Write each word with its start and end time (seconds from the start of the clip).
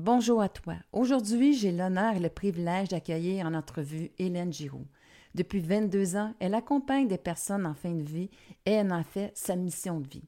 Bonjour 0.00 0.42
à 0.42 0.48
toi. 0.48 0.74
Aujourd'hui, 0.92 1.54
j'ai 1.54 1.70
l'honneur 1.70 2.16
et 2.16 2.18
le 2.18 2.28
privilège 2.28 2.88
d'accueillir 2.88 3.46
en 3.46 3.54
entrevue 3.54 4.10
Hélène 4.18 4.52
Giroux. 4.52 4.88
Depuis 5.36 5.60
22 5.60 6.16
ans, 6.16 6.34
elle 6.40 6.56
accompagne 6.56 7.06
des 7.06 7.16
personnes 7.16 7.64
en 7.64 7.74
fin 7.74 7.92
de 7.92 8.02
vie 8.02 8.28
et 8.66 8.72
elle 8.72 8.92
en 8.92 9.04
fait 9.04 9.30
sa 9.36 9.54
mission 9.54 10.00
de 10.00 10.08
vie. 10.08 10.24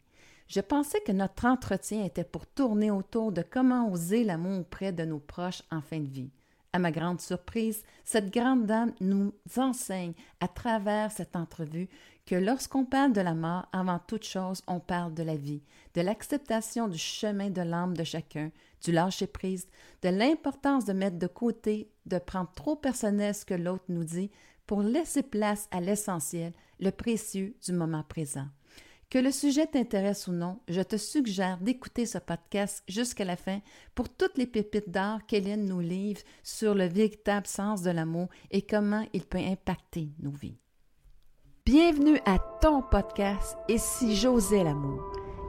Je 0.47 0.61
pensais 0.61 1.01
que 1.01 1.11
notre 1.11 1.47
entretien 1.47 2.05
était 2.05 2.23
pour 2.23 2.47
tourner 2.47 2.93
autour 2.93 3.33
de 3.33 3.43
comment 3.43 3.91
oser 3.91 4.23
l'amour 4.23 4.61
auprès 4.61 4.93
de 4.93 5.05
nos 5.05 5.19
proches 5.19 5.65
en 5.73 5.81
fin 5.81 5.99
de 5.99 6.09
vie. 6.09 6.31
À 6.73 6.79
ma 6.79 6.93
grande 6.93 7.21
surprise, 7.21 7.83
cette 8.05 8.33
grande 8.33 8.67
dame 8.67 8.93
nous 9.01 9.33
enseigne 9.57 10.13
à 10.39 10.47
travers 10.47 11.11
cette 11.11 11.35
entrevue 11.35 11.89
que 12.27 12.35
lorsqu'on 12.35 12.85
parle 12.85 13.13
de 13.13 13.21
la 13.21 13.35
mort, 13.35 13.67
avant 13.73 14.01
toute 14.01 14.25
chose, 14.25 14.61
on 14.67 14.81
parle 14.81 15.15
de 15.15 15.23
la 15.23 15.37
vie, 15.37 15.63
de 15.95 16.01
l'acceptation 16.01 16.89
du 16.89 16.99
chemin 16.99 17.51
de 17.51 17.63
l'âme 17.63 17.97
de 17.97 18.03
chacun, 18.03 18.51
du 18.85 18.91
lâcher-prise, 18.91 19.69
de 20.03 20.09
l'importance 20.09 20.85
de 20.85 20.93
mettre 20.93 21.19
de 21.19 21.29
côté, 21.29 21.89
de 22.05 22.19
prendre 22.19 22.51
trop 22.53 22.75
personnel 22.75 23.35
ce 23.35 23.45
que 23.45 23.55
l'autre 23.55 23.85
nous 23.89 24.05
dit 24.05 24.31
pour 24.67 24.83
laisser 24.83 25.23
place 25.23 25.69
à 25.71 25.81
l'essentiel, 25.81 26.53
le 26.81 26.91
précieux 26.91 27.55
du 27.65 27.73
moment 27.73 28.03
présent. 28.03 28.49
Que 29.09 29.21
le 29.21 29.31
sujet 29.31 29.69
t'intéresse 29.69 30.27
ou 30.27 30.33
non, 30.33 30.59
je 30.67 30.81
te 30.81 30.97
suggère 30.97 31.59
d'écouter 31.59 32.07
ce 32.07 32.19
podcast 32.19 32.83
jusqu'à 32.89 33.25
la 33.25 33.37
fin 33.37 33.61
pour 33.95 34.09
toutes 34.09 34.37
les 34.37 34.49
pépites 34.49 34.91
d'art 34.91 35.25
qu'Hélène 35.27 35.65
nous 35.65 35.79
livre 35.79 36.23
sur 36.43 36.75
le 36.75 36.87
véritable 36.87 37.47
sens 37.47 37.83
de 37.83 37.91
l'amour 37.91 38.29
et 38.51 38.63
comment 38.63 39.07
il 39.13 39.25
peut 39.25 39.39
impacter 39.39 40.09
nos 40.19 40.33
vies. 40.33 40.59
Bienvenue 41.67 42.21
à 42.27 42.39
ton 42.61 42.81
podcast 42.81 43.59
si 43.77 44.15
j'osais 44.15 44.63
l'amour. 44.63 45.03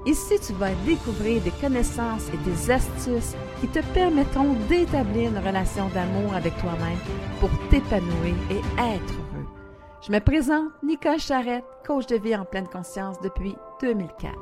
Ici, 0.07 0.33
tu 0.39 0.51
vas 0.53 0.73
découvrir 0.83 1.43
des 1.43 1.51
connaissances 1.51 2.27
et 2.33 2.37
des 2.37 2.71
astuces 2.71 3.35
qui 3.61 3.67
te 3.67 3.85
permettront 3.93 4.53
d'établir 4.67 5.29
une 5.29 5.37
relation 5.37 5.87
d'amour 5.89 6.33
avec 6.33 6.57
toi-même 6.57 6.97
pour 7.39 7.51
t'épanouir 7.69 8.33
et 8.49 8.57
être 8.79 9.13
heureux. 9.13 9.45
Je 10.01 10.11
me 10.11 10.17
présente 10.17 10.71
Nicole 10.81 11.19
Charrette, 11.19 11.65
coach 11.85 12.07
de 12.07 12.15
vie 12.15 12.35
en 12.35 12.45
pleine 12.45 12.67
conscience 12.67 13.21
depuis 13.21 13.55
2004. 13.83 14.33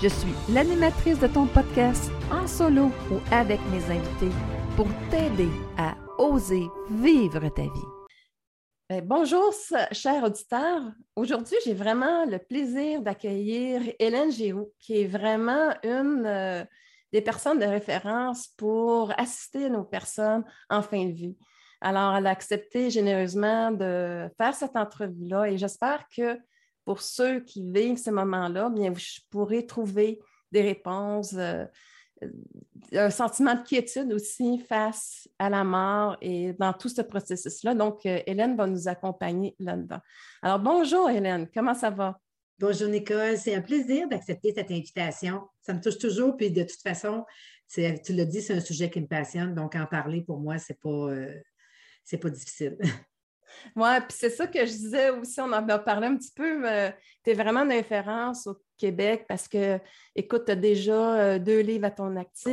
Je 0.00 0.06
suis 0.06 0.34
l'animatrice 0.54 1.18
de 1.18 1.26
ton 1.26 1.46
podcast 1.46 2.08
en 2.30 2.46
solo 2.46 2.92
ou 3.10 3.16
avec 3.32 3.58
mes 3.72 3.84
invités 3.90 4.32
pour 4.76 4.86
t'aider 5.10 5.50
à 5.76 5.96
oser 6.18 6.68
vivre 6.88 7.48
ta 7.48 7.62
vie. 7.62 7.88
Ben, 8.88 9.04
bonjour, 9.04 9.52
chers 9.90 10.22
auditeurs. 10.22 10.92
Aujourd'hui, 11.16 11.56
j'ai 11.64 11.72
vraiment 11.72 12.26
le 12.26 12.38
plaisir 12.38 13.00
d'accueillir 13.00 13.80
Hélène 13.98 14.30
Giroux, 14.30 14.70
qui 14.78 15.00
est 15.00 15.06
vraiment 15.06 15.70
une 15.82 16.26
euh, 16.26 16.62
des 17.10 17.22
personnes 17.22 17.58
de 17.58 17.64
référence 17.64 18.48
pour 18.58 19.18
assister 19.18 19.70
nos 19.70 19.82
personnes 19.82 20.44
en 20.68 20.82
fin 20.82 21.06
de 21.06 21.12
vie. 21.12 21.34
Alors, 21.80 22.14
elle 22.14 22.26
a 22.26 22.30
accepté 22.30 22.90
généreusement 22.90 23.70
de 23.70 24.28
faire 24.36 24.54
cette 24.54 24.76
entrevue-là 24.76 25.46
et 25.46 25.56
j'espère 25.56 26.04
que 26.14 26.38
pour 26.84 27.00
ceux 27.00 27.40
qui 27.40 27.64
vivent 27.66 27.96
ce 27.96 28.10
moment-là, 28.10 28.68
bien, 28.68 28.90
vous 28.90 29.00
pourrez 29.30 29.64
trouver 29.64 30.18
des 30.52 30.60
réponses. 30.60 31.32
Euh, 31.32 31.64
un 32.92 33.10
sentiment 33.10 33.54
de 33.54 33.62
quiétude 33.62 34.12
aussi 34.12 34.58
face 34.58 35.28
à 35.38 35.50
la 35.50 35.64
mort 35.64 36.16
et 36.20 36.52
dans 36.54 36.72
tout 36.72 36.88
ce 36.88 37.02
processus-là. 37.02 37.74
Donc, 37.74 38.06
euh, 38.06 38.20
Hélène 38.26 38.56
va 38.56 38.66
nous 38.66 38.88
accompagner 38.88 39.54
là-dedans. 39.58 40.00
Alors, 40.42 40.58
bonjour 40.58 41.10
Hélène, 41.10 41.48
comment 41.52 41.74
ça 41.74 41.90
va? 41.90 42.18
Bonjour 42.58 42.88
Nicole, 42.88 43.36
c'est 43.36 43.54
un 43.54 43.60
plaisir 43.60 44.08
d'accepter 44.08 44.52
cette 44.54 44.70
invitation. 44.70 45.42
Ça 45.60 45.74
me 45.74 45.80
touche 45.80 45.98
toujours, 45.98 46.36
puis 46.36 46.50
de 46.50 46.62
toute 46.62 46.80
façon, 46.80 47.24
tu 47.68 47.82
l'as 47.82 48.24
dit, 48.24 48.40
c'est 48.40 48.54
un 48.54 48.60
sujet 48.60 48.88
qui 48.88 49.00
me 49.00 49.06
passionne, 49.06 49.54
donc 49.54 49.74
en 49.74 49.86
parler 49.86 50.22
pour 50.22 50.38
moi, 50.38 50.56
c'est 50.58 50.80
pas, 50.80 50.88
euh, 50.88 51.34
c'est 52.04 52.18
pas 52.18 52.30
difficile. 52.30 52.78
Oui, 53.74 53.88
puis 54.00 54.16
c'est 54.18 54.28
ça 54.28 54.46
que 54.48 54.58
je 54.58 54.72
disais 54.72 55.08
aussi, 55.10 55.40
on 55.40 55.44
en 55.44 55.66
a 55.68 55.78
parlé 55.78 56.08
un 56.08 56.16
petit 56.16 56.32
peu, 56.34 56.62
tu 57.24 57.30
es 57.30 57.34
vraiment 57.34 57.62
une 57.62 57.72
référence 57.72 58.46
au 58.46 58.54
Québec 58.76 59.24
parce 59.28 59.48
que, 59.48 59.78
écoute, 60.14 60.44
tu 60.46 60.52
as 60.52 60.56
déjà 60.56 61.16
euh, 61.16 61.38
deux 61.38 61.60
livres 61.60 61.86
à 61.86 61.90
ton 61.90 62.16
actif. 62.16 62.52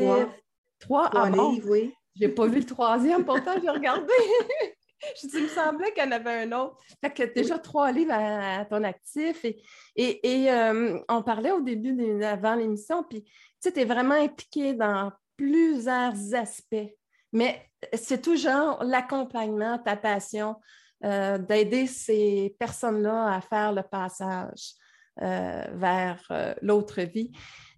Trois, 0.80 1.10
ah 1.14 1.30
livres, 1.30 1.70
oui. 1.70 1.94
J'ai 2.16 2.30
pas 2.30 2.46
vu 2.46 2.60
le 2.60 2.66
troisième, 2.66 3.26
pourtant 3.26 3.56
j'ai 3.62 3.70
regardé. 3.70 4.14
je 5.22 5.28
dis, 5.28 5.38
il 5.38 5.44
me 5.44 5.48
semblait 5.48 5.92
qu'il 5.94 6.04
y 6.04 6.08
en 6.08 6.12
avait 6.12 6.44
un 6.44 6.52
autre. 6.52 6.78
Fait 7.02 7.12
que 7.12 7.34
déjà 7.34 7.60
trois 7.60 7.92
livres 7.92 8.14
à, 8.14 8.66
ton 8.66 8.84
actif. 8.84 9.46
Et, 9.46 9.62
et, 9.96 10.52
euh, 10.52 11.00
on 11.10 11.24
parlait 11.24 11.52
au 11.52 11.62
début, 11.62 12.24
avant 12.24 12.56
l'émission, 12.56 13.04
puis 13.04 13.24
tu 13.24 13.32
sais, 13.60 13.72
tu 13.72 13.82
es 13.82 13.86
vraiment 13.86 14.16
impliqué 14.16 14.74
dans 14.74 15.12
plusieurs 15.38 16.14
aspects. 16.34 16.94
Mais 17.32 17.70
c'est 17.94 18.22
toujours 18.22 18.84
l'accompagnement, 18.84 19.80
ta 19.80 19.96
passion, 19.96 20.56
euh, 21.04 21.38
d'aider 21.38 21.88
ces 21.88 22.56
personnes-là 22.60 23.36
à 23.36 23.42
faire 23.42 23.74
le 23.74 23.84
passage. 23.84 24.74
Euh, 25.22 25.68
vers 25.76 26.26
euh, 26.32 26.56
l'autre 26.64 27.04
vie. 27.04 27.32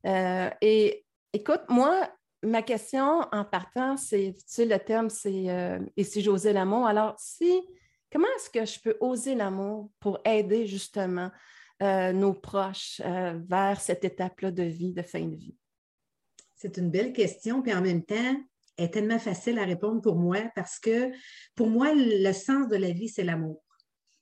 Euh, 0.06 0.50
et 0.62 1.06
écoute, 1.34 1.64
moi, 1.68 2.10
ma 2.42 2.62
question 2.62 3.28
en 3.30 3.44
partant, 3.44 3.98
c'est, 3.98 4.36
tu 4.38 4.44
sais, 4.48 4.66
le 4.66 4.80
thème, 4.80 5.10
c'est 5.10 5.48
Et 5.98 6.04
si 6.06 6.22
j'osais 6.22 6.54
l'amour? 6.54 6.88
Alors, 6.88 7.14
si, 7.20 7.62
comment 8.10 8.28
est-ce 8.38 8.50
que 8.50 8.64
je 8.64 8.80
peux 8.80 8.96
oser 9.02 9.36
l'amour 9.36 9.92
pour 10.00 10.20
aider 10.24 10.66
justement 10.66 11.30
nos 11.82 12.34
proches 12.34 13.02
vers 13.04 13.82
cette 13.82 14.06
étape-là 14.06 14.52
de 14.52 14.64
vie, 14.64 14.94
de 14.94 15.02
fin 15.02 15.26
de 15.26 15.36
vie? 15.36 15.58
C'est 16.56 16.78
une 16.78 16.90
belle 16.90 17.12
question, 17.12 17.62
puis 17.62 17.74
en 17.74 17.82
même 17.82 18.06
temps, 18.06 18.36
elle 18.78 18.86
est 18.86 18.92
tellement 18.92 19.20
facile 19.20 19.60
à 19.60 19.66
répondre 19.66 20.02
pour 20.02 20.16
moi 20.16 20.38
parce 20.56 20.80
que 20.80 21.12
pour 21.56 21.68
moi, 21.68 21.92
le 21.94 22.32
sens 22.32 22.70
de 22.70 22.78
la 22.78 22.92
vie, 22.92 23.10
c'est 23.10 23.24
l'amour 23.24 23.62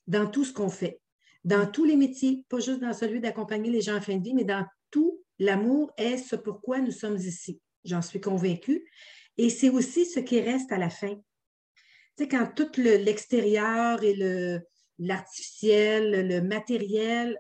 dans 0.08 0.28
tout 0.28 0.46
ce 0.46 0.54
qu'on 0.54 0.70
fait 0.70 1.03
dans 1.44 1.70
tous 1.70 1.86
les 1.86 1.96
métiers, 1.96 2.46
pas 2.50 2.60
juste 2.60 2.80
dans 2.80 2.94
celui 2.94 3.20
d'accompagner 3.20 3.70
les 3.70 3.82
gens 3.82 3.98
en 3.98 4.02
fin 4.02 4.18
de 4.18 4.24
vie, 4.24 4.34
mais 4.34 4.46
dans 4.46 4.66
tout, 4.92 5.22
l'amour 5.40 5.92
est 5.98 6.18
ce 6.18 6.36
pourquoi 6.36 6.80
nous 6.80 6.92
sommes 6.92 7.18
ici. 7.18 7.60
J'en 7.84 8.02
suis 8.02 8.22
convaincue. 8.22 8.90
Et 9.38 9.50
c'est 9.50 9.70
aussi 9.70 10.06
ce 10.06 10.20
qui 10.20 10.40
reste 10.40 10.72
à 10.72 10.78
la 10.78 10.90
fin. 10.90 11.16
Tu 11.16 12.24
sais, 12.24 12.28
quand 12.28 12.48
tout 12.56 12.70
l'extérieur 12.78 14.04
et 14.04 14.14
le, 14.14 14.62
l'artificiel, 15.00 16.28
le 16.28 16.42
matériel 16.42 17.38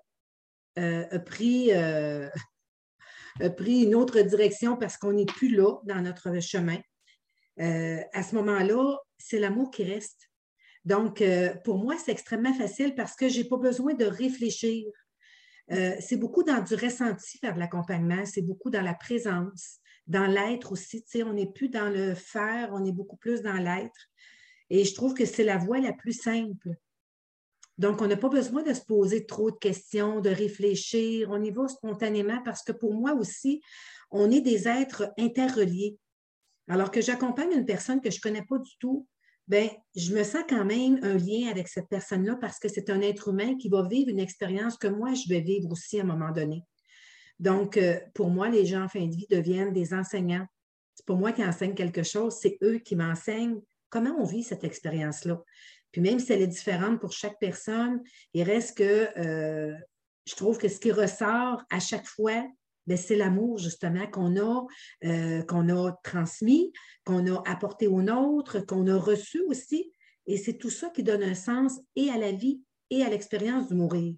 euh, 0.79 1.05
a, 1.11 1.19
pris, 1.19 1.71
euh, 1.71 2.27
a 3.41 3.49
pris 3.49 3.83
une 3.83 3.95
autre 3.95 4.19
direction 4.21 4.75
parce 4.75 4.97
qu'on 4.97 5.13
n'est 5.13 5.25
plus 5.25 5.55
là 5.55 5.77
dans 5.85 6.01
notre 6.01 6.39
chemin, 6.41 6.79
euh, 7.59 8.01
à 8.13 8.23
ce 8.23 8.35
moment-là, 8.35 8.97
c'est 9.17 9.39
l'amour 9.39 9.69
qui 9.71 9.83
reste. 9.83 10.29
Donc, 10.85 11.21
euh, 11.21 11.53
pour 11.63 11.77
moi, 11.77 11.95
c'est 11.97 12.11
extrêmement 12.11 12.53
facile 12.53 12.93
parce 12.95 13.15
que 13.15 13.29
je 13.29 13.39
n'ai 13.39 13.47
pas 13.47 13.57
besoin 13.57 13.93
de 13.93 14.05
réfléchir. 14.05 14.85
Euh, 15.71 15.95
c'est 15.99 16.17
beaucoup 16.17 16.43
dans 16.43 16.61
du 16.61 16.75
ressenti 16.75 17.37
faire 17.37 17.53
de 17.53 17.59
l'accompagnement, 17.59 18.25
c'est 18.25 18.41
beaucoup 18.41 18.69
dans 18.69 18.81
la 18.81 18.93
présence, 18.93 19.79
dans 20.07 20.27
l'être 20.27 20.73
aussi. 20.73 21.03
On 21.25 21.33
n'est 21.33 21.51
plus 21.51 21.69
dans 21.69 21.89
le 21.89 22.15
faire, 22.15 22.69
on 22.73 22.83
est 22.83 22.91
beaucoup 22.91 23.15
plus 23.15 23.41
dans 23.41 23.53
l'être. 23.53 24.09
Et 24.69 24.83
je 24.83 24.93
trouve 24.93 25.13
que 25.13 25.25
c'est 25.25 25.43
la 25.43 25.57
voie 25.57 25.79
la 25.79 25.93
plus 25.93 26.13
simple. 26.13 26.71
Donc, 27.77 28.01
on 28.01 28.07
n'a 28.07 28.17
pas 28.17 28.29
besoin 28.29 28.61
de 28.61 28.73
se 28.73 28.81
poser 28.81 29.25
trop 29.25 29.51
de 29.51 29.57
questions, 29.57 30.19
de 30.19 30.29
réfléchir. 30.29 31.29
On 31.31 31.41
y 31.41 31.49
va 31.49 31.67
spontanément 31.67 32.41
parce 32.43 32.61
que 32.61 32.71
pour 32.71 32.93
moi 32.93 33.13
aussi, 33.13 33.61
on 34.11 34.29
est 34.31 34.41
des 34.41 34.67
êtres 34.67 35.11
interreliés. 35.17 35.97
Alors 36.67 36.91
que 36.91 37.01
j'accompagne 37.01 37.51
une 37.51 37.65
personne 37.65 37.99
que 37.99 38.11
je 38.11 38.17
ne 38.17 38.21
connais 38.21 38.45
pas 38.45 38.57
du 38.57 38.77
tout, 38.79 39.07
ben, 39.47 39.69
je 39.95 40.13
me 40.15 40.23
sens 40.23 40.43
quand 40.47 40.63
même 40.63 40.99
un 41.03 41.15
lien 41.15 41.49
avec 41.49 41.67
cette 41.67 41.89
personne-là 41.89 42.37
parce 42.39 42.59
que 42.59 42.69
c'est 42.69 42.89
un 42.89 43.01
être 43.01 43.29
humain 43.29 43.57
qui 43.57 43.69
va 43.69 43.87
vivre 43.87 44.09
une 44.09 44.19
expérience 44.19 44.77
que 44.77 44.87
moi, 44.87 45.13
je 45.13 45.27
vais 45.27 45.41
vivre 45.41 45.69
aussi 45.71 45.99
à 45.99 46.03
un 46.03 46.05
moment 46.05 46.31
donné. 46.31 46.63
Donc, 47.39 47.77
euh, 47.77 47.99
pour 48.13 48.29
moi, 48.29 48.49
les 48.49 48.65
gens 48.65 48.83
en 48.83 48.87
fin 48.87 49.05
de 49.05 49.15
vie 49.15 49.27
deviennent 49.29 49.73
des 49.73 49.93
enseignants. 49.93 50.47
C'est 50.95 51.05
pas 51.05 51.15
moi 51.15 51.31
qui 51.31 51.43
enseigne 51.43 51.73
quelque 51.73 52.03
chose, 52.03 52.37
c'est 52.39 52.57
eux 52.63 52.77
qui 52.77 52.95
m'enseignent 52.95 53.59
comment 53.89 54.15
on 54.17 54.23
vit 54.23 54.43
cette 54.43 54.63
expérience-là. 54.63 55.41
Puis 55.91 56.01
même 56.01 56.19
si 56.19 56.31
elle 56.31 56.41
est 56.41 56.47
différente 56.47 56.99
pour 56.99 57.11
chaque 57.11 57.37
personne, 57.39 58.01
il 58.33 58.43
reste 58.43 58.77
que 58.77 59.07
euh, 59.17 59.75
je 60.25 60.35
trouve 60.35 60.57
que 60.57 60.67
ce 60.67 60.79
qui 60.79 60.91
ressort 60.91 61.61
à 61.69 61.79
chaque 61.79 62.07
fois, 62.07 62.47
ben, 62.87 62.97
c'est 62.97 63.15
l'amour 63.15 63.57
justement 63.57 64.07
qu'on 64.07 64.37
a, 64.37 64.65
euh, 65.05 65.41
qu'on 65.43 65.69
a 65.69 65.91
transmis, 66.03 66.73
qu'on 67.05 67.25
a 67.33 67.41
apporté 67.49 67.87
aux 67.87 68.01
nôtres, 68.01 68.65
qu'on 68.65 68.87
a 68.87 68.97
reçu 68.97 69.41
aussi. 69.41 69.91
Et 70.25 70.37
c'est 70.37 70.57
tout 70.57 70.69
ça 70.69 70.89
qui 70.89 71.03
donne 71.03 71.23
un 71.23 71.35
sens 71.35 71.79
et 71.95 72.09
à 72.09 72.17
la 72.17 72.31
vie 72.31 72.61
et 72.89 73.03
à 73.03 73.09
l'expérience 73.09 73.67
du 73.67 73.75
mourir. 73.75 74.15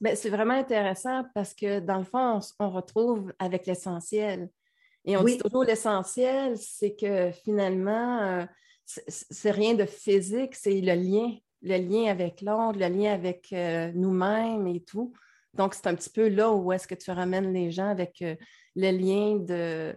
Ben, 0.00 0.14
c'est 0.14 0.30
vraiment 0.30 0.54
intéressant 0.54 1.24
parce 1.34 1.54
que 1.54 1.80
dans 1.80 1.98
le 1.98 2.04
fond, 2.04 2.40
on, 2.60 2.70
retrouve 2.70 3.32
avec 3.38 3.66
l'essentiel. 3.66 4.48
Et 5.04 5.16
on 5.16 5.24
dit 5.24 5.38
toujours 5.38 5.64
l'essentiel, 5.64 6.56
c'est 6.56 6.94
que 6.94 7.30
finalement, 7.32 8.22
euh, 8.22 8.44
c'est 8.84 9.50
rien 9.50 9.74
de 9.74 9.84
physique, 9.84 10.54
c'est 10.54 10.80
le 10.80 10.94
lien, 10.94 11.34
le 11.62 11.78
lien 11.78 12.10
avec 12.10 12.42
l'autre, 12.42 12.78
le 12.78 12.88
lien 12.88 13.12
avec 13.12 13.52
euh, 13.52 13.90
nous-mêmes 13.94 14.66
et 14.66 14.82
tout. 14.82 15.12
Donc, 15.58 15.74
c'est 15.74 15.88
un 15.88 15.94
petit 15.94 16.08
peu 16.08 16.28
là 16.28 16.52
où 16.52 16.72
est-ce 16.72 16.86
que 16.86 16.94
tu 16.94 17.10
ramènes 17.10 17.52
les 17.52 17.72
gens 17.72 17.88
avec 17.88 18.22
euh, 18.22 18.36
le 18.76 18.90
lien 18.92 19.36
de 19.36 19.94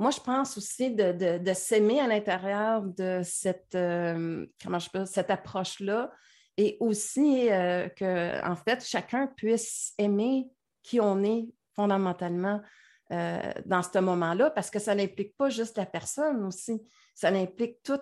moi, 0.00 0.10
je 0.10 0.20
pense 0.20 0.56
aussi 0.56 0.94
de, 0.94 1.52
s'aimer 1.52 2.00
à 2.00 2.06
l'intérieur 2.06 2.80
de 2.80 3.20
cette, 3.22 3.74
euh, 3.74 4.46
comment 4.62 4.78
je 4.78 4.88
peux, 4.88 5.04
cette 5.04 5.30
approche-là 5.30 6.10
et 6.56 6.78
aussi 6.80 7.48
qu'en 7.48 7.88
que, 7.96 8.50
en 8.50 8.56
fait, 8.56 8.82
chacun 8.82 9.26
puisse 9.26 9.92
aimer 9.98 10.48
qui 10.82 11.00
on 11.00 11.22
est 11.22 11.46
fondamentalement 11.76 12.62
dans 13.10 13.82
ce 13.82 13.98
moment-là, 13.98 14.50
parce 14.50 14.70
que 14.70 14.78
ça 14.78 14.94
n'implique 14.94 15.36
pas 15.36 15.50
juste 15.50 15.76
la 15.76 15.84
personne 15.84 16.44
aussi, 16.44 16.80
ça 17.14 17.28
implique 17.28 17.82
tout 17.82 18.00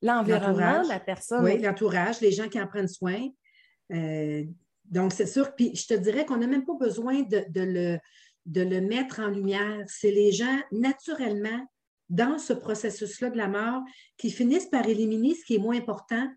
l'environnement 0.00 0.82
de 0.82 0.88
la 0.88 0.98
personne. 0.98 1.44
Oui, 1.44 1.60
l'entourage, 1.60 2.20
les 2.20 2.32
gens 2.32 2.48
qui 2.48 2.60
en 2.60 2.66
prennent 2.66 2.88
soin. 2.88 3.28
Donc, 4.84 5.12
c'est 5.12 5.26
sûr, 5.26 5.54
puis 5.54 5.74
je 5.74 5.86
te 5.86 5.94
dirais 5.94 6.26
qu'on 6.26 6.36
n'a 6.36 6.46
même 6.46 6.64
pas 6.64 6.76
besoin 6.78 7.22
de, 7.22 7.98
le, 8.54 8.80
mettre 8.80 9.20
en 9.20 9.28
lumière. 9.28 9.84
C'est 9.86 10.10
les 10.10 10.32
gens, 10.32 10.58
naturellement, 10.70 11.66
dans 12.08 12.38
ce 12.38 12.52
processus-là 12.52 13.30
de 13.30 13.38
la 13.38 13.48
mort, 13.48 13.82
qui 14.18 14.30
finissent 14.30 14.66
par 14.66 14.86
éliminer 14.86 15.34
ce 15.34 15.44
qui 15.44 15.54
est 15.54 15.58
moins 15.58 15.76
important 15.76 16.28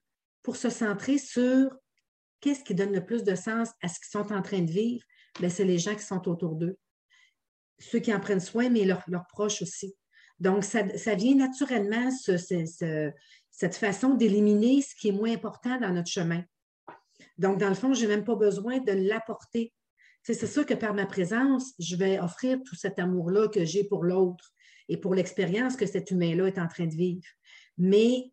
pour 0.42 0.56
se 0.56 0.70
centrer 0.70 1.18
sur 1.18 1.70
qu'est-ce 2.40 2.64
qui 2.64 2.76
donne 2.76 2.94
le 2.94 3.04
plus 3.04 3.24
de 3.24 3.36
sens 3.36 3.70
à 3.82 3.88
ce 3.88 4.00
qu'ils 4.00 4.12
sont 4.12 4.32
en 4.32 4.42
train 4.42 4.62
de 4.62 4.72
vivre. 4.72 5.04
Bien, 5.40 5.50
c'est 5.50 5.66
les 5.66 5.80
gens 5.80 5.96
qui 5.96 6.04
sont 6.04 6.26
autour 6.30 6.56
d'eux. 6.56 6.78
Ceux 7.80 8.00
qui 8.00 8.14
en 8.14 8.22
prennent 8.22 8.40
soin, 8.40 8.70
mais 8.70 8.86
leurs, 8.86 9.28
proches 9.28 9.62
aussi. 9.62 9.96
Donc, 10.40 10.64
ça, 10.64 10.84
vient 11.16 11.36
naturellement, 11.36 12.10
cette 13.52 13.76
façon 13.76 14.14
d'éliminer 14.14 14.82
ce 14.82 14.96
qui 14.96 15.10
est 15.10 15.14
moins 15.14 15.34
important 15.34 15.78
dans 15.80 15.92
notre 15.92 16.10
chemin. 16.10 16.44
Donc, 17.38 17.58
dans 17.60 17.70
le 17.70 17.76
fond, 17.76 17.94
je 17.94 18.02
n'ai 18.02 18.08
même 18.08 18.24
pas 18.24 18.36
besoin 18.36 18.80
de 18.80 18.92
l'apporter 18.92 19.74
c'est 20.34 20.48
sûr 20.48 20.66
que 20.66 20.74
par 20.74 20.94
ma 20.94 21.06
présence, 21.06 21.74
je 21.78 21.96
vais 21.96 22.20
offrir 22.20 22.58
tout 22.66 22.76
cet 22.76 22.98
amour-là 22.98 23.48
que 23.48 23.64
j'ai 23.64 23.84
pour 23.84 24.04
l'autre 24.04 24.52
et 24.88 24.98
pour 24.98 25.14
l'expérience 25.14 25.76
que 25.76 25.86
cet 25.86 26.10
humain-là 26.12 26.48
est 26.48 26.58
en 26.58 26.68
train 26.68 26.88
de 26.88 26.96
vivre. 26.96 27.26
Mais 27.78 28.32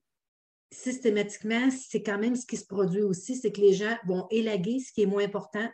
systématiquement, 0.70 1.70
c'est 1.70 2.02
quand 2.02 2.18
même 2.18 2.36
ce 2.36 2.46
qui 2.46 2.56
se 2.56 2.64
produit 2.64 3.02
aussi, 3.02 3.36
c'est 3.36 3.52
que 3.52 3.60
les 3.60 3.74
gens 3.74 3.94
vont 4.06 4.26
élaguer 4.30 4.78
ce 4.80 4.92
qui 4.92 5.02
est 5.02 5.06
moins 5.06 5.24
important 5.24 5.68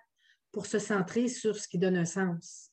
pour 0.51 0.67
se 0.67 0.81
centrer 0.81 1.29
sur 1.29 1.57
ce 1.57 1.69
qui 1.69 1.79
donne 1.79 1.97
un 1.97 2.05
sens. 2.05 2.73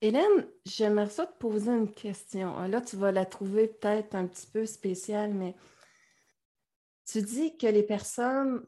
Hélène, 0.00 0.48
j'aimerais 0.64 1.10
ça 1.10 1.26
te 1.26 1.36
poser 1.36 1.70
une 1.70 1.92
question. 1.92 2.58
Là, 2.66 2.80
tu 2.80 2.96
vas 2.96 3.12
la 3.12 3.26
trouver 3.26 3.68
peut-être 3.68 4.14
un 4.14 4.26
petit 4.26 4.46
peu 4.46 4.64
spéciale, 4.64 5.34
mais 5.34 5.54
tu 7.04 7.20
dis 7.20 7.56
que 7.58 7.66
les 7.66 7.82
personnes 7.82 8.64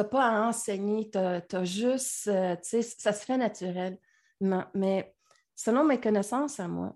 n'as 0.00 0.04
pas 0.04 0.26
à 0.26 0.48
enseigner, 0.48 1.10
tu 1.10 1.18
as, 1.18 1.64
juste, 1.64 2.28
euh, 2.28 2.56
tu 2.56 2.62
sais, 2.62 2.82
ça 2.82 3.12
se 3.12 3.24
fait 3.24 3.36
naturellement. 3.36 4.64
Mais 4.74 5.14
selon 5.54 5.84
mes 5.84 6.00
connaissances 6.00 6.60
à 6.60 6.68
moi, 6.68 6.94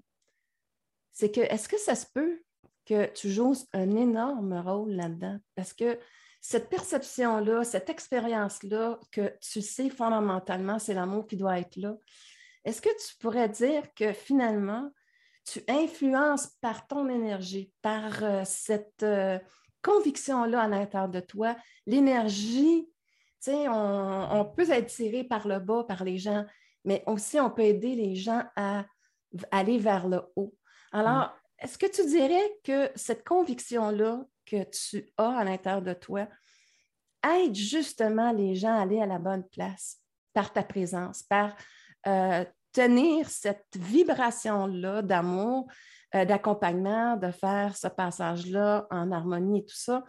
c'est 1.12 1.30
que 1.30 1.40
est-ce 1.40 1.68
que 1.68 1.78
ça 1.78 1.94
se 1.94 2.06
peut 2.12 2.42
que 2.86 3.06
tu 3.12 3.30
joues 3.30 3.54
un 3.72 3.96
énorme 3.96 4.58
rôle 4.58 4.92
là-dedans? 4.92 5.38
Parce 5.54 5.72
que 5.72 5.98
cette 6.40 6.68
perception-là, 6.68 7.64
cette 7.64 7.90
expérience-là, 7.90 8.98
que 9.10 9.32
tu 9.40 9.60
sais 9.60 9.90
fondamentalement, 9.90 10.78
c'est 10.78 10.94
l'amour 10.94 11.26
qui 11.26 11.36
doit 11.36 11.58
être 11.58 11.76
là. 11.76 11.96
Est-ce 12.64 12.80
que 12.80 12.88
tu 12.88 13.16
pourrais 13.18 13.48
dire 13.48 13.82
que 13.94 14.12
finalement, 14.12 14.90
tu 15.44 15.62
influences 15.68 16.48
par 16.60 16.86
ton 16.86 17.08
énergie, 17.08 17.72
par 17.82 18.22
euh, 18.22 18.42
cette 18.44 19.02
euh, 19.02 19.38
conviction-là 19.82 20.62
à 20.62 20.68
l'intérieur 20.68 21.08
de 21.08 21.20
toi, 21.20 21.56
l'énergie, 21.86 22.88
tu 23.42 23.52
sais, 23.52 23.68
on, 23.68 24.44
peut 24.56 24.70
être 24.70 24.86
tiré 24.86 25.24
par 25.24 25.46
le 25.46 25.58
bas 25.58 25.84
par 25.84 26.04
les 26.04 26.18
gens, 26.18 26.44
mais 26.84 27.02
aussi 27.06 27.38
on 27.38 27.50
peut 27.50 27.62
aider 27.62 27.94
les 27.94 28.16
gens 28.16 28.42
à, 28.56 28.84
aller 29.50 29.78
vers 29.78 30.08
le 30.08 30.22
haut. 30.36 30.54
Alors, 30.92 31.26
mm. 31.26 31.32
est-ce 31.60 31.78
que 31.78 31.86
tu 31.86 32.04
dirais 32.06 32.58
que 32.64 32.90
cette 32.94 33.26
conviction-là 33.26 34.24
que 34.44 34.64
tu 34.64 35.08
as 35.18 35.38
à 35.38 35.44
l'intérieur 35.44 35.82
de 35.82 35.92
toi 35.92 36.26
aide 37.24 37.54
justement 37.54 38.32
les 38.32 38.54
gens 38.54 38.76
à 38.76 38.82
aller 38.82 39.00
à 39.00 39.06
la 39.06 39.18
bonne 39.18 39.46
place 39.48 39.98
par 40.32 40.52
ta 40.52 40.62
présence, 40.62 41.22
par 41.22 41.56
euh, 42.06 42.44
tenir 42.78 43.28
cette 43.28 43.76
vibration-là 43.76 45.02
d'amour, 45.02 45.66
euh, 46.14 46.24
d'accompagnement, 46.24 47.16
de 47.16 47.32
faire 47.32 47.76
ce 47.76 47.88
passage-là 47.88 48.86
en 48.90 49.10
harmonie 49.10 49.58
et 49.58 49.64
tout 49.64 49.76
ça. 49.76 50.04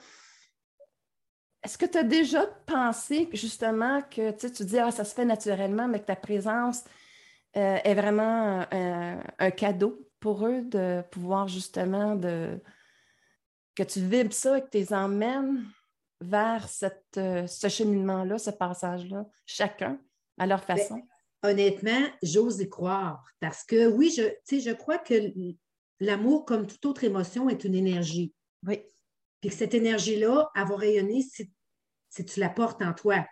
Est-ce 1.64 1.80
que 1.80 1.88
tu 1.88 1.98
as 1.98 2.04
déjà 2.04 2.46
pensé 2.68 3.28
justement 3.34 4.04
que 4.04 4.30
tu 4.32 4.64
dis 4.66 4.78
ah, 4.78 4.92
ça 4.92 5.04
se 5.04 5.16
fait 5.16 5.26
naturellement, 5.26 5.88
mais 5.88 6.00
que 6.00 6.06
ta 6.06 6.16
présence 6.16 6.84
euh, 7.58 7.80
est 7.84 7.96
vraiment 7.96 8.64
un, 8.72 9.52
cadeau 9.52 10.08
pour 10.20 10.46
eux 10.46 10.62
de 10.62 11.02
pouvoir 11.10 11.48
justement 11.48 12.16
de 12.16 12.62
que 13.76 13.82
tu 13.82 14.02
vibres 14.02 14.34
ça 14.34 14.60
et 14.60 14.62
que 14.62 14.70
tu 14.70 14.78
les 14.78 14.94
emmènes 14.94 15.66
vers 16.22 16.68
cette, 16.70 17.18
euh, 17.18 17.48
ce 17.48 17.68
cheminement-là, 17.68 18.38
ce 18.38 18.52
passage-là, 18.52 19.26
chacun 19.46 19.98
à 20.38 20.46
leur 20.46 20.60
ben, 20.66 20.78
façon? 20.78 21.02
Honnêtement, 21.44 22.02
j'ose 22.22 22.60
y 22.60 22.70
croire 22.70 23.24
parce 23.40 23.64
que 23.64 23.88
oui, 23.88 24.14
je, 24.16 24.24
je 24.58 24.72
crois 24.72 24.98
que 24.98 25.16
l'amour, 26.00 26.46
comme 26.46 26.68
toute 26.68 26.86
autre 26.86 27.04
émotion, 27.04 27.50
est 27.50 27.64
une 27.64 27.76
énergie. 27.76 28.34
Oui. 28.66 28.82
Puis 29.42 29.50
que 29.50 29.56
cette 29.56 29.74
énergie-là, 29.74 30.50
elle 30.56 30.68
va 30.68 30.76
rayonner 30.76 31.22
si, 31.22 31.50
tu 32.26 32.40
la 32.40 32.50
portes 32.50 32.82
en 32.82 32.94
toi. 32.94 33.26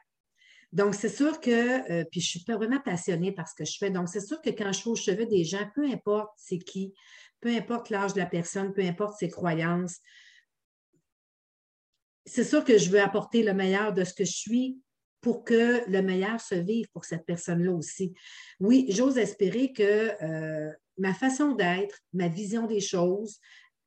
Donc, 0.71 0.95
c'est 0.95 1.09
sûr 1.09 1.39
que, 1.39 1.91
euh, 1.91 2.05
puis 2.11 2.21
je 2.21 2.29
suis 2.29 2.43
vraiment 2.47 2.79
passionnée 2.79 3.31
par 3.31 3.47
ce 3.47 3.55
que 3.55 3.65
je 3.65 3.77
fais. 3.77 3.89
Donc, 3.89 4.09
c'est 4.09 4.25
sûr 4.25 4.41
que 4.41 4.49
quand 4.49 4.71
je 4.71 4.79
suis 4.79 4.89
au 4.89 4.95
chevet 4.95 5.25
des 5.25 5.43
gens, 5.43 5.65
peu 5.73 5.85
importe 5.85 6.31
c'est 6.37 6.59
qui, 6.59 6.93
peu 7.39 7.49
importe 7.55 7.89
l'âge 7.89 8.13
de 8.13 8.19
la 8.19 8.25
personne, 8.25 8.73
peu 8.73 8.83
importe 8.83 9.17
ses 9.17 9.29
croyances, 9.29 9.97
c'est 12.25 12.43
sûr 12.43 12.65
que 12.65 12.77
je 12.77 12.89
veux 12.89 13.01
apporter 13.01 13.43
le 13.43 13.53
meilleur 13.53 13.93
de 13.93 14.03
ce 14.03 14.13
que 14.13 14.25
je 14.25 14.35
suis 14.35 14.81
pour 15.27 15.43
que 15.43 15.81
le 15.91 16.01
meilleur 16.01 16.39
se 16.39 16.55
vive 16.55 16.87
pour 16.93 17.03
cette 17.03 17.25
personne-là 17.25 17.73
aussi. 17.73 18.13
Oui, 18.61 18.85
j'ose 18.87 19.17
espérer 19.17 19.73
que 19.73 20.13
euh, 20.23 20.71
ma 20.97 21.13
façon 21.13 21.51
d'être, 21.51 21.99
ma 22.13 22.29
vision 22.29 22.65
des 22.65 22.79
choses, 22.79 23.37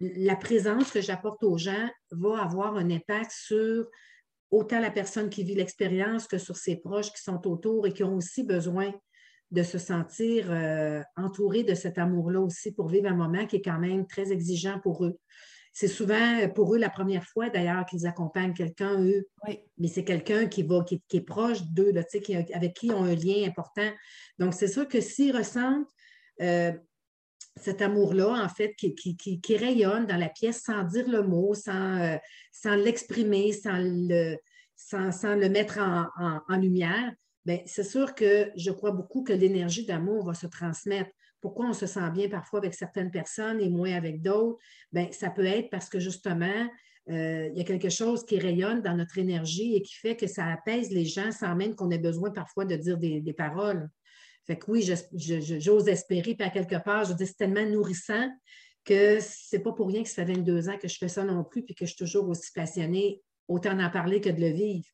la 0.00 0.36
présence 0.36 0.90
que 0.90 1.00
j'apporte 1.00 1.42
aux 1.42 1.56
gens 1.56 1.88
va 2.10 2.42
avoir 2.42 2.76
un 2.76 2.90
impact 2.90 3.30
sur 3.30 3.88
autant 4.50 4.80
la 4.80 4.90
personne 4.90 5.30
qui 5.30 5.42
vit 5.42 5.54
l'expérience 5.54 6.26
que 6.26 6.36
sur 6.36 6.58
ses 6.58 6.76
proches 6.76 7.10
qui 7.10 7.22
sont 7.22 7.48
autour 7.48 7.86
et 7.86 7.94
qui 7.94 8.04
ont 8.04 8.16
aussi 8.16 8.44
besoin 8.44 8.92
de 9.50 9.62
se 9.62 9.78
sentir 9.78 10.44
euh, 10.50 11.00
entourés 11.16 11.64
de 11.64 11.74
cet 11.74 11.96
amour-là 11.96 12.40
aussi 12.42 12.70
pour 12.70 12.88
vivre 12.88 13.08
un 13.08 13.16
moment 13.16 13.46
qui 13.46 13.56
est 13.56 13.62
quand 13.62 13.78
même 13.78 14.06
très 14.06 14.30
exigeant 14.30 14.78
pour 14.80 15.06
eux. 15.06 15.18
C'est 15.72 15.88
souvent 15.88 16.48
pour 16.54 16.74
eux 16.74 16.78
la 16.78 16.90
première 16.90 17.24
fois 17.24 17.48
d'ailleurs 17.48 17.86
qu'ils 17.86 18.06
accompagnent 18.06 18.54
quelqu'un, 18.54 19.00
eux. 19.00 19.28
Mais 19.78 19.88
c'est 19.88 20.04
quelqu'un 20.04 20.46
qui, 20.46 20.62
va, 20.62 20.84
qui, 20.84 21.00
est 21.12 21.20
proche 21.20 21.62
d'eux, 21.62 21.92
avec 22.52 22.74
qui 22.74 22.86
ils 22.86 22.92
ont 22.92 23.04
un 23.04 23.14
lien 23.14 23.46
important. 23.46 23.90
Donc, 24.38 24.54
c'est 24.54 24.68
sûr 24.68 24.88
que 24.88 25.00
s'ils 25.00 25.36
ressentent 25.36 25.88
euh, 26.42 26.72
cet 27.56 27.82
amour-là, 27.82 28.42
en 28.44 28.48
fait, 28.48 28.74
qui, 28.74 29.56
rayonne 29.56 30.06
dans 30.06 30.16
la 30.16 30.28
pièce 30.28 30.62
sans 30.62 30.82
dire 30.84 31.08
le 31.08 31.22
mot, 31.22 31.54
sans, 31.54 32.00
euh, 32.00 32.16
sans 32.52 32.74
l'exprimer, 32.74 33.52
sans 33.52 33.78
le, 33.78 34.36
sans, 34.76 35.36
le 35.36 35.48
mettre 35.48 35.78
en, 35.78 36.56
lumière, 36.56 37.12
bien, 37.44 37.60
c'est 37.66 37.84
sûr 37.84 38.14
que 38.14 38.50
je 38.56 38.70
crois 38.70 38.92
beaucoup 38.92 39.22
que 39.22 39.32
l'énergie 39.32 39.84
d'amour 39.84 40.26
va 40.26 40.34
se 40.34 40.46
transmettre. 40.46 41.10
Pourquoi 41.40 41.66
on 41.66 41.72
se 41.72 41.86
sent 41.86 42.10
bien 42.12 42.28
parfois 42.28 42.60
avec 42.60 42.74
certaines 42.74 43.10
personnes 43.10 43.60
et 43.60 43.68
moins 43.68 43.92
avec 43.92 44.22
d'autres? 44.22 44.58
Bien, 44.92 45.08
ça 45.12 45.30
peut 45.30 45.44
être 45.44 45.70
parce 45.70 45.88
que 45.88 45.98
justement, 45.98 46.68
euh, 47.08 47.48
il 47.52 47.58
y 47.58 47.60
a 47.60 47.64
quelque 47.64 47.88
chose 47.88 48.24
qui 48.24 48.38
rayonne 48.38 48.82
dans 48.82 48.94
notre 48.94 49.18
énergie 49.18 49.74
et 49.74 49.82
qui 49.82 49.94
fait 49.94 50.16
que 50.16 50.26
ça 50.26 50.46
apaise 50.46 50.90
les 50.90 51.04
gens 51.04 51.32
sans 51.32 51.54
même 51.56 51.74
qu'on 51.74 51.90
ait 51.90 51.98
besoin 51.98 52.30
parfois 52.30 52.64
de 52.64 52.76
dire 52.76 52.98
des, 52.98 53.32
paroles. 53.32 53.88
Fait 54.46 54.58
que 54.58 54.70
oui, 54.70 54.88
j'ose 55.12 55.88
espérer, 55.88 56.34
puis 56.34 56.46
à 56.46 56.50
quelque 56.50 56.82
part, 56.82 57.04
je 57.04 57.14
dis 57.14 57.26
c'est 57.26 57.36
tellement 57.36 57.66
nourrissant 57.66 58.30
que 58.84 59.18
c'est 59.20 59.60
pas 59.60 59.72
pour 59.72 59.88
rien 59.88 60.02
que 60.02 60.08
ça 60.08 60.24
fait 60.24 60.32
22 60.32 60.68
ans 60.68 60.78
que 60.78 60.88
je 60.88 60.98
fais 60.98 61.08
ça 61.08 61.24
non 61.24 61.44
plus, 61.44 61.62
puis 61.62 61.74
que 61.74 61.84
je 61.84 61.90
suis 61.90 62.04
toujours 62.04 62.28
aussi 62.28 62.50
passionnée, 62.52 63.22
autant 63.48 63.74
d'en 63.74 63.90
parler 63.90 64.20
que 64.20 64.30
de 64.30 64.40
le 64.40 64.50
vivre. 64.50 64.86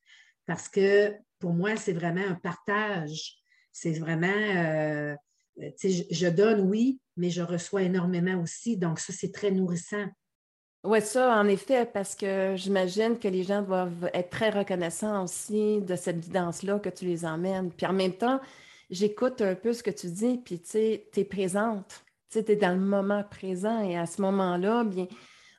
Parce 0.46 0.68
que 0.68 1.14
pour 1.38 1.52
moi, 1.52 1.76
c'est 1.76 1.92
vraiment 1.92 2.26
un 2.26 2.34
partage. 2.34 3.36
C'est 3.72 3.92
vraiment 3.92 4.26
euh, 4.26 5.14
euh, 5.62 5.70
je 6.10 6.28
donne, 6.28 6.60
oui, 6.60 7.00
mais 7.16 7.30
je 7.30 7.42
reçois 7.42 7.82
énormément 7.82 8.40
aussi. 8.42 8.76
Donc, 8.76 8.98
ça, 8.98 9.12
c'est 9.12 9.32
très 9.32 9.50
nourrissant. 9.50 10.06
Oui, 10.84 11.00
ça, 11.02 11.36
en 11.36 11.48
effet, 11.48 11.84
parce 11.84 12.14
que 12.14 12.54
j'imagine 12.56 13.18
que 13.18 13.26
les 13.26 13.42
gens 13.42 13.62
doivent 13.62 14.08
être 14.14 14.30
très 14.30 14.50
reconnaissants 14.50 15.25
aussi 15.25 15.80
de 15.80 15.96
cette 15.96 16.20
guidance-là 16.20 16.78
que 16.78 16.88
tu 16.90 17.06
les 17.06 17.25
emmènes. 17.25 17.72
Puis 17.72 17.86
en 17.86 17.92
même 17.92 18.12
temps, 18.12 18.40
j'écoute 18.88 19.40
un 19.40 19.56
peu 19.56 19.72
ce 19.72 19.82
que 19.82 19.90
tu 19.90 20.06
dis, 20.08 20.38
puis 20.44 20.60
tu 20.60 20.70
sais, 20.70 21.08
tu 21.12 21.20
es 21.20 21.25
présente. 21.25 22.04
Tu 22.30 22.38
es 22.38 22.56
dans 22.56 22.72
le 22.72 22.80
moment 22.80 23.25
présent 23.25 23.82
et 23.82 23.96
à 23.96 24.06
ce 24.06 24.20
moment-là, 24.22 24.84
bien, 24.84 25.08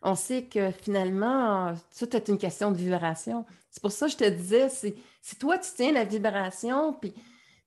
on 0.01 0.15
sait 0.15 0.43
que 0.43 0.71
finalement, 0.71 1.73
tout 1.97 2.15
est 2.15 2.27
une 2.29 2.37
question 2.37 2.71
de 2.71 2.77
vibration. 2.77 3.45
C'est 3.69 3.81
pour 3.81 3.91
ça 3.91 4.05
que 4.05 4.13
je 4.13 4.17
te 4.17 4.29
disais, 4.29 4.69
si 4.69 5.35
toi, 5.37 5.57
tu 5.57 5.69
tiens 5.75 5.91
la 5.91 6.05
vibration, 6.05 6.93
puis 6.93 7.13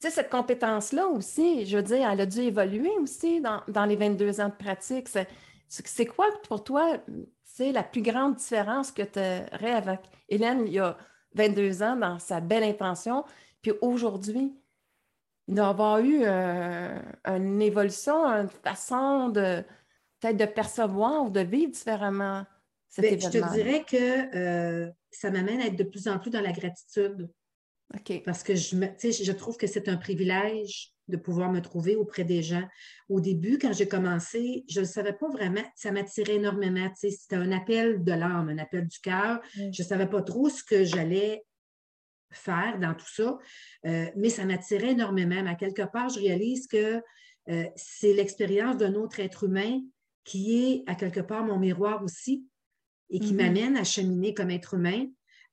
sais, 0.08 0.10
cette 0.10 0.30
compétence-là 0.30 1.06
aussi, 1.08 1.66
je 1.66 1.76
veux 1.76 1.82
dire, 1.82 2.10
elle 2.10 2.20
a 2.20 2.26
dû 2.26 2.40
évoluer 2.40 2.90
aussi 3.00 3.40
dans, 3.40 3.84
les 3.84 3.96
22 3.96 4.40
ans 4.40 4.48
de 4.48 4.54
pratique. 4.54 5.08
C'est 5.68 6.06
quoi 6.06 6.26
pour 6.48 6.64
toi, 6.64 6.96
c'est 7.44 7.72
la 7.72 7.82
plus 7.82 8.02
grande 8.02 8.36
différence 8.36 8.92
que 8.92 9.02
tu 9.02 9.18
aurais 9.18 9.72
avec 9.72 10.00
Hélène 10.28 10.64
il 10.66 10.74
y 10.74 10.78
a 10.78 10.96
22 11.34 11.82
ans 11.82 11.96
dans 11.96 12.18
sa 12.18 12.40
belle 12.40 12.64
intention, 12.64 13.24
puis 13.62 13.72
aujourd'hui? 13.80 14.56
Il 15.48 15.56
doit 15.56 15.68
avoir 15.68 15.98
eu 15.98 16.20
euh, 16.22 16.98
une 17.24 17.60
évolution, 17.60 18.24
une 18.24 18.48
façon 18.48 19.30
de 19.30 19.64
peut-être 20.20 20.36
de 20.36 20.44
percevoir 20.44 21.24
ou 21.24 21.30
de 21.30 21.40
vivre 21.40 21.72
différemment 21.72 22.44
cet 22.88 23.04
événement. 23.04 23.30
Je 23.32 23.38
te 23.38 23.52
dirais 23.54 23.84
que 23.84 24.36
euh, 24.36 24.90
ça 25.10 25.30
m'amène 25.30 25.60
à 25.60 25.66
être 25.66 25.76
de 25.76 25.84
plus 25.84 26.06
en 26.08 26.18
plus 26.18 26.30
dans 26.30 26.40
la 26.40 26.52
gratitude. 26.52 27.28
Parce 28.24 28.42
que 28.42 28.54
je, 28.54 28.76
me, 28.76 28.86
je 29.02 29.32
trouve 29.32 29.56
que 29.56 29.66
c'est 29.66 29.88
un 29.88 29.96
privilège 29.96 30.92
de 31.08 31.16
pouvoir 31.16 31.50
me 31.50 31.60
trouver 31.60 31.96
auprès 31.96 32.24
des 32.24 32.42
gens. 32.42 32.66
Au 33.08 33.20
début, 33.20 33.58
quand 33.58 33.72
j'ai 33.72 33.88
commencé, 33.88 34.64
je 34.68 34.80
ne 34.80 34.84
savais 34.84 35.12
pas 35.12 35.28
vraiment, 35.28 35.64
ça 35.74 35.90
m'attirait 35.90 36.36
énormément. 36.36 36.88
C'était 36.94 37.36
un 37.36 37.50
appel 37.52 38.02
de 38.04 38.12
l'âme, 38.12 38.48
un 38.48 38.58
appel 38.58 38.86
du 38.86 39.00
cœur. 39.00 39.40
Je 39.54 39.66
ne 39.66 39.86
savais 39.86 40.08
pas 40.08 40.22
trop 40.22 40.48
ce 40.48 40.62
que 40.62 40.84
j'allais 40.84 41.42
faire 42.32 42.78
dans 42.78 42.94
tout 42.94 43.12
ça, 43.12 43.38
euh, 43.86 44.06
mais 44.16 44.30
ça 44.30 44.44
m'attirait 44.44 44.92
énormément. 44.92 45.44
À 45.46 45.56
quelque 45.56 45.82
part, 45.82 46.08
je 46.08 46.20
réalise 46.20 46.68
que 46.68 47.02
euh, 47.48 47.64
c'est 47.74 48.12
l'expérience 48.12 48.76
d'un 48.76 48.94
autre 48.94 49.18
être 49.18 49.44
humain 49.44 49.80
qui 50.24 50.64
est 50.64 50.84
à 50.86 50.94
quelque 50.94 51.20
part 51.20 51.44
mon 51.44 51.58
miroir 51.58 52.02
aussi 52.04 52.46
et 53.08 53.18
qui 53.18 53.32
mm-hmm. 53.32 53.36
m'amène 53.36 53.76
à 53.76 53.84
cheminer 53.84 54.32
comme 54.32 54.50
être 54.50 54.74
humain. 54.74 55.06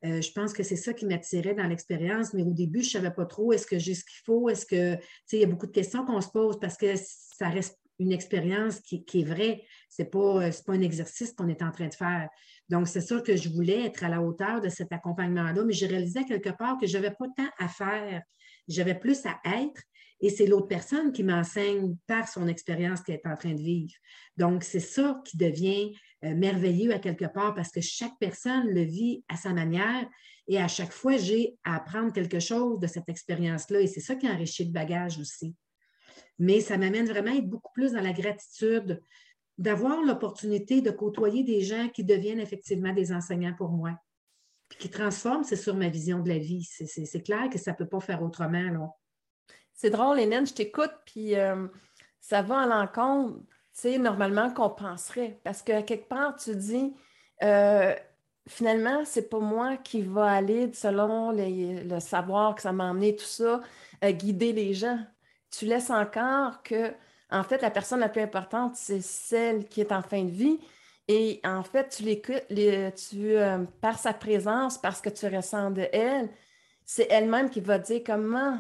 Euh, 0.06 0.22
je 0.22 0.32
pense 0.32 0.54
que 0.54 0.64
c'est 0.64 0.76
ça 0.76 0.94
qui 0.94 1.06
m'attirait 1.06 1.56
dans 1.56 1.68
l'expérience, 1.68 2.34
mais 2.34 2.44
au 2.44 2.52
début, 2.52 2.82
je 2.82 2.98
ne 2.98 3.04
savais 3.04 3.14
pas 3.14 3.26
trop 3.26 3.52
est-ce 3.52 3.66
que 3.66 3.80
j'ai 3.80 3.96
ce 3.96 4.04
qu'il 4.04 4.22
faut, 4.26 4.50
est-ce 4.50 4.66
que, 4.66 4.96
tu 5.28 5.38
il 5.38 5.40
y 5.40 5.44
a 5.44 5.48
beaucoup 5.48 5.66
de 5.66 5.72
questions 5.72 6.06
qu'on 6.06 6.22
se 6.22 6.30
pose 6.30 6.60
parce 6.60 6.78
que 6.78 6.94
ça 6.96 7.50
reste 7.50 7.80
une 8.00 8.12
expérience 8.12 8.80
qui, 8.80 9.04
est 9.14 9.24
vraie. 9.24 9.64
Ce 9.90 10.02
n'est 10.02 10.10
pas, 10.10 10.44
euh, 10.44 10.52
pas 10.66 10.74
un 10.74 10.82
exercice 10.82 11.34
qu'on 11.34 11.48
est 11.48 11.64
en 11.64 11.72
train 11.72 11.88
de 11.88 11.94
faire. 11.96 12.30
Donc, 12.70 12.88
c'est 12.88 13.02
sûr 13.02 13.24
que 13.24 13.36
je 13.36 13.50
voulais 13.50 13.86
être 13.86 14.04
à 14.04 14.10
la 14.10 14.22
hauteur 14.22 14.62
de 14.62 14.70
cet 14.70 14.92
accompagnement-là, 14.92 15.64
mais 15.66 15.74
j'ai 15.74 15.88
réalisé 15.88 16.24
quelque 16.26 16.50
part 16.50 16.78
que 16.80 16.86
je 16.86 16.98
n'avais 16.98 17.16
pas 17.18 17.26
tant 17.36 17.50
à 17.58 17.68
faire. 17.68 18.22
J'avais 18.68 18.96
plus 18.96 19.26
à 19.26 19.40
être 19.46 19.82
et 20.20 20.30
c'est 20.30 20.48
l'autre 20.48 20.68
personne 20.68 21.12
qui 21.12 21.24
m'enseigne 21.24 21.96
par 22.08 22.28
son 22.28 22.48
expérience 22.48 23.02
qu'elle 23.02 23.22
est 23.24 23.28
en 23.28 23.36
train 23.36 23.54
de 23.54 23.62
vivre. 23.62 23.94
Donc, 24.36 24.64
c'est 24.64 24.80
ça 24.80 25.22
qui 25.26 25.38
devient 25.38 25.94
euh, 26.24 26.34
merveilleux 26.36 26.94
à 26.94 27.00
quelque 27.00 27.26
part 27.26 27.54
parce 27.54 27.72
que 27.72 27.82
chaque 27.82 28.18
personne 28.20 28.68
le 28.70 28.82
vit 28.82 29.24
à 29.30 29.38
sa 29.38 29.54
manière 29.54 30.08
et 30.48 30.60
à 30.60 30.68
chaque 30.68 30.92
fois, 30.92 31.18
j'ai 31.18 31.56
à 31.64 31.76
apprendre 31.76 32.14
quelque 32.14 32.40
chose 32.40 32.80
de 32.80 32.88
cette 32.88 33.10
expérience-là 33.10 33.82
et 33.82 33.88
c'est 33.88 34.00
ça 34.00 34.16
qui 34.16 34.28
enrichit 34.28 34.66
le 34.66 34.72
bagage 34.72 35.20
aussi. 35.20 35.56
Mais 36.40 36.62
ça 36.62 36.78
m'amène 36.78 37.08
vraiment 37.08 37.32
à 37.32 37.36
être 37.36 37.50
beaucoup 37.50 37.72
plus 37.74 37.94
dans 37.94 38.02
la 38.02 38.14
gratitude, 38.14 39.02
d'avoir 39.58 40.02
l'opportunité 40.04 40.82
de 40.82 40.92
côtoyer 40.92 41.44
des 41.44 41.62
gens 41.62 41.90
qui 41.90 42.04
deviennent 42.04 42.40
effectivement 42.40 42.94
des 42.94 43.12
enseignants 43.12 43.56
pour 43.56 43.70
moi, 43.70 44.00
puis 44.70 44.80
qui 44.80 44.90
transforment, 44.90 45.44
c'est 45.44 45.56
sur 45.56 45.76
ma 45.76 45.90
vision 45.90 46.20
de 46.20 46.30
la 46.30 46.38
vie. 46.38 46.64
C'est 46.64 47.24
clair 47.24 47.50
que 47.50 47.58
ça 47.58 47.72
ne 47.72 47.78
peut 47.78 47.88
pas 47.88 48.00
faire 48.00 48.22
autrement. 48.24 48.70
Là. 48.70 48.90
C'est 49.78 49.92
drôle, 49.92 50.20
Hélène, 50.20 50.48
je 50.48 50.56
t'écoute, 50.56 50.92
puis 51.06 51.36
euh, 51.36 51.68
ça 52.20 52.42
va 52.42 52.62
à 52.62 52.66
l'encontre, 52.66 53.38
tu 53.38 53.46
sais, 53.74 53.98
normalement 54.00 54.52
qu'on 54.52 54.72
penserait. 54.72 55.40
Parce 55.44 55.62
que 55.62 55.82
quelque 55.82 56.10
part, 56.10 56.36
tu 56.36 56.56
dis, 56.56 56.96
euh, 57.44 57.94
finalement, 58.48 59.06
c'est 59.06 59.30
pas 59.30 59.40
moi 59.40 59.78
qui 59.78 60.02
va 60.02 60.32
aller 60.32 60.74
selon 60.74 61.32
le 61.32 62.00
savoir 62.00 62.56
que 62.56 62.64
ça 62.64 62.72
m'a 62.72 62.86
emmené, 62.86 63.16
tout 63.16 63.24
ça, 63.24 63.62
euh, 64.04 64.12
guider 64.12 64.52
les 64.52 64.74
gens. 64.74 64.98
Tu 65.52 65.68
laisses 65.68 65.92
encore 65.92 66.64
que, 66.64 66.92
en 67.30 67.44
fait, 67.44 67.62
la 67.62 67.70
personne 67.70 68.00
la 68.00 68.10
plus 68.10 68.22
importante, 68.22 68.76
c'est 68.76 69.02
celle 69.02 69.68
qui 69.68 69.82
est 69.82 69.92
en 69.92 70.02
fin 70.02 70.24
de 70.24 70.32
vie. 70.32 70.60
Et 71.08 71.40
en 71.44 71.62
fait, 71.62 71.90
tu 71.90 72.02
l'écoutes, 72.02 72.48
tu, 72.48 73.36
par 73.80 74.00
sa 74.00 74.14
présence, 74.14 74.80
parce 74.80 75.02
que 75.02 75.10
tu 75.10 75.28
ressens 75.28 75.70
de 75.70 75.88
elle, 75.94 76.30
c'est 76.84 77.08
elle-même 77.12 77.52
qui 77.52 77.62
va 77.62 77.78
dire 77.78 78.02
comment 78.04 78.60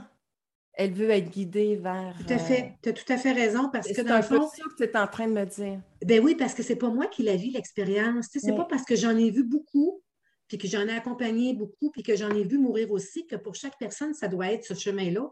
elle 0.77 0.93
veut 0.93 1.09
être 1.09 1.29
guidée 1.31 1.75
vers. 1.75 2.15
Tout 2.19 2.33
à 2.33 2.37
fait. 2.37 2.73
Tu 2.83 2.89
as 2.89 2.93
tout 2.93 3.11
à 3.11 3.17
fait 3.17 3.33
raison 3.33 3.69
parce 3.73 3.91
que 3.91 4.01
dans 4.01 4.17
le 4.17 4.21
fond. 4.21 4.47
C'est 4.53 4.61
ça 4.61 4.69
que 4.69 4.75
tu 4.75 4.83
es 4.83 4.97
en 4.97 5.07
train 5.07 5.27
de 5.27 5.33
me 5.33 5.43
dire. 5.45 5.81
Ben 6.05 6.23
oui, 6.23 6.35
parce 6.35 6.53
que 6.53 6.61
c'est 6.61 6.75
pas 6.75 6.89
moi 6.89 7.07
qui 7.07 7.23
la 7.23 7.35
vis 7.35 7.49
l'expérience. 7.49 8.27
Ce 8.31 8.45
n'est 8.45 8.55
pas 8.55 8.65
parce 8.65 8.83
que 8.83 8.95
j'en 8.95 9.17
ai 9.17 9.31
vu 9.31 9.43
beaucoup, 9.43 10.03
puis 10.47 10.59
que 10.59 10.67
j'en 10.67 10.87
ai 10.87 10.93
accompagné 10.93 11.55
beaucoup, 11.55 11.89
puis 11.89 12.03
que 12.03 12.15
j'en 12.15 12.29
ai 12.29 12.43
vu 12.43 12.59
mourir 12.59 12.91
aussi, 12.91 13.25
que 13.25 13.35
pour 13.35 13.55
chaque 13.55 13.77
personne, 13.79 14.13
ça 14.13 14.27
doit 14.27 14.51
être 14.51 14.65
ce 14.65 14.75
chemin-là. 14.75 15.27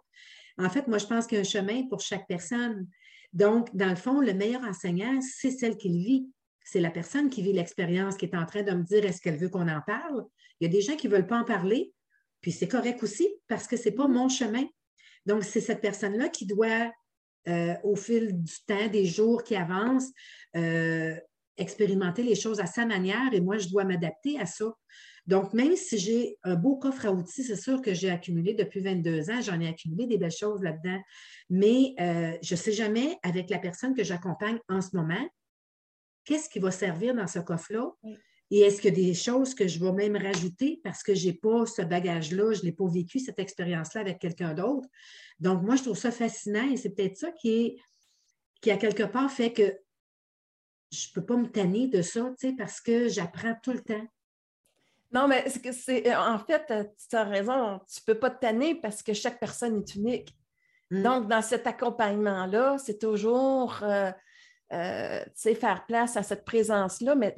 En 0.58 0.70
fait, 0.70 0.88
moi, 0.88 0.98
je 0.98 1.06
pense 1.06 1.28
qu'il 1.28 1.36
y 1.36 1.40
a 1.40 1.42
un 1.42 1.44
chemin 1.44 1.84
pour 1.90 2.02
chaque 2.02 2.28
personne. 2.28 2.88
Donc, 3.32 3.74
dans 3.76 3.90
le 3.90 3.96
fond, 3.96 4.22
le 4.22 4.34
meilleur 4.34 4.64
enseignant, 4.64 5.20
c'est 5.22 5.52
celle 5.52 5.78
qui 5.78 5.90
le 5.90 5.98
vit. 5.98 6.28
C'est 6.64 6.80
la 6.80 6.90
personne 6.90 7.30
qui 7.30 7.44
vit 7.44 7.54
l'expérience, 7.54 8.18
qui 8.18 8.26
est 8.26 8.36
en 8.36 8.48
train 8.48 8.64
de 8.64 8.72
me 8.72 8.84
dire 8.84 9.06
est-ce 9.06 9.22
qu'elle 9.22 9.38
veut 9.38 9.50
qu'on 9.50 9.68
en 9.68 9.82
parle. 9.86 10.26
Il 10.60 10.66
y 10.66 10.68
a 10.68 10.74
des 10.74 10.82
gens 10.82 10.96
qui 10.96 11.08
ne 11.08 11.14
veulent 11.14 11.28
pas 11.28 11.40
en 11.40 11.44
parler, 11.44 11.94
puis 12.42 12.52
c'est 12.52 12.68
correct 12.68 13.04
aussi 13.04 13.28
parce 13.48 13.68
que 13.68 13.78
ce 13.78 13.90
n'est 13.90 13.96
pas 13.96 14.08
mon 14.08 14.30
chemin. 14.30 14.64
Donc, 15.26 15.44
c'est 15.44 15.62
cette 15.62 15.82
personne-là 15.82 16.30
qui 16.30 16.46
doit, 16.46 16.92
euh, 17.48 17.76
au 17.84 17.96
fil 17.96 18.42
du 18.42 18.54
temps, 18.68 18.88
des 18.88 19.06
jours 19.06 19.44
qui 19.44 19.56
avancent, 19.56 20.12
euh, 20.56 21.16
expérimenter 21.58 22.24
les 22.24 22.36
choses 22.36 22.60
à 22.60 22.66
sa 22.66 22.86
manière 22.86 23.34
et 23.34 23.42
moi, 23.42 23.58
je 23.58 23.70
dois 23.70 23.86
m'adapter 23.86 24.40
à 24.40 24.46
ça. 24.46 24.74
Donc, 25.26 25.54
même 25.54 25.76
si 25.76 25.98
j'ai 25.98 26.38
un 26.44 26.56
beau 26.56 26.76
coffre 26.76 27.08
à 27.08 27.12
outils, 27.12 27.44
c'est 27.44 27.56
sûr 27.56 27.82
que 27.82 27.94
j'ai 27.94 28.12
accumulé 28.12 28.54
depuis 28.54 28.82
22 28.82 29.32
ans, 29.32 29.42
j'en 29.42 29.60
ai 29.60 29.68
accumulé 29.68 30.06
des 30.06 30.18
belles 30.18 30.32
choses 30.32 30.62
là-dedans, 30.62 31.02
mais 31.50 31.96
euh, 32.00 32.38
je 32.44 32.54
ne 32.54 32.58
sais 32.58 32.72
jamais 32.72 33.18
avec 33.24 33.50
la 33.50 33.58
personne 33.58 33.96
que 33.96 34.04
j'accompagne 34.04 34.60
en 34.70 34.82
ce 34.82 34.96
moment, 34.96 35.28
qu'est-ce 36.26 36.50
qui 36.50 36.60
va 36.60 36.72
servir 36.72 37.16
dans 37.16 37.28
ce 37.28 37.40
coffre-là? 37.40 37.92
Et 38.52 38.60
est-ce 38.62 38.80
qu'il 38.80 38.98
y 38.98 39.02
a 39.02 39.08
des 39.08 39.14
choses 39.14 39.56
que 39.56 39.68
je 39.68 39.80
vais 39.80 39.92
même 39.92 40.16
rajouter 40.16 40.80
parce 40.84 41.02
que 41.02 41.16
je 41.16 41.28
n'ai 41.28 41.34
pas 41.34 41.66
ce 41.66 41.82
bagage-là, 41.82 42.54
je 42.54 42.64
n'ai 42.64 42.72
pas 42.72 42.88
vécu 42.88 43.20
cette 43.20 43.40
expérience-là 43.40 44.02
avec 44.02 44.20
quelqu'un 44.20 44.54
d'autre? 44.54 44.88
Donc, 45.40 45.64
moi, 45.64 45.76
je 45.76 45.84
trouve 45.84 45.98
ça 45.98 46.12
fascinant 46.12 46.70
et 46.70 46.78
c'est 46.78 46.92
peut-être 46.92 47.18
ça 47.18 47.32
qui 47.32 47.50
est 47.50 47.78
qui 48.62 48.72
a 48.72 48.78
quelque 48.78 49.04
part 49.04 49.30
fait 49.30 49.52
que 49.54 49.78
je 50.92 51.10
ne 51.10 51.14
peux 51.14 51.26
pas 51.26 51.38
me 51.38 51.48
tanner 51.48 51.88
de 51.88 52.02
ça, 52.02 52.22
tu 52.40 52.48
sais, 52.48 52.56
parce 52.58 52.82
que 52.82 53.08
j'apprends 53.08 53.56
tout 53.62 53.74
le 53.74 53.82
temps. 53.82 54.08
Non, 55.12 55.28
mais 55.28 55.48
c'est, 55.50 56.16
en 56.16 56.40
fait, 56.40 56.66
tu 57.10 57.16
as 57.16 57.24
raison, 57.24 57.80
tu 57.88 58.02
ne 58.02 58.14
peux 58.14 58.20
pas 58.20 58.30
te 58.30 58.40
tanner 58.40 58.76
parce 58.76 59.04
que 59.04 59.14
chaque 59.14 59.40
personne 59.40 59.78
est 59.78 59.96
unique. 59.96 60.36
Mm. 60.90 61.04
Donc, 61.04 61.28
dans 61.28 61.42
cet 61.42 61.68
accompagnement-là, 61.68 62.78
c'est 62.78 63.00
toujours 63.00 63.80
euh, 63.84 64.12
euh, 64.74 65.24
faire 65.36 65.86
place 65.86 66.18
à 66.18 66.24
cette 66.24 66.46
présence-là, 66.46 67.16
mais 67.16 67.36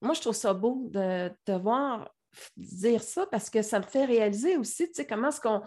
moi, 0.00 0.14
je 0.14 0.20
trouve 0.20 0.34
ça 0.34 0.52
beau 0.52 0.88
de 0.90 1.30
te 1.44 1.52
voir 1.52 2.10
dire 2.56 3.02
ça 3.02 3.26
parce 3.26 3.48
que 3.48 3.62
ça 3.62 3.78
me 3.78 3.84
fait 3.84 4.04
réaliser 4.04 4.56
aussi, 4.56 4.88
tu 4.88 4.94
sais, 4.94 5.06
comment 5.06 5.28
est-ce 5.28 5.40
qu'on 5.40 5.62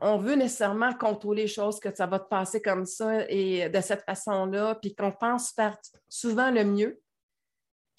on 0.00 0.18
veut 0.18 0.34
nécessairement 0.34 0.94
contrôler 0.94 1.42
les 1.42 1.48
choses, 1.48 1.78
que 1.78 1.94
ça 1.94 2.06
va 2.06 2.18
te 2.18 2.28
passer 2.28 2.60
comme 2.60 2.86
ça 2.86 3.28
et 3.28 3.68
de 3.68 3.80
cette 3.80 4.02
façon-là, 4.02 4.76
puis 4.76 4.94
qu'on 4.94 5.12
pense 5.12 5.50
faire 5.50 5.76
souvent 6.08 6.50
le 6.50 6.64
mieux. 6.64 7.00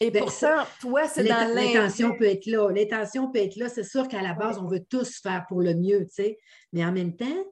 Et 0.02 0.12
pour 0.12 0.32
ça, 0.32 0.68
toi, 0.82 1.08
c'est 1.08 1.24
dans 1.24 1.54
l'intention 1.54 2.18
peut 2.18 2.26
être 2.26 2.48
là. 2.48 2.70
L'intention 2.70 3.32
peut 3.32 3.40
être 3.40 3.56
là. 3.56 3.70
C'est 3.70 3.86
sûr 3.86 4.08
qu'à 4.08 4.22
la 4.22 4.34
base, 4.34 4.58
on 4.58 4.68
veut 4.68 4.84
tous 4.84 5.22
faire 5.22 5.46
pour 5.48 5.62
le 5.62 5.74
mieux, 5.74 6.06
tu 6.08 6.16
sais. 6.16 6.38
Mais 6.74 6.84
en 6.84 6.92
même 6.92 7.16
temps, 7.16 7.46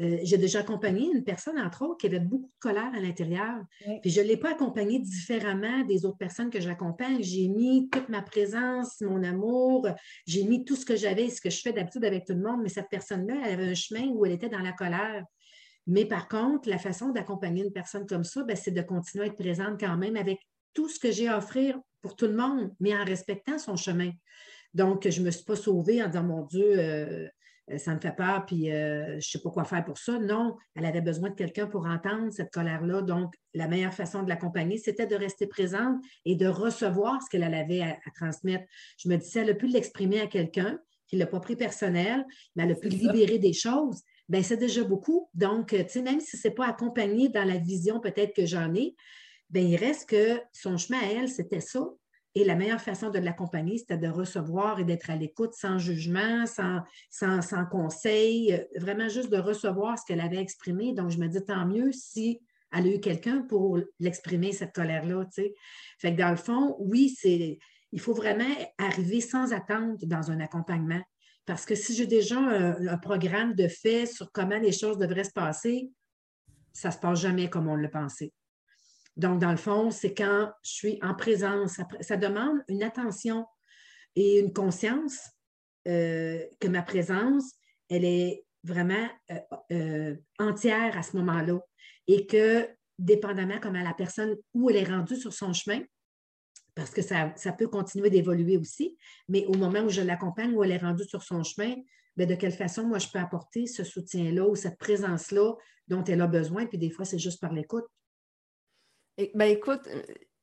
euh, 0.00 0.18
j'ai 0.22 0.38
déjà 0.38 0.60
accompagné 0.60 1.08
une 1.12 1.22
personne, 1.22 1.58
entre 1.58 1.82
autres, 1.82 1.98
qui 1.98 2.06
avait 2.06 2.20
beaucoup 2.20 2.48
de 2.48 2.60
colère 2.60 2.90
à 2.94 3.00
l'intérieur. 3.00 3.62
Puis 4.02 4.10
je 4.10 4.20
ne 4.20 4.26
l'ai 4.26 4.36
pas 4.36 4.50
accompagnée 4.50 4.98
différemment 4.98 5.84
des 5.84 6.04
autres 6.04 6.18
personnes 6.18 6.50
que 6.50 6.60
j'accompagne. 6.60 7.22
J'ai 7.22 7.48
mis 7.48 7.88
toute 7.90 8.08
ma 8.08 8.22
présence, 8.22 9.00
mon 9.00 9.22
amour, 9.22 9.88
j'ai 10.26 10.44
mis 10.44 10.64
tout 10.64 10.74
ce 10.74 10.84
que 10.84 10.96
j'avais, 10.96 11.30
ce 11.30 11.40
que 11.40 11.50
je 11.50 11.60
fais 11.60 11.72
d'habitude 11.72 12.04
avec 12.04 12.24
tout 12.24 12.34
le 12.34 12.42
monde, 12.42 12.60
mais 12.62 12.68
cette 12.68 12.88
personne-là, 12.90 13.36
elle 13.44 13.52
avait 13.52 13.70
un 13.70 13.74
chemin 13.74 14.08
où 14.08 14.26
elle 14.26 14.32
était 14.32 14.48
dans 14.48 14.58
la 14.58 14.72
colère. 14.72 15.24
Mais 15.86 16.06
par 16.06 16.28
contre, 16.28 16.68
la 16.68 16.78
façon 16.78 17.10
d'accompagner 17.10 17.64
une 17.64 17.72
personne 17.72 18.06
comme 18.06 18.24
ça, 18.24 18.42
ben, 18.42 18.56
c'est 18.56 18.70
de 18.70 18.82
continuer 18.82 19.24
à 19.24 19.26
être 19.28 19.36
présente 19.36 19.78
quand 19.78 19.96
même 19.96 20.16
avec 20.16 20.40
tout 20.72 20.88
ce 20.88 20.98
que 20.98 21.12
j'ai 21.12 21.28
à 21.28 21.38
offrir 21.38 21.78
pour 22.02 22.16
tout 22.16 22.26
le 22.26 22.34
monde, 22.34 22.74
mais 22.80 22.96
en 22.96 23.04
respectant 23.04 23.58
son 23.58 23.76
chemin. 23.76 24.10
Donc, 24.72 25.08
je 25.08 25.20
ne 25.20 25.26
me 25.26 25.30
suis 25.30 25.44
pas 25.44 25.56
sauvée 25.56 26.02
en 26.02 26.08
disant, 26.08 26.24
mon 26.24 26.42
Dieu, 26.42 26.66
euh, 26.78 27.28
ça 27.78 27.94
me 27.94 28.00
fait 28.00 28.14
peur, 28.14 28.44
puis 28.44 28.70
euh, 28.70 29.12
je 29.12 29.14
ne 29.16 29.20
sais 29.20 29.38
pas 29.38 29.50
quoi 29.50 29.64
faire 29.64 29.84
pour 29.84 29.96
ça. 29.96 30.18
Non, 30.18 30.56
elle 30.74 30.84
avait 30.84 31.00
besoin 31.00 31.30
de 31.30 31.34
quelqu'un 31.34 31.66
pour 31.66 31.86
entendre 31.86 32.30
cette 32.30 32.52
colère-là. 32.52 33.02
Donc, 33.02 33.34
la 33.54 33.68
meilleure 33.68 33.94
façon 33.94 34.22
de 34.22 34.28
l'accompagner, 34.28 34.76
c'était 34.76 35.06
de 35.06 35.14
rester 35.14 35.46
présente 35.46 36.02
et 36.24 36.36
de 36.36 36.46
recevoir 36.46 37.22
ce 37.22 37.30
qu'elle 37.30 37.42
avait 37.42 37.80
à, 37.80 37.96
transmettre. 38.14 38.64
Je 38.98 39.08
me 39.08 39.16
disais, 39.16 39.40
elle 39.40 39.50
a 39.50 39.54
pu 39.54 39.66
l'exprimer 39.66 40.20
à 40.20 40.26
quelqu'un 40.26 40.78
qui 41.06 41.16
ne 41.16 41.20
l'a 41.20 41.26
pas 41.26 41.40
pris 41.40 41.56
personnel, 41.56 42.24
mais 42.54 42.64
elle 42.64 42.72
a 42.72 42.76
pu 42.76 42.88
libérer 42.88 43.38
des 43.38 43.52
choses. 43.52 44.02
Bien, 44.28 44.42
c'est 44.42 44.56
déjà 44.56 44.84
beaucoup. 44.84 45.28
Donc, 45.34 45.68
tu 45.68 45.88
sais, 45.88 46.02
même 46.02 46.20
si 46.20 46.36
ce 46.36 46.48
n'est 46.48 46.54
pas 46.54 46.66
accompagné 46.66 47.28
dans 47.28 47.44
la 47.44 47.58
vision 47.58 48.00
peut-être 48.00 48.34
que 48.34 48.46
j'en 48.46 48.74
ai, 48.74 48.94
bien, 49.50 49.62
il 49.62 49.76
reste 49.76 50.08
que 50.08 50.40
son 50.52 50.76
chemin 50.76 50.98
à 50.98 51.06
elle, 51.06 51.28
c'était 51.28 51.60
ça. 51.60 51.86
Et 52.34 52.44
la 52.44 52.56
meilleure 52.56 52.80
façon 52.80 53.10
de 53.10 53.18
l'accompagner, 53.18 53.78
c'était 53.78 53.98
de 53.98 54.08
recevoir 54.08 54.80
et 54.80 54.84
d'être 54.84 55.08
à 55.10 55.16
l'écoute 55.16 55.54
sans 55.54 55.78
jugement, 55.78 56.46
sans, 56.46 56.82
sans, 57.10 57.66
conseil, 57.66 58.52
euh, 58.52 58.64
vraiment 58.76 59.08
juste 59.08 59.30
de 59.30 59.38
recevoir 59.38 59.98
ce 59.98 60.04
qu'elle 60.04 60.20
avait 60.20 60.38
exprimé. 60.38 60.92
Donc, 60.94 61.10
je 61.10 61.18
me 61.18 61.28
dis, 61.28 61.44
tant 61.44 61.64
mieux 61.64 61.92
si 61.92 62.40
elle 62.72 62.88
a 62.88 62.94
eu 62.94 63.00
quelqu'un 63.00 63.42
pour 63.42 63.78
l'exprimer, 64.00 64.52
cette 64.52 64.74
colère-là. 64.74 65.26
Fait 65.98 66.12
que 66.12 66.18
dans 66.18 66.30
le 66.30 66.36
fond, 66.36 66.76
oui, 66.80 67.14
c'est 67.16 67.58
il 67.92 68.00
faut 68.00 68.12
vraiment 68.12 68.52
arriver 68.76 69.20
sans 69.20 69.52
attente 69.52 70.04
dans 70.04 70.32
un 70.32 70.40
accompagnement. 70.40 71.00
Parce 71.46 71.64
que 71.64 71.76
si 71.76 71.94
j'ai 71.94 72.08
déjà 72.08 72.38
un, 72.38 72.98
programme 72.98 73.54
de 73.54 73.68
fait 73.68 74.06
sur 74.06 74.32
comment 74.32 74.58
les 74.58 74.72
choses 74.72 74.98
devraient 74.98 75.24
se 75.24 75.32
passer, 75.32 75.92
ça 76.72 76.88
ne 76.88 76.94
se 76.94 76.98
passe 76.98 77.20
jamais 77.20 77.48
comme 77.48 77.68
on 77.68 77.76
le 77.76 77.88
pensait. 77.88 78.32
Donc, 79.16 79.40
dans 79.40 79.50
le 79.50 79.56
fond, 79.56 79.90
c'est 79.90 80.14
quand 80.14 80.50
je 80.62 80.70
suis 80.70 80.98
en 81.02 81.14
présence. 81.14 81.80
Ça, 82.00 82.16
demande 82.16 82.58
une 82.68 82.82
attention 82.82 83.46
et 84.16 84.40
une 84.40 84.52
conscience 84.52 85.30
euh, 85.86 86.42
que 86.60 86.68
ma 86.68 86.82
présence, 86.82 87.52
elle 87.88 88.04
est 88.04 88.44
vraiment 88.64 89.08
euh, 89.30 89.38
euh, 89.72 90.16
entière 90.38 90.96
à 90.96 91.02
ce 91.02 91.16
moment-là. 91.16 91.60
Et 92.06 92.26
que, 92.26 92.68
dépendamment 92.98 93.58
comment 93.60 93.82
la 93.82 93.94
personne, 93.94 94.36
où 94.52 94.70
elle 94.70 94.76
est 94.76 94.84
rendue 94.84 95.16
sur 95.16 95.32
son 95.32 95.52
chemin, 95.52 95.80
parce 96.74 96.90
que 96.90 97.02
ça, 97.02 97.32
peut 97.56 97.68
continuer 97.68 98.10
d'évoluer 98.10 98.56
aussi, 98.56 98.96
mais 99.28 99.46
au 99.46 99.54
moment 99.54 99.80
où 99.80 99.88
je 99.88 100.00
l'accompagne, 100.00 100.54
où 100.54 100.64
elle 100.64 100.72
est 100.72 100.78
rendue 100.78 101.04
sur 101.04 101.22
son 101.22 101.44
chemin, 101.44 101.76
bien, 102.16 102.26
de 102.26 102.34
quelle 102.34 102.52
façon 102.52 102.84
moi 102.84 102.98
je 102.98 103.08
peux 103.08 103.18
apporter 103.20 103.66
ce 103.66 103.84
soutien-là 103.84 104.46
ou 104.46 104.56
cette 104.56 104.78
présence-là 104.78 105.54
dont 105.86 106.02
elle 106.04 106.20
a 106.20 106.26
besoin, 106.26 106.66
puis 106.66 106.78
des 106.78 106.90
fois 106.90 107.04
c'est 107.04 107.18
juste 107.18 107.40
par 107.40 107.52
l'écoute. 107.52 107.84
Ben 109.34 109.50
écoute, 109.50 109.88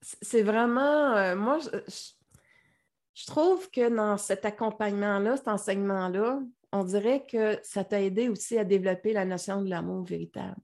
c'est 0.02 0.42
vraiment, 0.42 1.16
euh, 1.16 1.36
moi, 1.36 1.60
je, 1.60 3.26
trouve 3.26 3.70
que 3.70 3.94
dans 3.94 4.18
cet 4.18 4.46
accompagnement-là, 4.46 5.38
cet 5.38 5.48
enseignement-là, 5.48 6.40
on 6.72 6.84
dirait 6.84 7.26
que 7.26 7.60
ça 7.64 7.84
t'a 7.84 8.02
aidé 8.02 8.30
aussi 8.30 8.58
à 8.58 8.64
développer 8.64 9.14
la 9.14 9.26
notion 9.26 9.62
de 9.62 9.70
l'amour 9.70 10.04
véritable. 10.04 10.56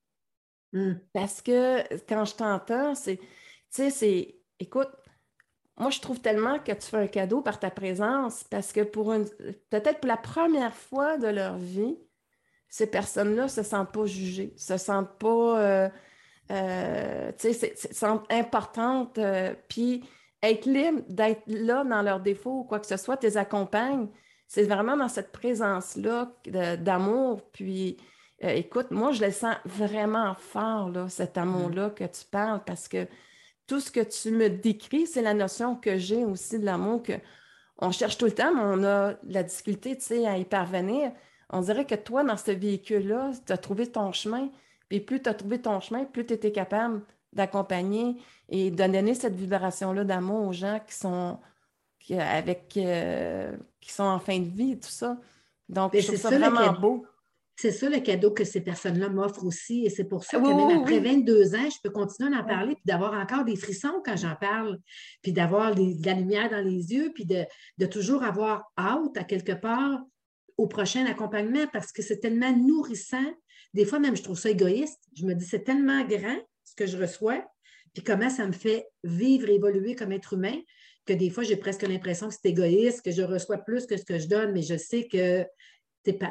Hmm. 0.74 0.94
Parce 1.14 1.42
que 1.42 1.82
quand 2.06 2.26
je 2.26 2.36
t'entends, 2.36 2.96
c'est, 2.96 3.18
tu 3.18 3.26
sais, 3.70 3.90
c'est, 3.90 4.40
écoute, 4.60 4.90
moi, 5.78 5.92
je 5.92 6.00
trouve 6.00 6.20
tellement 6.20 6.60
que 6.60 6.72
tu 6.72 6.88
fais 6.88 6.98
un 6.98 7.08
cadeau 7.08 7.42
par 7.42 7.60
ta 7.60 7.70
présence 7.70 8.44
parce 8.46 8.74
que 8.74 8.82
pour 8.82 9.14
une, 9.14 9.26
peut-être 9.70 10.00
pour 10.00 10.08
la 10.08 10.18
première 10.18 10.76
fois 10.76 11.18
de 11.18 11.28
leur 11.28 11.58
vie, 11.58 11.98
ces 12.70 12.88
personnes-là 12.88 13.44
ne 13.44 13.48
se 13.48 13.64
sentent 13.64 13.92
pas 13.92 14.06
jugées, 14.06 14.54
ne 14.54 14.60
se 14.60 14.78
sentent 14.78 15.18
pas, 15.20 15.62
euh, 15.62 15.90
euh, 16.52 17.32
sentent 17.92 18.32
importantes. 18.32 19.18
Euh, 19.18 19.54
puis 19.68 20.04
être 20.44 20.66
libre 20.66 21.02
d'être 21.10 21.44
là 21.48 21.84
dans 21.84 22.02
leurs 22.02 22.20
défauts 22.20 22.60
ou 22.60 22.64
quoi 22.64 22.80
que 22.80 22.86
ce 22.86 22.98
soit, 22.98 23.18
tes 23.18 23.38
accompagnes. 23.38 24.08
C'est 24.48 24.64
vraiment 24.64 24.96
dans 24.96 25.10
cette 25.10 25.32
présence-là 25.32 26.32
d'amour. 26.78 27.42
Puis, 27.52 27.98
écoute, 28.40 28.92
moi, 28.92 29.12
je 29.12 29.26
le 29.26 29.32
sens 29.32 29.56
vraiment 29.66 30.36
fort, 30.36 30.90
là, 30.90 31.10
cet 31.10 31.36
mmh. 31.36 31.42
amour-là 31.42 31.90
que 31.90 32.06
tu 32.06 32.24
parles 32.32 32.62
parce 32.66 32.88
que 32.88 33.08
tout 33.66 33.82
ce 33.82 33.92
que 33.92 34.00
tu 34.00 34.32
me 34.32 34.50
décris, 34.50 35.06
c'est 35.06 35.22
la 35.22 35.34
notion 35.34 35.76
que 35.76 35.98
j'ai 35.98 36.24
aussi 36.24 36.60
de 36.60 36.66
l'amour, 36.66 37.04
que 37.04 37.14
on 37.80 37.92
cherche 37.92 38.18
tout 38.18 38.26
le 38.26 38.32
temps, 38.32 38.54
mais 38.54 38.62
on 38.64 38.84
a 38.84 39.14
la 39.24 39.44
difficulté, 39.44 39.96
tu 39.98 40.06
sais, 40.06 40.26
à 40.26 40.38
y 40.38 40.46
parvenir. 40.46 41.12
On 41.50 41.62
dirait 41.62 41.86
que 41.86 41.96
toi, 41.96 42.24
dans 42.24 42.38
ce 42.38 42.52
véhicule-là, 42.52 43.32
tu 43.46 43.54
as 43.54 43.58
trouvé 43.58 43.88
ton 43.88 44.12
chemin. 44.12 44.50
Puis 44.90 45.00
plus 45.00 45.22
tu 45.22 45.30
as 45.30 45.34
trouvé 45.34 45.62
ton 45.62 45.80
chemin, 45.80 46.06
plus 46.06 46.26
tu 46.26 46.34
étais 46.34 46.52
capable 46.52 47.02
d'accompagner 47.34 48.18
et 48.50 48.72
de 48.72 48.76
donner 48.76 49.14
cette 49.14 49.36
vibration-là 49.36 50.04
d'amour 50.04 50.48
aux 50.48 50.54
gens 50.54 50.80
qui 50.86 50.96
sont 50.96 51.40
avec 52.16 52.74
euh, 52.78 53.52
qui 53.82 53.92
sont 53.92 54.04
en 54.04 54.20
fin 54.20 54.40
de 54.40 54.48
vie 54.48 54.74
et 54.74 54.80
tout 54.80 54.90
ça. 54.90 55.18
Donc, 55.68 55.96
je 55.96 56.06
trouve 56.06 56.18
ça 56.18 56.30
vraiment 56.30 56.74
beau. 56.80 57.06
C'est 57.60 57.72
ça 57.72 57.90
le 57.90 58.00
cadeau 58.00 58.32
que 58.32 58.44
ces 58.44 58.62
personnes-là 58.62 59.10
m'offrent 59.10 59.44
aussi. 59.44 59.84
Et 59.84 59.90
c'est 59.90 60.04
pour 60.04 60.24
ça 60.24 60.38
que 60.40 60.46
même 60.46 60.80
après 60.80 61.00
22 61.00 61.56
ans, 61.56 61.70
je 61.70 61.78
peux 61.84 61.90
continuer 61.90 62.30
d'en 62.30 62.44
parler 62.44 62.76
puis 62.76 62.84
d'avoir 62.86 63.14
encore 63.14 63.46
des 63.46 63.56
frissons 63.56 64.02
quand 64.06 64.16
j'en 64.16 64.36
parle, 64.36 64.78
puis 65.24 65.34
d'avoir 65.34 65.74
de 65.74 66.06
la 66.06 66.14
lumière 66.14 66.52
dans 66.52 66.64
les 66.64 66.94
yeux, 66.94 67.12
puis 67.16 67.26
de, 67.26 67.86
toujours 67.88 68.24
avoir 68.24 68.72
hâte 68.78 69.18
à 69.18 69.24
quelque 69.24 69.54
part 69.54 70.00
au 70.58 70.68
prochain 70.68 71.06
accompagnement 71.08 71.66
parce 71.74 71.92
que 71.92 72.04
c'est 72.04 72.20
tellement 72.20 72.56
nourrissant. 72.56 73.26
Des 73.78 73.86
fois, 73.86 74.00
même, 74.00 74.18
je 74.18 74.24
trouve 74.24 74.40
ça 74.40 74.50
égoïste. 74.50 75.00
Je 75.16 75.24
me 75.24 75.36
dis, 75.36 75.46
c'est 75.46 75.64
tellement 75.64 76.04
grand 76.04 76.36
ce 76.64 76.74
que 76.74 76.88
je 76.88 76.98
reçois, 76.98 77.46
puis 77.94 78.04
comment 78.04 78.32
ça 78.32 78.48
me 78.48 78.52
fait 78.52 78.88
vivre, 79.04 79.50
évoluer 79.50 79.94
comme 79.94 80.12
être 80.12 80.34
humain, 80.34 80.60
que 81.06 81.14
des 81.14 81.30
fois, 81.30 81.44
j'ai 81.44 81.58
presque 81.58 81.84
l'impression 81.84 82.28
que 82.28 82.34
c'est 82.34 82.50
égoïste, 82.50 83.06
que 83.06 83.12
je 83.12 83.22
reçois 83.22 83.60
plus 83.60 83.86
que 83.86 83.96
ce 83.96 84.04
que 84.04 84.18
je 84.18 84.28
donne, 84.28 84.52
mais 84.52 84.64
je 84.64 84.78
sais 84.78 85.08
que 85.08 85.46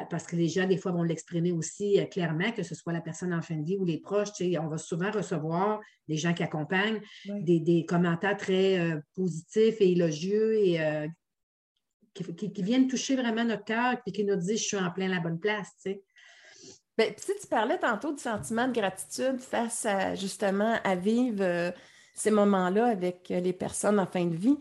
parce 0.09 0.25
que 0.25 0.35
les 0.35 0.49
gens, 0.49 0.67
des 0.67 0.75
fois, 0.75 0.91
vont 0.91 1.03
l'exprimer 1.03 1.53
aussi 1.53 2.01
euh, 2.01 2.05
clairement, 2.05 2.51
que 2.51 2.63
ce 2.63 2.75
soit 2.75 2.91
la 2.91 2.99
personne 2.99 3.33
en 3.33 3.41
fin 3.41 3.55
de 3.55 3.63
vie 3.63 3.77
ou 3.77 3.85
les 3.85 3.99
proches. 3.99 4.29
On 4.59 4.67
va 4.67 4.77
souvent 4.77 5.11
recevoir 5.11 5.79
des 6.09 6.17
gens 6.17 6.33
qui 6.33 6.43
accompagnent 6.43 6.99
des, 7.27 7.85
commentaires 7.87 8.35
très 8.35 8.77
euh, 8.77 8.99
positifs 9.15 9.79
et 9.79 9.91
élogieux 9.91 10.55
et 10.55 10.81
euh, 10.81 11.07
qui, 12.13 12.61
viennent 12.61 12.87
toucher 12.87 13.15
vraiment 13.15 13.45
notre 13.45 13.63
cœur 13.63 13.95
et 14.05 14.11
qui 14.11 14.25
nous 14.25 14.35
disent 14.35 14.59
Je 14.59 14.65
suis 14.65 14.77
en 14.77 14.91
plein 14.91 15.07
la 15.07 15.19
bonne 15.21 15.39
place. 15.39 15.71
Bien, 16.97 17.07
si 17.17 17.33
tu 17.39 17.47
parlais 17.47 17.77
tantôt 17.77 18.11
du 18.11 18.21
sentiment 18.21 18.67
de 18.67 18.73
gratitude 18.73 19.39
face 19.39 19.85
à 19.85 20.15
justement 20.15 20.77
à 20.83 20.95
vivre 20.95 21.73
ces 22.13 22.31
moments-là 22.31 22.87
avec 22.87 23.29
les 23.29 23.53
personnes 23.53 23.99
en 23.99 24.07
fin 24.07 24.25
de 24.25 24.35
vie, 24.35 24.57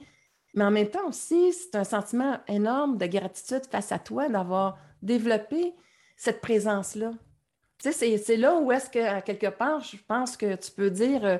mais 0.57 0.64
en 0.64 0.70
même 0.70 0.88
temps 0.88 1.07
aussi, 1.07 1.53
c'est 1.53 1.77
un 1.77 1.85
sentiment 1.85 2.38
énorme 2.49 2.96
de 2.96 3.07
gratitude 3.07 3.66
face 3.70 3.92
à 3.92 3.99
toi 3.99 4.29
d'avoir 4.29 4.79
développer 5.03 5.75
cette 6.16 6.40
présence-là. 6.40 7.12
Tu 7.79 7.92
sais, 7.92 8.16
c'est 8.16 8.37
là 8.38 8.57
où 8.57 8.72
est-ce 8.72 8.88
que, 8.88 9.20
quelque 9.20 9.49
part, 9.49 9.81
je 9.81 9.99
pense 10.09 10.37
que 10.37 10.57
tu 10.57 10.70
peux 10.72 10.88
dire 10.88 11.25
euh, 11.27 11.38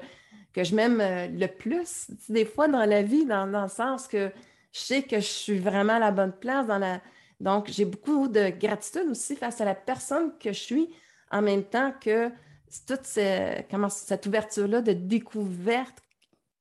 que 0.53 0.65
je 0.65 0.75
m'aime 0.75 1.01
euh, 1.01 1.29
le 1.29 1.47
plus. 1.47 2.11
Des 2.29 2.45
fois, 2.45 2.69
dans 2.69 2.85
la 2.85 3.03
vie, 3.03 3.25
dans, 3.25 3.47
le 3.47 3.69
sens 3.69 4.07
que 4.07 4.31
je 4.73 4.79
sais 4.79 5.03
que 5.03 5.17
je 5.17 5.27
suis 5.27 5.59
vraiment 5.59 5.95
à 5.95 5.99
la 5.99 6.11
bonne 6.11 6.33
place. 6.33 6.67
Dans 6.67 6.79
la... 6.79 7.01
Donc, 7.41 7.69
j'ai 7.71 7.85
beaucoup 7.85 8.29
de 8.29 8.49
gratitude 8.49 9.09
aussi 9.11 9.37
face 9.37 9.61
à 9.61 9.65
la 9.65 9.75
personne 9.75 10.33
que 10.39 10.53
je 10.53 10.59
suis, 10.59 10.89
en 11.31 11.43
même 11.43 11.65
temps 11.65 11.93
que 12.01 12.31
toute 12.87 13.19
comment, 13.71 13.89
cette 13.89 14.27
ouverture-là 14.27 14.81
de 14.81 14.93
découverte 14.93 15.99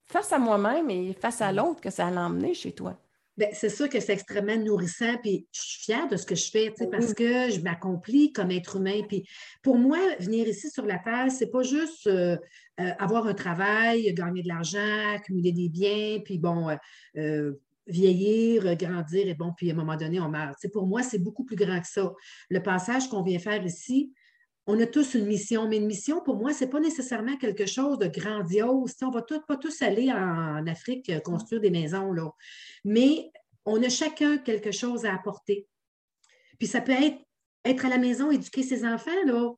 face 0.06 0.32
à 0.32 0.40
moi-même 0.40 0.90
et 0.90 1.14
face 1.14 1.42
à 1.42 1.52
l'autre 1.52 1.82
que 1.82 1.90
ça 1.90 2.08
a 2.08 2.12
emmené 2.12 2.54
chez 2.54 2.74
toi. 2.74 3.00
Bien, 3.38 3.50
c'est 3.52 3.70
sûr 3.70 3.90
que 3.90 4.00
c'est 4.00 4.14
extrêmement 4.14 4.56
nourrissant, 4.56 5.18
puis 5.22 5.46
je 5.52 5.60
suis 5.60 5.84
fière 5.84 6.08
de 6.08 6.16
ce 6.16 6.26
que 6.26 6.36
je 6.36 6.50
fais, 6.50 6.74
parce 6.90 7.14
que 7.14 7.50
je 7.50 7.60
m'accomplis 7.60 8.32
comme 8.32 8.50
être 8.50 8.78
humain. 8.78 9.02
Puis 9.10 9.28
pour 9.62 9.78
moi, 9.78 9.98
venir 10.20 10.48
ici 10.48 10.70
sur 10.70 10.86
la 10.86 11.00
Terre, 11.00 11.30
c'est 11.30 11.50
pas 11.50 11.64
juste 11.64 12.08
euh, 12.08 12.38
euh, 12.80 12.92
avoir 12.98 13.28
un 13.28 13.34
travail, 13.34 14.14
gagner 14.14 14.42
de 14.42 14.48
l'argent, 14.48 15.14
accumuler 15.14 15.52
des 15.52 15.68
biens, 15.68 16.20
puis 16.24 16.38
bon, 16.38 16.70
euh, 17.18 17.52
vieillir, 17.88 18.76
grandir, 18.76 19.28
et 19.28 19.34
bon, 19.34 19.54
puis 19.56 19.70
à 19.70 19.74
un 19.74 19.78
moment 19.78 19.96
donné, 19.96 20.20
on 20.20 20.30
meurt. 20.30 20.56
pour 20.74 20.88
moi, 20.88 21.04
c'est 21.04 21.20
beaucoup 21.20 21.44
plus 21.44 21.56
grand 21.56 21.80
que 21.80 21.88
ça. 21.88 22.12
Le 22.50 22.62
passage 22.62 23.10
qu'on 23.10 23.22
vient 23.22 23.40
faire 23.40 23.64
ici, 23.66 24.14
on 24.68 24.80
a 24.80 24.88
tous 24.88 25.14
une 25.14 25.26
mission, 25.26 25.68
mais 25.68 25.78
une 25.78 25.86
mission, 25.86 26.22
pour 26.22 26.38
moi, 26.38 26.52
ce 26.52 26.64
n'est 26.64 26.70
pas 26.72 26.80
nécessairement 26.80 27.38
quelque 27.38 27.68
chose 27.68 28.00
de 28.00 28.08
grandiose. 28.08 28.96
on 29.02 29.10
ne 29.10 29.14
va 29.14 29.22
pas 29.48 29.58
tous 29.58 29.82
aller 29.82 30.12
en, 30.12 30.66
Afrique 30.66 31.10
euh, 31.10 31.20
construire 31.20 31.62
des 31.62 31.70
maisons, 31.70 32.12
là. 32.12 32.32
mais 32.84 33.30
on 33.66 33.82
a 33.84 33.90
chacun 33.90 34.38
quelque 34.38 34.72
chose 34.72 35.06
à 35.06 35.14
apporter. 35.14 35.68
Puis 36.58 36.68
ça 36.68 36.82
peut 36.82 36.94
être 36.94 37.20
être 37.66 37.86
à 37.86 37.90
la 37.90 37.98
maison, 37.98 38.32
éduquer 38.32 38.64
ses 38.64 38.86
enfants. 38.86 39.12
Là. 39.26 39.52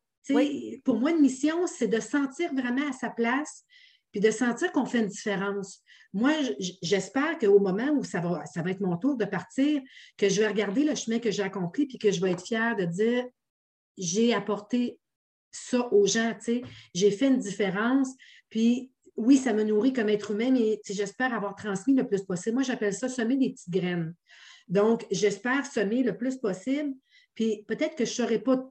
Pour 0.84 1.00
moi, 1.00 1.12
une 1.12 1.22
mission, 1.22 1.68
c'est 1.68 1.88
de 1.88 2.00
sentir 2.00 2.54
vraiment 2.54 2.88
à 2.90 2.94
sa 2.94 3.10
place, 3.10 3.64
puis 4.18 4.28
de 4.28 4.32
sentir 4.32 4.72
qu'on 4.72 4.88
fait 4.88 4.98
une 4.98 5.08
différence. 5.08 5.84
Moi, 6.12 6.32
j'espère 6.82 7.38
qu'au 7.38 7.60
moment 7.60 7.90
où 7.92 8.04
ça 8.04 8.20
va, 8.20 8.44
ça 8.48 8.64
va 8.64 8.72
être 8.72 8.80
mon 8.80 8.98
tour 8.98 9.16
de 9.16 9.26
partir, 9.26 9.80
que 10.18 10.28
je 10.28 10.42
vais 10.42 10.48
regarder 10.48 10.84
le 10.84 10.96
chemin 10.96 11.20
que 11.20 11.30
j'ai 11.30 11.44
accompli, 11.44 11.86
puis 11.86 12.00
que 12.00 12.10
je 12.10 12.20
vais 12.20 12.32
être 12.32 12.44
fière 12.44 12.76
de 12.76 12.86
dire 12.86 13.26
j'ai 13.96 14.34
apporté 14.34 14.98
ça 15.52 15.88
aux 15.94 16.08
gens, 16.08 16.34
tu 16.34 16.46
sais, 16.46 16.62
j'ai 16.96 17.12
fait 17.12 17.28
une 17.28 17.38
différence, 17.38 18.10
puis 18.50 18.92
oui, 19.18 19.38
ça 19.38 19.54
me 19.54 19.62
nourrit 19.62 19.94
comme 19.94 20.10
être 20.10 20.32
humain, 20.32 20.50
mais 20.50 20.82
j'espère 20.84 21.32
avoir 21.36 21.54
transmis 21.54 21.94
le 21.94 22.08
plus 22.08 22.24
possible. 22.24 22.56
Moi, 22.56 22.64
j'appelle 22.64 22.96
ça 22.96 23.10
semer 23.10 23.38
des 23.38 23.52
petites 23.52 23.70
graines. 23.70 24.16
Donc, 24.68 25.06
j'espère 25.12 25.64
semer 25.64 26.02
le 26.02 26.18
plus 26.18 26.38
possible, 26.38 26.96
puis 27.36 27.66
peut-être 27.68 27.96
que 27.96 28.06
je 28.06 28.10
ne 28.10 28.16
saurais 28.16 28.40
pas, 28.40 28.68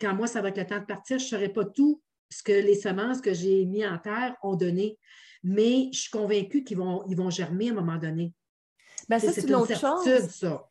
quand 0.00 0.14
moi, 0.14 0.26
ça 0.26 0.40
va 0.40 0.48
être 0.48 0.58
le 0.58 0.66
temps 0.66 0.80
de 0.80 0.86
partir, 0.86 1.18
je 1.18 1.24
ne 1.24 1.28
saurais 1.28 1.50
pas 1.50 1.66
tout 1.66 2.00
ce 2.30 2.42
que 2.42 2.52
les 2.52 2.74
semences 2.74 3.20
que 3.20 3.32
j'ai 3.32 3.64
mis 3.64 3.86
en 3.86 3.98
terre 3.98 4.36
ont 4.42 4.56
donné, 4.56 4.98
mais 5.42 5.88
je 5.92 6.00
suis 6.00 6.10
convaincue 6.10 6.64
qu'ils 6.64 6.78
vont, 6.78 7.04
ils 7.08 7.16
vont 7.16 7.30
germer 7.30 7.68
à 7.68 7.72
un 7.72 7.74
moment 7.74 7.96
donné. 7.96 8.32
Ben, 9.08 9.18
ça, 9.18 9.32
c'est 9.32 9.44
une, 9.44 9.54
autre 9.54 9.78
chose. 9.78 10.28
Ça. 10.28 10.68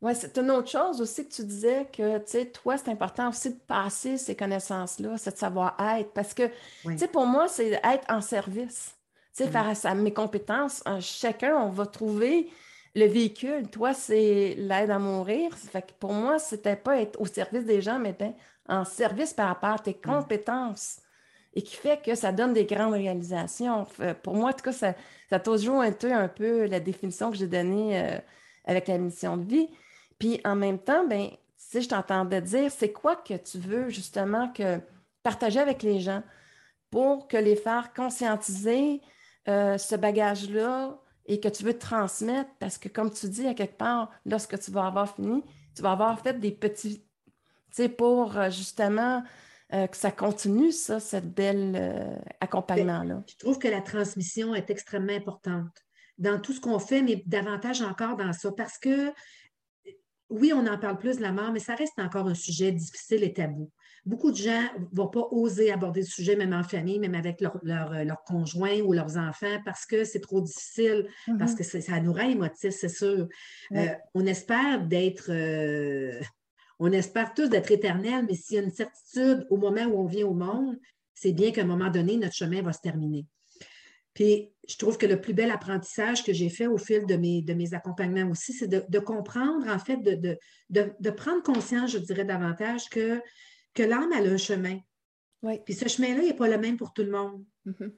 Oui, 0.00 0.12
c'est 0.14 0.36
une 0.38 0.50
autre 0.50 0.70
chose 0.70 1.00
aussi 1.00 1.26
que 1.26 1.34
tu 1.34 1.44
disais 1.44 1.86
que, 1.92 2.18
tu 2.18 2.24
sais, 2.26 2.46
toi, 2.46 2.76
c'est 2.76 2.90
important 2.90 3.30
aussi 3.30 3.50
de 3.50 3.58
passer 3.58 4.18
ces 4.18 4.36
connaissances-là, 4.36 5.16
c'est 5.16 5.32
de 5.32 5.38
savoir-être. 5.38 6.12
Parce 6.12 6.34
que, 6.34 6.48
tu 6.84 6.98
sais, 6.98 7.08
pour 7.08 7.26
moi, 7.26 7.48
c'est 7.48 7.72
être 7.72 8.04
en 8.08 8.20
service. 8.20 8.94
sais, 9.32 9.48
face 9.48 9.84
à 9.84 9.94
mes 9.94 10.12
compétences, 10.12 10.82
chacun, 11.00 11.56
on 11.56 11.70
va 11.70 11.86
trouver 11.86 12.50
le 12.94 13.06
véhicule. 13.06 13.68
Toi, 13.68 13.94
c'est 13.94 14.54
l'aide 14.58 14.90
à 14.90 14.98
mourir. 14.98 15.54
Fait 15.56 15.82
que 15.82 15.92
pour 15.98 16.12
moi, 16.12 16.38
c'était 16.38 16.76
pas 16.76 17.00
être 17.00 17.20
au 17.20 17.26
service 17.26 17.64
des 17.64 17.80
gens, 17.80 17.98
mais 17.98 18.10
être 18.18 18.36
en 18.68 18.84
service 18.84 19.32
par 19.32 19.48
rapport 19.48 19.70
à 19.70 19.78
tes 19.78 19.94
compétences 19.94 21.00
et 21.54 21.62
qui 21.62 21.74
fait 21.74 22.02
que 22.04 22.14
ça 22.14 22.32
donne 22.32 22.52
des 22.52 22.66
grandes 22.66 22.92
réalisations. 22.92 23.86
Pour 24.22 24.34
moi, 24.34 24.50
en 24.50 24.52
tout 24.52 24.62
cas, 24.62 24.72
ça, 24.72 24.94
ça 25.30 25.40
toujours 25.40 25.82
été 25.82 26.12
un 26.12 26.28
peu 26.28 26.66
la 26.66 26.80
définition 26.80 27.30
que 27.30 27.36
j'ai 27.36 27.46
donnée 27.46 27.98
euh, 27.98 28.18
avec 28.66 28.88
la 28.88 28.98
mission 28.98 29.38
de 29.38 29.44
vie. 29.44 29.68
Puis 30.18 30.40
en 30.44 30.54
même 30.54 30.78
temps, 30.78 31.06
ben, 31.06 31.30
si 31.56 31.80
je 31.80 31.88
t'entendais 31.88 32.42
dire, 32.42 32.70
c'est 32.70 32.92
quoi 32.92 33.16
que 33.16 33.34
tu 33.34 33.58
veux 33.58 33.88
justement 33.88 34.52
que 34.52 34.80
partager 35.22 35.58
avec 35.58 35.82
les 35.82 35.98
gens 35.98 36.22
pour 36.90 37.26
que 37.26 37.38
les 37.38 37.56
faire 37.56 37.92
conscientiser 37.94 39.00
euh, 39.48 39.78
ce 39.78 39.96
bagage-là 39.96 40.98
et 41.24 41.40
que 41.40 41.48
tu 41.48 41.64
veux 41.64 41.78
transmettre? 41.78 42.50
Parce 42.58 42.76
que 42.76 42.88
comme 42.88 43.10
tu 43.10 43.28
dis 43.28 43.46
à 43.46 43.54
quelque 43.54 43.78
part, 43.78 44.10
lorsque 44.26 44.58
tu 44.60 44.70
vas 44.70 44.86
avoir 44.86 45.14
fini, 45.14 45.42
tu 45.74 45.82
vas 45.82 45.92
avoir 45.92 46.20
fait 46.20 46.38
des 46.38 46.52
petits, 46.52 47.02
pour 47.88 48.36
euh, 48.36 48.50
justement 48.50 49.22
euh, 49.74 49.88
que 49.88 49.96
ça 49.96 50.12
continue, 50.12 50.70
ça, 50.70 51.00
cette 51.00 51.34
belle 51.34 51.74
euh, 51.74 52.16
accompagnement-là. 52.40 53.24
Je 53.26 53.36
trouve 53.36 53.58
que 53.58 53.66
la 53.66 53.80
transmission 53.80 54.54
est 54.54 54.70
extrêmement 54.70 55.12
importante 55.12 55.84
dans 56.18 56.40
tout 56.40 56.52
ce 56.52 56.60
qu'on 56.60 56.78
fait, 56.78 57.02
mais 57.02 57.24
davantage 57.26 57.82
encore 57.82 58.16
dans 58.16 58.32
ça, 58.32 58.52
parce 58.52 58.78
que 58.78 59.12
oui, 60.30 60.52
on 60.54 60.68
en 60.68 60.78
parle 60.78 60.98
plus 60.98 61.16
de 61.16 61.22
la 61.22 61.32
mort, 61.32 61.50
mais 61.50 61.58
ça 61.58 61.74
reste 61.74 61.98
encore 61.98 62.28
un 62.28 62.34
sujet 62.34 62.70
difficile 62.70 63.24
et 63.24 63.32
tabou. 63.32 63.68
Beaucoup 64.04 64.30
de 64.30 64.36
gens 64.36 64.62
ne 64.78 64.96
vont 64.96 65.08
pas 65.08 65.26
oser 65.32 65.72
aborder 65.72 66.02
le 66.02 66.06
sujet, 66.06 66.36
même 66.36 66.52
en 66.52 66.62
famille, 66.62 67.00
même 67.00 67.16
avec 67.16 67.40
leur, 67.40 67.58
leur, 67.64 67.92
euh, 67.92 68.04
conjoint 68.24 68.78
ou 68.82 68.92
leurs 68.92 69.16
enfants, 69.16 69.60
parce 69.64 69.84
que 69.84 70.04
c'est 70.04 70.20
trop 70.20 70.40
difficile, 70.40 71.08
parce 71.40 71.54
mm-hmm. 71.54 71.56
que 71.56 71.80
ça 71.80 71.98
nous 71.98 72.12
rend 72.12 72.30
émotifs, 72.30 72.70
c'est 72.70 72.88
sûr. 72.88 73.26
on 74.14 74.26
espère 74.26 74.86
d'être 74.86 75.32
on 76.78 76.92
espère 76.92 77.32
tous 77.34 77.48
d'être 77.48 77.70
éternels, 77.70 78.26
mais 78.28 78.34
s'il 78.34 78.56
y 78.56 78.58
a 78.58 78.62
une 78.62 78.70
certitude 78.70 79.46
au 79.50 79.56
moment 79.56 79.84
où 79.84 80.00
on 80.00 80.06
vient 80.06 80.26
au 80.26 80.34
monde, 80.34 80.78
c'est 81.14 81.32
bien 81.32 81.50
qu'à 81.50 81.62
un 81.62 81.66
moment 81.66 81.90
donné, 81.90 82.16
notre 82.16 82.34
chemin 82.34 82.62
va 82.62 82.72
se 82.72 82.80
terminer. 82.80 83.26
Puis, 84.12 84.50
je 84.66 84.76
trouve 84.76 84.96
que 84.96 85.06
le 85.06 85.20
plus 85.20 85.34
bel 85.34 85.50
apprentissage 85.50 86.24
que 86.24 86.32
j'ai 86.32 86.48
fait 86.48 86.66
au 86.66 86.78
fil 86.78 87.04
de 87.06 87.16
mes, 87.16 87.42
de 87.42 87.54
mes 87.54 87.74
accompagnements 87.74 88.30
aussi, 88.30 88.52
c'est 88.52 88.68
de, 88.68 88.98
comprendre, 88.98 89.68
en 89.68 89.78
fait, 89.78 89.98
de, 89.98 90.38
de, 90.70 91.10
prendre 91.10 91.42
conscience, 91.42 91.90
je 91.92 91.98
dirais 91.98 92.24
davantage, 92.24 92.88
que, 92.88 93.20
que 93.74 93.82
l'âme 93.82 94.12
a 94.12 94.18
un 94.18 94.36
chemin. 94.36 94.78
Oui. 95.42 95.60
Puis 95.64 95.74
ce 95.74 95.88
chemin-là, 95.88 96.22
il 96.22 96.28
n'est 96.28 96.34
pas 96.34 96.48
le 96.48 96.58
même 96.58 96.76
pour 96.76 96.92
tout 96.92 97.02
le 97.02 97.10
monde. 97.10 97.44
Mm-hmm. 97.66 97.92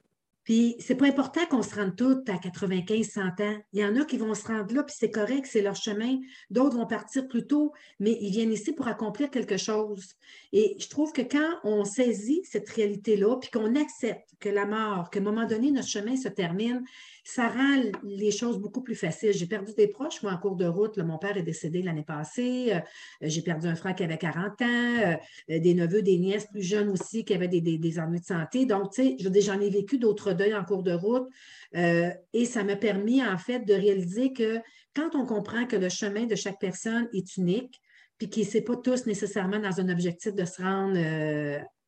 Puis 0.49 0.75
c'est 0.79 0.95
pas 0.95 1.05
important 1.05 1.45
qu'on 1.45 1.61
se 1.61 1.75
rende 1.75 1.95
toutes 1.95 2.27
à 2.27 2.39
95, 2.39 3.07
100 3.07 3.21
ans. 3.21 3.57
Il 3.71 3.81
y 3.81 3.85
en 3.85 3.95
a 3.97 4.03
qui 4.03 4.17
vont 4.17 4.33
se 4.33 4.47
rendre 4.47 4.73
là, 4.73 4.81
puis 4.81 4.95
c'est 4.97 5.11
correct, 5.11 5.45
c'est 5.47 5.61
leur 5.61 5.75
chemin. 5.75 6.17
D'autres 6.49 6.75
vont 6.75 6.87
partir 6.87 7.27
plus 7.27 7.45
tôt, 7.45 7.71
mais 7.99 8.17
ils 8.19 8.31
viennent 8.31 8.51
ici 8.51 8.73
pour 8.73 8.87
accomplir 8.87 9.29
quelque 9.29 9.57
chose. 9.57 10.15
Et 10.51 10.75
je 10.79 10.89
trouve 10.89 11.13
que 11.13 11.21
quand 11.21 11.59
on 11.63 11.85
saisit 11.85 12.41
cette 12.45 12.67
réalité-là, 12.67 13.35
puis 13.35 13.51
qu'on 13.51 13.75
accepte 13.75 14.27
que 14.39 14.49
la 14.49 14.65
mort, 14.65 15.11
qu'à 15.11 15.19
un 15.19 15.23
moment 15.23 15.45
donné, 15.45 15.69
notre 15.69 15.87
chemin 15.87 16.17
se 16.17 16.29
termine, 16.29 16.83
ça 17.23 17.47
rend 17.47 17.83
les 18.03 18.31
choses 18.31 18.59
beaucoup 18.59 18.81
plus 18.81 18.95
faciles. 18.95 19.33
J'ai 19.33 19.45
perdu 19.45 19.73
des 19.73 19.87
proches, 19.87 20.21
moi, 20.23 20.31
en 20.31 20.37
cours 20.37 20.55
de 20.55 20.65
route. 20.65 20.97
mon 20.97 21.17
père 21.17 21.37
est 21.37 21.43
décédé 21.43 21.81
l'année 21.81 22.03
passée. 22.03 22.73
Euh, 22.73 22.79
j'ai 23.21 23.41
perdu 23.41 23.67
un 23.67 23.75
frère 23.75 23.95
qui 23.95 24.03
avait 24.03 24.17
40 24.17 24.61
ans, 24.61 24.65
euh, 24.65 25.15
des 25.47 25.73
neveux, 25.73 26.01
des 26.01 26.17
nièces 26.17 26.47
plus 26.47 26.63
jeunes 26.63 26.89
aussi 26.89 27.25
qui 27.25 27.33
avaient 27.33 27.47
des, 27.47 27.61
des, 27.61 27.99
ennuis 27.99 28.19
de 28.19 28.25
santé. 28.25 28.65
Donc, 28.65 28.91
tu 28.93 29.17
sais, 29.17 29.41
j'en 29.41 29.59
ai 29.59 29.69
vécu 29.69 29.97
d'autres 29.97 30.33
deuils 30.33 30.55
en 30.55 30.63
cours 30.63 30.83
de 30.83 30.93
route. 30.93 31.27
Euh, 31.75 32.11
et 32.33 32.45
ça 32.45 32.63
m'a 32.63 32.75
permis, 32.75 33.23
en 33.23 33.37
fait, 33.37 33.59
de 33.59 33.73
réaliser 33.73 34.33
que 34.33 34.59
quand 34.95 35.15
on 35.15 35.25
comprend 35.25 35.65
que 35.65 35.75
le 35.75 35.89
chemin 35.89 36.25
de 36.25 36.35
chaque 36.35 36.59
personne 36.59 37.07
est 37.13 37.37
unique, 37.37 37.79
puis 38.17 38.29
qu'ils 38.29 38.47
ne 38.53 38.59
pas 38.61 38.75
tous 38.75 39.05
nécessairement 39.05 39.59
dans 39.59 39.79
un 39.79 39.87
objectif 39.89 40.33
de 40.35 40.43
se 40.43 40.61
rendre 40.61 40.97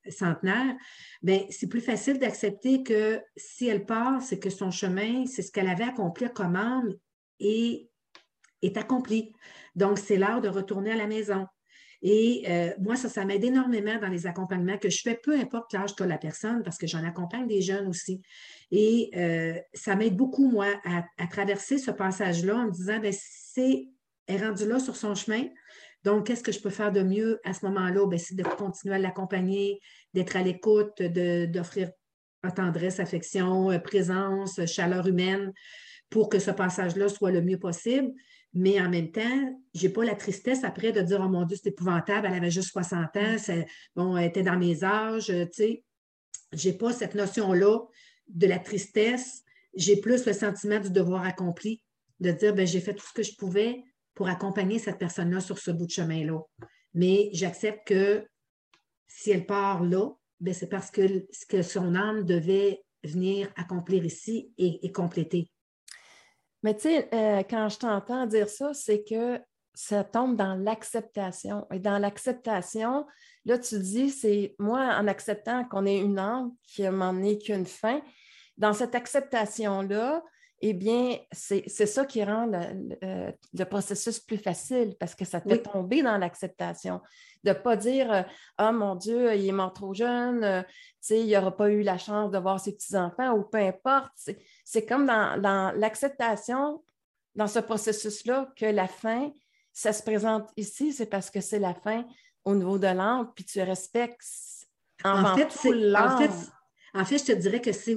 centenaire, 0.10 0.76
bien, 1.22 1.46
c'est 1.50 1.68
plus 1.68 1.82
facile 1.82 2.20
d'accepter 2.20 2.84
que 2.84 3.22
si 3.36 3.68
elle 3.68 3.86
part, 3.86 4.22
c'est 4.22 4.40
que 4.40 4.50
son 4.50 4.72
chemin, 4.72 5.26
c'est 5.26 5.42
ce 5.42 5.52
qu'elle 5.52 5.70
avait 5.70 5.84
accompli 5.84 6.28
comme 6.34 6.56
âme 6.56 6.94
et 7.40 7.90
est 8.62 8.78
accompli. 8.78 9.34
Donc, 9.76 9.98
c'est 9.98 10.18
l'heure 10.18 10.42
de 10.42 10.50
retourner 10.50 10.92
à 10.92 10.96
la 10.96 11.08
maison. 11.08 11.48
Et 12.02 12.46
euh, 12.50 12.72
moi, 12.80 12.96
ça, 12.96 13.10
ça 13.10 13.26
m'aide 13.26 13.44
énormément 13.44 13.98
dans 14.00 14.08
les 14.08 14.26
accompagnements 14.26 14.78
que 14.78 14.90
je 14.90 15.02
fais, 15.04 15.20
peu 15.22 15.38
importe 15.40 15.74
l'âge 15.74 15.96
qu'a 15.96 16.08
la 16.08 16.18
personne, 16.18 16.64
parce 16.64 16.78
que 16.78 16.88
j'en 16.88 17.04
accompagne 17.04 17.48
des 17.48 17.62
jeunes 17.62 17.88
aussi. 17.88 18.22
Et 18.72 19.12
euh, 19.16 19.60
ça 19.74 19.96
m'aide 19.96 20.16
beaucoup, 20.16 20.50
moi, 20.50 20.68
à, 20.84 21.28
traverser 21.28 21.78
ce 21.78 21.92
passage-là 21.92 22.56
en 22.56 22.66
me 22.66 22.72
disant, 22.72 23.00
bien, 23.00 23.12
c'est, 23.14 23.88
est 24.28 24.38
rendue 24.38 24.68
là 24.68 24.80
sur 24.80 24.96
son 24.96 25.14
chemin. 25.14 25.44
Donc, 26.04 26.28
qu'est-ce 26.28 26.44
que 26.44 26.52
je 26.52 26.60
peux 26.60 26.70
faire 26.70 26.92
de 26.92 27.04
mieux 27.04 27.40
à 27.44 27.54
ce 27.54 27.66
moment-là? 27.66 28.08
Ben, 28.08 28.18
c'est 28.18 28.36
de 28.36 28.44
continuer 28.44 28.96
à 28.96 29.00
l'accompagner, 29.00 29.80
d'être 30.14 30.36
à 30.36 30.42
l'écoute, 30.42 31.02
d'offrir 31.02 31.92
tendresse, 32.50 33.00
affection, 33.00 33.72
euh, 33.72 33.78
présence, 33.78 34.66
chaleur 34.66 35.08
humaine 35.08 35.54
pour 36.10 36.28
que 36.28 36.40
ce 36.40 36.52
passage-là 36.52 37.08
soit 37.08 37.32
le 37.32 37.42
mieux 37.42 37.60
possible. 37.60 38.12
Mais 38.54 38.82
en 38.82 38.90
même 38.90 39.12
temps, 39.12 39.60
je 39.74 39.88
n'ai 39.88 39.94
pas 39.94 40.04
la 40.04 40.16
tristesse 40.16 40.64
après 40.64 40.92
de 40.92 41.02
dire 41.02 41.22
Oh 41.24 41.30
mon 41.30 41.46
Dieu, 41.46 41.58
c'est 41.62 41.70
épouvantable, 41.70 42.28
elle 42.28 42.34
avait 42.34 42.52
juste 42.52 42.72
60 42.72 43.18
ans, 43.18 43.36
bon, 43.96 44.18
elle 44.18 44.28
était 44.28 44.44
dans 44.44 44.58
mes 44.58 44.84
âges, 44.84 45.28
tu 45.28 45.48
sais. 45.54 45.84
Je 46.52 46.70
n'ai 46.70 46.78
pas 46.78 46.92
cette 46.92 47.16
notion-là 47.16 47.80
de 48.28 48.48
la 48.48 48.60
tristesse. 48.60 49.44
J'ai 49.74 50.02
plus 50.02 50.26
le 50.26 50.34
sentiment 50.34 50.80
du 50.80 50.90
devoir 50.90 51.24
accompli, 51.24 51.82
de 52.20 52.32
dire 52.32 52.54
ben, 52.54 52.68
j'ai 52.68 52.82
fait 52.82 52.94
tout 52.94 53.06
ce 53.06 53.14
que 53.14 53.24
je 53.24 53.38
pouvais, 53.38 53.84
pour 54.22 54.30
accompagner 54.30 54.78
cette 54.78 55.00
personne-là 55.00 55.40
sur 55.40 55.58
ce 55.58 55.72
bout 55.72 55.88
de 55.88 55.92
chemin-là. 55.92 56.38
Mais 56.94 57.32
j'accepte 57.34 57.88
que 57.88 58.24
si 59.08 59.32
elle 59.32 59.48
part 59.48 59.84
là, 59.84 60.12
ben, 60.40 60.54
c'est 60.54 60.70
parce 60.70 60.92
que, 60.92 61.26
que 61.50 61.64
son 61.64 61.96
âme 61.96 62.24
devait 62.24 62.84
venir 63.04 63.52
accomplir 63.56 64.06
ici 64.06 64.54
et, 64.60 64.92
compléter. 64.92 65.50
Mais 66.62 66.76
tu 66.76 66.82
sais, 66.82 67.10
euh, 67.16 67.42
quand 67.50 67.68
je 67.70 67.80
t'entends 67.80 68.28
dire 68.28 68.48
ça, 68.48 68.76
c'est 68.76 69.04
que 69.04 69.40
ça 69.74 70.04
tombe 70.04 70.36
dans 70.36 70.54
l'acceptation. 70.54 71.66
Et 71.72 71.80
dans 71.80 71.98
l'acceptation, 71.98 73.08
là, 73.46 73.58
tu 73.58 73.80
dis, 73.80 74.12
c'est 74.12 74.54
moi, 74.60 74.98
en 75.00 75.08
acceptant 75.08 75.66
qu'on 75.66 75.88
ait 75.88 75.98
une 75.98 76.20
âme 76.20 76.52
qui 76.62 76.88
m'en 76.88 77.24
est 77.24 77.40
qu'une 77.40 77.66
fin, 77.66 78.04
dans 78.56 78.74
cette 78.74 78.94
acceptation-là, 78.94 80.22
eh 80.64 80.74
bien, 80.74 81.18
c'est 81.32 81.68
ça 81.68 82.06
qui 82.06 82.24
rend 82.24 82.46
le, 82.46 83.64
processus 83.64 84.20
plus 84.20 84.38
facile 84.38 84.96
parce 85.00 85.16
que 85.16 85.26
ça 85.26 85.42
te 85.42 85.50
fait 85.50 85.64
tomber 85.64 86.04
dans 86.04 86.18
l'acceptation. 86.18 87.02
De 87.44 87.50
ne 87.50 87.56
pas 87.56 87.76
dire 87.76 88.26
Ah 88.58 88.70
oh, 88.70 88.74
mon 88.74 88.96
Dieu, 88.96 89.34
il 89.36 89.48
est 89.48 89.52
mort 89.52 89.74
trop 89.74 89.94
jeune, 89.96 90.44
euh, 90.44 90.62
il 91.10 91.32
n'aura 91.32 91.56
pas 91.56 91.72
eu 91.72 91.82
la 91.82 91.98
chance 91.98 92.30
de 92.30 92.38
voir 92.38 92.60
ses 92.60 92.74
petits-enfants 92.74 93.32
ou 93.32 93.44
peu 93.44 93.58
importe. 93.58 94.12
C'est 94.64 94.86
comme 94.86 95.08
dans, 95.08 95.74
l'acceptation, 95.76 96.84
dans 97.34 97.48
ce 97.48 97.60
processus-là, 97.60 98.52
que 98.56 98.66
la 98.66 98.88
fin, 98.88 99.32
ça 99.74 99.94
se 99.94 100.04
présente 100.04 100.50
ici, 100.58 100.94
c'est 100.94 101.08
parce 101.08 101.32
que 101.32 101.42
c'est 101.42 101.60
la 101.60 101.74
fin 101.74 102.06
au 102.46 102.54
niveau 102.54 102.78
de 102.78 102.88
l'âme, 102.88 103.32
puis 103.36 103.46
tu 103.46 103.62
respectes 103.62 104.22
en, 105.04 105.24
en 105.24 105.36
fait, 105.36 105.48
tout 105.48 105.72
l'âme. 105.72 106.14
En 106.14 106.18
fait, 106.20 106.52
je 106.94 107.26
te 107.26 107.32
dirais 107.32 107.62
que 107.62 107.72
c'est 107.72 107.96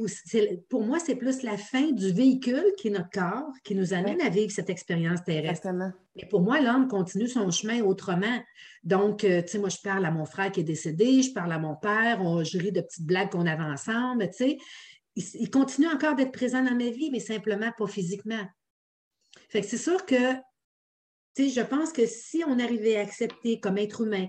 pour 0.69 0.85
moi, 0.85 0.99
c'est 1.01 1.17
plus 1.17 1.43
la 1.43 1.57
fin 1.57 1.91
du 1.91 2.13
véhicule 2.13 2.65
qui 2.79 2.89
est 2.89 2.91
notre 2.91 3.11
corps, 3.11 3.53
qui 3.65 3.75
nous 3.75 3.93
amène 3.93 4.21
à 4.21 4.29
vivre 4.29 4.53
cette 4.53 4.71
expérience 4.71 5.25
terrestre. 5.25 5.69
Mais 6.17 6.27
pour 6.27 6.43
moi, 6.43 6.61
l'homme 6.61 6.87
continue 6.87 7.27
son 7.27 7.51
chemin 7.51 7.83
autrement. 7.83 8.41
Donc, 8.85 9.25
euh, 9.25 9.43
tu 9.43 9.49
sais, 9.49 9.59
moi, 9.59 9.69
je 9.69 9.79
parle 9.83 10.05
à 10.05 10.11
mon 10.11 10.25
frère 10.27 10.53
qui 10.53 10.61
est 10.61 10.65
décédé, 10.65 11.23
je 11.23 11.33
parle 11.33 11.53
à 11.53 11.59
mon 11.59 11.75
père, 11.75 12.21
on, 12.21 12.45
je 12.45 12.59
de 12.59 12.81
petites 12.81 13.07
blagues 13.07 13.31
qu'on 13.31 13.47
avait 13.47 13.65
ensemble, 13.65 14.29
tu 14.31 14.37
sais. 14.37 14.59
Il, 15.17 15.49
continue 15.49 15.87
encore 15.87 16.17
d'être 16.17 16.33
présent 16.33 16.63
dans 16.63 16.75
ma 16.75 16.91
vie, 16.91 17.11
mais 17.11 17.21
simplement 17.21 17.71
pas 17.79 17.87
physiquement. 17.87 18.45
Fait 19.49 19.61
que 19.61 19.67
c'est 19.67 19.79
sûr 19.79 20.05
que, 20.07 20.35
tu 21.35 21.49
sais, 21.49 21.49
je 21.51 21.61
pense 21.61 21.93
que 21.93 22.05
si 22.07 22.43
on 22.47 22.59
arrivait 22.59 22.97
à 22.97 23.03
accepter 23.03 23.61
comme 23.61 23.79
être 23.79 24.01
humain 24.01 24.27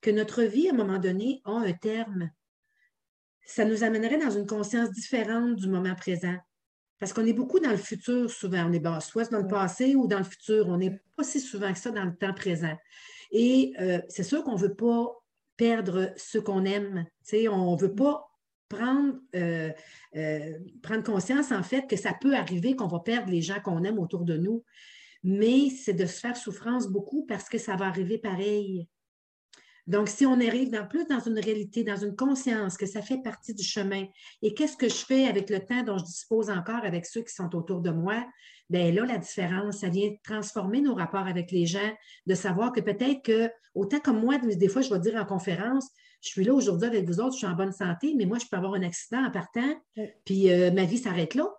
que 0.00 0.10
notre 0.10 0.42
vie, 0.42 0.68
à 0.68 0.72
un 0.72 0.76
moment 0.76 0.98
donné, 0.98 1.42
a 1.44 1.52
un 1.52 1.72
terme, 1.72 2.30
ça 3.44 3.64
nous 3.64 3.82
amènerait 3.84 4.18
dans 4.18 4.30
une 4.30 4.46
conscience 4.46 4.90
différente 4.90 5.56
du 5.56 5.68
moment 5.68 5.94
présent. 5.94 6.36
Parce 6.98 7.12
qu'on 7.12 7.26
est 7.26 7.32
beaucoup 7.32 7.60
dans 7.60 7.70
le 7.70 7.78
futur 7.78 8.30
souvent. 8.30 8.68
On 8.68 8.72
est 8.72 9.00
soit 9.00 9.30
dans 9.30 9.40
le 9.40 9.48
passé 9.48 9.94
ou 9.94 10.06
dans 10.06 10.18
le 10.18 10.24
futur. 10.24 10.68
On 10.68 10.76
n'est 10.76 11.00
pas 11.16 11.24
si 11.24 11.40
souvent 11.40 11.72
que 11.72 11.78
ça 11.78 11.90
dans 11.90 12.04
le 12.04 12.14
temps 12.14 12.34
présent. 12.34 12.76
Et 13.32 13.72
euh, 13.80 14.00
c'est 14.08 14.22
sûr 14.22 14.44
qu'on 14.44 14.54
ne 14.54 14.60
veut 14.60 14.74
pas 14.74 15.06
perdre 15.56 16.12
ce 16.16 16.38
qu'on 16.38 16.64
aime. 16.64 17.06
on 17.50 17.74
ne 17.74 17.80
veut 17.80 17.94
pas 17.94 18.30
prendre, 18.68 19.14
euh, 19.34 19.72
euh, 20.16 20.58
prendre 20.82 21.02
conscience, 21.02 21.52
en 21.52 21.62
fait, 21.62 21.86
que 21.88 21.96
ça 21.96 22.14
peut 22.18 22.34
arriver 22.34 22.76
qu'on 22.76 22.86
va 22.86 23.00
perdre 23.00 23.30
les 23.30 23.42
gens 23.42 23.60
qu'on 23.60 23.82
aime 23.84 23.98
autour 23.98 24.24
de 24.24 24.36
nous. 24.36 24.62
Mais 25.22 25.68
c'est 25.70 25.92
de 25.92 26.06
se 26.06 26.20
faire 26.20 26.36
souffrance 26.36 26.86
beaucoup 26.86 27.26
parce 27.26 27.48
que 27.48 27.58
ça 27.58 27.76
va 27.76 27.86
arriver 27.86 28.18
pareil. 28.18 28.88
Donc, 29.90 30.08
si 30.08 30.24
on 30.24 30.34
arrive 30.34 30.70
dans, 30.70 30.86
plus 30.86 31.04
dans 31.06 31.18
une 31.18 31.40
réalité, 31.40 31.82
dans 31.82 31.96
une 31.96 32.14
conscience 32.14 32.76
que 32.76 32.86
ça 32.86 33.02
fait 33.02 33.20
partie 33.24 33.54
du 33.54 33.64
chemin, 33.64 34.06
et 34.40 34.54
qu'est-ce 34.54 34.76
que 34.76 34.88
je 34.88 35.04
fais 35.04 35.26
avec 35.26 35.50
le 35.50 35.58
temps 35.58 35.82
dont 35.82 35.98
je 35.98 36.04
dispose 36.04 36.48
encore 36.48 36.84
avec 36.84 37.04
ceux 37.06 37.22
qui 37.22 37.34
sont 37.34 37.56
autour 37.56 37.80
de 37.80 37.90
moi, 37.90 38.24
bien 38.68 38.92
là, 38.92 39.04
la 39.04 39.18
différence, 39.18 39.78
ça 39.78 39.88
vient 39.88 40.14
transformer 40.22 40.80
nos 40.80 40.94
rapports 40.94 41.26
avec 41.26 41.50
les 41.50 41.66
gens, 41.66 41.92
de 42.24 42.34
savoir 42.36 42.70
que 42.70 42.80
peut-être 42.80 43.20
que, 43.24 43.50
autant 43.74 43.98
comme 43.98 44.20
moi, 44.20 44.38
des 44.38 44.68
fois, 44.68 44.80
je 44.80 44.94
vais 44.94 45.00
dire 45.00 45.16
en 45.16 45.24
conférence, 45.24 45.88
je 46.22 46.28
suis 46.28 46.44
là 46.44 46.54
aujourd'hui 46.54 46.86
avec 46.86 47.04
vous 47.04 47.18
autres, 47.18 47.32
je 47.32 47.38
suis 47.38 47.46
en 47.48 47.56
bonne 47.56 47.72
santé, 47.72 48.14
mais 48.16 48.26
moi, 48.26 48.38
je 48.38 48.46
peux 48.48 48.56
avoir 48.56 48.74
un 48.74 48.82
accident 48.82 49.24
en 49.24 49.32
partant, 49.32 49.74
puis 50.24 50.52
euh, 50.52 50.70
ma 50.70 50.84
vie 50.84 50.98
s'arrête 50.98 51.34
là. 51.34 51.52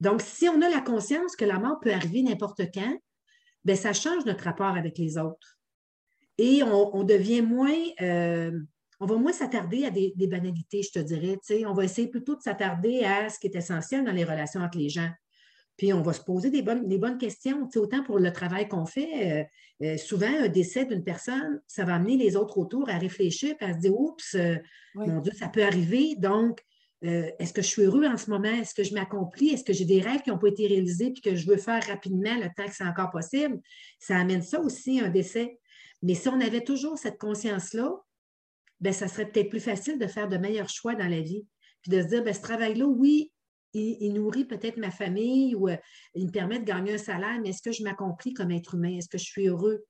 Donc, 0.00 0.22
si 0.22 0.48
on 0.48 0.62
a 0.62 0.70
la 0.70 0.80
conscience 0.80 1.36
que 1.36 1.44
la 1.44 1.58
mort 1.58 1.78
peut 1.78 1.92
arriver 1.92 2.22
n'importe 2.22 2.62
quand, 2.72 2.98
bien, 3.66 3.76
ça 3.76 3.92
change 3.92 4.24
notre 4.24 4.44
rapport 4.44 4.74
avec 4.74 4.96
les 4.96 5.18
autres. 5.18 5.58
Et 6.38 6.62
on, 6.62 7.04
devient 7.04 7.42
moins, 7.42 7.76
euh, 8.00 8.58
on 9.00 9.06
va 9.06 9.16
moins 9.16 9.32
s'attarder 9.32 9.84
à 9.84 9.90
des, 9.90 10.14
banalités, 10.26 10.82
je 10.82 10.90
te 10.90 10.98
dirais. 10.98 11.38
On 11.66 11.74
va 11.74 11.84
essayer 11.84 12.08
plutôt 12.08 12.36
de 12.36 12.42
s'attarder 12.42 13.04
à 13.04 13.28
ce 13.28 13.38
qui 13.38 13.48
est 13.48 13.56
essentiel 13.56 14.04
dans 14.04 14.12
les 14.12 14.24
relations 14.24 14.60
entre 14.60 14.78
les 14.78 14.88
gens. 14.88 15.10
Puis 15.76 15.92
on 15.92 16.02
va 16.02 16.12
se 16.12 16.20
poser 16.20 16.50
des 16.50 16.62
bonnes, 16.62 16.86
des 16.86 16.98
bonnes 16.98 17.18
questions. 17.18 17.68
autant 17.76 18.02
pour 18.02 18.18
le 18.18 18.32
travail 18.32 18.68
qu'on 18.68 18.86
fait, 18.86 19.44
euh, 19.82 19.86
euh, 19.86 19.96
souvent, 19.96 20.26
un 20.26 20.48
décès 20.48 20.84
d'une 20.84 21.02
personne, 21.02 21.60
ça 21.66 21.84
va 21.84 21.96
amener 21.96 22.16
les 22.16 22.36
autres 22.36 22.58
autour 22.58 22.88
à 22.88 22.98
réfléchir, 22.98 23.54
à 23.60 23.72
se 23.72 23.78
dire 23.78 23.98
Oups, 23.98 24.36
mon 24.94 25.20
Dieu, 25.20 25.32
ça 25.32 25.48
peut 25.48 25.62
arriver. 25.62 26.14
Donc, 26.16 26.60
est-ce 27.02 27.52
que 27.52 27.62
je 27.62 27.66
suis 27.66 27.82
heureux 27.82 28.06
en 28.06 28.16
ce 28.16 28.30
moment? 28.30 28.52
Est-ce 28.52 28.74
que 28.74 28.84
je 28.84 28.94
m'accomplis? 28.94 29.48
Est-ce 29.48 29.64
que 29.64 29.72
j'ai 29.72 29.84
des 29.84 30.00
rêves 30.00 30.22
qui 30.22 30.30
n'ont 30.30 30.38
pas 30.38 30.48
été 30.48 30.68
réalisés 30.68 31.12
et 31.16 31.20
que 31.20 31.34
je 31.34 31.48
veux 31.48 31.56
faire 31.56 31.82
rapidement 31.88 32.36
le 32.36 32.46
temps 32.56 32.68
que 32.68 32.74
c'est 32.74 32.84
encore 32.84 33.10
possible? 33.10 33.60
Ça 33.98 34.16
amène 34.16 34.42
ça 34.42 34.60
aussi, 34.60 35.00
un 35.00 35.08
décès. 35.08 35.58
Mais 36.02 36.14
si 36.14 36.28
on 36.28 36.40
avait 36.40 36.64
toujours 36.64 36.98
cette 36.98 37.18
conscience-là, 37.18 37.92
ben, 38.80 38.92
ça 38.92 39.06
serait 39.08 39.26
peut-être 39.26 39.48
plus 39.48 39.60
facile 39.60 39.98
de 39.98 40.06
faire 40.06 40.28
de 40.28 40.36
meilleurs 40.36 40.68
choix 40.68 40.94
dans 40.94 41.08
la 41.08 41.20
vie. 41.20 41.46
Puis 41.82 41.90
de 41.90 42.02
se 42.02 42.08
dire, 42.08 42.24
ben, 42.24 42.34
ce 42.34 42.40
travail-là, 42.40 42.84
oui, 42.84 43.32
il, 43.74 44.12
nourrit 44.12 44.44
peut-être 44.44 44.76
ma 44.76 44.90
famille 44.90 45.54
ou 45.54 45.68
euh, 45.68 45.76
il 46.14 46.26
me 46.26 46.30
permet 46.30 46.58
de 46.58 46.64
gagner 46.64 46.94
un 46.94 46.98
salaire, 46.98 47.38
mais 47.40 47.50
est-ce 47.50 47.62
que 47.62 47.72
je 47.72 47.82
m'accomplis 47.82 48.34
comme 48.34 48.50
être 48.50 48.74
humain? 48.74 48.98
Est-ce 48.98 49.08
que 49.08 49.18
je 49.18 49.24
suis 49.24 49.48
heureux? 49.48 49.84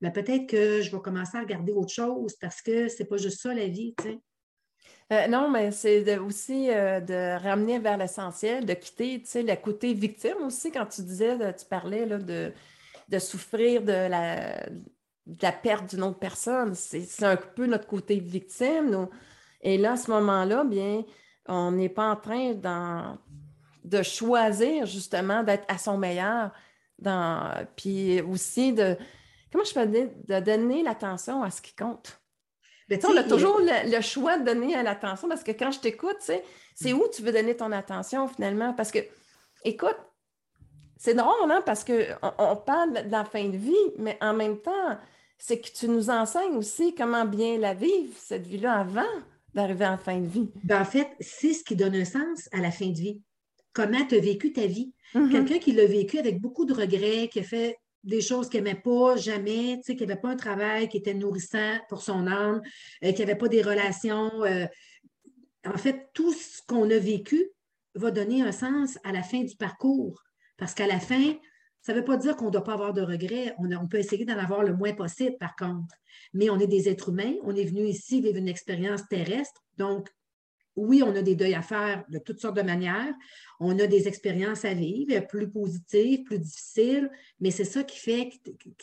Ben, 0.00 0.10
peut-être 0.10 0.46
que 0.46 0.80
je 0.80 0.90
vais 0.90 1.02
commencer 1.02 1.36
à 1.36 1.40
regarder 1.40 1.72
autre 1.72 1.92
chose 1.92 2.34
parce 2.40 2.62
que 2.62 2.88
c'est 2.88 3.04
pas 3.04 3.16
juste 3.16 3.40
ça 3.40 3.52
la 3.52 3.66
vie, 3.66 3.94
tu 3.98 4.04
sais. 4.04 4.18
Euh, 5.12 5.28
non, 5.28 5.50
mais 5.50 5.70
c'est 5.70 6.18
aussi 6.18 6.68
euh, 6.70 7.00
de 7.00 7.40
ramener 7.40 7.78
vers 7.78 7.96
l'essentiel, 7.96 8.64
de 8.64 8.74
quitter, 8.74 9.22
le 9.34 9.54
côté 9.54 9.94
victime 9.94 10.38
aussi, 10.44 10.72
quand 10.72 10.86
tu 10.86 11.02
disais, 11.02 11.36
tu 11.54 11.64
parlais 11.66 12.06
là, 12.06 12.18
de, 12.18 12.52
de 13.08 13.18
souffrir 13.18 13.82
de 13.82 13.92
la, 13.92 14.68
de 15.26 15.42
la 15.42 15.52
perte 15.52 15.90
d'une 15.90 16.02
autre 16.04 16.18
personne. 16.18 16.74
C'est 16.74 17.24
un 17.24 17.36
peu 17.36 17.66
notre 17.66 17.86
côté 17.86 18.18
victime. 18.20 19.08
Et 19.60 19.76
là, 19.76 19.92
à 19.92 19.96
ce 19.96 20.10
moment-là, 20.10 20.64
bien, 20.64 21.04
on 21.48 21.72
n'est 21.72 21.88
pas 21.88 22.10
en 22.10 22.16
train 22.16 22.54
de 23.84 24.02
choisir 24.02 24.86
justement 24.86 25.42
d'être 25.42 25.64
à 25.68 25.78
son 25.78 25.98
meilleur. 25.98 26.52
Dans, 26.98 27.52
puis 27.76 28.22
aussi 28.22 28.72
de, 28.72 28.96
comment 29.52 29.64
je 29.64 29.74
peux 29.74 29.86
dire, 29.86 30.08
de 30.26 30.40
donner 30.40 30.82
l'attention 30.82 31.42
à 31.42 31.50
ce 31.50 31.60
qui 31.60 31.74
compte. 31.74 32.18
Mais 32.88 33.04
on 33.04 33.16
a 33.16 33.24
toujours 33.24 33.60
le, 33.60 34.00
choix 34.00 34.38
de 34.38 34.44
donner 34.44 34.80
l'attention 34.82 35.28
parce 35.28 35.42
que 35.42 35.50
quand 35.50 35.72
je 35.72 35.80
t'écoute, 35.80 36.16
c'est 36.20 36.92
où 36.92 37.04
tu 37.14 37.22
veux 37.22 37.32
donner 37.32 37.56
ton 37.56 37.72
attention 37.72 38.28
finalement? 38.28 38.72
Parce 38.72 38.92
que, 38.92 39.00
écoute, 39.64 39.96
c'est 40.96 41.14
drôle, 41.14 41.50
hein, 41.50 41.62
parce 41.64 41.84
qu'on 41.84 42.06
on 42.38 42.56
parle 42.56 43.04
de 43.04 43.10
la 43.10 43.24
fin 43.24 43.48
de 43.48 43.56
vie, 43.56 43.74
mais 43.98 44.16
en 44.20 44.32
même 44.32 44.58
temps, 44.58 44.98
c'est 45.38 45.60
que 45.60 45.68
tu 45.70 45.88
nous 45.88 46.08
enseignes 46.10 46.56
aussi 46.56 46.94
comment 46.94 47.24
bien 47.24 47.58
la 47.58 47.74
vivre, 47.74 48.14
cette 48.16 48.46
vie-là, 48.46 48.80
avant 48.80 49.02
d'arriver 49.54 49.86
en 49.86 49.98
fin 49.98 50.18
de 50.18 50.26
vie. 50.26 50.50
Ben, 50.64 50.80
en 50.80 50.84
fait, 50.84 51.08
c'est 51.20 51.52
ce 51.52 51.64
qui 51.64 51.76
donne 51.76 51.94
un 51.94 52.04
sens 52.04 52.48
à 52.52 52.58
la 52.58 52.70
fin 52.70 52.88
de 52.88 52.98
vie. 52.98 53.20
Comment 53.72 54.04
tu 54.06 54.16
as 54.16 54.20
vécu 54.20 54.52
ta 54.52 54.66
vie? 54.66 54.92
Mm-hmm. 55.14 55.30
Quelqu'un 55.30 55.58
qui 55.58 55.72
l'a 55.72 55.86
vécu 55.86 56.18
avec 56.18 56.40
beaucoup 56.40 56.64
de 56.64 56.72
regrets, 56.72 57.28
qui 57.28 57.40
a 57.40 57.42
fait 57.42 57.76
des 58.04 58.20
choses 58.20 58.48
qu'il 58.48 58.62
n'aimait 58.62 58.80
pas 58.80 59.16
jamais, 59.16 59.80
qui 59.84 59.96
n'avait 59.96 60.20
pas 60.20 60.30
un 60.30 60.36
travail 60.36 60.88
qui 60.88 60.98
était 60.98 61.14
nourrissant 61.14 61.78
pour 61.88 62.02
son 62.02 62.26
âme, 62.26 62.62
euh, 63.04 63.12
qui 63.12 63.20
n'avait 63.20 63.34
pas 63.34 63.48
des 63.48 63.62
relations. 63.62 64.30
Euh, 64.44 64.66
en 65.66 65.76
fait, 65.76 66.08
tout 66.14 66.32
ce 66.32 66.62
qu'on 66.66 66.88
a 66.90 66.98
vécu 66.98 67.50
va 67.94 68.10
donner 68.10 68.42
un 68.42 68.52
sens 68.52 68.98
à 69.04 69.12
la 69.12 69.22
fin 69.22 69.42
du 69.42 69.56
parcours. 69.56 70.22
Parce 70.56 70.74
qu'à 70.74 70.86
la 70.86 71.00
fin, 71.00 71.34
ça 71.82 71.92
ne 71.92 71.98
veut 71.98 72.04
pas 72.04 72.16
dire 72.16 72.36
qu'on 72.36 72.46
ne 72.46 72.50
doit 72.50 72.64
pas 72.64 72.72
avoir 72.72 72.92
de 72.92 73.02
regrets. 73.02 73.54
On, 73.58 73.86
peut 73.86 73.98
essayer 73.98 74.24
d'en 74.24 74.38
avoir 74.38 74.64
le 74.64 74.74
moins 74.74 74.92
possible, 74.92 75.36
par 75.38 75.54
contre. 75.54 75.94
Mais 76.34 76.50
on 76.50 76.58
est 76.58 76.66
des 76.66 76.88
êtres 76.88 77.10
humains. 77.10 77.34
On 77.44 77.54
est 77.54 77.64
venu 77.64 77.86
ici 77.86 78.20
vivre 78.20 78.38
une 78.38 78.48
expérience 78.48 79.06
terrestre. 79.08 79.62
Donc, 79.76 80.08
oui, 80.74 81.02
on 81.04 81.14
a 81.14 81.22
des 81.22 81.36
deuils 81.36 81.54
à 81.54 81.62
faire 81.62 82.04
de 82.08 82.18
toutes 82.18 82.40
sortes 82.40 82.56
de 82.56 82.62
manières. 82.62 83.14
On 83.60 83.78
a 83.78 83.86
des 83.86 84.08
expériences 84.08 84.64
à 84.64 84.74
vivre, 84.74 85.26
plus 85.28 85.48
positives, 85.48 86.24
plus 86.24 86.40
difficiles, 86.40 87.08
mais 87.38 87.52
c'est 87.52 87.64
ça 87.64 87.84
qui 87.84 87.98
fait 87.98 88.30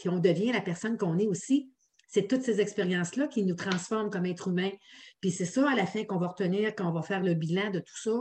qu'on 0.02 0.20
devient 0.20 0.54
la 0.54 0.62
personne 0.62 0.98
qu'on 0.98 1.18
est 1.18 1.28
aussi. 1.28 1.73
C'est 2.14 2.28
toutes 2.28 2.44
ces 2.44 2.62
expériences-là 2.62 3.28
qui 3.28 3.44
nous 3.44 3.56
transforment 3.56 4.10
comme 4.10 4.26
êtres 4.26 4.50
humains. 4.50 4.72
Puis 5.20 5.32
c'est 5.32 5.46
ça, 5.46 5.70
à 5.70 5.76
la 5.76 5.88
fin, 5.88 6.04
qu'on 6.04 6.20
va 6.20 6.28
retenir 6.28 6.76
quand 6.76 6.88
on 6.88 6.94
va 6.94 7.02
faire 7.02 7.24
le 7.24 7.34
bilan 7.34 7.72
de 7.72 7.80
tout 7.80 7.98
ça 7.98 8.12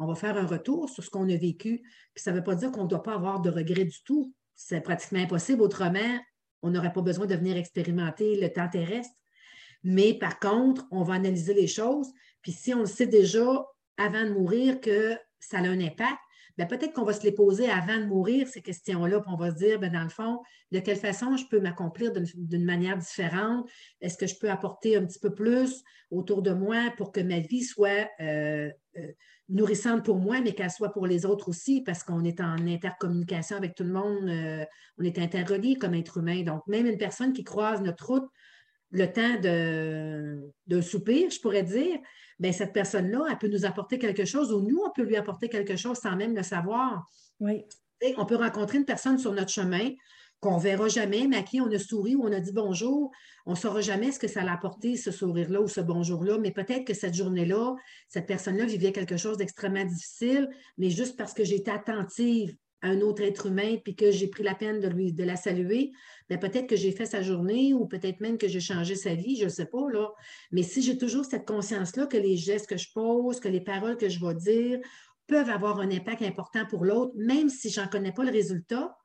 on 0.00 0.06
va 0.06 0.14
faire 0.14 0.38
un 0.38 0.46
retour 0.46 0.88
sur 0.88 1.04
ce 1.04 1.10
qu'on 1.10 1.28
a 1.28 1.36
vécu. 1.36 1.82
Puis 2.14 2.24
ça 2.24 2.32
ne 2.32 2.38
veut 2.38 2.42
pas 2.42 2.54
dire 2.54 2.72
qu'on 2.72 2.84
ne 2.84 2.88
doit 2.88 3.02
pas 3.02 3.14
avoir 3.14 3.40
de 3.40 3.50
regrets 3.50 3.84
du 3.84 4.02
tout. 4.02 4.34
C'est 4.56 4.80
pratiquement 4.80 5.20
impossible. 5.20 5.60
Autrement, 5.60 6.18
on 6.62 6.70
n'aurait 6.70 6.94
pas 6.94 7.02
besoin 7.02 7.26
de 7.26 7.34
venir 7.34 7.58
expérimenter 7.58 8.40
le 8.40 8.50
temps 8.50 8.68
terrestre. 8.68 9.14
Mais 9.84 10.14
par 10.14 10.40
contre, 10.40 10.86
on 10.90 11.02
va 11.02 11.14
analyser 11.14 11.52
les 11.52 11.66
choses. 11.66 12.10
Puis 12.40 12.52
si 12.52 12.72
on 12.72 12.80
le 12.80 12.86
sait 12.86 13.06
déjà 13.06 13.66
avant 13.98 14.24
de 14.24 14.30
mourir 14.30 14.80
que 14.80 15.18
ça 15.38 15.58
a 15.58 15.68
un 15.68 15.80
impact, 15.80 16.18
peut-être 16.66 16.92
qu'on 16.92 17.04
va 17.04 17.12
se 17.12 17.22
les 17.22 17.32
poser 17.32 17.68
avant 17.70 17.98
de 17.98 18.06
mourir, 18.06 18.48
ces 18.48 18.62
questions-là, 18.62 19.20
puis 19.20 19.30
on 19.32 19.36
va 19.36 19.50
se 19.50 19.56
dire, 19.56 19.78
bien, 19.78 19.90
dans 19.90 20.02
le 20.02 20.08
fond, 20.08 20.40
de 20.72 20.78
quelle 20.80 20.96
façon 20.96 21.36
je 21.36 21.44
peux 21.46 21.60
m'accomplir 21.60 22.12
d'une 22.12 22.64
manière 22.64 22.96
différente? 22.96 23.68
Est-ce 24.00 24.16
que 24.16 24.26
je 24.26 24.36
peux 24.38 24.50
apporter 24.50 24.96
un 24.96 25.04
petit 25.04 25.18
peu 25.18 25.32
plus 25.34 25.82
autour 26.10 26.42
de 26.42 26.52
moi 26.52 26.92
pour 26.96 27.12
que 27.12 27.20
ma 27.20 27.38
vie 27.38 27.62
soit 27.62 28.08
euh, 28.20 28.70
euh, 28.96 29.12
nourrissante 29.48 30.04
pour 30.04 30.18
moi, 30.18 30.40
mais 30.40 30.52
qu'elle 30.52 30.70
soit 30.70 30.92
pour 30.92 31.06
les 31.06 31.26
autres 31.26 31.48
aussi, 31.48 31.82
parce 31.82 32.02
qu'on 32.02 32.24
est 32.24 32.40
en 32.40 32.66
intercommunication 32.66 33.56
avec 33.56 33.74
tout 33.74 33.84
le 33.84 33.92
monde, 33.92 34.28
euh, 34.28 34.64
on 34.98 35.04
est 35.04 35.18
interreliés 35.18 35.76
comme 35.76 35.94
être 35.94 36.18
humain. 36.18 36.42
Donc, 36.42 36.66
même 36.66 36.86
une 36.86 36.98
personne 36.98 37.32
qui 37.32 37.44
croise 37.44 37.82
notre 37.82 38.06
route 38.06 38.28
le 38.90 39.06
temps 39.06 39.40
de, 39.40 40.52
de 40.66 40.80
soupir, 40.80 41.30
je 41.30 41.40
pourrais 41.40 41.62
dire, 41.62 41.98
bien, 42.38 42.52
cette 42.52 42.72
personne-là, 42.72 43.26
elle 43.30 43.38
peut 43.38 43.48
nous 43.48 43.64
apporter 43.64 43.98
quelque 43.98 44.24
chose 44.24 44.52
ou 44.52 44.62
nous, 44.62 44.80
on 44.84 44.90
peut 44.90 45.04
lui 45.04 45.16
apporter 45.16 45.48
quelque 45.48 45.76
chose 45.76 45.98
sans 45.98 46.16
même 46.16 46.34
le 46.34 46.42
savoir. 46.42 47.04
Oui. 47.38 47.64
on 48.16 48.26
peut 48.26 48.36
rencontrer 48.36 48.78
une 48.78 48.84
personne 48.84 49.18
sur 49.18 49.32
notre 49.32 49.50
chemin 49.50 49.90
qu'on 50.40 50.56
ne 50.56 50.62
verra 50.62 50.88
jamais, 50.88 51.26
mais 51.28 51.36
à 51.36 51.42
qui 51.42 51.60
on 51.60 51.70
a 51.70 51.78
souri 51.78 52.14
ou 52.14 52.24
on 52.24 52.32
a 52.32 52.40
dit 52.40 52.52
bonjour. 52.52 53.10
On 53.46 53.52
ne 53.52 53.56
saura 53.56 53.82
jamais 53.82 54.10
ce 54.10 54.18
que 54.18 54.28
ça 54.28 54.40
a 54.40 54.52
apporté, 54.52 54.96
ce 54.96 55.10
sourire-là 55.10 55.60
ou 55.60 55.68
ce 55.68 55.80
bonjour-là, 55.82 56.38
mais 56.38 56.50
peut-être 56.50 56.86
que 56.86 56.94
cette 56.94 57.14
journée-là, 57.14 57.76
cette 58.08 58.26
personne-là 58.26 58.64
vivait 58.64 58.92
quelque 58.92 59.18
chose 59.18 59.36
d'extrêmement 59.36 59.84
difficile, 59.84 60.48
mais 60.78 60.88
juste 60.88 61.16
parce 61.16 61.34
que 61.34 61.44
j'étais 61.44 61.70
attentive 61.70 62.56
à 62.82 62.88
un 62.88 63.00
autre 63.00 63.22
être 63.22 63.46
humain 63.46 63.76
puis 63.82 63.94
que 63.94 64.10
j'ai 64.10 64.28
pris 64.28 64.42
la 64.42 64.54
peine 64.54 64.80
de, 64.80 64.88
lui, 64.88 65.12
de 65.12 65.24
la 65.24 65.36
saluer, 65.36 65.92
bien, 66.28 66.38
peut-être 66.38 66.66
que 66.66 66.76
j'ai 66.76 66.92
fait 66.92 67.06
sa 67.06 67.22
journée 67.22 67.74
ou 67.74 67.86
peut-être 67.86 68.20
même 68.20 68.38
que 68.38 68.48
j'ai 68.48 68.60
changé 68.60 68.94
sa 68.94 69.14
vie, 69.14 69.36
je 69.36 69.44
ne 69.44 69.48
sais 69.50 69.66
pas. 69.66 69.90
Là. 69.90 70.10
Mais 70.50 70.62
si 70.62 70.82
j'ai 70.82 70.96
toujours 70.96 71.24
cette 71.24 71.46
conscience-là 71.46 72.06
que 72.06 72.16
les 72.16 72.36
gestes 72.36 72.68
que 72.68 72.76
je 72.76 72.90
pose, 72.92 73.40
que 73.40 73.48
les 73.48 73.60
paroles 73.60 73.96
que 73.96 74.08
je 74.08 74.24
vais 74.24 74.34
dire 74.34 74.80
peuvent 75.26 75.50
avoir 75.50 75.80
un 75.80 75.90
impact 75.90 76.22
important 76.22 76.66
pour 76.66 76.84
l'autre, 76.84 77.12
même 77.16 77.48
si 77.48 77.70
je 77.70 77.80
n'en 77.80 77.88
connais 77.88 78.12
pas 78.12 78.24
le 78.24 78.32
résultat, 78.32 78.96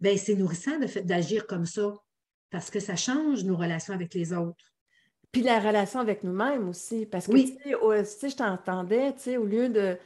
ben 0.00 0.16
c'est 0.16 0.34
nourrissant 0.34 0.78
d'agir 1.04 1.46
comme 1.46 1.66
ça 1.66 1.94
parce 2.50 2.70
que 2.70 2.80
ça 2.80 2.96
change 2.96 3.44
nos 3.44 3.56
relations 3.56 3.94
avec 3.94 4.14
les 4.14 4.32
autres. 4.32 4.72
Puis 5.32 5.42
la 5.42 5.58
relation 5.58 6.00
avec 6.00 6.22
nous-mêmes 6.22 6.68
aussi, 6.68 7.06
parce 7.06 7.26
que 7.26 7.32
oui. 7.32 7.58
tu 7.62 8.30
je 8.30 8.36
t'entendais, 8.36 9.12
tu 9.14 9.22
sais, 9.22 9.36
au 9.36 9.44
lieu 9.44 9.68
de 9.68 9.98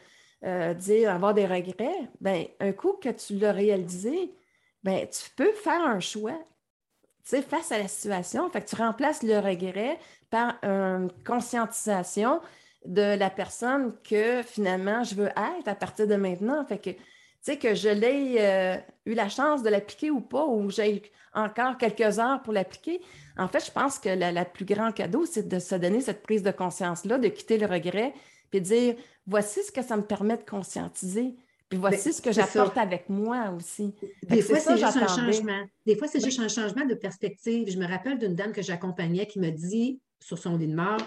euh, 0.44 0.74
dire 0.74 1.10
avoir 1.10 1.34
des 1.34 1.46
regrets, 1.46 2.08
ben 2.20 2.46
un 2.60 2.72
coup 2.72 2.94
que 2.94 3.10
tu 3.10 3.34
l'as 3.34 3.52
réalisé, 3.52 4.32
ben 4.82 5.06
tu 5.08 5.30
peux 5.36 5.52
faire 5.52 5.82
un 5.82 6.00
choix, 6.00 6.38
face 7.48 7.70
à 7.70 7.78
la 7.78 7.88
situation. 7.88 8.50
Fait 8.50 8.64
tu 8.64 8.76
remplaces 8.76 9.22
le 9.22 9.38
regret 9.38 9.98
par 10.30 10.58
une 10.62 11.10
conscientisation 11.24 12.40
de 12.84 13.16
la 13.16 13.30
personne 13.30 13.94
que 14.02 14.42
finalement 14.42 15.04
je 15.04 15.14
veux 15.14 15.28
être 15.28 15.68
à 15.68 15.74
partir 15.74 16.06
de 16.06 16.16
maintenant. 16.16 16.64
Fait 16.64 16.78
que 16.78 16.90
sais, 17.40 17.56
que 17.56 17.74
je 17.74 17.88
l'ai 17.88 18.36
euh, 18.38 18.76
eu 19.06 19.14
la 19.14 19.28
chance 19.28 19.62
de 19.62 19.70
l'appliquer 19.70 20.10
ou 20.10 20.20
pas, 20.20 20.44
ou 20.44 20.70
j'ai 20.70 21.02
encore 21.34 21.76
quelques 21.78 22.18
heures 22.18 22.42
pour 22.42 22.52
l'appliquer. 22.52 23.00
En 23.36 23.48
fait, 23.48 23.64
je 23.64 23.70
pense 23.70 23.98
que 23.98 24.08
la, 24.08 24.44
plus 24.44 24.64
grand 24.64 24.92
cadeau, 24.92 25.24
c'est 25.26 25.48
de 25.48 25.58
se 25.58 25.74
donner 25.74 26.00
cette 26.00 26.22
prise 26.22 26.42
de 26.42 26.50
conscience-là, 26.50 27.18
de 27.18 27.28
quitter 27.28 27.58
le 27.58 27.66
regret, 27.66 28.12
puis 28.50 28.60
dire 28.60 28.96
voici 29.26 29.62
ce 29.62 29.70
que 29.72 29.82
ça 29.82 29.96
me 29.96 30.02
permet 30.02 30.36
de 30.36 30.42
conscientiser. 30.48 31.34
Puis 31.68 31.78
voici 31.78 32.08
Ben, 32.08 32.12
ce 32.14 32.22
que 32.22 32.32
j'apporte 32.32 32.76
avec 32.78 33.08
moi 33.08 33.50
aussi. 33.56 33.94
Des 34.28 34.42
fois, 34.42 34.58
c'est 34.58 34.76
juste 34.76 34.96
un 34.96 35.06
changement. 35.06 35.62
Des 35.86 35.94
fois, 35.96 36.08
c'est 36.08 36.18
Oui. 36.18 36.24
juste 36.24 36.40
un 36.40 36.48
changement 36.48 36.84
de 36.84 36.94
perspective. 36.94 37.70
Je 37.70 37.78
me 37.78 37.86
rappelle 37.86 38.18
d'une 38.18 38.34
dame 38.34 38.52
que 38.52 38.60
j'accompagnais 38.62 39.26
qui 39.26 39.38
me 39.38 39.50
dit, 39.50 40.00
sur 40.20 40.36
son 40.36 40.56
lit 40.56 40.66
de 40.66 40.74
mort, 40.74 40.98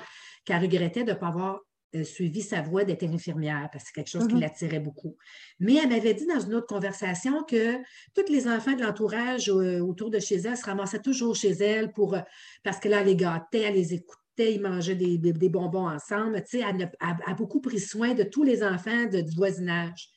qu'elle 0.46 0.62
regrettait 0.62 1.04
de 1.04 1.12
ne 1.12 1.18
pas 1.18 1.28
avoir 1.28 1.60
euh, 1.96 2.04
suivi 2.04 2.42
sa 2.42 2.62
voie 2.62 2.86
d'être 2.86 3.04
infirmière 3.04 3.70
parce 3.72 3.84
que 3.84 3.90
c'est 3.90 3.94
quelque 3.94 4.10
chose 4.10 4.28
qui 4.28 4.34
Mhm. 4.36 4.42
l'attirait 4.42 4.80
beaucoup. 4.80 5.16
Mais 5.60 5.76
elle 5.76 5.90
m'avait 5.90 6.16
dit 6.16 6.26
dans 6.26 6.40
une 6.40 6.56
autre 6.56 6.66
conversation 6.66 7.44
que 7.44 7.76
tous 8.16 8.32
les 8.32 8.48
enfants 8.48 8.72
de 8.72 8.82
l'entourage 8.82 9.48
euh, 9.50 9.80
autour 9.80 10.10
de 10.10 10.18
chez 10.20 10.38
elle 10.38 10.58
se 10.58 10.66
ramassaient 10.66 11.02
toujours 11.04 11.36
chez 11.36 11.52
elle 11.52 11.92
pour, 11.92 12.16
euh, 12.16 12.22
parce 12.64 12.80
que 12.80 12.88
là, 12.90 13.02
elle 13.02 13.08
les 13.08 13.16
gâtait, 13.16 13.60
elle 13.62 13.76
les 13.76 13.94
écoutait, 13.94 14.18
ils 14.40 14.62
mangeaient 14.62 14.96
des, 14.96 15.18
des- 15.18 15.34
des 15.34 15.50
bonbons 15.50 15.88
ensemble. 15.88 16.42
Tu 16.44 16.58
sais, 16.60 16.64
elle, 16.68 16.92
a 17.00 17.34
beaucoup 17.34 17.62
pris 17.62 17.80
soin 17.80 18.14
de 18.14 18.24
tous 18.24 18.44
les 18.44 18.64
enfants 18.64 19.06
de- 19.06 19.22
du 19.22 19.36
voisinage. 19.36 20.10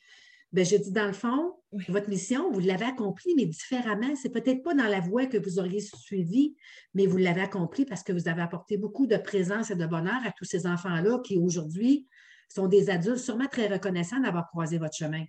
Ben, 0.53 0.65
j'ai 0.65 0.79
dit, 0.79 0.91
dans 0.91 1.07
le 1.07 1.13
fond, 1.13 1.55
Oui. 1.73 1.83
votre 1.89 2.09
mission, 2.09 2.49
vous 2.51 2.61
l'avez 2.61 2.85
accomplie, 2.85 3.33
mais 3.35 3.45
différemment. 3.45 4.15
C'est 4.15 4.29
peut-être 4.31 4.63
pas 4.63 4.73
dans 4.73 4.85
la 4.87 5.01
voie 5.01 5.25
que 5.25 5.37
vous 5.37 5.59
auriez 5.59 5.81
suivie, 5.81 6.55
mais 6.93 7.05
vous 7.05 7.17
l'avez 7.17 7.41
accomplie 7.41 7.85
parce 7.85 8.01
que 8.01 8.13
vous 8.13 8.27
avez 8.29 8.41
apporté 8.41 8.77
beaucoup 8.77 9.07
de 9.07 9.17
présence 9.17 9.71
et 9.71 9.75
de 9.75 9.85
bonheur 9.85 10.19
à 10.25 10.31
tous 10.31 10.45
ces 10.45 10.65
enfants-là 10.65 11.19
qui, 11.19 11.37
aujourd'hui, 11.37 12.07
sont 12.49 12.67
des 12.67 12.89
adultes 12.89 13.17
sûrement 13.17 13.47
très 13.51 13.67
reconnaissants 13.67 14.21
d'avoir 14.21 14.47
croisé 14.47 14.77
votre 14.77 14.95
chemin. 14.95 15.25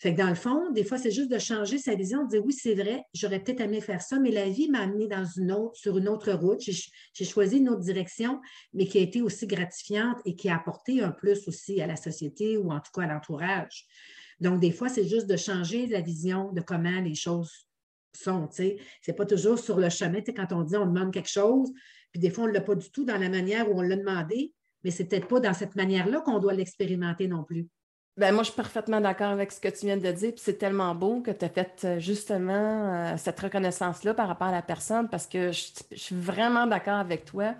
Fait 0.00 0.14
que 0.14 0.18
dans 0.18 0.30
le 0.30 0.34
fond, 0.34 0.70
des 0.70 0.82
fois, 0.82 0.96
c'est 0.96 1.10
juste 1.10 1.30
de 1.30 1.38
changer 1.38 1.76
sa 1.76 1.94
vision, 1.94 2.24
de 2.24 2.30
dire 2.30 2.42
oui, 2.42 2.54
c'est 2.54 2.74
vrai, 2.74 3.04
j'aurais 3.12 3.38
peut-être 3.38 3.60
aimé 3.60 3.82
faire 3.82 4.00
ça, 4.00 4.18
mais 4.18 4.30
la 4.30 4.48
vie 4.48 4.70
m'a 4.70 4.80
amené 4.80 5.06
dans 5.06 5.26
une 5.36 5.52
autre, 5.52 5.76
sur 5.76 5.98
une 5.98 6.08
autre 6.08 6.32
route. 6.32 6.58
J'ai 6.62 7.24
choisi 7.26 7.58
une 7.58 7.68
autre 7.68 7.82
direction, 7.82 8.40
mais 8.72 8.86
qui 8.86 8.96
a 8.96 9.02
été 9.02 9.20
aussi 9.20 9.46
gratifiante 9.46 10.16
et 10.24 10.34
qui 10.36 10.48
a 10.48 10.56
apporté 10.56 11.02
un 11.02 11.10
plus 11.10 11.46
aussi 11.48 11.82
à 11.82 11.86
la 11.86 11.96
société 11.96 12.56
ou 12.56 12.72
en 12.72 12.80
tout 12.80 12.90
cas 12.94 13.02
à 13.02 13.08
l'entourage. 13.08 13.84
Donc, 14.40 14.58
des 14.58 14.72
fois, 14.72 14.88
c'est 14.88 15.06
juste 15.06 15.26
de 15.26 15.36
changer 15.36 15.86
la 15.86 16.00
vision 16.00 16.50
de 16.52 16.62
comment 16.62 17.02
les 17.02 17.14
choses 17.14 17.68
sont. 18.16 18.48
C'est 18.50 18.78
pas 19.14 19.26
toujours 19.26 19.58
sur 19.58 19.78
le 19.78 19.90
chemin. 19.90 20.22
Quand 20.22 20.50
on 20.52 20.62
dit 20.62 20.78
on 20.78 20.86
demande 20.86 21.12
quelque 21.12 21.28
chose, 21.28 21.70
puis 22.10 22.20
des 22.20 22.30
fois, 22.30 22.44
on 22.44 22.46
ne 22.46 22.54
l'a 22.54 22.62
pas 22.62 22.74
du 22.74 22.90
tout 22.90 23.04
dans 23.04 23.18
la 23.18 23.28
manière 23.28 23.70
où 23.70 23.78
on 23.78 23.82
l'a 23.82 23.96
demandé, 23.96 24.54
mais 24.82 24.90
c'est 24.90 25.04
peut-être 25.04 25.28
pas 25.28 25.40
dans 25.40 25.52
cette 25.52 25.76
manière-là 25.76 26.22
qu'on 26.22 26.38
doit 26.38 26.54
l'expérimenter 26.54 27.28
non 27.28 27.44
plus. 27.44 27.68
Ben, 28.16 28.34
moi, 28.34 28.42
je 28.42 28.50
suis 28.50 28.56
parfaitement 28.56 29.00
d'accord 29.00 29.30
avec 29.30 29.52
ce 29.52 29.60
que 29.60 29.68
tu 29.68 29.86
viens 29.86 29.96
de 29.96 30.10
dire. 30.12 30.32
Puis 30.32 30.42
c'est 30.44 30.58
tellement 30.58 30.94
beau 30.94 31.20
que 31.20 31.30
tu 31.30 31.44
as 31.44 31.48
fait 31.48 31.80
euh, 31.84 31.98
justement 31.98 33.12
euh, 33.12 33.16
cette 33.16 33.40
reconnaissance-là 33.40 34.14
par 34.14 34.28
rapport 34.28 34.48
à 34.48 34.52
la 34.52 34.62
personne 34.62 35.08
parce 35.08 35.26
que 35.26 35.52
je, 35.52 35.70
suis 35.94 36.16
vraiment 36.16 36.66
d'accord 36.66 36.98
avec 36.98 37.24
toi. 37.24 37.54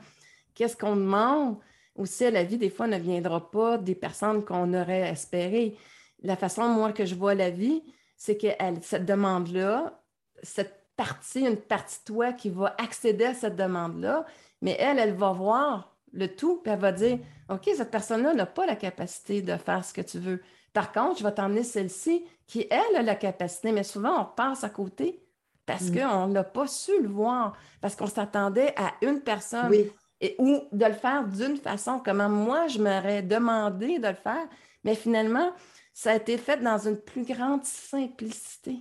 Qu'est-ce 0.55 0.77
qu'on 0.77 0.97
demande 0.97 1.57
aussi 1.97 2.25
à 2.25 2.31
la 2.31 2.45
vie, 2.45 2.59
des 2.59 2.71
fois, 2.71 2.87
ne 2.87 2.99
viendra 2.99 3.51
pas 3.51 3.79
des 3.79 3.95
personnes 3.95 4.45
qu'on 4.45 4.75
aurait 4.75 5.09
espérées. 5.09 5.77
La 6.23 6.37
façon, 6.37 6.69
moi, 6.69 6.93
que 6.93 7.05
je 7.05 7.15
vois 7.15 7.35
la 7.35 7.51
vie, 7.51 7.83
c'est 8.17 8.37
que 8.37 8.49
cette 8.83 9.07
demande-là, 9.07 10.03
cette 10.43 10.81
partie, 10.97 11.41
une 11.41 11.57
partie 11.57 11.99
de 12.01 12.05
toi 12.05 12.33
qui 12.33 12.51
va 12.51 12.75
accéder 12.79 13.25
à 13.25 13.35
cette 13.35 13.57
demande-là, 13.57 14.27
mais 14.61 14.77
elle, 14.79 14.99
elle 14.99 15.15
va 15.15 15.33
voir 15.33 15.90
le 16.13 16.29
tout, 16.35 16.61
puis 16.63 16.73
elle 16.73 16.79
va 16.79 16.93
dire 16.93 17.19
OK, 17.49 17.69
cette 17.77 17.91
personne-là 17.91 18.35
n'a 18.35 18.47
pas 18.47 18.67
la 18.67 18.77
capacité 18.77 19.43
de 19.43 19.57
faire 19.57 19.85
ce 19.85 19.93
que 19.93 20.01
tu 20.01 20.19
veux. 20.19 20.41
Par 20.73 20.93
contre, 20.93 21.19
je 21.19 21.25
vais 21.25 21.33
t'emmener 21.35 21.65
celle-ci 21.65 22.25
qui, 22.47 22.67
elle, 22.71 22.97
a 22.97 23.03
la 23.03 23.15
capacité, 23.17 23.73
mais 23.73 23.83
souvent, 23.83 24.21
on 24.23 24.25
passe 24.25 24.63
à 24.65 24.71
côté 24.71 25.25
parce 25.67 25.91
Mm. 25.91 25.99
qu'on 25.99 26.27
n'a 26.29 26.45
pas 26.45 26.67
su 26.67 26.93
le 27.03 27.09
voir, 27.09 27.57
parce 27.81 27.95
qu'on 27.97 28.07
s'attendait 28.07 28.73
à 28.77 28.93
une 29.03 29.21
personne 29.21 29.69
Oui, 29.71 29.91
et, 30.21 30.35
ou 30.39 30.61
de 30.73 30.85
le 30.85 30.93
faire 30.93 31.27
d'une 31.27 31.57
façon, 31.57 32.01
comment 32.05 32.29
moi, 32.29 32.67
je 32.69 32.79
m'aurais 32.79 33.23
demandé 33.23 33.99
de 33.99 34.09
le 34.09 34.15
faire, 34.15 34.47
mais 34.85 34.95
finalement, 34.95 35.53
ça 35.95 36.13
a 36.13 36.17
été 36.17 36.39
fait 36.39 36.59
dans 36.59 36.79
une 36.89 36.97
plus 36.97 37.25
grande 37.25 37.65
simplicité. 37.65 38.79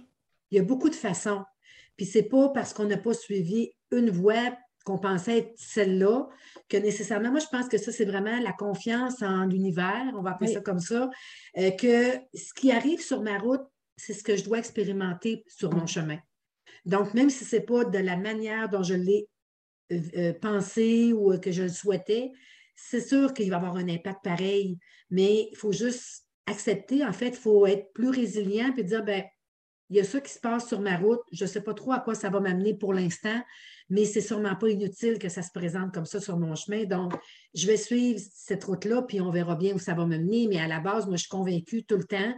il 0.52 0.58
y 0.58 0.60
a 0.60 0.64
beaucoup 0.64 0.90
de 0.90 0.96
façons. 0.96 1.44
Puis 1.98 2.06
c'est 2.06 2.24
pas 2.24 2.50
parce 2.50 2.74
qu'on 2.74 2.86
n'a 2.86 2.98
pas 2.98 3.14
suivi 3.14 3.72
une 3.92 4.10
voie 4.10 4.52
qu'on 4.90 4.98
pensait 4.98 5.38
être 5.38 5.54
celle-là 5.56 6.28
que 6.68 6.78
nécessairement, 6.78 7.30
moi 7.30 7.40
je 7.40 7.46
pense 7.52 7.68
que 7.68 7.78
ça 7.78 7.92
c'est 7.92 8.06
vraiment 8.06 8.40
la 8.40 8.54
confiance 8.54 9.22
en 9.22 9.46
l'univers, 9.46 10.12
on 10.16 10.22
va 10.24 10.32
appeler 10.32 10.50
Oui. 10.50 10.56
ça 10.56 10.62
comme 10.62 10.80
ça, 10.80 11.10
euh, 11.58 11.70
que 11.72 12.14
ce 12.34 12.54
qui 12.56 12.72
arrive 12.72 13.00
sur 13.00 13.22
ma 13.22 13.38
route, 13.38 13.62
c'est 13.98 14.14
ce 14.14 14.24
que 14.24 14.36
je 14.36 14.44
dois 14.44 14.58
expérimenter 14.58 15.44
sur 15.48 15.72
mon 15.72 15.84
Mm. 15.84 15.88
chemin. 15.88 16.20
Donc 16.86 17.14
même 17.14 17.30
si 17.30 17.46
c'est 17.46 17.62
pas 17.62 17.84
de 17.86 18.00
la 18.00 18.18
manière 18.18 18.68
dont 18.70 18.82
je 18.82 18.96
l'ai 18.96 19.28
euh, 19.92 20.02
euh, 20.18 20.34
pensé 20.34 21.14
ou 21.14 21.38
que 21.40 21.52
je 21.52 21.64
le 21.64 21.70
souhaitais, 21.70 22.32
c'est 22.76 23.02
sûr 23.02 23.34
qu'il 23.34 23.50
va 23.50 23.58
y 23.58 23.60
avoir 23.60 23.76
un 23.76 23.90
impact 23.90 24.24
pareil, 24.24 24.78
mais 25.12 25.50
il 25.52 25.56
faut 25.56 25.72
juste 25.72 26.26
accepter, 26.48 27.06
en 27.06 27.14
fait, 27.14 27.30
il 27.30 27.36
faut 27.36 27.68
être 27.68 27.94
plus 27.94 28.10
résilient 28.10 28.74
et 28.76 28.84
dire, 28.84 29.04
ben 29.04 29.24
il 29.92 29.98
y 29.98 30.00
a 30.00 30.04
ça 30.04 30.22
qui 30.22 30.32
se 30.32 30.40
passe 30.40 30.68
sur 30.68 30.80
ma 30.82 30.98
route. 30.98 31.22
Je 31.32 31.44
ne 31.44 31.50
sais 31.50 31.62
pas 31.62 31.74
trop 31.74 31.92
à 31.94 32.00
quoi 32.00 32.14
ça 32.16 32.30
va 32.30 32.40
m'amener 32.40 32.76
pour 32.76 32.94
l'instant, 32.94 33.42
mais 33.90 34.06
c'est 34.06 34.22
sûrement 34.22 34.56
pas 34.56 34.70
inutile 34.70 35.18
que 35.18 35.30
ça 35.30 35.42
se 35.42 35.52
présente 35.52 35.94
comme 35.94 36.06
ça 36.06 36.20
sur 36.20 36.38
mon 36.38 36.56
chemin. 36.56 36.86
Donc, 36.86 37.14
je 37.56 37.66
vais 37.68 37.78
suivre 37.78 38.20
cette 38.34 38.64
route-là, 38.64 39.02
puis 39.02 39.20
on 39.20 39.32
verra 39.32 39.56
bien 39.56 39.74
où 39.74 39.80
ça 39.80 39.94
va 39.94 40.06
me 40.06 40.18
mener. 40.18 40.48
Mais 40.48 40.60
à 40.60 40.68
la 40.68 40.80
base, 40.80 41.08
moi, 41.08 41.16
je 41.16 41.22
suis 41.22 41.30
convaincue 41.30 41.84
tout 41.84 41.98
le 41.98 42.04
temps 42.04 42.34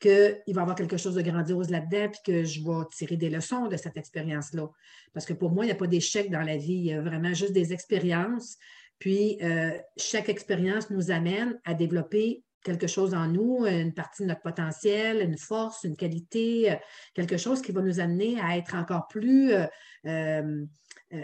qu'il 0.00 0.10
va 0.10 0.32
y 0.46 0.58
avoir 0.58 0.76
quelque 0.76 0.96
chose 0.96 1.14
de 1.14 1.22
grandiose 1.22 1.70
là-dedans, 1.70 2.10
puis 2.10 2.20
que 2.24 2.44
je 2.44 2.62
vais 2.62 2.84
tirer 2.92 3.16
des 3.16 3.30
leçons 3.30 3.66
de 3.66 3.76
cette 3.76 3.96
expérience-là. 3.96 4.68
Parce 5.12 5.26
que 5.26 5.32
pour 5.32 5.50
moi, 5.50 5.64
il 5.64 5.68
n'y 5.68 5.72
a 5.72 5.76
pas 5.76 5.86
d'échec 5.86 6.30
dans 6.30 6.42
la 6.42 6.56
vie, 6.56 6.74
il 6.74 6.86
y 6.86 6.92
a 6.92 7.00
vraiment 7.00 7.34
juste 7.34 7.52
des 7.52 7.72
expériences. 7.72 8.56
Puis, 8.98 9.38
euh, 9.42 9.70
chaque 9.96 10.28
expérience 10.28 10.90
nous 10.90 11.10
amène 11.10 11.60
à 11.64 11.74
développer 11.74 12.42
quelque 12.64 12.86
chose 12.86 13.14
en 13.14 13.26
nous, 13.28 13.64
une 13.66 13.94
partie 13.94 14.22
de 14.22 14.28
notre 14.28 14.42
potentiel, 14.42 15.20
une 15.22 15.38
force, 15.38 15.84
une 15.84 15.96
qualité, 15.96 16.72
euh, 16.72 16.76
quelque 17.14 17.36
chose 17.36 17.62
qui 17.62 17.72
va 17.72 17.80
nous 17.82 18.00
amener 18.00 18.40
à 18.40 18.56
être 18.56 18.74
encore 18.74 19.06
plus 19.08 19.52
euh, 19.52 19.66
euh, 20.06 20.66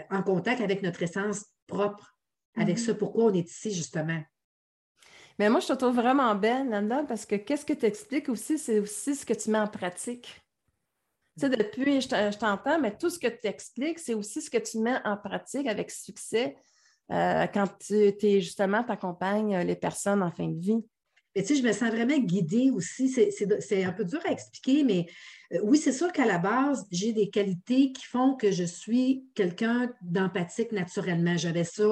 en 0.09 0.23
contact 0.23 0.61
avec 0.61 0.81
notre 0.81 1.03
essence 1.03 1.45
propre, 1.67 2.17
avec 2.55 2.77
Mhm. 2.77 2.83
ce 2.83 2.91
pourquoi 2.91 3.25
on 3.25 3.33
est 3.33 3.49
ici, 3.49 3.73
justement? 3.73 4.21
Mais 5.37 5.49
moi, 5.49 5.59
je 5.59 5.67
te 5.67 5.73
trouve 5.73 5.95
vraiment 5.95 6.33
belle 6.35 6.69
là-dedans 6.69 7.05
parce 7.05 7.25
que 7.25 7.35
qu'est-ce 7.35 7.65
que 7.65 7.73
tu 7.73 7.85
expliques 7.85 8.29
aussi, 8.29 8.57
c'est 8.57 8.79
aussi 8.79 9.15
ce 9.15 9.25
que 9.25 9.33
tu 9.33 9.49
mets 9.49 9.59
en 9.59 9.67
pratique. 9.67 10.41
Tu 11.37 11.41
sais, 11.41 11.49
depuis, 11.49 11.99
je 11.99 12.07
t'en- 12.07 12.31
je 12.31 12.37
t'entends, 12.37 12.79
mais 12.79 12.97
tout 12.97 13.09
ce 13.09 13.19
que 13.19 13.27
tu 13.27 13.45
expliques, 13.47 13.99
c'est 13.99 14.13
aussi 14.13 14.41
ce 14.41 14.49
que 14.49 14.57
tu 14.57 14.79
mets 14.79 14.97
en 15.03 15.17
pratique 15.17 15.67
avec 15.67 15.91
succès 15.91 16.55
euh, 17.11 17.45
quand 17.53 17.67
tu 17.77 17.93
es 17.95 18.41
justement, 18.41 18.83
tu 18.83 18.91
accompagnes 18.91 19.57
les 19.59 19.75
personnes 19.75 20.23
en 20.23 20.31
fin 20.31 20.47
de 20.47 20.59
vie. 20.59 20.83
Mais 21.35 21.43
tu 21.43 21.55
sais, 21.55 21.61
je 21.61 21.67
me 21.67 21.73
sens 21.73 21.89
vraiment 21.91 22.17
guidée 22.17 22.71
aussi. 22.73 23.09
C'est- 23.09 23.83
un 23.83 23.91
peu 23.91 24.05
dur 24.05 24.19
à 24.25 24.31
expliquer, 24.31 24.83
mais 24.83 25.05
euh, 25.53 25.59
oui, 25.63 25.77
c'est 25.77 25.91
sûr 25.91 26.11
qu'à 26.11 26.25
la 26.25 26.37
base, 26.37 26.85
j'ai 26.91 27.11
des 27.13 27.29
qualités 27.29 27.91
qui 27.91 28.05
font 28.05 28.35
que 28.35 28.51
je 28.51 28.63
suis 28.63 29.25
quelqu'un 29.35 29.91
d'empathique 30.01 30.71
naturellement. 30.71 31.35
J'avais 31.37 31.65
ça 31.65 31.83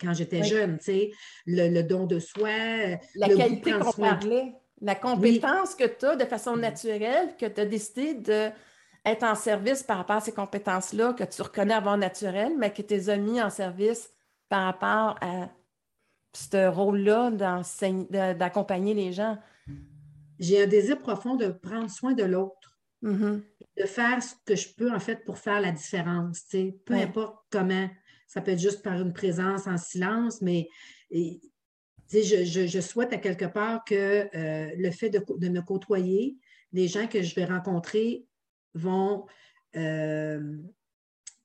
quand 0.00 0.12
j'étais 0.14 0.40
Oui. 0.40 0.48
jeune, 0.48 0.78
tu 0.78 0.84
sais, 0.84 1.10
le, 1.46 1.68
le 1.68 1.82
don 1.82 2.06
de 2.06 2.18
soi. 2.18 2.48
euh, 2.48 2.96
La 3.14 3.28
le 3.28 3.32
de 3.34 3.38
qualité 3.38 3.72
qu'on 3.72 3.90
de- 3.90 3.96
parlait, 3.96 4.54
la 4.80 4.94
compétence 4.94 5.74
que 5.74 5.84
tu 5.84 6.06
as 6.06 6.16
de 6.16 6.24
façon 6.24 6.56
naturelle, 6.56 7.36
que 7.38 7.46
tu 7.46 7.60
as 7.60 7.66
décidé 7.66 8.14
d'être 8.14 9.22
en 9.22 9.34
service 9.34 9.82
par 9.82 9.98
rapport 9.98 10.16
à 10.16 10.20
ces 10.20 10.32
compétences-là, 10.32 11.12
que 11.14 11.24
tu 11.24 11.40
reconnais 11.42 11.74
avoir 11.74 11.96
naturelles, 11.98 12.54
mais 12.58 12.72
que 12.72 12.82
tu 12.82 12.94
les 12.94 13.08
as 13.10 13.16
mis 13.16 13.40
en 13.40 13.50
service 13.50 14.10
par 14.48 14.64
rapport 14.64 15.16
à 15.22 15.48
ce 16.36 16.68
rôle-là 16.68 17.30
d'accompagner 18.34 18.94
les 18.94 19.12
gens? 19.12 19.38
J'ai 20.38 20.62
un 20.62 20.66
désir 20.66 20.98
profond 20.98 21.34
de 21.36 21.48
prendre 21.48 21.90
soin 21.90 22.12
de 22.12 22.24
l'autre. 22.24 22.72
Mhm. 23.02 23.42
de 23.78 23.84
faire 23.84 24.22
ce 24.22 24.34
que 24.46 24.56
je 24.56 24.68
peux, 24.74 24.90
en 24.90 24.98
fait, 24.98 25.22
pour 25.26 25.36
faire 25.38 25.60
la 25.60 25.70
différence. 25.70 26.44
Peu 26.50 26.94
Ouais. 26.94 27.02
importe 27.02 27.36
comment. 27.50 27.88
Ça 28.26 28.40
peut 28.40 28.52
être 28.52 28.58
juste 28.58 28.82
par 28.82 28.98
une 29.00 29.12
présence 29.12 29.66
en 29.66 29.76
silence, 29.76 30.40
mais 30.40 30.66
et, 31.10 31.38
je, 32.10 32.42
je- 32.44 32.66
je 32.66 32.80
souhaite 32.80 33.12
à 33.12 33.18
quelque 33.18 33.44
part 33.44 33.84
que 33.84 33.94
euh, 34.34 34.70
le 34.78 34.90
fait 34.90 35.10
de, 35.10 35.22
de 35.38 35.48
me 35.50 35.60
côtoyer, 35.60 36.38
les 36.72 36.88
gens 36.88 37.06
que 37.06 37.22
je 37.22 37.34
vais 37.34 37.44
rencontrer 37.44 38.26
vont, 38.74 39.26
euh, 39.76 40.56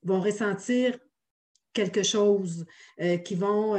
vont 0.03 0.21
ressentir 0.21 0.97
quelque 1.73 2.01
chose, 2.01 2.65
euh, 3.01 3.17
qui 3.17 3.35
vont. 3.35 3.75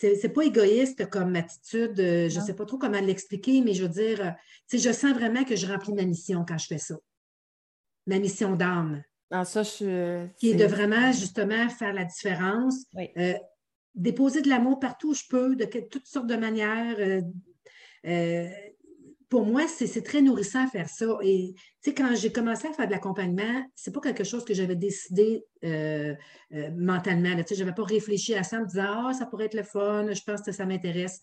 C'est 0.00 0.28
pas 0.28 0.42
égoïste 0.44 1.08
comme 1.10 1.34
attitude, 1.34 1.98
euh, 1.98 2.28
je 2.28 2.38
ne 2.38 2.44
sais 2.44 2.54
pas 2.54 2.64
trop 2.64 2.78
comment 2.78 3.00
l'expliquer, 3.00 3.60
mais 3.62 3.74
je 3.74 3.82
veux 3.82 3.88
dire, 3.88 4.20
euh, 4.24 4.30
je 4.78 4.92
sens 4.92 5.12
vraiment 5.12 5.42
que 5.44 5.56
je 5.56 5.66
remplis 5.66 5.92
ma 5.92 6.04
mission 6.04 6.44
quand 6.46 6.58
je 6.58 6.66
fais 6.66 6.78
ça. 6.78 6.94
Ma 8.06 8.18
mission 8.18 8.54
d'âme, 8.54 9.02
Ah, 9.30 9.44
ça, 9.44 9.62
je 9.64 9.68
suis. 9.68 10.34
qui 10.38 10.50
est 10.50 10.54
de 10.54 10.64
vraiment 10.66 11.10
justement 11.12 11.68
faire 11.68 11.92
la 11.92 12.04
différence, 12.04 12.84
Oui. 12.94 13.10
euh, 13.18 13.34
déposer 13.94 14.40
de 14.42 14.48
l'amour 14.48 14.78
partout 14.78 15.10
où 15.10 15.14
je 15.14 15.24
peux, 15.28 15.56
de 15.56 15.64
toutes 15.90 16.06
sortes 16.06 16.28
de 16.28 16.36
manières. 16.36 16.96
euh, 16.98 17.20
euh, 18.06 18.48
pour 19.28 19.44
moi, 19.44 19.66
c'est 19.68 20.02
très 20.02 20.22
nourrissant 20.22 20.64
à 20.64 20.66
faire 20.68 20.88
ça. 20.88 21.06
Et 21.22 21.52
tu 21.82 21.90
sais, 21.90 21.94
quand 21.94 22.14
j'ai 22.14 22.32
commencé 22.32 22.66
à 22.66 22.72
faire 22.72 22.86
de 22.86 22.92
l'accompagnement, 22.92 23.62
c'est 23.74 23.92
pas 23.92 24.00
quelque 24.00 24.24
chose 24.24 24.44
que 24.44 24.54
j'avais 24.54 24.76
décidé 24.76 25.44
euh, 25.64 26.14
euh, 26.54 26.70
mentalement. 26.74 27.36
Tu 27.36 27.42
sais, 27.48 27.54
je 27.54 27.60
n'avais 27.60 27.74
pas 27.74 27.84
réfléchi 27.84 28.34
à 28.34 28.42
ça 28.42 28.56
en 28.56 28.60
me 28.62 28.66
disant 28.66 29.08
Ah, 29.08 29.12
ça 29.12 29.26
pourrait 29.26 29.46
être 29.46 29.54
le 29.54 29.64
fun, 29.64 30.06
je 30.12 30.22
pense 30.22 30.40
que 30.40 30.52
ça 30.52 30.64
m'intéresse. 30.64 31.20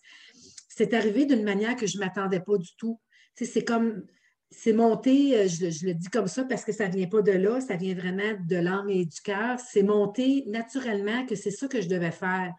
C'est 0.68 0.94
arrivé 0.94 1.26
d'une 1.26 1.42
manière 1.42 1.74
que 1.74 1.86
je 1.86 1.98
ne 1.98 2.04
m'attendais 2.04 2.40
pas 2.40 2.56
du 2.58 2.76
tout. 2.76 3.00
c'est 3.34 3.64
comme, 3.64 4.04
c'est 4.50 4.72
monté, 4.72 5.36
euh, 5.36 5.48
je, 5.48 5.86
le 5.86 5.94
dis 5.94 6.08
comme 6.08 6.28
ça 6.28 6.44
parce 6.44 6.64
que 6.64 6.72
ça 6.72 6.88
ne 6.88 6.94
vient 6.94 7.08
pas 7.08 7.22
de 7.22 7.32
là, 7.32 7.60
ça 7.60 7.74
vient 7.74 7.94
vraiment 7.94 8.38
de 8.48 8.56
l'âme 8.56 8.88
et 8.88 9.04
du 9.04 9.20
cœur. 9.20 9.58
C'est 9.58 9.82
monté 9.82 10.44
naturellement 10.46 11.26
que 11.26 11.34
c'est 11.34 11.50
ça 11.50 11.66
que 11.66 11.80
je 11.80 11.88
devais 11.88 12.12
faire. 12.12 12.52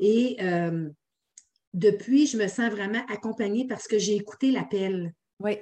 Et 0.00 0.38
depuis, 1.74 2.26
je 2.26 2.36
me 2.36 2.48
sens 2.48 2.70
vraiment 2.70 3.04
accompagnée 3.08 3.66
parce 3.66 3.86
que 3.86 3.98
j'ai 3.98 4.16
écouté 4.16 4.50
l'appel. 4.50 5.12
Oui. 5.38 5.58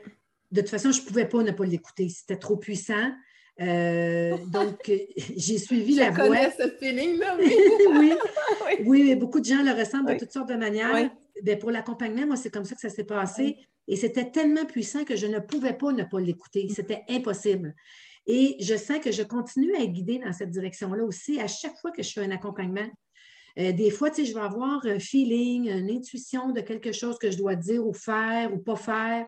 De 0.50 0.60
toute 0.60 0.70
façon, 0.70 0.92
je 0.92 1.00
ne 1.02 1.06
pouvais 1.06 1.28
pas 1.28 1.42
ne 1.42 1.52
pas 1.52 1.64
l'écouter. 1.64 2.08
C'était 2.08 2.36
trop 2.36 2.56
puissant. 2.56 3.12
Euh, 3.60 4.36
donc, 4.46 4.90
j'ai 5.36 5.58
suivi 5.58 5.94
la 5.94 6.10
voix. 6.10 6.36
Je 6.36 6.62
ce 6.64 6.68
feeling-là, 6.78 7.36
oui. 7.38 7.54
oui. 8.86 8.86
oui. 8.86 9.16
beaucoup 9.16 9.40
de 9.40 9.44
gens 9.44 9.62
le 9.62 9.72
ressentent 9.72 10.08
de 10.08 10.18
toutes 10.18 10.32
sortes 10.32 10.48
de 10.48 10.56
manières. 10.56 11.10
Ben, 11.42 11.58
pour 11.58 11.70
l'accompagnement, 11.70 12.26
moi, 12.26 12.36
c'est 12.36 12.50
comme 12.50 12.64
ça 12.64 12.74
que 12.74 12.80
ça 12.80 12.90
s'est 12.90 13.04
passé. 13.04 13.56
Et 13.86 13.96
c'était 13.96 14.30
tellement 14.30 14.66
puissant 14.66 15.04
que 15.04 15.16
je 15.16 15.26
ne 15.26 15.38
pouvais 15.38 15.72
pas 15.72 15.92
ne 15.92 16.04
pas 16.04 16.20
l'écouter. 16.20 16.64
Mm. 16.64 16.70
C'était 16.70 17.04
impossible. 17.08 17.74
Et 18.26 18.56
je 18.60 18.76
sens 18.76 18.98
que 18.98 19.10
je 19.10 19.22
continue 19.22 19.74
à 19.76 19.86
guider 19.86 20.18
dans 20.18 20.32
cette 20.32 20.50
direction-là 20.50 21.02
aussi 21.04 21.40
à 21.40 21.46
chaque 21.46 21.76
fois 21.78 21.90
que 21.90 22.02
je 22.02 22.12
fais 22.12 22.20
un 22.20 22.30
accompagnement. 22.30 22.86
Euh, 23.58 23.72
des 23.72 23.90
fois, 23.90 24.10
tu 24.10 24.16
sais, 24.16 24.30
je 24.30 24.34
vais 24.34 24.44
avoir 24.44 24.84
un 24.86 24.98
feeling, 24.98 25.68
une 25.68 25.90
intuition 25.90 26.52
de 26.52 26.60
quelque 26.60 26.92
chose 26.92 27.18
que 27.18 27.30
je 27.30 27.36
dois 27.36 27.56
dire 27.56 27.86
ou 27.86 27.92
faire 27.92 28.52
ou 28.54 28.58
pas 28.58 28.76
faire, 28.76 29.26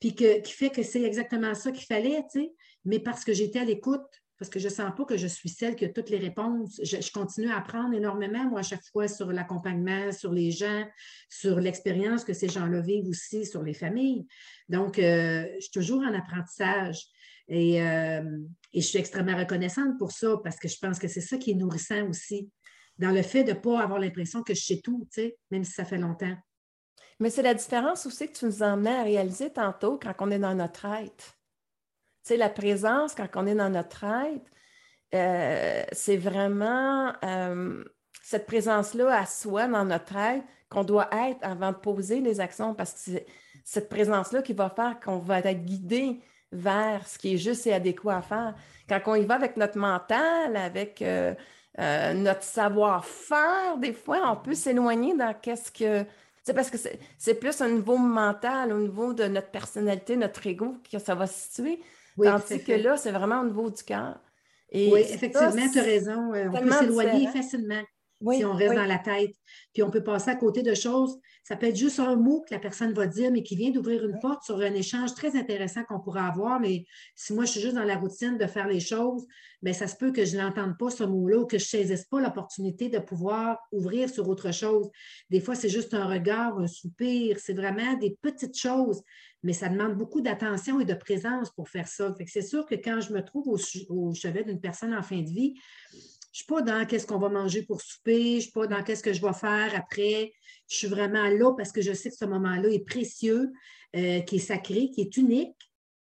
puis 0.00 0.14
qui 0.14 0.52
fait 0.52 0.70
que 0.70 0.82
c'est 0.82 1.02
exactement 1.02 1.54
ça 1.54 1.72
qu'il 1.72 1.86
fallait, 1.86 2.22
tu 2.32 2.40
sais. 2.40 2.52
Mais 2.84 3.00
parce 3.00 3.24
que 3.24 3.32
j'étais 3.32 3.58
à 3.58 3.64
l'écoute, 3.64 4.06
parce 4.38 4.50
que 4.50 4.60
je 4.60 4.68
ne 4.68 4.72
sens 4.72 4.92
pas 4.96 5.04
que 5.04 5.16
je 5.16 5.26
suis 5.26 5.48
celle 5.48 5.74
qui 5.74 5.84
a 5.84 5.88
toutes 5.88 6.10
les 6.10 6.18
réponses. 6.18 6.80
Je, 6.82 7.12
continue 7.12 7.50
à 7.50 7.58
apprendre 7.58 7.92
énormément, 7.94 8.44
moi, 8.44 8.60
à 8.60 8.62
chaque 8.62 8.84
fois, 8.92 9.08
sur 9.08 9.32
l'accompagnement, 9.32 10.12
sur 10.12 10.32
les 10.32 10.52
gens, 10.52 10.86
sur 11.28 11.58
l'expérience 11.58 12.24
que 12.24 12.32
ces 12.32 12.48
gens-là 12.48 12.80
vivent 12.80 13.08
aussi, 13.08 13.44
sur 13.44 13.62
les 13.62 13.74
familles. 13.74 14.26
Donc, 14.68 14.98
euh, 14.98 15.44
je 15.56 15.62
suis 15.62 15.72
toujours 15.72 16.02
en 16.02 16.14
apprentissage. 16.14 17.02
Euh, 17.50 18.38
et, 18.72 18.80
je 18.80 18.86
suis 18.86 18.98
extrêmement 18.98 19.36
reconnaissante 19.36 19.98
pour 19.98 20.12
ça, 20.12 20.36
parce 20.44 20.58
que 20.58 20.68
je 20.68 20.76
pense 20.80 20.98
que 20.98 21.08
c'est 21.08 21.20
ça 21.20 21.36
qui 21.36 21.52
est 21.52 21.54
nourrissant 21.54 22.08
aussi, 22.08 22.48
dans 22.98 23.10
le 23.10 23.22
fait 23.22 23.44
de 23.44 23.52
ne 23.52 23.56
pas 23.56 23.80
avoir 23.80 23.98
l'impression 23.98 24.42
que 24.42 24.54
je 24.54 24.62
sais 24.62 24.80
tout, 24.82 25.06
tu 25.12 25.22
sais, 25.22 25.38
même 25.50 25.64
si 25.64 25.72
ça 25.72 25.84
fait 25.84 25.98
longtemps. 25.98 26.36
Mais 27.20 27.30
c'est 27.30 27.42
la 27.42 27.54
différence 27.54 28.06
aussi 28.06 28.28
que 28.28 28.38
tu 28.38 28.44
nous 28.44 28.62
emmenais 28.62 28.96
à 28.96 29.02
réaliser 29.02 29.52
tantôt 29.52 29.98
quand 30.00 30.14
on 30.20 30.30
est 30.30 30.38
dans 30.38 30.54
notre 30.54 30.84
être 30.84 31.38
la 32.36 32.50
présence, 32.50 33.14
quand 33.14 33.28
on 33.34 33.46
est 33.46 33.54
dans 33.54 33.70
notre 33.70 34.04
être, 34.04 34.50
euh, 35.14 35.84
c'est 35.92 36.16
vraiment 36.16 37.12
euh, 37.24 37.84
cette 38.22 38.46
présence-là 38.46 39.20
à 39.20 39.26
soi 39.26 39.66
dans 39.68 39.84
notre 39.84 40.16
être 40.16 40.44
qu'on 40.68 40.84
doit 40.84 41.08
être 41.12 41.38
avant 41.42 41.72
de 41.72 41.78
poser 41.78 42.20
les 42.20 42.40
actions 42.40 42.74
parce 42.74 42.92
que 42.92 42.98
c'est 42.98 43.26
cette 43.64 43.88
présence-là 43.88 44.42
qui 44.42 44.52
va 44.52 44.70
faire 44.70 45.00
qu'on 45.00 45.18
va 45.18 45.38
être 45.40 45.64
guidé 45.64 46.20
vers 46.52 47.06
ce 47.06 47.18
qui 47.18 47.34
est 47.34 47.38
juste 47.38 47.66
et 47.66 47.72
adéquat 47.72 48.18
à 48.18 48.22
faire. 48.22 48.54
Quand 48.88 49.00
on 49.06 49.14
y 49.14 49.24
va 49.24 49.34
avec 49.34 49.56
notre 49.56 49.78
mental, 49.78 50.56
avec 50.56 51.02
euh, 51.02 51.34
notre 51.78 52.42
savoir-faire, 52.42 53.78
des 53.78 53.92
fois, 53.92 54.20
on 54.32 54.36
peut 54.36 54.54
s'éloigner 54.54 55.14
dans 55.14 55.34
qu'est-ce 55.34 55.70
que. 55.70 56.04
C'est 56.42 56.54
parce 56.54 56.70
que 56.70 56.78
c'est 57.18 57.34
plus 57.34 57.60
un 57.60 57.68
niveau 57.68 57.98
mental, 57.98 58.72
au 58.72 58.78
niveau 58.78 59.12
de 59.12 59.24
notre 59.24 59.50
personnalité, 59.50 60.16
notre 60.16 60.46
ego, 60.46 60.76
que 60.90 60.98
ça 60.98 61.14
va 61.14 61.26
se 61.26 61.50
situer. 61.50 61.80
Tandis 62.22 62.64
que 62.64 62.72
là, 62.72 62.96
c'est 62.96 63.12
vraiment 63.12 63.40
au 63.40 63.44
niveau 63.44 63.70
du 63.70 63.82
cœur. 63.82 64.18
oui, 64.72 65.00
effectivement, 65.00 65.70
tu 65.72 65.78
as 65.78 65.82
raison. 65.82 66.32
Euh, 66.34 66.48
on 66.52 66.60
peut 66.60 66.70
s'éloigner 66.72 67.28
facilement 67.28 67.82
si 68.32 68.44
on 68.44 68.52
reste 68.52 68.74
dans 68.74 68.84
la 68.84 68.98
tête. 68.98 69.34
Puis 69.72 69.82
on 69.82 69.90
peut 69.90 70.02
passer 70.02 70.30
à 70.30 70.36
côté 70.36 70.62
de 70.62 70.74
choses. 70.74 71.18
Ça 71.44 71.56
peut 71.56 71.66
être 71.66 71.76
juste 71.76 71.98
un 71.98 72.16
mot 72.16 72.42
que 72.46 72.54
la 72.54 72.60
personne 72.60 72.92
va 72.92 73.06
dire, 73.06 73.30
mais 73.30 73.42
qui 73.42 73.56
vient 73.56 73.70
d'ouvrir 73.70 74.04
une 74.04 74.18
porte 74.20 74.42
sur 74.42 74.58
un 74.58 74.74
échange 74.74 75.14
très 75.14 75.36
intéressant 75.36 75.84
qu'on 75.84 76.00
pourra 76.00 76.26
avoir. 76.26 76.60
Mais 76.60 76.84
si 77.14 77.32
moi, 77.32 77.44
je 77.44 77.52
suis 77.52 77.60
juste 77.60 77.74
dans 77.74 77.84
la 77.84 77.96
routine 77.96 78.36
de 78.36 78.46
faire 78.46 78.66
les 78.66 78.80
choses, 78.80 79.26
bien, 79.62 79.72
ça 79.72 79.86
se 79.86 79.96
peut 79.96 80.12
que 80.12 80.24
je 80.24 80.36
n'entende 80.36 80.76
pas 80.78 80.90
ce 80.90 81.04
mot-là 81.04 81.38
ou 81.38 81.46
que 81.46 81.58
je 81.58 81.64
ne 81.64 81.82
saisisse 81.82 82.04
pas 82.04 82.20
l'opportunité 82.20 82.88
de 82.88 82.98
pouvoir 82.98 83.58
ouvrir 83.72 84.10
sur 84.10 84.28
autre 84.28 84.52
chose. 84.52 84.90
Des 85.30 85.40
fois, 85.40 85.54
c'est 85.54 85.68
juste 85.68 85.94
un 85.94 86.06
regard, 86.06 86.58
un 86.58 86.66
soupir. 86.66 87.38
C'est 87.38 87.54
vraiment 87.54 87.94
des 87.94 88.18
petites 88.20 88.58
choses 88.58 89.02
mais 89.42 89.52
ça 89.52 89.68
demande 89.68 89.96
beaucoup 89.96 90.20
d'attention 90.20 90.80
et 90.80 90.84
de 90.84 90.94
présence 90.94 91.50
pour 91.50 91.68
faire 91.68 91.86
ça. 91.86 92.14
c'est 92.26 92.42
sûr 92.42 92.66
que 92.66 92.74
quand 92.74 93.00
je 93.00 93.12
me 93.12 93.24
trouve 93.24 93.48
au, 93.48 94.12
chevet 94.14 94.44
d'une 94.44 94.60
personne 94.60 94.94
en 94.94 95.02
fin 95.02 95.20
de 95.20 95.28
vie, 95.28 95.54
je 96.32 96.42
ne 96.42 96.44
suis 96.44 96.46
pas 96.46 96.62
dans 96.62 96.86
qu'est-ce 96.86 97.06
qu'on 97.06 97.18
va 97.18 97.28
manger 97.28 97.62
pour 97.62 97.80
souper, 97.80 98.32
je 98.32 98.36
ne 98.36 98.40
suis 98.40 98.52
pas 98.52 98.66
dans 98.66 98.82
qu'est-ce 98.82 99.02
que 99.02 99.12
je 99.12 99.22
vais 99.22 99.32
faire 99.32 99.72
après. 99.74 100.32
Je 100.68 100.76
suis 100.76 100.86
vraiment 100.86 101.28
là 101.28 101.54
parce 101.56 101.72
que 101.72 101.80
je 101.80 101.92
sais 101.92 102.10
que 102.10 102.16
ce 102.16 102.26
moment-là 102.26 102.68
est 102.68 102.84
précieux, 102.84 103.50
euh, 103.96 104.20
qui 104.20 104.36
est 104.36 104.40
sacré, 104.40 104.90
qui 104.90 105.00
est 105.00 105.16
unique. 105.16 105.56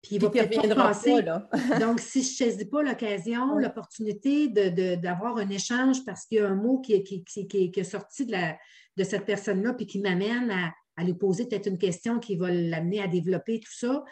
Puis 0.03 0.17
il 0.17 0.21
va 0.21 0.31
peut-être 0.31 0.69
pas 0.69 0.75
passer. 0.75 1.17
Donc, 1.81 1.99
si 1.99 2.23
je 2.23 2.45
ne 2.45 2.51
saisis 2.51 2.67
pas 2.67 2.83
l'occasion, 2.83 3.57
l'opportunité 3.57 4.49
d'avoir 4.49 5.39
un 5.39 5.49
échange 5.49 6.05
parce 6.05 6.27
qu'il 6.27 6.39
y 6.39 6.41
a 6.41 6.49
un 6.49 6.55
mot 6.55 6.79
qui, 6.79 7.03
qui, 7.03 7.25
qui, 7.25 7.73
est 7.75 7.85
sorti 7.85 8.27
de, 8.27 8.33
la, 8.33 8.57
de 8.97 9.05
cette 9.05 9.25
personne-là 9.25 9.73
puis 9.73 9.87
qui 9.87 10.01
m'amène 10.01 10.51
à, 10.51 10.73
à 10.97 11.05
lui 11.05 11.15
poser 11.15 11.47
peut-être 11.47 11.67
une 11.67 11.79
question 11.79 12.19
qui 12.19 12.37
va 12.37 12.51
l'amener 12.51 13.01
à 13.01 13.09
développer 13.09 13.61
tout 13.61 13.73
ça, 13.73 14.05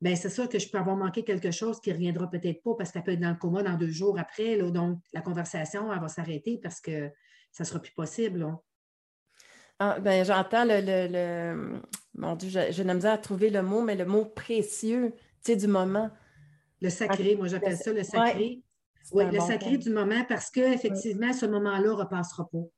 bien, 0.00 0.16
c'est 0.16 0.30
sûr 0.30 0.48
que 0.48 0.58
je 0.58 0.68
peux 0.68 0.78
avoir 0.78 0.96
manqué 0.96 1.24
quelque 1.24 1.50
chose 1.50 1.80
qui 1.80 1.90
ne 1.90 1.94
reviendra 1.94 2.28
peut-être 2.28 2.62
pas 2.62 2.74
parce 2.76 2.92
qu'elle 2.92 3.02
peut 3.02 3.12
être 3.12 3.20
dans 3.20 3.30
le 3.30 3.36
coma 3.36 3.62
dans 3.62 3.76
deux 3.76 3.90
jours 3.90 4.18
après. 4.18 4.56
Là, 4.56 4.70
donc, 4.70 4.98
la 5.12 5.20
conversation, 5.20 5.92
elle 5.92 6.00
va 6.00 6.08
s'arrêter 6.08 6.58
parce 6.62 6.80
que 6.80 7.10
ça 7.52 7.64
ne 7.64 7.66
sera 7.66 7.80
plus 7.80 7.92
possible. 7.92 8.46
Ah, 9.78 9.98
ben, 10.00 10.24
j'entends 10.24 10.64
le, 10.64 10.80
le, 10.80 11.82
Mon 12.14 12.34
Dieu, 12.36 12.48
je, 12.70 12.82
n'aime 12.82 13.00
pas 13.00 13.12
à 13.12 13.18
trouver 13.18 13.50
le 13.50 13.62
mot, 13.62 13.82
mais 13.82 13.94
le 13.94 14.06
mot 14.06 14.24
précieux, 14.24 15.12
tu 15.44 15.52
sais, 15.52 15.56
du 15.56 15.66
moment. 15.66 16.10
Le 16.80 16.90
sacré, 16.90 17.36
moi 17.36 17.48
j'appelle 17.48 17.76
ça 17.76 17.92
le 17.92 18.02
sacré. 18.02 18.62
Oui, 19.12 19.24
le 19.30 19.40
sacré 19.40 19.78
du 19.78 19.90
moment 19.90 20.24
parce 20.28 20.50
qu'effectivement, 20.50 21.32
ce 21.32 21.46
moment-là 21.46 21.80
ne 21.80 21.90
repassera 21.90 22.48
pas. 22.50 22.58
Tu 22.58 22.68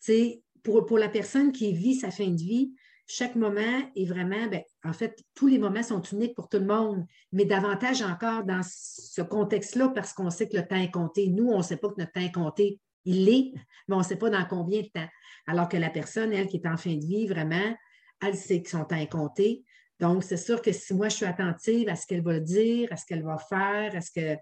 sais, 0.00 0.42
pour, 0.62 0.84
pour 0.84 0.98
la 0.98 1.08
personne 1.08 1.52
qui 1.52 1.72
vit 1.72 1.94
sa 1.94 2.10
fin 2.10 2.28
de 2.28 2.40
vie, 2.40 2.72
chaque 3.12 3.34
moment 3.34 3.90
est 3.96 4.04
vraiment, 4.04 4.46
ben, 4.46 4.62
en 4.84 4.92
fait, 4.92 5.20
tous 5.34 5.48
les 5.48 5.58
moments 5.58 5.82
sont 5.82 6.00
uniques 6.00 6.36
pour 6.36 6.48
tout 6.48 6.58
le 6.58 6.64
monde, 6.64 7.04
mais 7.32 7.44
davantage 7.44 8.02
encore 8.02 8.44
dans 8.44 8.60
ce 8.62 9.20
contexte-là 9.20 9.88
parce 9.88 10.12
qu'on 10.12 10.30
sait 10.30 10.48
que 10.48 10.56
le 10.56 10.64
temps 10.64 10.76
est 10.76 10.92
compté. 10.92 11.28
Nous, 11.28 11.48
on 11.48 11.58
ne 11.58 11.62
sait 11.62 11.76
pas 11.76 11.88
que 11.88 11.96
notre 11.98 12.12
temps 12.12 12.20
est 12.20 12.32
compté. 12.32 12.78
Il 13.04 13.24
l'est, 13.24 13.52
mais 13.88 13.96
on 13.96 13.98
ne 13.98 14.04
sait 14.04 14.16
pas 14.16 14.30
dans 14.30 14.44
combien 14.44 14.82
de 14.82 14.86
temps. 14.86 15.08
Alors 15.48 15.68
que 15.68 15.76
la 15.76 15.90
personne, 15.90 16.32
elle, 16.32 16.46
qui 16.46 16.58
est 16.58 16.68
en 16.68 16.76
fin 16.76 16.94
de 16.94 17.04
vie, 17.04 17.26
vraiment, 17.26 17.74
elle 18.22 18.36
sait 18.36 18.62
que 18.62 18.70
son 18.70 18.84
temps 18.84 18.96
est 18.96 19.10
compté. 19.10 19.64
Donc, 19.98 20.22
c'est 20.22 20.36
sûr 20.36 20.62
que 20.62 20.70
si 20.70 20.94
moi, 20.94 21.08
je 21.08 21.16
suis 21.16 21.26
attentive 21.26 21.88
à 21.88 21.96
ce 21.96 22.06
qu'elle 22.06 22.22
va 22.22 22.38
dire, 22.38 22.92
à 22.92 22.96
ce 22.96 23.06
qu'elle 23.06 23.24
va 23.24 23.38
faire, 23.38 23.96
à, 23.96 24.00
ce 24.00 24.12
que, 24.12 24.36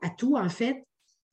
à 0.00 0.10
tout, 0.16 0.36
en 0.36 0.48
fait, 0.48 0.84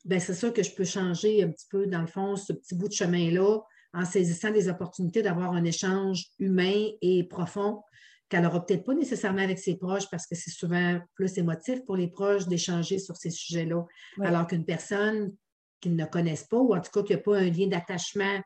ben, 0.05 0.19
c'est 0.19 0.33
sûr 0.33 0.53
que 0.53 0.63
je 0.63 0.71
peux 0.71 0.85
changer 0.85 1.43
un 1.43 1.49
petit 1.49 1.67
peu, 1.69 1.85
dans 1.85 2.01
le 2.01 2.07
fond, 2.07 2.35
ce 2.35 2.51
petit 2.51 2.73
bout 2.73 2.87
de 2.87 2.93
chemin-là 2.93 3.59
en 3.93 4.05
saisissant 4.05 4.51
des 4.51 4.69
opportunités 4.69 5.21
d'avoir 5.21 5.53
un 5.53 5.63
échange 5.63 6.25
humain 6.37 6.87
et 7.01 7.23
profond 7.23 7.81
qu'elle 8.29 8.43
n'aura 8.43 8.63
peut-être 8.63 8.83
pas 8.83 8.93
nécessairement 8.93 9.41
avec 9.41 9.57
ses 9.57 9.75
proches 9.75 10.09
parce 10.11 10.27
que 10.27 10.35
c'est 10.35 10.51
souvent 10.51 10.99
plus 11.15 11.37
émotif 11.37 11.83
pour 11.85 11.95
les 11.97 12.07
proches 12.07 12.47
d'échanger 12.47 12.99
sur 12.99 13.17
ces 13.17 13.31
sujets-là. 13.31 13.85
Alors 14.21 14.45
qu'une 14.45 14.65
personne 14.65 15.33
qu'ils 15.81 15.95
ne 15.95 16.05
connaissent 16.05 16.43
pas 16.43 16.59
ou 16.59 16.75
en 16.75 16.81
tout 16.81 16.91
cas 16.91 17.03
qui 17.03 17.13
n'a 17.13 17.19
pas 17.19 17.37
un 17.39 17.49
lien 17.49 17.67
d'attachement 17.67 18.39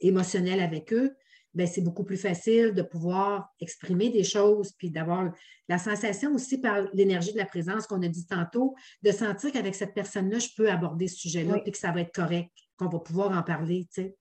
émotionnel 0.00 0.60
avec 0.60 0.92
eux, 0.92 1.14
ben, 1.54 1.66
c'est 1.66 1.80
beaucoup 1.80 2.04
plus 2.04 2.18
facile 2.18 2.72
de 2.74 2.82
pouvoir 2.82 3.48
exprimer 3.60 4.10
des 4.10 4.22
choses, 4.22 4.72
puis 4.72 4.90
d'avoir 4.90 5.32
la 5.68 5.78
sensation 5.78 6.34
aussi 6.34 6.58
par 6.58 6.82
l'énergie 6.92 7.32
de 7.32 7.38
la 7.38 7.46
présence 7.46 7.86
qu'on 7.86 8.02
a 8.02 8.08
dit 8.08 8.26
tantôt, 8.26 8.74
de 9.02 9.10
sentir 9.10 9.50
qu'avec 9.52 9.74
cette 9.74 9.94
personne-là, 9.94 10.38
je 10.38 10.48
peux 10.56 10.70
aborder 10.70 11.08
ce 11.08 11.16
sujet-là, 11.16 11.58
puis 11.60 11.72
que 11.72 11.78
ça 11.78 11.90
va 11.90 12.02
être 12.02 12.14
correct, 12.14 12.50
qu'on 12.76 12.88
va 12.88 12.98
pouvoir 12.98 13.36
en 13.36 13.42
parler. 13.42 13.88
Tu 13.92 14.02
sais. 14.02 14.16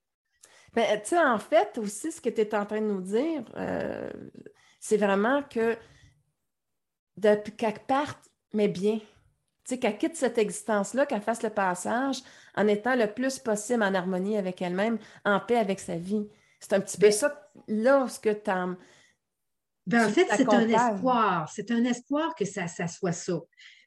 Ben, 0.74 1.00
tu 1.02 1.10
sais, 1.10 1.20
en 1.20 1.40
fait, 1.40 1.78
aussi, 1.78 2.12
ce 2.12 2.22
que 2.22 2.30
tu 2.30 2.42
es 2.42 2.56
en 2.56 2.66
train 2.66 2.82
de 2.82 2.88
nous 2.88 3.02
dire, 3.02 3.44
euh, 3.56 4.12
c'est 4.80 4.98
vraiment 4.98 5.44
que 5.44 5.78
depuis 7.18 7.56
qu'elle 7.56 7.80
parte, 7.80 8.30
mais 8.54 8.68
bien. 8.68 9.00
Tu 9.00 9.74
sais, 9.74 9.80
qu'elle 9.80 9.98
quitte 9.98 10.16
cette 10.16 10.38
existence-là, 10.38 11.06
qu'elle 11.06 11.22
fasse 11.22 11.44
le 11.44 11.50
passage 11.50 12.22
en 12.56 12.68
étant 12.68 12.96
le 12.96 13.08
plus 13.08 13.40
possible 13.40 13.84
en 13.84 13.94
harmonie 13.94 14.38
avec 14.38 14.62
elle-même, 14.62 14.98
en 15.26 15.40
paix 15.40 15.58
avec 15.58 15.80
sa 15.80 15.96
vie. 15.96 16.28
C'est 16.60 16.74
un 16.74 16.80
petit 16.80 16.98
peu 16.98 17.08
ben 17.08 17.12
ça, 17.12 17.52
là, 17.68 18.08
ce 18.08 18.20
que 18.20 18.30
tu 18.30 18.50
as. 18.50 18.76
Ben, 19.86 20.08
en 20.08 20.10
fait, 20.10 20.28
c'est 20.36 20.54
un 20.54 20.68
espoir. 20.68 21.50
C'est 21.54 21.72
un 21.72 21.84
espoir 21.86 22.36
que 22.36 22.46
ça, 22.46 22.68
ça 22.68 22.88
soit 22.88 23.12
ça. 23.12 23.40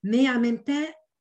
Mais 0.03 0.29
en 0.31 0.41
même 0.41 0.63
temps, 0.63 0.73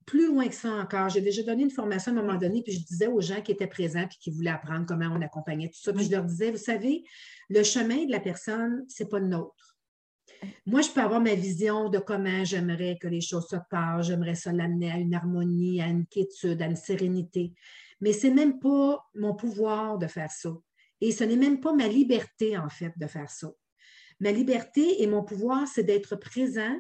plus 0.10 0.26
loin 0.26 0.48
que 0.48 0.56
ça 0.56 0.72
encore. 0.72 1.10
J'ai 1.10 1.22
déjà 1.22 1.44
donné 1.44 1.62
une 1.62 1.70
formation 1.70 2.12
à 2.12 2.20
un 2.20 2.24
moment 2.24 2.40
donné, 2.40 2.64
puis 2.64 2.74
je 2.74 2.84
disais 2.84 3.06
aux 3.06 3.22
gens 3.22 3.42
qui 3.42 3.52
étaient 3.52 3.68
présents 3.68 4.02
et 4.02 4.18
qui 4.20 4.32
voulaient 4.32 4.50
apprendre 4.50 4.88
comment 4.88 5.06
on 5.16 5.22
accompagnait 5.22 5.68
tout 5.68 5.80
ça. 5.80 5.94
Puis 5.94 6.06
je 6.06 6.12
leur 6.12 6.24
disais, 6.24 6.50
vous 6.50 6.58
savez, 6.58 7.04
le 7.48 7.62
chemin 7.62 8.06
de 8.06 8.12
la 8.12 8.20
personne, 8.20 8.84
ce 8.90 9.04
n'est 9.04 9.10
pas 9.10 9.20
le 9.20 9.28
nôtre. 9.28 9.78
Moi, 10.66 10.82
je 10.82 10.90
peux 10.90 11.02
avoir 11.02 11.22
ma 11.22 11.36
vision 11.36 11.90
de 11.90 12.00
comment 12.00 12.44
j'aimerais 12.44 12.98
que 13.00 13.08
les 13.08 13.22
choses 13.22 13.48
se 13.50 13.58
passent, 13.70 14.08
j'aimerais 14.08 14.34
ça 14.34 14.52
l'amener 14.52 14.92
à 14.92 14.98
une 14.98 15.14
harmonie, 15.14 15.80
à 15.80 15.86
une 15.86 16.08
quiétude, 16.08 16.60
à 16.60 16.66
une 16.66 16.76
sérénité. 16.76 17.54
Mais 18.02 18.12
ce 18.12 18.26
n'est 18.26 18.34
même 18.34 18.58
pas 18.58 19.06
mon 19.14 19.36
pouvoir 19.36 20.00
de 20.00 20.08
faire 20.08 20.32
ça. 20.32 20.58
Et 21.02 21.12
ce 21.12 21.24
n'est 21.24 21.36
même 21.36 21.60
pas 21.60 21.74
ma 21.74 21.88
liberté, 21.88 22.58
en 22.58 22.70
fait, 22.70 22.94
de 22.98 23.06
faire 23.06 23.30
ça. 23.30 23.52
Ma 24.20 24.32
liberté 24.32 25.04
et 25.04 25.08
mon 25.08 25.24
pouvoir, 25.24 25.68
c'est 25.68 25.84
d'être 25.84 26.16
présent 26.16 26.80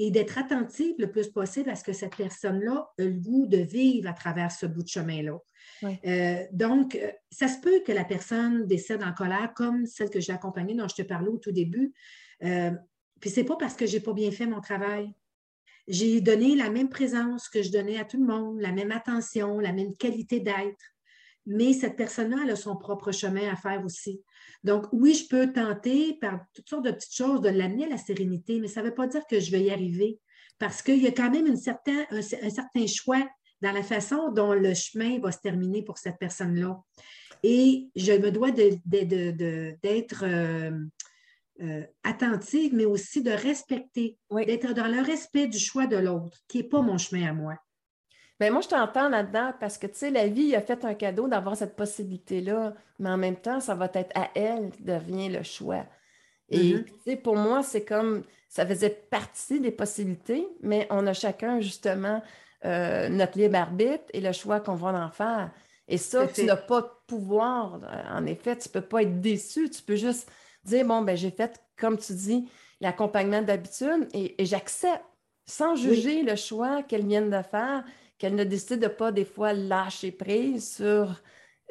et 0.00 0.10
d'être 0.10 0.38
attentive 0.38 0.94
le 0.98 1.10
plus 1.10 1.28
possible 1.28 1.68
à 1.68 1.76
ce 1.76 1.84
que 1.84 1.92
cette 1.92 2.16
personne-là 2.16 2.90
ait 2.96 3.04
le 3.04 3.20
goût 3.20 3.46
de 3.46 3.58
vivre 3.58 4.08
à 4.08 4.14
travers 4.14 4.50
ce 4.50 4.64
bout 4.64 4.82
de 4.82 4.88
chemin-là. 4.88 5.38
Euh, 5.84 6.46
donc, 6.52 6.94
euh, 6.94 7.12
ça 7.30 7.48
se 7.48 7.60
peut 7.60 7.82
que 7.86 7.92
la 7.92 8.04
personne 8.04 8.66
décède 8.66 9.02
en 9.02 9.12
colère, 9.12 9.52
comme 9.54 9.84
celle 9.84 10.08
que 10.08 10.18
j'ai 10.18 10.32
accompagnée, 10.32 10.74
dont 10.74 10.88
je 10.88 10.94
te 10.94 11.02
parlais 11.02 11.28
au 11.28 11.36
tout 11.36 11.52
début. 11.52 11.92
Euh, 12.42 12.70
puis 13.20 13.28
c'est 13.28 13.44
pas 13.44 13.56
parce 13.56 13.74
que 13.74 13.84
j'ai 13.84 14.00
pas 14.00 14.14
bien 14.14 14.30
fait 14.30 14.46
mon 14.46 14.62
travail. 14.62 15.12
J'ai 15.86 16.22
donné 16.22 16.56
la 16.56 16.70
même 16.70 16.88
présence 16.88 17.50
que 17.50 17.62
je 17.62 17.70
donnais 17.70 17.98
à 17.98 18.06
tout 18.06 18.18
le 18.18 18.26
monde, 18.26 18.58
la 18.58 18.72
même 18.72 18.92
attention, 18.92 19.58
la 19.58 19.72
même 19.72 19.94
qualité 19.96 20.40
d'être. 20.40 20.94
Mais 21.46 21.72
cette 21.72 21.96
personne-là, 21.96 22.38
elle 22.44 22.50
a 22.50 22.56
son 22.56 22.76
propre 22.76 23.12
chemin 23.12 23.50
à 23.50 23.56
faire 23.56 23.84
aussi. 23.84 24.22
Donc, 24.62 24.86
oui, 24.92 25.14
je 25.14 25.26
peux 25.26 25.52
tenter 25.52 26.14
par 26.20 26.40
toutes 26.54 26.68
sortes 26.68 26.84
de 26.84 26.90
petites 26.90 27.14
choses 27.14 27.40
de 27.40 27.48
l'amener 27.48 27.86
à 27.86 27.88
la 27.88 27.98
sérénité, 27.98 28.60
mais 28.60 28.68
ça 28.68 28.82
ne 28.82 28.88
veut 28.88 28.94
pas 28.94 29.06
dire 29.06 29.26
que 29.28 29.40
je 29.40 29.50
vais 29.50 29.62
y 29.62 29.70
arriver 29.70 30.18
parce 30.60 30.82
qu'il 30.82 31.02
y 31.02 31.06
a 31.06 31.12
quand 31.12 31.30
même 31.30 31.46
une 31.46 31.56
certain, 31.56 32.04
un, 32.10 32.22
certain 32.22 32.86
choix 32.86 33.26
dans 33.62 33.72
la 33.72 33.82
façon 33.82 34.30
dont 34.30 34.52
le 34.52 34.74
chemin 34.74 35.18
va 35.18 35.32
se 35.32 35.40
terminer 35.40 35.82
pour 35.82 35.98
cette 35.98 36.18
personne-là. 36.18 36.78
Et 37.42 37.88
je 37.96 38.12
me 38.12 38.30
dois 38.30 38.50
d'être 38.50 40.24
euh, 40.24 40.70
euh, 41.62 41.82
attentive, 42.04 42.74
mais 42.74 42.84
aussi 42.84 43.22
de 43.22 43.30
respecter, 43.30 44.18
d'être 44.30 44.74
dans 44.74 44.86
le 44.86 45.00
respect 45.02 45.46
du 45.46 45.58
choix 45.58 45.86
de 45.86 45.96
l'autre, 45.96 46.38
qui 46.46 46.58
n'est 46.58 46.68
pas 46.68 46.82
mon 46.82 46.98
chemin 46.98 47.28
à 47.28 47.32
moi. 47.32 47.54
Bien, 48.40 48.50
moi, 48.50 48.62
je 48.62 48.68
t'entends 48.68 49.10
là-dedans 49.10 49.52
parce 49.60 49.76
que, 49.76 49.86
tu 49.86 49.96
sais, 49.96 50.10
la 50.10 50.26
vie 50.26 50.56
a 50.56 50.62
fait 50.62 50.86
un 50.86 50.94
cadeau 50.94 51.28
d'avoir 51.28 51.56
cette 51.56 51.76
possibilité-là, 51.76 52.72
mais 52.98 53.10
en 53.10 53.18
même 53.18 53.36
temps, 53.36 53.60
ça 53.60 53.74
va 53.74 53.90
être 53.92 54.10
à 54.14 54.30
elle 54.34 54.70
qui 54.70 54.82
devient 54.82 55.28
le 55.28 55.42
choix. 55.42 55.84
Et, 56.48 56.72
mm-hmm. 56.72 56.84
tu 56.84 56.92
sais, 57.04 57.16
pour 57.16 57.36
moi, 57.36 57.62
c'est 57.62 57.84
comme, 57.84 58.24
ça 58.48 58.66
faisait 58.66 58.88
partie 59.10 59.60
des 59.60 59.70
possibilités, 59.70 60.48
mais 60.62 60.86
on 60.88 61.06
a 61.06 61.12
chacun, 61.12 61.60
justement, 61.60 62.22
euh, 62.64 63.10
notre 63.10 63.36
libre 63.38 63.58
arbitre 63.58 64.04
et 64.14 64.22
le 64.22 64.32
choix 64.32 64.58
qu'on 64.58 64.74
va 64.74 64.88
en 64.88 65.10
faire. 65.10 65.50
Et 65.86 65.98
ça, 65.98 66.26
tu 66.26 66.44
n'as 66.44 66.56
pas 66.56 66.80
de 66.80 66.90
pouvoir. 67.06 67.80
En 68.10 68.24
effet, 68.24 68.56
tu 68.56 68.68
ne 68.68 68.72
peux 68.72 68.86
pas 68.86 69.02
être 69.02 69.20
déçu. 69.20 69.68
Tu 69.68 69.82
peux 69.82 69.96
juste 69.96 70.30
dire, 70.64 70.86
bon, 70.86 71.02
ben 71.02 71.14
j'ai 71.14 71.30
fait, 71.30 71.60
comme 71.76 71.98
tu 71.98 72.14
dis, 72.14 72.48
l'accompagnement 72.80 73.42
d'habitude 73.42 74.08
et, 74.14 74.34
j'accepte 74.46 75.04
sans 75.44 75.74
juger 75.74 76.22
le 76.22 76.36
choix 76.36 76.82
qu'elle 76.84 77.06
vient 77.06 77.22
de 77.22 77.42
faire 77.42 77.84
qu'elle 78.20 78.34
ne 78.34 78.44
décide 78.44 78.80
de 78.80 78.86
pas 78.86 79.10
des 79.10 79.24
fois 79.24 79.54
lâcher 79.54 80.12
prise 80.12 80.76
sur 80.76 81.22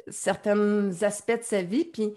certains 0.08 0.90
aspects 1.02 1.38
de 1.38 1.44
sa 1.44 1.62
vie. 1.62 1.84
Puis 1.84 2.12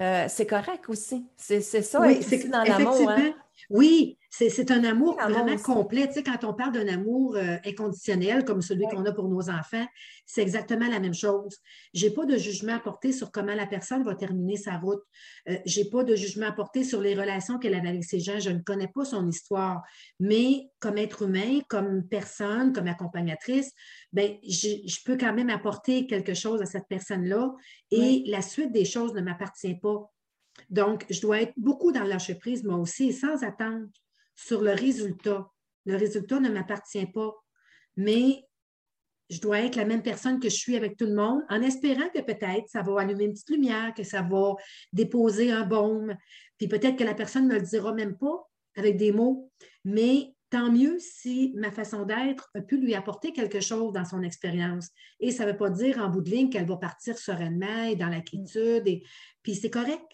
euh, 0.00 0.24
c'est 0.28 0.46
correct 0.46 0.88
aussi. 0.88 1.26
C'est 1.36 1.60
ça, 1.60 2.00
oui, 2.00 2.22
c'est 2.22 2.48
dans 2.48 2.64
l'amour. 2.64 3.10
Hein? 3.10 3.34
Oui, 3.70 4.18
c'est 4.30 4.70
un 4.70 4.82
amour 4.84 5.16
vraiment 5.16 5.56
complet. 5.58 6.08
Tu 6.08 6.14
sais, 6.14 6.22
quand 6.22 6.42
on 6.44 6.54
parle 6.54 6.72
d'un 6.72 6.88
amour 6.88 7.36
euh, 7.36 7.56
inconditionnel 7.64 8.44
comme 8.44 8.62
celui 8.62 8.84
qu'on 8.86 9.04
a 9.04 9.12
pour 9.12 9.28
nos 9.28 9.48
enfants, 9.48 9.86
c'est 10.26 10.42
exactement 10.42 10.88
la 10.88 10.98
même 10.98 11.14
chose. 11.14 11.56
Je 11.94 12.06
n'ai 12.06 12.12
pas 12.12 12.26
de 12.26 12.36
jugement 12.36 12.74
à 12.74 12.80
porter 12.80 13.12
sur 13.12 13.30
comment 13.30 13.54
la 13.54 13.66
personne 13.66 14.02
va 14.02 14.14
terminer 14.14 14.56
sa 14.56 14.78
route. 14.78 15.02
Euh, 15.48 15.56
je 15.66 15.80
n'ai 15.80 15.88
pas 15.88 16.02
de 16.02 16.16
jugement 16.16 16.46
à 16.46 16.52
porter 16.52 16.82
sur 16.82 17.00
les 17.00 17.14
relations 17.14 17.58
qu'elle 17.58 17.74
avait 17.74 17.90
avec 17.90 18.04
ces 18.04 18.20
gens. 18.20 18.40
Je 18.40 18.50
ne 18.50 18.58
connais 18.60 18.88
pas 18.88 19.04
son 19.04 19.26
histoire. 19.28 19.82
Mais 20.18 20.68
comme 20.80 20.98
être 20.98 21.22
humain, 21.22 21.60
comme 21.68 22.06
personne, 22.08 22.72
comme 22.72 22.88
accompagnatrice, 22.88 23.70
ben, 24.12 24.36
je, 24.42 25.04
peux 25.04 25.16
quand 25.16 25.32
même 25.32 25.50
apporter 25.50 26.06
quelque 26.06 26.34
chose 26.34 26.60
à 26.60 26.66
cette 26.66 26.88
personne-là 26.88 27.52
et 27.90 28.24
la 28.26 28.42
suite 28.42 28.72
des 28.72 28.84
choses 28.84 29.14
ne 29.14 29.20
m'appartient 29.20 29.76
pas. 29.76 30.10
Donc, 30.70 31.06
je 31.10 31.20
dois 31.20 31.42
être 31.42 31.54
beaucoup 31.56 31.92
dans 31.92 32.04
l'entreprise, 32.04 32.64
moi 32.64 32.76
aussi, 32.76 33.12
sans 33.12 33.42
attendre 33.42 33.86
sur 34.34 34.60
le 34.62 34.72
résultat. 34.72 35.48
Le 35.86 35.96
résultat 35.96 36.40
ne 36.40 36.48
m'appartient 36.48 37.06
pas, 37.06 37.34
mais 37.96 38.44
je 39.30 39.40
dois 39.40 39.60
être 39.60 39.76
la 39.76 39.84
même 39.84 40.02
personne 40.02 40.38
que 40.38 40.48
je 40.48 40.56
suis 40.56 40.76
avec 40.76 40.96
tout 40.96 41.06
le 41.06 41.14
monde, 41.14 41.42
en 41.48 41.62
espérant 41.62 42.08
que 42.14 42.20
peut-être 42.20 42.68
ça 42.68 42.82
va 42.82 43.00
allumer 43.00 43.24
une 43.24 43.32
petite 43.32 43.50
lumière, 43.50 43.94
que 43.94 44.04
ça 44.04 44.22
va 44.22 44.54
déposer 44.92 45.50
un 45.50 45.64
baume, 45.64 46.16
puis 46.58 46.68
peut-être 46.68 46.96
que 46.96 47.04
la 47.04 47.14
personne 47.14 47.48
ne 47.48 47.54
le 47.54 47.62
dira 47.62 47.92
même 47.92 48.16
pas 48.16 48.48
avec 48.76 48.96
des 48.96 49.12
mots, 49.12 49.50
mais 49.84 50.34
tant 50.50 50.70
mieux 50.70 50.98
si 50.98 51.52
ma 51.56 51.70
façon 51.70 52.04
d'être 52.04 52.50
a 52.54 52.60
pu 52.60 52.76
lui 52.76 52.94
apporter 52.94 53.32
quelque 53.32 53.60
chose 53.60 53.92
dans 53.92 54.04
son 54.04 54.22
expérience. 54.22 54.90
Et 55.20 55.32
ça 55.32 55.44
ne 55.44 55.50
veut 55.50 55.56
pas 55.56 55.70
dire 55.70 55.98
en 55.98 56.08
bout 56.08 56.20
de 56.20 56.30
ligne 56.30 56.50
qu'elle 56.50 56.66
va 56.66 56.76
partir 56.76 57.18
sereinement 57.18 57.84
et 57.84 57.96
dans 57.96 58.08
la 58.08 58.20
quiétude, 58.20 58.86
et 58.86 59.02
puis 59.42 59.54
c'est 59.54 59.70
correct 59.70 60.06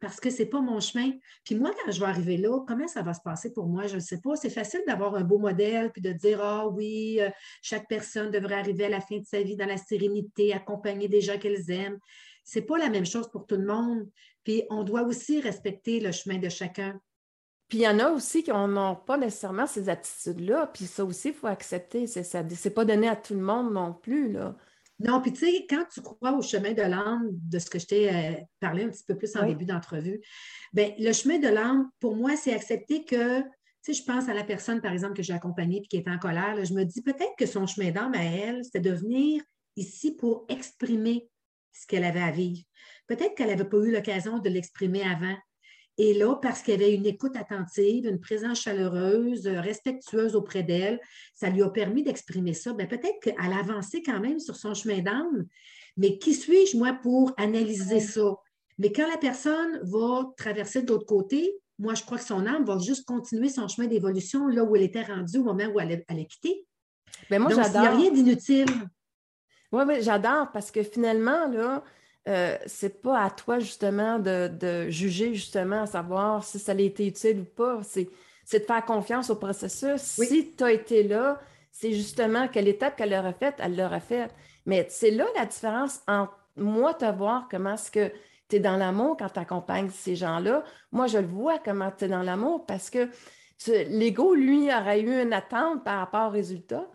parce 0.00 0.18
que 0.18 0.30
ce 0.30 0.42
n'est 0.42 0.48
pas 0.48 0.60
mon 0.60 0.80
chemin. 0.80 1.12
Puis 1.44 1.54
moi, 1.54 1.70
quand 1.72 1.92
je 1.92 2.00
vais 2.00 2.06
arriver 2.06 2.38
là, 2.38 2.60
comment 2.66 2.88
ça 2.88 3.02
va 3.02 3.12
se 3.14 3.20
passer 3.20 3.52
pour 3.52 3.66
moi? 3.66 3.86
Je 3.86 3.96
ne 3.96 4.00
sais 4.00 4.18
pas. 4.20 4.34
C'est 4.34 4.50
facile 4.50 4.82
d'avoir 4.86 5.14
un 5.14 5.22
beau 5.22 5.38
modèle 5.38 5.92
puis 5.92 6.00
de 6.00 6.12
dire 6.12 6.42
Ah 6.42 6.66
oui, 6.68 7.18
euh, 7.20 7.28
chaque 7.62 7.86
personne 7.88 8.30
devrait 8.30 8.54
arriver 8.54 8.86
à 8.86 8.88
la 8.88 9.00
fin 9.00 9.18
de 9.18 9.26
sa 9.26 9.42
vie 9.42 9.56
dans 9.56 9.66
la 9.66 9.76
sérénité, 9.76 10.54
accompagner 10.54 11.08
des 11.08 11.20
gens 11.20 11.38
qu'elles 11.38 11.70
aiment. 11.70 11.98
Ce 12.44 12.58
n'est 12.58 12.64
pas 12.64 12.78
la 12.78 12.88
même 12.88 13.06
chose 13.06 13.30
pour 13.30 13.46
tout 13.46 13.56
le 13.56 13.66
monde. 13.66 14.08
Puis 14.42 14.64
on 14.70 14.84
doit 14.84 15.02
aussi 15.02 15.40
respecter 15.40 16.00
le 16.00 16.12
chemin 16.12 16.38
de 16.38 16.48
chacun. 16.48 16.98
Puis 17.68 17.78
il 17.78 17.82
y 17.82 17.88
en 17.88 18.00
a 18.00 18.10
aussi 18.10 18.42
qui 18.42 18.50
n'ont 18.50 18.96
pas 18.96 19.16
nécessairement 19.16 19.66
ces 19.66 19.88
attitudes-là. 19.88 20.68
Puis 20.74 20.86
ça 20.86 21.04
aussi, 21.04 21.28
il 21.28 21.34
faut 21.34 21.46
accepter. 21.46 22.06
Ce 22.06 22.18
n'est 22.18 22.74
pas 22.74 22.84
donné 22.84 23.06
à 23.08 23.14
tout 23.14 23.34
le 23.34 23.40
monde 23.40 23.72
non 23.72 23.92
plus. 23.92 24.32
Là. 24.32 24.56
Non, 25.00 25.22
puis 25.22 25.32
tu 25.32 25.40
sais, 25.40 25.66
quand 25.68 25.84
tu 25.92 26.02
crois 26.02 26.32
au 26.32 26.42
chemin 26.42 26.72
de 26.72 26.82
l'âme, 26.82 27.28
de 27.32 27.58
ce 27.58 27.70
que 27.70 27.78
je 27.78 27.86
t'ai 27.86 28.14
euh, 28.14 28.32
parlé 28.60 28.84
un 28.84 28.90
petit 28.90 29.04
peu 29.04 29.16
plus 29.16 29.34
en 29.36 29.46
début 29.46 29.64
d'entrevue, 29.64 30.20
bien, 30.74 30.92
le 30.98 31.12
chemin 31.12 31.38
de 31.38 31.48
l'âme, 31.48 31.90
pour 32.00 32.14
moi, 32.14 32.36
c'est 32.36 32.52
accepter 32.52 33.04
que, 33.04 33.40
tu 33.40 33.46
sais, 33.82 33.92
je 33.94 34.04
pense 34.04 34.28
à 34.28 34.34
la 34.34 34.44
personne, 34.44 34.82
par 34.82 34.92
exemple, 34.92 35.14
que 35.14 35.22
j'ai 35.22 35.32
accompagnée 35.32 35.78
et 35.78 35.86
qui 35.86 35.96
est 35.96 36.08
en 36.08 36.18
colère, 36.18 36.62
je 36.62 36.74
me 36.74 36.84
dis 36.84 37.00
peut-être 37.00 37.34
que 37.38 37.46
son 37.46 37.66
chemin 37.66 37.90
d'âme 37.90 38.14
à 38.14 38.22
elle, 38.22 38.62
c'était 38.62 38.80
de 38.80 38.90
venir 38.90 39.42
ici 39.76 40.14
pour 40.14 40.44
exprimer 40.50 41.30
ce 41.72 41.86
qu'elle 41.86 42.04
avait 42.04 42.20
à 42.20 42.30
vivre. 42.30 42.62
Peut-être 43.06 43.34
qu'elle 43.34 43.48
n'avait 43.48 43.64
pas 43.64 43.78
eu 43.78 43.90
l'occasion 43.90 44.38
de 44.38 44.48
l'exprimer 44.50 45.02
avant. 45.02 45.36
Et 46.02 46.14
là, 46.14 46.34
parce 46.36 46.62
qu'il 46.62 46.72
y 46.72 46.82
avait 46.82 46.94
une 46.94 47.04
écoute 47.04 47.36
attentive, 47.36 48.06
une 48.06 48.20
présence 48.20 48.62
chaleureuse, 48.62 49.46
respectueuse 49.46 50.34
auprès 50.34 50.62
d'elle, 50.62 50.98
ça 51.34 51.50
lui 51.50 51.62
a 51.62 51.68
permis 51.68 52.02
d'exprimer 52.02 52.54
ça. 52.54 52.72
Bien, 52.72 52.86
peut-être 52.86 53.20
qu'elle 53.20 53.52
a 53.52 53.58
avancé 53.58 54.02
quand 54.02 54.18
même 54.18 54.40
sur 54.40 54.56
son 54.56 54.72
chemin 54.72 55.02
d'âme, 55.02 55.44
mais 55.98 56.16
qui 56.16 56.32
suis-je, 56.32 56.78
moi, 56.78 56.98
pour 57.02 57.34
analyser 57.36 58.00
ça? 58.00 58.34
Mais 58.78 58.92
quand 58.92 59.06
la 59.10 59.18
personne 59.18 59.78
va 59.82 60.24
traverser 60.38 60.80
de 60.80 60.88
l'autre 60.88 61.04
côté, 61.04 61.54
moi, 61.78 61.92
je 61.92 62.02
crois 62.02 62.16
que 62.16 62.24
son 62.24 62.46
âme 62.46 62.64
va 62.64 62.78
juste 62.78 63.06
continuer 63.06 63.50
son 63.50 63.68
chemin 63.68 63.86
d'évolution 63.86 64.46
là 64.46 64.64
où 64.64 64.74
elle 64.76 64.84
était 64.84 65.02
rendue 65.02 65.36
au 65.36 65.44
moment 65.44 65.66
où 65.66 65.80
elle, 65.80 66.02
a, 66.08 66.24
quitté. 66.24 66.66
Mais 67.30 67.38
moi, 67.38 67.50
j'adore. 67.50 67.74
Il 67.74 67.80
n'y 67.80 67.86
a 67.86 67.90
rien 67.90 68.10
d'inutile. 68.10 68.70
Oui, 69.70 69.82
oui, 69.86 69.96
j'adore 70.00 70.50
parce 70.50 70.70
que 70.70 70.82
finalement, 70.82 71.46
là, 71.48 71.84
euh, 72.28 72.56
c'est 72.66 73.02
pas 73.02 73.24
à 73.24 73.30
toi 73.30 73.58
justement 73.58 74.18
de, 74.18 74.88
juger 74.88 75.34
justement, 75.34 75.82
à 75.82 75.86
savoir 75.86 76.44
si 76.44 76.58
ça 76.58 76.72
a 76.72 76.74
été 76.76 77.06
utile 77.06 77.40
ou 77.40 77.44
pas. 77.44 77.80
C'est, 77.82 78.08
de 78.52 78.58
faire 78.58 78.84
confiance 78.84 79.30
au 79.30 79.36
processus. 79.36 80.00
Si 80.00 80.54
tu 80.56 80.64
as 80.64 80.72
été 80.72 81.04
là, 81.04 81.40
c'est 81.70 81.92
justement 81.92 82.48
quelle 82.48 82.66
étape 82.66 82.96
qu'elle 82.96 83.14
aurait 83.14 83.32
faite, 83.32 83.54
elle 83.58 83.76
l'aurait 83.76 84.00
faite. 84.00 84.34
Mais 84.66 84.86
c'est 84.90 85.12
là 85.12 85.24
la 85.36 85.46
différence 85.46 86.00
entre 86.08 86.36
moi 86.56 86.94
te 86.94 87.04
voir 87.04 87.46
comment 87.48 87.74
est-ce 87.74 87.90
que 87.90 88.12
tu 88.48 88.56
es 88.56 88.60
dans 88.60 88.76
l'amour 88.76 89.16
quand 89.18 89.30
tu 89.30 89.38
accompagnes 89.38 89.90
ces 89.90 90.16
gens-là. 90.16 90.64
Moi, 90.92 91.06
je 91.06 91.18
le 91.18 91.26
vois 91.26 91.58
comment 91.58 91.90
tu 91.96 92.04
es 92.04 92.08
dans 92.08 92.22
l'amour 92.22 92.66
parce 92.66 92.90
que 92.90 93.08
l'ego, 93.66 94.34
lui, 94.34 94.66
aurait 94.74 95.00
eu 95.00 95.22
une 95.22 95.32
attente 95.32 95.84
par 95.84 96.00
rapport 96.00 96.28
au 96.28 96.30
résultat. 96.30 96.86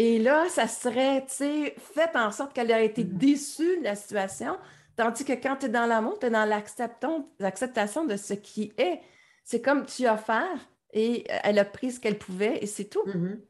Et 0.00 0.20
là, 0.20 0.48
ça 0.48 0.68
serait, 0.68 1.22
tu 1.26 1.34
sais, 1.34 1.74
fait 1.76 2.14
en 2.14 2.30
sorte 2.30 2.52
qu'elle 2.52 2.70
aurait 2.70 2.86
été 2.86 3.02
mm-hmm. 3.02 3.18
déçue 3.18 3.78
de 3.78 3.82
la 3.82 3.96
situation. 3.96 4.56
Tandis 4.94 5.24
que 5.24 5.32
quand 5.32 5.56
tu 5.56 5.66
es 5.66 5.68
dans 5.68 5.86
l'amour, 5.86 6.20
tu 6.20 6.26
es 6.26 6.30
dans 6.30 6.44
l'acceptation 6.44 8.04
de 8.04 8.16
ce 8.16 8.34
qui 8.34 8.72
est. 8.78 9.00
C'est 9.42 9.60
comme 9.60 9.86
tu 9.86 10.06
as 10.06 10.14
offert 10.14 10.70
et 10.92 11.26
elle 11.42 11.58
a 11.58 11.64
pris 11.64 11.90
ce 11.90 11.98
qu'elle 11.98 12.16
pouvait 12.16 12.62
et 12.62 12.66
c'est 12.66 12.84
tout. 12.84 13.02
Mm-hmm. 13.06 13.40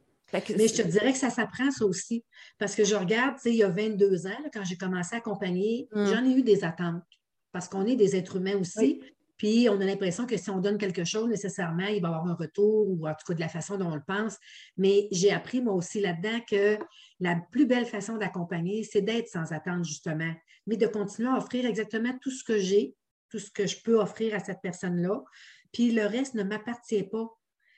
Mais 0.57 0.67
je 0.67 0.81
te 0.81 0.87
dirais 0.87 1.11
que 1.11 1.19
ça 1.19 1.29
s'apprend, 1.29 1.69
ça 1.69 1.85
aussi. 1.85 2.25
Parce 2.57 2.73
que 2.73 2.83
je 2.83 2.95
regarde, 2.95 3.35
tu 3.35 3.41
sais, 3.43 3.51
il 3.51 3.57
y 3.57 3.63
a 3.63 3.69
22 3.69 4.25
ans, 4.25 4.49
quand 4.51 4.63
j'ai 4.63 4.75
commencé 4.75 5.13
à 5.13 5.19
accompagner, 5.19 5.87
mm. 5.93 6.05
j'en 6.07 6.25
ai 6.25 6.31
eu 6.31 6.41
des 6.41 6.63
attentes. 6.63 7.03
Parce 7.51 7.67
qu'on 7.67 7.85
est 7.85 7.95
des 7.95 8.15
êtres 8.15 8.37
humains 8.37 8.57
aussi. 8.57 9.01
Puis 9.39 9.69
on 9.69 9.79
a 9.79 9.85
l'impression 9.85 10.27
que 10.27 10.37
si 10.37 10.49
on 10.49 10.59
donne 10.59 10.77
quelque 10.77 11.05
chose, 11.05 11.29
nécessairement, 11.29 11.87
il 11.87 12.01
va 12.01 12.09
y 12.09 12.11
avoir 12.11 12.27
un 12.27 12.35
retour, 12.35 12.89
ou 12.89 13.07
en 13.07 13.13
tout 13.13 13.25
cas 13.25 13.33
de 13.33 13.39
la 13.39 13.47
façon 13.47 13.77
dont 13.77 13.87
on 13.87 13.95
le 13.95 14.03
pense. 14.05 14.37
Mais 14.77 15.07
j'ai 15.11 15.31
appris 15.31 15.61
moi 15.61 15.73
aussi 15.73 16.01
là-dedans 16.01 16.41
que 16.47 16.77
la 17.21 17.41
plus 17.51 17.65
belle 17.65 17.85
façon 17.85 18.17
d'accompagner, 18.17 18.83
c'est 18.83 19.01
d'être 19.01 19.29
sans 19.29 19.53
attente, 19.53 19.85
justement, 19.85 20.31
mais 20.67 20.75
de 20.75 20.85
continuer 20.87 21.29
à 21.29 21.37
offrir 21.37 21.65
exactement 21.65 22.11
tout 22.21 22.31
ce 22.31 22.43
que 22.43 22.59
j'ai, 22.59 22.95
tout 23.29 23.39
ce 23.39 23.49
que 23.49 23.65
je 23.65 23.81
peux 23.81 23.97
offrir 23.97 24.35
à 24.35 24.39
cette 24.39 24.59
personne-là. 24.61 25.23
Puis 25.71 25.91
le 25.91 26.05
reste 26.05 26.33
ne 26.33 26.43
m'appartient 26.43 27.03
pas. 27.03 27.29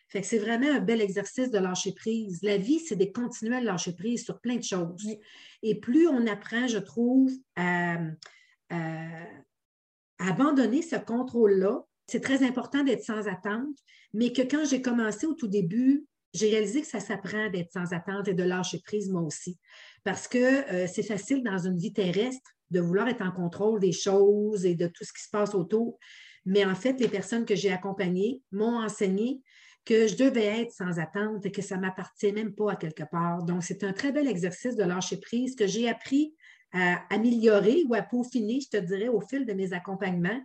Fait 0.10 0.22
que 0.22 0.28
c'est 0.28 0.40
vraiment 0.40 0.70
un 0.70 0.80
bel 0.80 1.00
exercice 1.00 1.52
de 1.52 1.60
lâcher 1.60 1.94
prise. 1.94 2.40
La 2.42 2.58
vie, 2.58 2.80
c'est 2.80 2.96
des 2.96 3.12
continuels 3.12 3.66
lâcher 3.66 3.94
prise 3.94 4.26
sur 4.26 4.42
plein 4.42 4.56
de 4.56 4.64
choses. 4.64 5.08
Et 5.62 5.80
plus 5.80 6.08
on 6.08 6.26
apprend, 6.26 6.68
je 6.68 6.80
trouve, 6.80 7.32
à 7.56 8.00
abandonner 10.28 10.82
ce 10.82 10.96
contrôle-là, 10.96 11.84
c'est 12.08 12.22
très 12.22 12.44
important 12.44 12.84
d'être 12.84 13.04
sans 13.04 13.28
attente, 13.28 13.78
mais 14.14 14.34
que 14.34 14.42
quand 14.42 14.66
j'ai 14.66 14.82
commencé 14.82 15.26
au 15.26 15.34
tout 15.34 15.48
début, 15.48 16.06
j'ai 16.34 16.50
réalisé 16.50 16.82
que 16.82 16.88
ça 16.88 17.00
s'apprend 17.00 17.50
d'être 17.50 17.72
sans 17.72 17.94
attente 17.94 18.28
et 18.28 18.34
de 18.34 18.44
lâcher 18.44 18.80
prise 18.84 19.10
moi 19.10 19.22
aussi. 19.22 19.58
Parce 20.04 20.28
que 20.28 20.38
euh, 20.38 20.88
c'est 20.88 21.04
facile 21.04 21.44
dans 21.44 21.58
une 21.58 21.78
vie 21.78 21.94
terrestre 21.94 22.50
de 22.70 22.80
vouloir 22.80 23.08
être 23.08 23.22
en 23.22 23.32
contrôle 23.32 23.80
des 23.80 23.92
choses 23.92 24.66
et 24.66 24.76
de 24.76 24.88
tout 24.88 25.04
ce 25.04 25.12
qui 25.14 25.24
se 25.24 25.30
passe 25.30 25.54
autour. 25.54 26.00
Mais 26.46 26.66
en 26.66 26.76
fait, 26.76 27.00
les 27.00 27.10
personnes 27.10 27.46
que 27.46 27.56
j'ai 27.56 27.72
accompagnées 27.72 28.42
m'ont 28.52 28.80
enseigné 28.80 29.42
que 29.84 30.08
je 30.08 30.16
devais 30.16 30.62
être 30.62 30.72
sans 30.72 31.00
attente 31.00 31.46
et 31.46 31.52
que 31.52 31.62
ça 31.62 31.76
ne 31.76 31.82
m'appartient 31.82 32.32
même 32.32 32.54
pas 32.54 32.74
à 32.74 32.76
quelque 32.76 33.04
part. 33.04 33.44
Donc, 33.44 33.64
c'est 33.64 33.84
un 33.84 33.94
très 33.94 34.12
bel 34.12 34.28
exercice 34.28 34.76
de 34.76 34.84
lâcher 34.84 35.18
prise 35.18 35.56
que 35.56 35.68
j'ai 35.68 35.90
appris 35.90 36.34
à 36.74 37.02
améliorer 37.10 37.84
ou 37.88 37.96
à 37.96 38.02
peaufiner, 38.02 38.60
je 38.62 38.70
te 38.70 38.78
dirais, 38.78 39.08
au 39.08 39.22
fil 39.22 39.46
de 39.46 39.54
mes 39.54 39.74
accompagnements, 39.74 40.42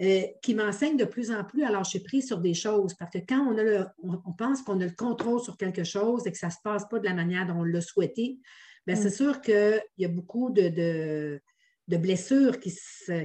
euh, 0.00 0.22
qui 0.42 0.54
m'enseignent 0.54 0.96
de 0.96 1.04
plus 1.04 1.30
en 1.30 1.44
plus 1.44 1.64
à 1.64 1.70
lâcher 1.70 2.00
prise 2.00 2.26
sur 2.26 2.38
des 2.38 2.54
choses. 2.54 2.94
Parce 2.94 3.10
que 3.10 3.18
quand 3.26 3.40
on, 3.40 3.58
a 3.58 3.92
on, 4.02 4.32
pense 4.32 4.62
qu'on 4.62 4.80
a 4.80 4.84
le 4.84 4.94
contrôle 4.96 5.40
sur 5.40 5.56
quelque 5.56 5.84
chose 5.84 6.26
et 6.26 6.32
que 6.32 6.38
ça 6.38 6.48
ne 6.48 6.52
se 6.52 6.58
passe 6.62 6.88
pas 6.88 6.98
de 6.98 7.04
la 7.04 7.14
manière 7.14 7.46
dont 7.46 7.60
on 7.60 7.64
l'a 7.64 7.80
souhaité, 7.80 8.38
bien, 8.86 8.96
c'est 8.96 9.08
mm. 9.08 9.10
sûr 9.10 9.40
qu'il 9.40 9.82
y 9.98 10.04
a 10.04 10.08
beaucoup 10.08 10.50
de, 10.50 10.68
de, 10.68 11.96
blessures 11.96 12.58
qui 12.60 12.70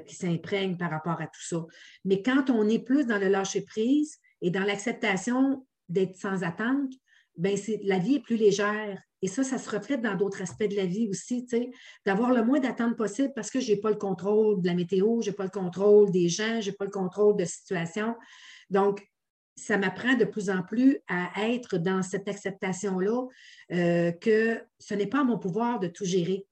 s'imprègnent 0.07 0.77
par 0.77 0.91
rapport 0.91 1.19
à 1.19 1.27
tout 1.27 1.43
ça. 1.43 1.65
Mais 2.05 2.21
quand 2.21 2.49
on 2.49 2.67
est 2.69 2.79
plus 2.79 3.05
dans 3.05 3.17
le 3.17 3.27
lâcher 3.27 3.61
prise 3.61 4.17
et 4.41 4.49
dans 4.49 4.63
l'acceptation 4.63 5.65
d'être 5.89 6.15
sans 6.15 6.43
attente, 6.43 6.93
bien, 7.37 7.55
la 7.83 7.97
vie 7.97 8.15
est 8.15 8.23
plus 8.23 8.37
légère. 8.37 9.01
Et 9.21 9.27
ça, 9.27 9.43
ça 9.43 9.57
se 9.57 9.69
reflète 9.69 10.01
dans 10.01 10.15
d'autres 10.15 10.41
aspects 10.41 10.67
de 10.67 10.75
la 10.75 10.85
vie 10.85 11.07
aussi, 11.07 11.45
d'avoir 12.05 12.33
le 12.33 12.43
moins 12.43 12.59
d'attente 12.59 12.97
possible 12.97 13.31
parce 13.35 13.51
que 13.51 13.59
je 13.59 13.71
n'ai 13.71 13.77
pas 13.77 13.91
le 13.91 13.97
contrôle 13.97 14.61
de 14.61 14.67
la 14.67 14.73
météo, 14.73 15.21
je 15.21 15.29
n'ai 15.29 15.35
pas 15.35 15.43
le 15.43 15.49
contrôle 15.51 16.11
des 16.11 16.27
gens, 16.27 16.59
je 16.59 16.71
n'ai 16.71 16.75
pas 16.75 16.85
le 16.85 16.91
contrôle 16.91 17.37
de 17.37 17.45
situation. 17.45 18.15
Donc, 18.71 19.03
ça 19.55 19.77
m'apprend 19.77 20.15
de 20.15 20.25
plus 20.25 20.49
en 20.49 20.63
plus 20.63 20.99
à 21.07 21.29
être 21.49 21.77
dans 21.77 22.01
cette 22.01 22.27
acceptation-là 22.27 23.27
euh, 23.73 24.11
que 24.11 24.59
ce 24.79 24.93
n'est 24.95 25.07
pas 25.07 25.21
à 25.21 25.23
mon 25.23 25.37
pouvoir 25.37 25.79
de 25.79 25.87
tout 25.87 26.05
gérer, 26.05 26.47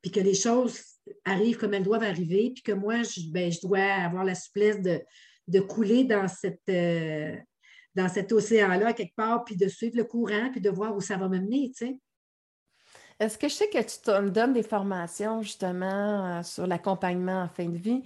puis 0.00 0.10
que 0.10 0.20
les 0.20 0.34
choses 0.34 0.80
arrivent 1.24 1.58
comme 1.58 1.74
elles 1.74 1.82
doivent 1.82 2.02
arriver, 2.02 2.52
puis 2.54 2.62
que 2.62 2.72
moi, 2.72 3.02
je, 3.02 3.30
ben, 3.30 3.52
dois 3.62 3.80
avoir 3.80 4.24
la 4.24 4.34
souplesse 4.34 4.80
de, 4.80 5.60
couler 5.60 6.04
dans 6.04 6.28
cette, 6.28 6.68
euh, 6.68 7.36
dans 7.96 8.08
cet 8.08 8.30
océan-là, 8.30 8.92
quelque 8.92 9.16
part, 9.16 9.44
puis 9.44 9.56
de 9.56 9.66
suivre 9.68 9.96
le 9.96 10.04
courant, 10.04 10.50
puis 10.52 10.60
de 10.60 10.70
voir 10.70 10.94
où 10.94 11.00
ça 11.00 11.16
va 11.16 11.28
me 11.28 11.38
mener, 11.38 11.72
tu 11.76 11.86
sais. 11.86 11.98
Est-ce 13.18 13.38
que 13.38 13.48
je 13.48 13.54
sais 13.54 13.70
que 13.70 13.78
tu 13.78 14.10
me 14.22 14.30
donnes 14.30 14.52
des 14.52 14.62
formations 14.62 15.40
justement 15.40 16.38
euh, 16.38 16.42
sur 16.42 16.66
l'accompagnement 16.66 17.42
en 17.42 17.48
fin 17.48 17.64
de 17.64 17.78
vie? 17.78 18.02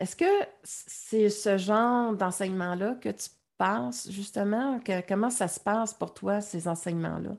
Est-ce 0.00 0.16
que 0.16 0.24
c'est 0.64 1.28
ce 1.28 1.58
genre 1.58 2.14
d'enseignement-là 2.14 2.94
que 2.94 3.10
tu 3.10 3.28
penses 3.58 4.10
justement? 4.10 4.80
comment 5.06 5.28
ça 5.28 5.48
se 5.48 5.60
passe 5.60 5.92
pour 5.92 6.14
toi, 6.14 6.40
ces 6.40 6.66
enseignements-là? 6.66 7.36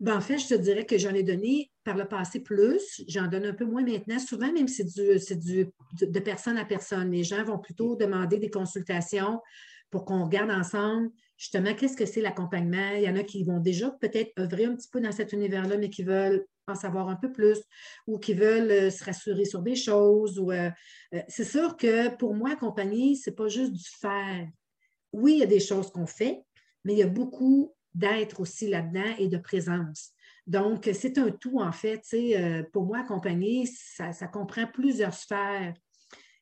Ben, 0.00 0.16
en 0.16 0.20
fait, 0.20 0.38
je 0.38 0.48
te 0.48 0.54
dirais 0.54 0.86
que 0.86 0.98
j'en 0.98 1.14
ai 1.14 1.22
donné 1.22 1.70
par 1.84 1.96
le 1.96 2.06
passé 2.06 2.40
plus. 2.40 3.04
J'en 3.06 3.28
donne 3.28 3.44
un 3.44 3.52
peu 3.52 3.64
moins 3.64 3.84
maintenant. 3.84 4.18
Souvent, 4.18 4.50
même, 4.52 4.66
c'est 4.66 4.84
du, 4.84 5.36
du, 5.36 5.70
de 6.00 6.20
personne 6.20 6.58
à 6.58 6.64
personne. 6.64 7.12
Les 7.12 7.22
gens 7.22 7.44
vont 7.44 7.58
plutôt 7.58 7.96
demander 7.96 8.38
des 8.38 8.50
consultations 8.50 9.40
pour 9.90 10.04
qu'on 10.04 10.24
regarde 10.24 10.50
ensemble 10.50 11.10
justement 11.36 11.74
qu'est-ce 11.74 11.96
que 11.96 12.06
c'est 12.06 12.20
l'accompagnement? 12.20 12.90
Il 12.96 13.02
y 13.02 13.08
en 13.08 13.16
a 13.16 13.22
qui 13.22 13.44
vont 13.44 13.60
déjà 13.60 13.90
peut-être 13.90 14.32
œuvrer 14.38 14.66
un 14.66 14.76
petit 14.76 14.88
peu 14.90 15.00
dans 15.00 15.12
cet 15.12 15.32
univers-là, 15.32 15.78
mais 15.78 15.90
qui 15.90 16.02
veulent 16.02 16.46
en 16.66 16.74
savoir 16.74 17.08
un 17.08 17.16
peu 17.16 17.32
plus 17.32 17.58
ou 18.06 18.18
qui 18.18 18.34
veulent 18.34 18.70
euh, 18.70 18.90
se 18.90 19.04
rassurer 19.04 19.44
sur 19.44 19.62
des 19.62 19.74
choses. 19.74 20.38
Euh, 20.38 20.70
euh, 21.14 21.22
c'est 21.28 21.44
sûr 21.44 21.76
que 21.76 22.14
pour 22.16 22.34
moi, 22.34 22.52
accompagner, 22.52 23.16
ce 23.16 23.30
n'est 23.30 23.36
pas 23.36 23.48
juste 23.48 23.72
du 23.72 23.88
faire. 24.00 24.46
Oui, 25.12 25.32
il 25.34 25.38
y 25.38 25.42
a 25.42 25.46
des 25.46 25.60
choses 25.60 25.90
qu'on 25.90 26.06
fait, 26.06 26.42
mais 26.84 26.92
il 26.92 26.98
y 26.98 27.02
a 27.02 27.08
beaucoup 27.08 27.74
d'être 27.94 28.40
aussi 28.40 28.68
là-dedans 28.68 29.16
et 29.18 29.28
de 29.28 29.38
présence. 29.38 30.12
Donc, 30.46 30.88
c'est 30.92 31.18
un 31.18 31.30
tout, 31.30 31.60
en 31.60 31.72
fait. 31.72 32.02
pour 32.72 32.84
moi, 32.84 33.00
accompagner, 33.00 33.66
ça 33.66 34.26
comprend 34.28 34.66
plusieurs 34.66 35.14
sphères 35.14 35.74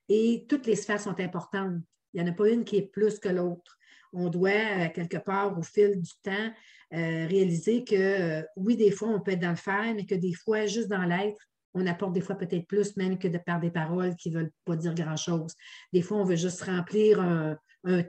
et 0.08 0.46
toutes 0.48 0.66
les 0.66 0.76
sphères 0.76 1.00
sont 1.00 1.18
importantes. 1.18 1.82
Il 2.12 2.22
n'y 2.22 2.28
en 2.28 2.32
a 2.32 2.34
pas 2.34 2.48
une 2.48 2.64
qui 2.64 2.76
est 2.76 2.90
plus 2.90 3.18
que 3.18 3.28
l'autre. 3.28 3.78
On 4.12 4.28
doit, 4.28 4.50
euh, 4.50 4.88
quelque 4.94 5.18
part, 5.18 5.58
au 5.58 5.62
fil 5.62 6.00
du 6.00 6.12
temps, 6.22 6.50
euh, 6.94 7.26
réaliser 7.26 7.84
que 7.84 7.94
euh, 7.94 8.42
oui, 8.56 8.76
des 8.76 8.90
fois, 8.90 9.08
on 9.08 9.20
peut 9.20 9.32
être 9.32 9.40
dans 9.40 9.50
le 9.50 9.56
faire, 9.56 9.94
mais 9.94 10.06
que 10.06 10.14
des 10.14 10.32
fois, 10.32 10.66
juste 10.66 10.88
dans 10.88 11.04
l'être, 11.04 11.40
on 11.74 11.86
apporte 11.86 12.14
des 12.14 12.22
fois 12.22 12.36
peut-être 12.36 12.66
plus 12.66 12.96
même 12.96 13.18
que 13.18 13.28
de 13.28 13.38
par 13.38 13.60
des 13.60 13.70
paroles 13.70 14.16
qui 14.16 14.30
ne 14.30 14.38
veulent 14.38 14.52
pas 14.64 14.76
dire 14.76 14.94
grand-chose. 14.94 15.54
Des 15.92 16.02
fois, 16.02 16.18
on 16.18 16.24
veut 16.24 16.36
juste 16.36 16.62
remplir 16.62 17.20
un, 17.20 17.56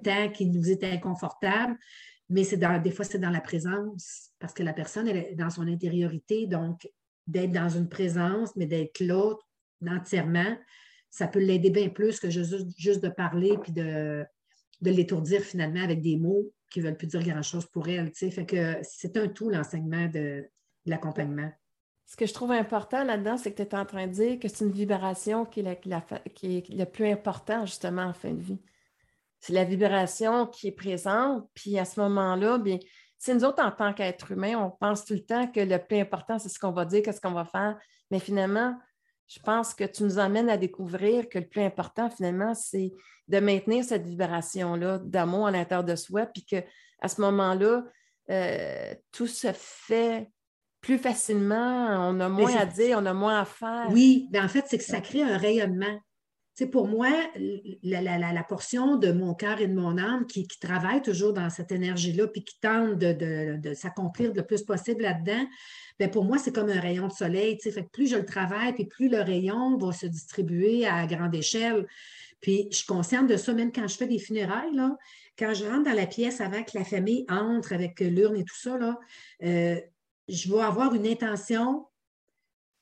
temps 0.04 0.30
qui 0.34 0.48
nous 0.48 0.72
est 0.72 0.84
inconfortable, 0.84 1.78
mais 2.28 2.44
c'est 2.44 2.58
des 2.58 2.92
fois, 2.92 3.06
c'est 3.06 3.20
dans 3.20 3.30
la 3.30 3.40
présence, 3.40 4.32
parce 4.40 4.54
que 4.54 4.64
la 4.64 4.74
personne 4.74 5.08
elle 5.08 5.18
est 5.18 5.36
dans 5.36 5.50
son 5.50 5.68
intériorité, 5.68 6.48
donc 6.48 6.90
d'être 7.28 7.52
dans 7.52 7.70
une 7.70 7.88
présence, 7.88 8.56
mais 8.56 8.66
d'être 8.66 9.00
là 9.00 9.36
entièrement, 9.88 10.58
ça 11.10 11.28
peut 11.28 11.40
l'aider 11.40 11.70
bien 11.70 11.90
plus 11.90 12.20
que 12.20 12.30
juste, 12.30 12.68
juste 12.78 13.04
de 13.04 13.10
parler 13.10 13.58
puis 13.62 13.72
de, 13.72 14.26
de 14.82 14.92
l'étourdir 14.92 15.42
finalement 15.42 15.82
avec 15.82 16.02
des 16.02 16.18
mots 16.18 16.52
qui 16.70 16.80
ne 16.80 16.86
veulent 16.86 16.98
plus 16.98 17.08
dire 17.08 17.24
grand-chose 17.24 17.66
pour 17.68 17.88
elle. 17.88 18.12
Que 18.12 18.78
c'est 18.84 19.18
un 19.18 19.28
tout 19.28 19.50
l'enseignement 19.50 20.08
de, 20.08 20.48
l'accompagnement. 20.86 21.52
Ce 22.06 22.16
que 22.16 22.26
je 22.26 22.34
trouve 22.34 22.52
important 22.52 23.04
là-dedans, 23.04 23.38
c'est 23.38 23.52
que 23.52 23.62
tu 23.62 23.70
es 23.70 23.76
en 23.76 23.86
train 23.86 24.08
de 24.08 24.14
dire 24.14 24.40
que 24.40 24.48
c'est 24.48 24.66
une 24.66 24.72
vibration 24.72 25.46
qui 25.46 25.60
est, 25.60 25.86
la, 25.86 26.02
qui 26.34 26.58
est 26.58 26.70
le 26.70 26.86
plus 26.86 27.08
important 27.08 27.66
justement 27.66 28.04
en 28.04 28.14
fin 28.14 28.34
de 28.34 28.42
vie. 28.42 28.60
C'est 29.40 29.54
la 29.54 29.64
vibration 29.64 30.48
qui 30.48 30.68
est 30.68 30.72
présente, 30.72 31.48
puis 31.54 31.78
à 31.78 31.86
ce 31.86 32.00
moment-là, 32.00 32.58
bien, 32.58 32.80
c'est 33.20 33.34
nous 33.34 33.44
autres, 33.44 33.64
en 33.64 33.72
tant 33.72 33.94
qu'êtres 33.94 34.32
humains, 34.32 34.58
on 34.58 34.72
pense 34.72 35.06
tout 35.06 35.14
le 35.14 35.24
temps 35.24 35.48
que 35.48 35.60
le 35.60 35.78
plus 35.78 36.00
important, 36.00 36.40
c'est 36.40 36.50
ce 36.50 36.58
qu'on 36.58 36.72
va 36.72 36.86
dire, 36.86 37.04
qu'est-ce 37.04 37.22
qu'on 37.22 37.32
va 37.32 37.46
faire. 37.46 37.78
Mais 38.12 38.20
finalement, 38.20 38.76
je 39.30 39.40
pense 39.40 39.76
que 39.76 39.84
tu 39.84 40.04
nous 40.04 40.18
amènes 40.18 40.50
à 40.50 40.58
découvrir 40.58 41.30
que 41.30 41.38
le 41.38 41.48
plus 41.48 41.62
important, 41.62 42.10
finalement, 42.10 42.56
c'est 42.56 42.92
de 43.28 43.40
maintenir 43.40 43.84
cette 43.84 44.06
vibration-là 44.06 45.00
d'amour 45.00 45.48
à 45.48 45.52
l'intérieur 45.52 45.84
de 45.84 45.96
soi, 45.96 46.26
puis 46.26 46.44
qu'à 46.44 47.08
ce 47.08 47.22
moment-là, 47.22 47.84
euh, 48.32 48.94
tout 49.12 49.28
se 49.28 49.52
fait 49.54 50.32
plus 50.82 50.98
facilement, 50.98 52.10
on 52.10 52.20
a 52.20 52.28
moins 52.28 52.56
à 52.56 52.66
dire, 52.66 52.98
on 53.00 53.06
a 53.06 53.14
moins 53.14 53.40
à 53.42 53.46
faire. 53.46 53.88
Oui, 53.92 54.28
mais 54.32 54.40
en 54.40 54.48
fait, 54.48 54.66
c'est 54.68 54.80
que 54.80 54.84
ça 54.84 55.00
crée 55.00 55.22
un 55.22 55.38
rayonnement. 55.38 56.00
C'est 56.60 56.68
pour 56.68 56.90
moi, 56.90 57.10
la, 57.84 58.44
portion 58.44 58.98
de 58.98 59.14
mon 59.14 59.34
cœur 59.34 59.62
et 59.62 59.68
de 59.68 59.74
mon 59.74 59.98
âme 59.98 60.28
qui, 60.28 60.46
travaille 60.60 61.02
toujours 61.02 61.32
dans 61.32 61.50
cette 61.50 61.72
énergie-là, 61.72 62.28
puis 62.28 62.44
qui 62.44 62.60
tente 62.60 62.98
de 62.98 63.74
s'accomplir 63.74 64.34
le 64.34 64.44
plus 64.44 64.64
possible 64.64 65.04
là-dedans, 65.04 65.48
ben, 66.00 66.12
pour 66.12 66.26
moi, 66.26 66.38
c'est 66.38 66.54
comme 66.54 66.68
un 66.68 66.82
rayon 66.82 67.08
de 67.08 67.14
soleil. 67.14 67.58
Plus 67.94 68.08
je 68.08 68.18
le 68.18 68.26
travaille, 68.26 68.74
puis 68.74 68.84
plus 68.84 69.08
le 69.08 69.22
rayon 69.22 69.78
va 69.78 69.94
se 69.94 70.06
distribuer 70.06 70.86
à 70.86 71.08
grande 71.08 71.34
échelle. 71.34 71.88
Puis 72.42 72.68
je 72.72 72.76
suis 72.80 72.88
consciente 72.88 73.28
de 73.28 73.38
ça, 73.38 73.54
même 73.54 73.72
quand 73.72 73.88
je 73.88 73.96
fais 73.96 74.08
des 74.08 74.20
funérailles, 74.20 74.78
quand 75.38 75.54
je 75.54 75.64
rentre 75.64 75.86
dans 75.86 75.96
la 75.96 76.08
pièce 76.08 76.42
avant 76.42 76.64
que 76.64 76.78
la 76.78 76.84
famille 76.84 77.26
entre 77.30 77.72
avec 77.72 78.02
l'urne 78.02 78.36
et 78.36 78.44
tout 78.44 78.60
ça, 78.60 78.78
euh, 79.44 79.80
je 80.28 80.54
vais 80.54 80.62
avoir 80.62 80.94
une 80.94 81.08
intention 81.08 81.86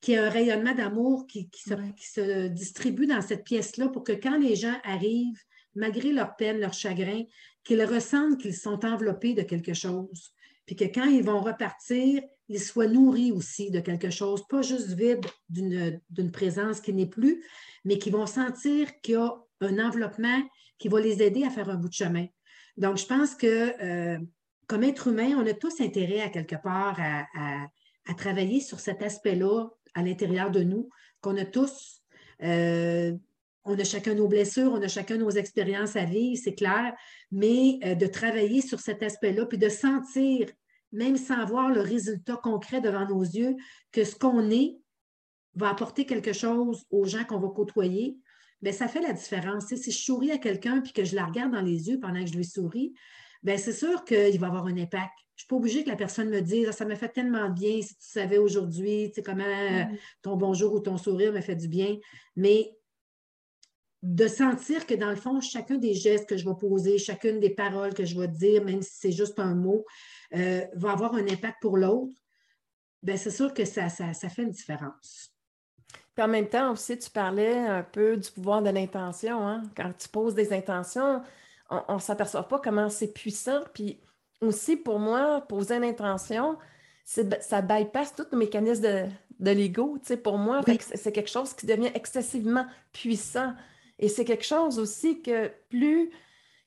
qui 0.02 0.14
est 0.14 0.18
un 0.18 0.30
rayonnement 0.30 0.74
d'amour 0.74 1.26
qui, 1.28 1.50
qui, 1.50 1.64
se, 1.64 2.48
distribue 2.48 3.08
dans 3.08 3.22
cette 3.22 3.44
pièce-là 3.44 3.90
pour 3.90 4.04
que 4.04 4.12
quand 4.12 4.38
les 4.38 4.56
gens 4.56 4.76
arrivent, 4.84 5.42
malgré 5.76 6.12
leur 6.12 6.36
peine, 6.36 6.60
leur 6.60 6.74
chagrin, 6.74 7.24
qu'ils 7.64 7.84
ressentent 7.84 8.40
qu'ils 8.40 8.56
sont 8.56 8.86
enveloppés 8.86 9.34
de 9.34 9.42
quelque 9.42 9.74
chose. 9.74 10.34
Puis 10.66 10.76
que 10.76 10.86
quand 10.86 11.06
ils 11.06 11.24
vont 11.24 11.42
repartir, 11.42 12.22
ils 12.50 12.62
soient 12.62 12.88
nourris 12.88 13.32
aussi 13.32 13.72
de 13.72 13.80
quelque 13.80 14.10
chose, 14.10 14.44
pas 14.48 14.62
juste 14.62 14.94
vide 14.94 15.26
d'une 15.50 16.32
présence 16.32 16.82
qui 16.82 16.94
n'est 16.94 17.10
plus, 17.10 17.44
mais 17.84 17.98
qui 17.98 18.10
vont 18.10 18.26
sentir 18.26 18.88
qu'il 19.02 19.16
y 19.16 19.18
a 19.18 19.34
un 19.62 19.80
enveloppement 19.80 20.42
qui 20.78 20.88
va 20.88 21.00
les 21.00 21.22
aider 21.22 21.44
à 21.44 21.50
faire 21.50 21.70
un 21.70 21.76
bout 21.76 21.90
de 21.90 21.94
chemin. 21.94 22.28
Donc, 22.78 22.98
je 22.98 23.06
pense 23.06 23.36
que 23.36 23.74
euh, 23.82 24.20
comme 24.68 24.84
être 24.84 25.08
humain, 25.08 25.36
on 25.38 25.48
a 25.48 25.54
tous 25.54 25.82
intérêt 25.82 26.22
à 26.22 26.30
quelque 26.30 26.62
part 26.62 26.98
à, 27.00 27.68
travailler 28.18 28.62
sur 28.62 28.80
cet 28.80 29.02
aspect-là 29.02 29.68
à 29.98 30.04
l'intérieur 30.04 30.52
de 30.52 30.62
nous, 30.62 30.90
qu'on 31.22 31.36
a 31.38 31.46
tous. 31.46 32.04
Euh, 32.44 33.14
on 33.66 33.78
a 33.78 33.84
chacun 33.84 34.14
nos 34.14 34.28
blessures, 34.28 34.72
on 34.72 34.82
a 34.82 34.88
chacun 34.88 35.18
nos 35.18 35.32
expériences 35.32 35.96
à 35.96 36.06
vivre, 36.06 36.40
c'est 36.42 36.54
clair, 36.54 36.94
mais 37.32 37.80
euh, 37.84 37.96
de 37.96 38.06
travailler 38.06 38.62
sur 38.62 38.80
cet 38.80 39.02
aspect-là, 39.02 39.48
puis 39.48 39.58
de 39.58 39.70
sentir 39.70 40.48
même 40.92 41.18
sans 41.18 41.44
voir 41.46 41.70
le 41.70 41.82
résultat 41.82 42.38
concret 42.38 42.80
devant 42.80 43.08
nos 43.08 43.24
yeux, 43.24 43.56
que 43.92 44.04
ce 44.04 44.16
qu'on 44.16 44.52
est 44.52 44.78
va 45.56 45.70
apporter 45.70 46.06
quelque 46.06 46.32
chose 46.32 46.86
aux 46.92 47.06
gens 47.06 47.26
qu'on 47.26 47.40
va 47.40 47.50
côtoyer, 47.50 48.20
bien, 48.62 48.72
ça 48.72 48.88
fait 48.88 49.02
la 49.02 49.14
différence. 49.14 49.66
si 49.66 49.92
je 49.92 49.98
souris 49.98 50.32
à 50.32 50.38
quelqu'un 50.38 50.84
et 50.84 50.92
que 50.92 51.04
je 51.04 51.16
la 51.16 51.26
regarde 51.26 51.52
dans 51.52 51.62
les 51.62 51.90
yeux 51.90 52.00
pendant 52.00 52.24
que 52.24 52.30
je 52.30 52.38
lui 52.38 52.46
souris, 52.46 52.94
bien, 53.42 53.58
c'est 53.58 53.74
sûr 53.74 54.06
qu'il 54.06 54.40
va 54.40 54.48
avoir 54.48 54.68
un 54.68 54.78
impact. 54.78 55.27
Je 55.38 55.44
ne 55.44 55.46
suis 55.46 55.48
pas 55.50 55.56
obligée 55.56 55.84
que 55.84 55.90
la 55.90 55.96
personne 55.96 56.30
me 56.30 56.42
dise 56.42 56.66
ah, 56.68 56.72
Ça 56.72 56.84
me 56.84 56.96
fait 56.96 57.10
tellement 57.10 57.50
bien 57.50 57.80
si 57.82 57.96
tu 57.96 58.08
savais 58.08 58.40
aujourd'hui 58.40 59.14
comment 59.24 59.44
mm. 59.46 59.96
ton 60.24 60.36
bonjour 60.36 60.74
ou 60.74 60.80
ton 60.80 60.98
sourire 60.98 61.32
me 61.32 61.42
fait 61.42 61.56
du 61.56 61.68
bien. 61.68 61.96
Mais 62.36 62.72
de 64.02 64.28
sentir 64.28 64.88
que 64.88 64.96
dans 64.96 65.12
le 65.12 65.16
fond, 65.16 65.40
chacun 65.40 65.76
des 65.76 65.94
gestes 65.94 66.28
que 66.28 66.38
je 66.38 66.46
vais 66.48 66.56
poser, 66.60 66.98
chacune 66.98 67.40
des 67.40 67.52
paroles 67.52 67.94
que 67.94 68.04
je 68.04 68.20
vais 68.20 68.28
dire, 68.28 68.64
même 68.64 68.82
si 68.82 68.92
c'est 68.94 69.12
juste 69.12 69.38
un 69.38 69.54
mot, 69.54 69.86
euh, 70.36 70.66
va 70.74 70.92
avoir 70.92 71.14
un 71.14 71.28
impact 71.28 71.58
pour 71.62 71.78
l'autre, 71.78 72.14
bien, 73.04 73.16
c'est 73.16 73.32
sûr 73.32 73.54
que 73.54 73.66
ça, 73.66 73.90
ça, 73.90 74.14
fait 74.14 74.44
une 74.44 74.52
différence. 74.52 75.32
Puis 76.16 76.24
en 76.24 76.28
même 76.28 76.50
temps 76.50 76.72
aussi, 76.72 76.98
tu 76.98 77.12
parlais 77.12 77.58
un 77.58 77.84
peu 77.84 78.18
du 78.18 78.32
pouvoir 78.32 78.64
de 78.64 78.70
l'intention. 78.70 79.48
Hein? 79.48 79.62
Quand 79.76 79.92
tu 79.98 80.10
poses 80.10 80.34
des 80.34 80.52
intentions, 80.52 81.22
on 81.70 81.96
ne 81.96 82.00
s'aperçoit 82.00 82.48
pas 82.48 82.60
comment 82.60 82.90
c'est 82.90 83.14
puissant. 83.14 83.62
Puis 83.74 84.00
aussi, 84.42 84.76
pour 84.76 85.00
moi, 85.00 85.42
poser 85.48 85.76
une 85.76 85.84
intention, 85.84 86.58
ça 87.06 87.62
bypass 87.62 88.16
tout 88.16 88.26
le 88.32 88.38
mécanisme 88.38 88.84
de, 88.84 89.06
de 89.40 89.52
l'ego. 89.52 89.98
Pour 90.24 90.38
moi, 90.38 90.62
c'est 90.80 91.12
quelque 91.12 91.30
chose 91.30 91.54
qui 91.54 91.66
devient 91.66 91.92
excessivement 91.94 92.66
puissant. 92.92 93.54
Et 94.00 94.10
c'est 94.10 94.26
quelque 94.26 94.46
chose 94.46 94.80
aussi 94.80 95.22
que 95.22 95.52
plus 95.70 96.12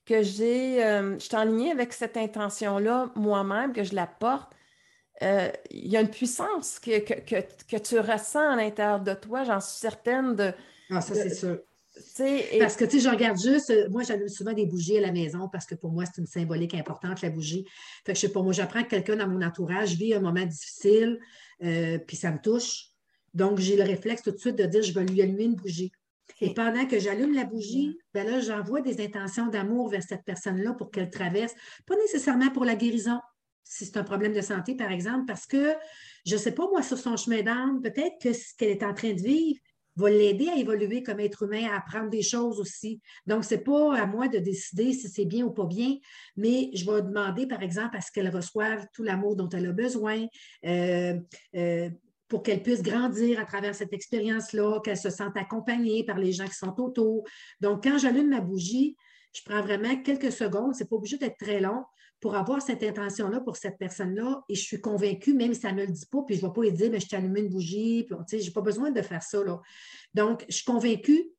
que 0.04 0.22
j'ai, 0.22 0.84
euh, 0.84 1.14
je 1.18 1.24
suis 1.24 1.36
en 1.36 1.44
ligne 1.44 1.70
avec 1.70 1.92
cette 1.92 2.16
intention-là 2.16 3.10
moi-même, 3.14 3.72
que 3.72 3.84
je 3.84 3.94
la 3.94 4.06
porte, 4.06 4.52
euh, 5.22 5.50
il 5.70 5.88
y 5.88 5.96
a 5.96 6.00
une 6.00 6.10
puissance 6.10 6.78
que, 6.78 6.98
que, 6.98 7.20
que, 7.20 7.76
tu 7.76 7.98
ressens 8.00 8.52
à 8.52 8.56
l'intérieur 8.56 9.00
de 9.00 9.12
toi, 9.12 9.44
j'en 9.44 9.60
suis 9.60 9.78
certaine 9.78 10.34
de. 10.34 10.52
Ah, 10.90 11.00
ça, 11.00 11.14
c'est 11.14 11.34
sûr. 11.34 11.58
Parce 12.58 12.76
que, 12.76 12.84
tu 12.84 12.98
sais, 12.98 13.00
je 13.00 13.08
regarde 13.08 13.38
juste, 13.40 13.70
euh, 13.70 13.88
moi, 13.90 14.02
j'allume 14.02 14.28
souvent 14.28 14.52
des 14.52 14.66
bougies 14.66 14.98
à 14.98 15.00
la 15.00 15.12
maison 15.12 15.48
parce 15.48 15.66
que 15.66 15.74
pour 15.74 15.90
moi, 15.90 16.04
c'est 16.06 16.20
une 16.20 16.26
symbolique 16.26 16.74
importante, 16.74 17.22
la 17.22 17.30
bougie. 17.30 17.64
Fait 18.04 18.12
que 18.12 18.18
je 18.18 18.26
sais 18.26 18.32
pas, 18.32 18.42
moi, 18.42 18.52
j'apprends 18.52 18.82
que 18.82 18.88
quelqu'un 18.88 19.16
dans 19.16 19.28
mon 19.28 19.42
entourage 19.42 19.94
vit 19.94 20.14
un 20.14 20.20
moment 20.20 20.44
difficile, 20.44 21.18
puis 21.60 22.16
ça 22.16 22.30
me 22.30 22.38
touche. 22.38 22.86
Donc, 23.34 23.58
j'ai 23.58 23.76
le 23.76 23.84
réflexe 23.84 24.22
tout 24.22 24.32
de 24.32 24.38
suite 24.38 24.56
de 24.56 24.64
dire, 24.64 24.82
je 24.82 24.92
vais 24.92 25.04
lui 25.04 25.22
allumer 25.22 25.44
une 25.44 25.54
bougie. 25.54 25.92
Et 26.40 26.54
pendant 26.54 26.86
que 26.86 26.98
j'allume 26.98 27.34
la 27.34 27.44
bougie, 27.44 27.98
ben 28.14 28.26
là, 28.26 28.40
j'envoie 28.40 28.80
des 28.80 29.04
intentions 29.04 29.48
d'amour 29.48 29.88
vers 29.88 30.02
cette 30.02 30.24
personne-là 30.24 30.72
pour 30.72 30.90
qu'elle 30.90 31.10
traverse, 31.10 31.54
pas 31.86 31.96
nécessairement 31.96 32.50
pour 32.50 32.64
la 32.64 32.74
guérison, 32.74 33.20
si 33.64 33.84
c'est 33.84 33.98
un 33.98 34.04
problème 34.04 34.32
de 34.32 34.40
santé, 34.40 34.74
par 34.74 34.90
exemple, 34.90 35.26
parce 35.26 35.46
que 35.46 35.74
je 36.26 36.34
ne 36.34 36.40
sais 36.40 36.52
pas, 36.52 36.66
moi, 36.68 36.82
sur 36.82 36.98
son 36.98 37.16
chemin 37.16 37.42
d'âme, 37.42 37.80
peut-être 37.82 38.20
que 38.20 38.32
ce 38.32 38.54
qu'elle 38.56 38.70
est 38.70 38.82
en 38.82 38.94
train 38.94 39.12
de 39.12 39.20
vivre 39.20 39.60
va 40.00 40.10
l'aider 40.10 40.48
à 40.48 40.56
évoluer 40.56 41.02
comme 41.02 41.20
être 41.20 41.44
humain, 41.44 41.68
à 41.70 41.76
apprendre 41.76 42.10
des 42.10 42.22
choses 42.22 42.58
aussi. 42.60 43.00
Donc, 43.26 43.44
ce 43.44 43.54
n'est 43.54 43.60
pas 43.60 43.96
à 43.96 44.06
moi 44.06 44.28
de 44.28 44.38
décider 44.38 44.92
si 44.92 45.08
c'est 45.08 45.24
bien 45.24 45.44
ou 45.44 45.50
pas 45.50 45.66
bien, 45.66 45.96
mais 46.36 46.70
je 46.74 46.84
vais 46.90 47.02
demander, 47.02 47.46
par 47.46 47.62
exemple, 47.62 47.96
à 47.96 48.00
ce 48.00 48.10
qu'elle 48.10 48.34
reçoive 48.34 48.86
tout 48.92 49.02
l'amour 49.02 49.36
dont 49.36 49.48
elle 49.48 49.66
a 49.66 49.72
besoin. 49.72 50.26
Euh, 50.64 51.18
euh, 51.54 51.90
pour 52.28 52.44
qu'elle 52.44 52.62
puisse 52.62 52.80
grandir 52.80 53.40
à 53.40 53.44
travers 53.44 53.74
cette 53.74 53.92
expérience-là, 53.92 54.80
qu'elle 54.84 54.96
se 54.96 55.10
sente 55.10 55.36
accompagnée 55.36 56.04
par 56.04 56.16
les 56.16 56.30
gens 56.30 56.46
qui 56.46 56.54
sont 56.54 56.80
autour. 56.80 57.24
Donc, 57.60 57.82
quand 57.82 57.98
j'allume 57.98 58.28
ma 58.28 58.40
bougie, 58.40 58.96
je 59.34 59.42
prends 59.44 59.62
vraiment 59.62 60.00
quelques 60.02 60.30
secondes, 60.32 60.74
ce 60.74 60.84
n'est 60.84 60.88
pas 60.88 60.96
obligé 60.96 61.18
d'être 61.18 61.36
très 61.38 61.60
long, 61.60 61.84
pour 62.20 62.34
avoir 62.34 62.60
cette 62.60 62.82
intention-là 62.82 63.40
pour 63.40 63.56
cette 63.56 63.78
personne-là. 63.78 64.42
Et 64.48 64.54
je 64.54 64.62
suis 64.62 64.80
convaincue, 64.80 65.34
même 65.34 65.54
si 65.54 65.60
ça 65.60 65.72
ne 65.72 65.78
me 65.78 65.86
le 65.86 65.92
dit 65.92 66.06
pas, 66.06 66.22
puis 66.26 66.36
je 66.36 66.42
ne 66.42 66.48
vais 66.48 66.52
pas 66.52 66.62
lui 66.62 66.72
dire, 66.72 66.90
mais 66.90 67.00
je 67.00 67.08
t'ai 67.08 67.16
allumé 67.16 67.40
une 67.40 67.48
bougie, 67.48 68.04
puis 68.04 68.16
je 68.30 68.44
n'ai 68.44 68.52
pas 68.52 68.60
besoin 68.60 68.90
de 68.90 69.02
faire 69.02 69.22
ça. 69.22 69.42
Là. 69.42 69.60
Donc, 70.14 70.44
je 70.48 70.56
suis 70.56 70.64
convaincue 70.64 71.30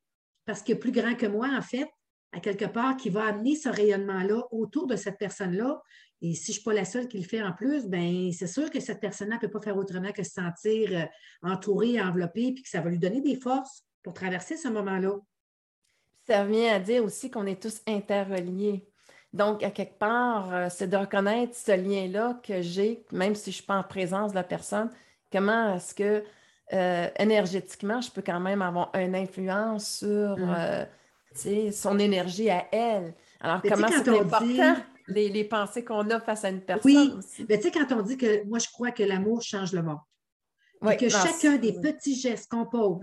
parce 0.44 0.68
a 0.68 0.76
plus 0.76 0.92
grand 0.92 1.14
que 1.14 1.26
moi, 1.26 1.48
en 1.56 1.62
fait, 1.62 1.88
à 2.32 2.40
quelque 2.40 2.64
part, 2.64 2.96
qui 2.96 3.10
va 3.10 3.26
amener 3.26 3.54
ce 3.56 3.68
rayonnement-là 3.68 4.42
autour 4.50 4.86
de 4.86 4.96
cette 4.96 5.18
personne-là. 5.18 5.80
Et 6.20 6.34
si 6.34 6.46
je 6.46 6.50
ne 6.50 6.54
suis 6.54 6.62
pas 6.62 6.72
la 6.72 6.84
seule 6.84 7.08
qui 7.08 7.18
le 7.18 7.24
fait 7.24 7.42
en 7.42 7.52
plus, 7.52 7.86
ben 7.86 8.32
c'est 8.32 8.46
sûr 8.46 8.70
que 8.70 8.80
cette 8.80 9.00
personne-là 9.00 9.36
ne 9.36 9.40
peut 9.40 9.50
pas 9.50 9.60
faire 9.60 9.76
autrement 9.76 10.12
que 10.12 10.22
se 10.22 10.30
sentir 10.30 10.90
euh, 10.92 11.04
entourée, 11.42 12.00
enveloppée, 12.00 12.52
puis 12.52 12.62
que 12.62 12.68
ça 12.68 12.80
va 12.80 12.90
lui 12.90 12.98
donner 12.98 13.20
des 13.20 13.36
forces 13.36 13.84
pour 14.02 14.14
traverser 14.14 14.56
ce 14.56 14.68
moment-là. 14.68 15.18
Ça 16.26 16.44
vient 16.44 16.74
à 16.74 16.80
dire 16.80 17.04
aussi 17.04 17.30
qu'on 17.30 17.46
est 17.46 17.60
tous 17.60 17.82
interreliés. 17.86 18.91
Donc, 19.32 19.62
à 19.62 19.70
quelque 19.70 19.98
part, 19.98 20.52
euh, 20.52 20.66
c'est 20.70 20.88
de 20.88 20.96
reconnaître 20.96 21.54
ce 21.56 21.72
lien-là 21.72 22.38
que 22.42 22.60
j'ai, 22.60 23.04
même 23.12 23.34
si 23.34 23.44
je 23.44 23.50
ne 23.50 23.54
suis 23.54 23.62
pas 23.64 23.76
en 23.76 23.82
présence 23.82 24.32
de 24.32 24.36
la 24.36 24.44
personne, 24.44 24.90
comment 25.30 25.74
est-ce 25.74 25.94
que 25.94 26.22
euh, 26.72 27.08
énergétiquement, 27.18 28.00
je 28.00 28.10
peux 28.10 28.22
quand 28.22 28.40
même 28.40 28.60
avoir 28.60 28.90
une 28.94 29.14
influence 29.14 29.98
sur 29.98 30.36
mmh. 30.36 31.72
son 31.72 31.98
énergie 31.98 32.50
à 32.50 32.66
elle? 32.72 33.14
Alors, 33.40 33.62
comment 33.62 33.88
c'est 33.88 34.08
important 34.08 34.76
les, 35.08 35.44
pensées 35.44 35.84
qu'on 35.84 36.08
a 36.10 36.20
face 36.20 36.44
à 36.44 36.50
une 36.50 36.60
personne. 36.60 36.92
Oui, 36.92 37.12
mais 37.48 37.58
tu 37.58 37.64
sais, 37.64 37.70
quand 37.70 37.92
on 37.92 38.02
dit 38.02 38.16
que 38.16 38.44
moi, 38.46 38.58
je 38.58 38.68
crois 38.68 38.90
que 38.90 39.02
l'amour 39.02 39.42
change 39.42 39.72
le 39.72 39.82
monde. 39.82 39.98
Oui, 40.80 40.96
que 40.96 41.08
chacun 41.08 41.56
des 41.56 41.74
petits 41.74 42.16
gestes 42.16 42.50
qu'on 42.50 42.66
pose, 42.66 42.98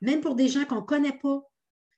même 0.00 0.20
pour 0.20 0.34
des 0.34 0.48
gens 0.48 0.64
qu'on 0.64 0.76
ne 0.76 0.80
connaît 0.86 1.18
pas, 1.22 1.40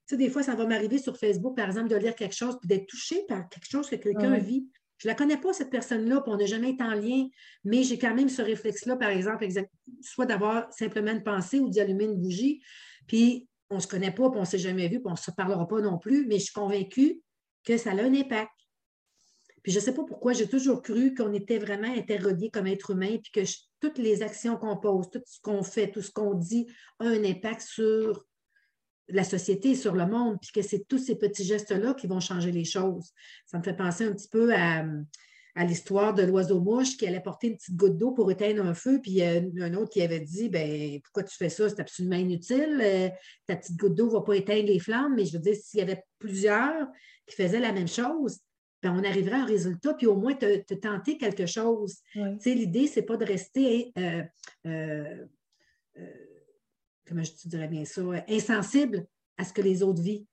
sais, 0.06 0.16
des 0.16 0.28
fois, 0.28 0.42
ça 0.42 0.54
va 0.54 0.66
m'arriver 0.66 0.98
sur 0.98 1.16
Facebook, 1.16 1.56
par 1.56 1.66
exemple, 1.66 1.88
de 1.88 1.96
lire 1.96 2.14
quelque 2.14 2.34
chose 2.34 2.58
puis 2.60 2.68
d'être 2.68 2.86
touché 2.86 3.24
par 3.26 3.48
quelque 3.48 3.68
chose 3.68 3.88
que 3.88 3.96
quelqu'un 3.96 4.36
vit. 4.38 4.68
Je 4.98 5.08
ne 5.08 5.12
la 5.12 5.16
connais 5.16 5.36
pas, 5.36 5.52
cette 5.52 5.70
personne-là, 5.70 6.20
puis 6.20 6.32
on 6.32 6.36
n'a 6.36 6.46
jamais 6.46 6.70
été 6.70 6.84
en 6.84 6.94
lien, 6.94 7.26
mais 7.64 7.82
j'ai 7.82 7.98
quand 7.98 8.14
même 8.14 8.28
ce 8.28 8.42
réflexe-là, 8.42 8.96
par 8.96 9.10
exemple, 9.10 9.46
soit 10.00 10.26
d'avoir 10.26 10.72
simplement 10.72 11.10
une 11.10 11.22
pensée 11.22 11.58
ou 11.58 11.68
d'y 11.68 11.80
allumer 11.80 12.04
une 12.04 12.20
bougie, 12.20 12.62
puis 13.06 13.48
on 13.70 13.76
ne 13.76 13.80
se 13.80 13.86
connaît 13.86 14.12
pas, 14.12 14.30
puis 14.30 14.38
on 14.38 14.42
ne 14.42 14.46
s'est 14.46 14.58
jamais 14.58 14.88
vu, 14.88 15.00
puis 15.00 15.06
on 15.06 15.12
ne 15.12 15.16
se 15.16 15.30
parlera 15.32 15.66
pas 15.66 15.80
non 15.80 15.98
plus, 15.98 16.26
mais 16.26 16.38
je 16.38 16.44
suis 16.44 16.52
convaincue 16.52 17.20
que 17.64 17.76
ça 17.76 17.90
a 17.90 18.02
un 18.02 18.14
impact. 18.14 18.52
Puis 19.62 19.72
je 19.72 19.78
ne 19.78 19.84
sais 19.84 19.94
pas 19.94 20.04
pourquoi, 20.04 20.34
j'ai 20.34 20.46
toujours 20.46 20.82
cru 20.82 21.14
qu'on 21.14 21.32
était 21.32 21.58
vraiment 21.58 21.88
interreliés 21.88 22.50
comme 22.50 22.66
être 22.66 22.90
humain, 22.90 23.16
puis 23.22 23.32
que 23.32 23.50
toutes 23.80 23.98
les 23.98 24.22
actions 24.22 24.56
qu'on 24.56 24.76
pose, 24.76 25.10
tout 25.10 25.22
ce 25.24 25.40
qu'on 25.40 25.62
fait, 25.62 25.90
tout 25.90 26.02
ce 26.02 26.12
qu'on 26.12 26.34
dit 26.34 26.66
a 27.00 27.06
un 27.06 27.24
impact 27.24 27.62
sur 27.62 28.26
la 29.08 29.24
société, 29.24 29.74
sur 29.74 29.94
le 29.94 30.06
monde, 30.06 30.38
puis 30.40 30.50
que 30.52 30.62
c'est 30.62 30.86
tous 30.88 30.98
ces 30.98 31.16
petits 31.16 31.44
gestes-là 31.44 31.94
qui 31.94 32.06
vont 32.06 32.20
changer 32.20 32.52
les 32.52 32.64
choses. 32.64 33.10
Ça 33.46 33.58
me 33.58 33.62
fait 33.62 33.76
penser 33.76 34.04
un 34.04 34.12
petit 34.12 34.28
peu 34.28 34.54
à, 34.54 34.84
l'histoire 35.64 36.14
de 36.14 36.22
l'oiseau-mouche 36.22 36.96
qui 36.96 37.06
allait 37.06 37.20
porter 37.20 37.48
une 37.48 37.56
petite 37.56 37.76
goutte 37.76 37.96
d'eau 37.96 38.10
pour 38.10 38.30
éteindre 38.30 38.64
un 38.64 38.74
feu, 38.74 38.98
puis 39.00 39.12
il 39.12 39.16
y 39.18 39.22
a 39.22 39.40
un 39.64 39.74
autre 39.74 39.90
qui 39.90 40.02
avait 40.02 40.20
dit 40.20 40.48
ben 40.48 41.00
pourquoi 41.04 41.22
tu 41.22 41.36
fais 41.36 41.48
ça? 41.48 41.68
C'est 41.68 41.78
absolument 41.78 42.16
inutile. 42.16 42.80
Euh, 42.82 43.08
ta 43.46 43.54
petite 43.54 43.76
goutte 43.76 43.94
d'eau 43.94 44.06
ne 44.06 44.12
va 44.12 44.22
pas 44.22 44.34
éteindre 44.34 44.66
les 44.66 44.80
flammes, 44.80 45.14
mais 45.14 45.26
je 45.26 45.34
veux 45.34 45.42
dire, 45.42 45.54
s'il 45.54 45.78
y 45.78 45.82
avait 45.82 46.02
plusieurs 46.18 46.88
qui 47.26 47.36
faisaient 47.36 47.60
la 47.60 47.72
même 47.72 47.86
chose, 47.86 48.40
ben, 48.84 48.94
on 48.94 49.02
arriverait 49.02 49.36
à 49.36 49.42
un 49.42 49.46
résultat, 49.46 49.94
puis 49.94 50.06
au 50.06 50.14
moins 50.14 50.34
te, 50.34 50.74
tenter 50.74 51.16
quelque 51.16 51.46
chose. 51.46 51.96
L'idée, 52.44 52.86
ce 52.86 53.00
n'est 53.00 53.06
pas 53.06 53.16
de 53.16 53.24
rester, 53.24 53.92
euh, 53.96 54.22
euh, 54.66 55.24
euh, 55.96 56.33
comment 57.06 57.22
je 57.22 57.32
dirais 57.48 57.68
bien 57.68 57.84
ça, 57.84 58.02
insensible 58.28 59.06
à 59.36 59.44
ce 59.44 59.52
que 59.52 59.62
les 59.62 59.82
autres 59.82 60.02
vivent. 60.02 60.26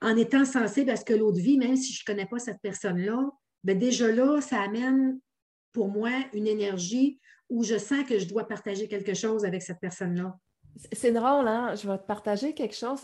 En 0.00 0.16
étant 0.16 0.44
sensible 0.44 0.90
à 0.90 0.96
ce 0.96 1.04
que 1.04 1.14
l'autre 1.14 1.38
vit, 1.38 1.58
même 1.58 1.76
si 1.76 1.92
je 1.92 2.02
ne 2.02 2.12
connais 2.12 2.26
pas 2.26 2.38
cette 2.38 2.60
personne-là, 2.60 3.30
ben 3.64 3.78
déjà 3.78 4.10
là, 4.10 4.40
ça 4.40 4.60
amène 4.60 5.20
pour 5.72 5.88
moi 5.88 6.10
une 6.32 6.46
énergie 6.46 7.20
où 7.48 7.62
je 7.62 7.78
sens 7.78 8.04
que 8.06 8.18
je 8.18 8.26
dois 8.26 8.48
partager 8.48 8.88
quelque 8.88 9.14
chose 9.14 9.44
avec 9.44 9.62
cette 9.62 9.80
personne-là. 9.80 10.36
C'est 10.92 11.12
drôle, 11.12 11.46
hein? 11.46 11.74
Je 11.74 11.86
vais 11.86 11.98
te 11.98 12.06
partager 12.06 12.54
quelque 12.54 12.74
chose. 12.74 13.00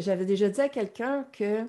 J'avais 0.00 0.24
déjà 0.26 0.48
dit 0.48 0.60
à 0.60 0.68
quelqu'un 0.68 1.24
que 1.32 1.68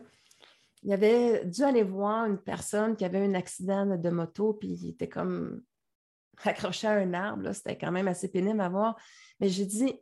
il 0.83 0.93
avait 0.93 1.45
dû 1.45 1.63
aller 1.63 1.83
voir 1.83 2.25
une 2.25 2.37
personne 2.37 2.95
qui 2.95 3.05
avait 3.05 3.23
un 3.23 3.33
accident 3.33 3.97
de 3.97 4.09
moto, 4.09 4.53
puis 4.53 4.69
il 4.69 4.89
était 4.89 5.09
comme 5.09 5.63
accroché 6.45 6.87
à 6.87 6.91
un 6.91 7.13
arbre. 7.13 7.51
C'était 7.53 7.77
quand 7.77 7.91
même 7.91 8.07
assez 8.07 8.29
pénible 8.29 8.61
à 8.61 8.69
voir. 8.69 8.95
Mais 9.39 9.49
j'ai 9.49 9.65
dit, 9.65 9.93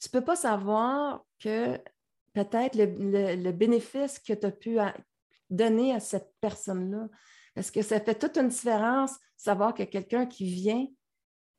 tu 0.00 0.08
ne 0.08 0.12
peux 0.12 0.24
pas 0.24 0.36
savoir 0.36 1.24
que 1.38 1.78
peut-être 2.32 2.76
le, 2.76 3.52
bénéfice 3.52 4.18
que 4.18 4.32
tu 4.32 4.46
as 4.46 4.50
pu 4.50 4.78
donner 5.50 5.94
à 5.94 6.00
cette 6.00 6.32
personne-là. 6.40 7.08
Parce 7.54 7.70
que 7.70 7.82
ça 7.82 8.00
fait 8.00 8.14
toute 8.14 8.36
une 8.36 8.48
différence 8.48 9.12
savoir 9.36 9.74
que 9.74 9.84
quelqu'un 9.84 10.26
qui 10.26 10.46
vient 10.46 10.86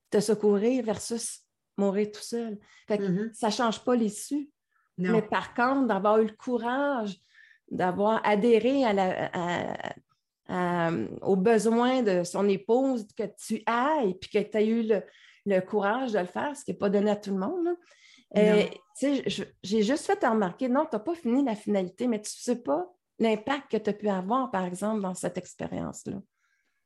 te 0.09 0.19
secourir 0.19 0.84
versus 0.84 1.43
mourir 1.78 2.11
tout 2.11 2.21
seul. 2.21 2.59
Mm-hmm. 2.89 3.34
Ça 3.34 3.47
ne 3.47 3.51
change 3.51 3.84
pas 3.84 3.95
l'issue. 3.95 4.49
Mais 4.97 5.21
par 5.21 5.53
contre, 5.53 5.88
d'avoir 5.88 6.17
eu 6.19 6.25
le 6.25 6.36
courage 6.36 7.19
d'avoir 7.69 8.25
adhéré 8.25 8.84
aux 10.49 11.35
besoins 11.35 12.03
de 12.03 12.23
son 12.23 12.47
épouse, 12.47 13.05
que 13.17 13.23
tu 13.45 13.63
ailles, 13.65 14.15
puis 14.15 14.29
que 14.29 14.39
tu 14.39 14.57
as 14.57 14.63
eu 14.63 14.89
le, 15.45 15.61
courage 15.61 16.13
de 16.13 16.19
le 16.19 16.25
faire, 16.25 16.55
ce 16.55 16.63
qui 16.63 16.71
n'est 16.71 16.77
pas 16.77 16.89
donné 16.89 17.11
à 17.11 17.15
tout 17.15 17.31
le 17.31 17.39
monde. 17.39 17.67
J'ai 18.33 19.83
juste 19.83 20.05
fait 20.05 20.25
remarquer, 20.25 20.69
non, 20.69 20.85
tu 20.85 20.95
n'as 20.95 20.99
pas 20.99 21.15
fini 21.15 21.43
la 21.43 21.55
finalité, 21.55 22.07
mais 22.07 22.21
tu 22.21 22.31
ne 22.31 22.53
sais 22.55 22.61
pas 22.61 22.91
l'impact 23.19 23.71
que 23.71 23.77
tu 23.77 23.89
as 23.89 23.93
pu 23.93 24.09
avoir, 24.09 24.51
par 24.51 24.65
exemple, 24.65 25.01
dans 25.01 25.13
cette 25.13 25.37
expérience-là. 25.37 26.17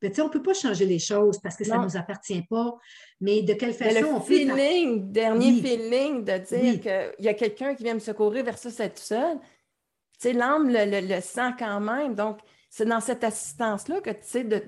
on 0.01 0.07
ne 0.07 0.29
peut 0.29 0.41
pas 0.41 0.53
changer 0.53 0.85
les 0.85 0.99
choses 0.99 1.39
parce 1.39 1.55
que 1.55 1.63
ça 1.63 1.77
ne 1.77 1.83
nous 1.83 1.97
appartient 1.97 2.43
pas, 2.43 2.75
mais 3.19 3.41
de 3.41 3.53
quelle 3.53 3.73
façon 3.73 3.99
le 3.99 4.05
on 4.07 4.21
feeling, 4.21 5.11
dernier 5.11 5.61
feeling 5.61 6.23
de 6.23 6.37
dire 6.37 6.79
qu'il 6.79 7.25
y 7.25 7.27
a 7.27 7.33
quelqu'un 7.33 7.75
qui 7.75 7.83
vient 7.83 7.95
me 7.95 7.99
secourir 7.99 8.43
versus 8.43 8.79
être 8.79 8.97
seul, 8.97 9.39
l'âme 10.29 10.69
le, 10.69 11.01
le, 11.01 11.21
sent 11.21 11.51
quand 11.57 11.79
même. 11.79 12.15
Donc, 12.15 12.39
c'est 12.71 12.85
dans 12.85 13.01
cette 13.01 13.23
assistance-là 13.23 13.99
que 13.99 14.09
tu 14.09 14.17
sais, 14.23 14.43
de, 14.45 14.63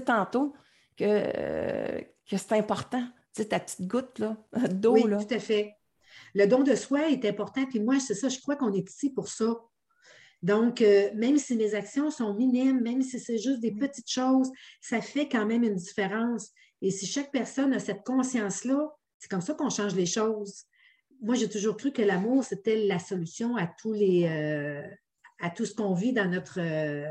tantôt 0.00 0.54
que, 0.96 2.00
que 2.28 2.36
c'est 2.36 2.52
important. 2.52 3.04
Tu 3.32 3.42
sais, 3.42 3.48
ta 3.48 3.60
petite 3.60 3.86
goutte 3.86 4.20
d'eau. 4.72 4.94
Oui, 4.94 5.02
tout 5.04 5.34
à 5.34 5.38
fait. 5.38 5.76
Le 6.34 6.46
don 6.46 6.64
de 6.64 6.74
soi 6.74 7.08
est 7.10 7.24
important. 7.24 7.64
Puis 7.64 7.78
moi, 7.78 8.00
c'est 8.00 8.14
ça, 8.14 8.28
je 8.28 8.40
crois 8.40 8.56
qu'on 8.56 8.72
est 8.72 8.90
ici 8.90 9.10
pour 9.10 9.28
ça. 9.28 9.56
Donc, 10.42 10.82
euh, 10.82 11.10
même 11.14 11.38
si 11.38 11.56
mes 11.56 11.74
actions 11.74 12.10
sont 12.10 12.34
minimes, 12.34 12.80
même 12.80 13.02
si 13.02 13.20
c'est 13.20 13.38
juste 13.38 13.60
des 13.60 13.72
petites 13.72 14.10
choses, 14.10 14.50
ça 14.80 15.00
fait 15.00 15.28
quand 15.28 15.46
même 15.46 15.62
une 15.62 15.76
différence. 15.76 16.50
Et 16.82 16.90
si 16.90 17.06
chaque 17.06 17.30
personne 17.30 17.72
a 17.72 17.78
cette 17.78 18.04
conscience-là, 18.04 18.88
c'est 19.20 19.30
comme 19.30 19.40
ça 19.40 19.54
qu'on 19.54 19.70
change 19.70 19.94
les 19.94 20.06
choses. 20.06 20.64
Moi, 21.22 21.36
j'ai 21.36 21.48
toujours 21.48 21.76
cru 21.76 21.92
que 21.92 22.02
l'amour, 22.02 22.42
c'était 22.42 22.84
la 22.84 22.98
solution 22.98 23.56
à 23.56 23.68
tous 23.68 23.92
les 23.92 24.26
euh, 24.28 24.82
à 25.40 25.50
tout 25.50 25.66
ce 25.66 25.74
qu'on 25.74 25.94
vit 25.94 26.12
dans 26.12 26.28
notre. 26.28 26.58
Euh, 26.60 27.08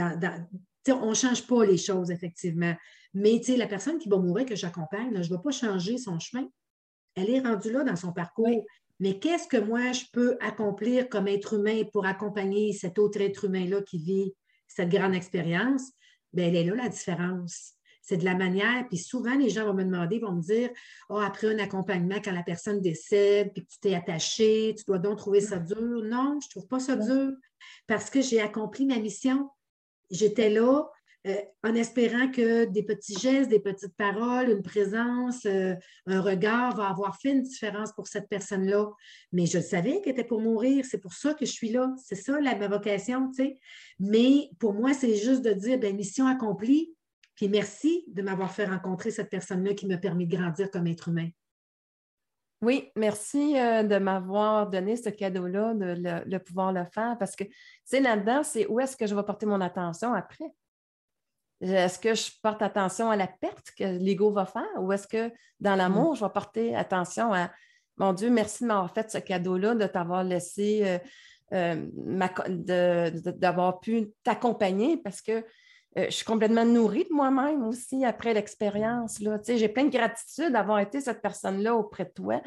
on 0.00 1.08
ne 1.10 1.14
change 1.14 1.46
pas 1.46 1.64
les 1.64 1.76
choses, 1.76 2.10
effectivement. 2.10 2.74
Mais 3.14 3.40
la 3.56 3.66
personne 3.66 3.98
qui 3.98 4.08
va 4.08 4.18
mourir, 4.18 4.46
que 4.46 4.56
j'accompagne, 4.56 5.10
je 5.22 5.30
ne 5.30 5.36
vais 5.36 5.42
pas 5.42 5.50
changer 5.50 5.98
son 5.98 6.18
chemin. 6.18 6.46
Elle 7.14 7.30
est 7.30 7.40
rendue 7.40 7.72
là 7.72 7.84
dans 7.84 7.96
son 7.96 8.12
parcours. 8.12 8.64
Mais 9.00 9.18
qu'est-ce 9.18 9.48
que 9.48 9.56
moi, 9.56 9.92
je 9.92 10.04
peux 10.12 10.36
accomplir 10.40 11.08
comme 11.08 11.28
être 11.28 11.54
humain 11.54 11.82
pour 11.92 12.06
accompagner 12.06 12.72
cet 12.72 12.98
autre 12.98 13.20
être 13.20 13.44
humain-là 13.44 13.82
qui 13.82 13.98
vit 13.98 14.34
cette 14.66 14.88
grande 14.88 15.14
expérience? 15.14 15.92
Bien, 16.32 16.48
elle 16.48 16.56
est 16.56 16.64
là 16.64 16.74
la 16.74 16.88
différence. 16.88 17.74
C'est 18.02 18.16
de 18.16 18.24
la 18.24 18.34
manière, 18.34 18.86
puis 18.88 18.96
souvent, 18.96 19.34
les 19.34 19.50
gens 19.50 19.66
vont 19.66 19.74
me 19.74 19.84
demander, 19.84 20.18
vont 20.18 20.32
me 20.32 20.42
dire, 20.42 20.70
oh, 21.10 21.18
après 21.18 21.54
un 21.54 21.58
accompagnement, 21.58 22.16
quand 22.24 22.32
la 22.32 22.42
personne 22.42 22.80
décède, 22.80 23.52
puis 23.52 23.66
que 23.66 23.70
tu 23.70 23.78
t'es 23.80 23.94
attaché, 23.94 24.74
tu 24.76 24.84
dois 24.86 24.98
donc 24.98 25.18
trouver 25.18 25.40
ça 25.40 25.58
dur. 25.58 26.02
Non, 26.04 26.38
je 26.40 26.46
ne 26.46 26.50
trouve 26.50 26.66
pas 26.66 26.80
ça 26.80 26.96
dur 26.96 27.32
parce 27.86 28.10
que 28.10 28.22
j'ai 28.22 28.40
accompli 28.40 28.86
ma 28.86 28.98
mission. 28.98 29.48
J'étais 30.10 30.50
là, 30.50 30.88
euh, 31.26 31.34
en 31.64 31.74
espérant 31.74 32.30
que 32.30 32.64
des 32.66 32.84
petits 32.84 33.18
gestes, 33.18 33.50
des 33.50 33.58
petites 33.58 33.94
paroles, 33.96 34.50
une 34.50 34.62
présence, 34.62 35.44
euh, 35.46 35.74
un 36.06 36.20
regard 36.20 36.76
va 36.76 36.88
avoir 36.88 37.16
fait 37.16 37.30
une 37.32 37.42
différence 37.42 37.92
pour 37.92 38.06
cette 38.06 38.28
personne-là. 38.28 38.88
Mais 39.32 39.46
je 39.46 39.58
savais 39.58 40.00
qu'elle 40.00 40.12
était 40.12 40.24
pour 40.24 40.40
mourir. 40.40 40.84
C'est 40.88 40.98
pour 40.98 41.12
ça 41.12 41.34
que 41.34 41.44
je 41.44 41.50
suis 41.50 41.70
là. 41.70 41.92
C'est 42.02 42.14
ça 42.14 42.40
ma 42.40 42.68
vocation. 42.68 43.30
Mais 43.98 44.50
pour 44.58 44.74
moi, 44.74 44.94
c'est 44.94 45.16
juste 45.16 45.42
de 45.42 45.52
dire, 45.52 45.78
ben, 45.78 45.94
mission 45.96 46.26
accomplie. 46.26 46.94
Puis 47.34 47.48
merci 47.48 48.04
de 48.08 48.22
m'avoir 48.22 48.52
fait 48.52 48.64
rencontrer 48.64 49.10
cette 49.10 49.30
personne-là 49.30 49.74
qui 49.74 49.86
m'a 49.86 49.98
permis 49.98 50.26
de 50.26 50.36
grandir 50.36 50.70
comme 50.70 50.86
être 50.86 51.08
humain. 51.08 51.28
Oui, 52.60 52.90
merci 52.96 53.58
euh, 53.58 53.84
de 53.84 53.98
m'avoir 53.98 54.68
donné 54.68 54.96
ce 54.96 55.10
cadeau-là, 55.10 55.74
de 55.74 56.24
le, 56.26 56.38
pouvoir 56.38 56.72
le 56.72 56.84
faire, 56.92 57.16
parce 57.18 57.36
que, 57.36 57.44
tu 57.44 58.00
là-dedans, 58.00 58.42
c'est 58.42 58.66
où 58.66 58.80
est-ce 58.80 58.96
que 58.96 59.06
je 59.06 59.14
vais 59.14 59.22
porter 59.22 59.46
mon 59.46 59.60
attention 59.60 60.12
après? 60.12 60.46
Est-ce 61.60 61.98
que 61.98 62.14
je 62.14 62.30
porte 62.42 62.62
attention 62.62 63.10
à 63.10 63.16
la 63.16 63.26
perte 63.26 63.72
que 63.76 63.84
l'ego 63.84 64.30
va 64.30 64.46
faire 64.46 64.68
ou 64.78 64.92
est-ce 64.92 65.08
que 65.08 65.32
dans 65.60 65.74
mm. 65.74 65.78
l'amour, 65.78 66.14
je 66.14 66.24
vais 66.24 66.30
porter 66.30 66.74
attention 66.74 67.32
à 67.32 67.50
mon 67.96 68.12
Dieu, 68.12 68.30
merci 68.30 68.62
de 68.62 68.68
m'avoir 68.68 68.92
fait 68.92 69.10
ce 69.10 69.18
cadeau-là, 69.18 69.74
de 69.74 69.86
t'avoir 69.86 70.22
laissé, 70.22 71.00
euh, 71.52 71.86
euh, 71.86 73.10
d'avoir 73.36 73.80
pu 73.80 74.12
t'accompagner 74.22 74.96
parce 74.98 75.20
que 75.20 75.44
euh, 75.98 76.06
je 76.06 76.16
suis 76.16 76.24
complètement 76.24 76.64
nourrie 76.64 77.04
de 77.04 77.14
moi-même 77.14 77.64
aussi 77.64 78.04
après 78.04 78.34
l'expérience. 78.34 79.20
J'ai 79.46 79.68
plein 79.68 79.84
de 79.84 79.90
gratitude 79.90 80.52
d'avoir 80.52 80.78
été 80.80 81.00
cette 81.00 81.20
personne-là 81.20 81.74
auprès 81.74 82.04
de 82.04 82.10
toi. 82.10 82.40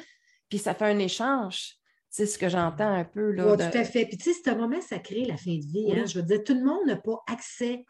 Puis 0.50 0.60
ça 0.60 0.74
fait 0.74 0.86
un 0.86 1.00
échange. 1.00 1.76
C'est 2.10 2.26
ce 2.26 2.38
que 2.38 2.50
j'entends 2.50 2.94
un 2.94 3.06
peu. 3.06 3.32
Là, 3.32 3.56
Tout 3.56 3.78
à 3.78 3.84
fait. 3.84 4.06
Puis 4.06 4.18
tu 4.18 4.32
sais, 4.32 4.40
c'est 4.44 4.50
un 4.50 4.56
moment 4.56 4.82
sacré, 4.82 5.24
la 5.26 5.38
fin 5.38 5.56
de 5.56 5.66
vie. 5.66 5.94
Hein. 5.94 6.06
Je 6.06 6.20
veux 6.20 6.26
dire, 6.26 6.44
tout 6.44 6.54
le 6.54 6.64
monde 6.64 6.86
n'a 6.86 6.98
pas 6.98 7.24
accès 7.28 7.86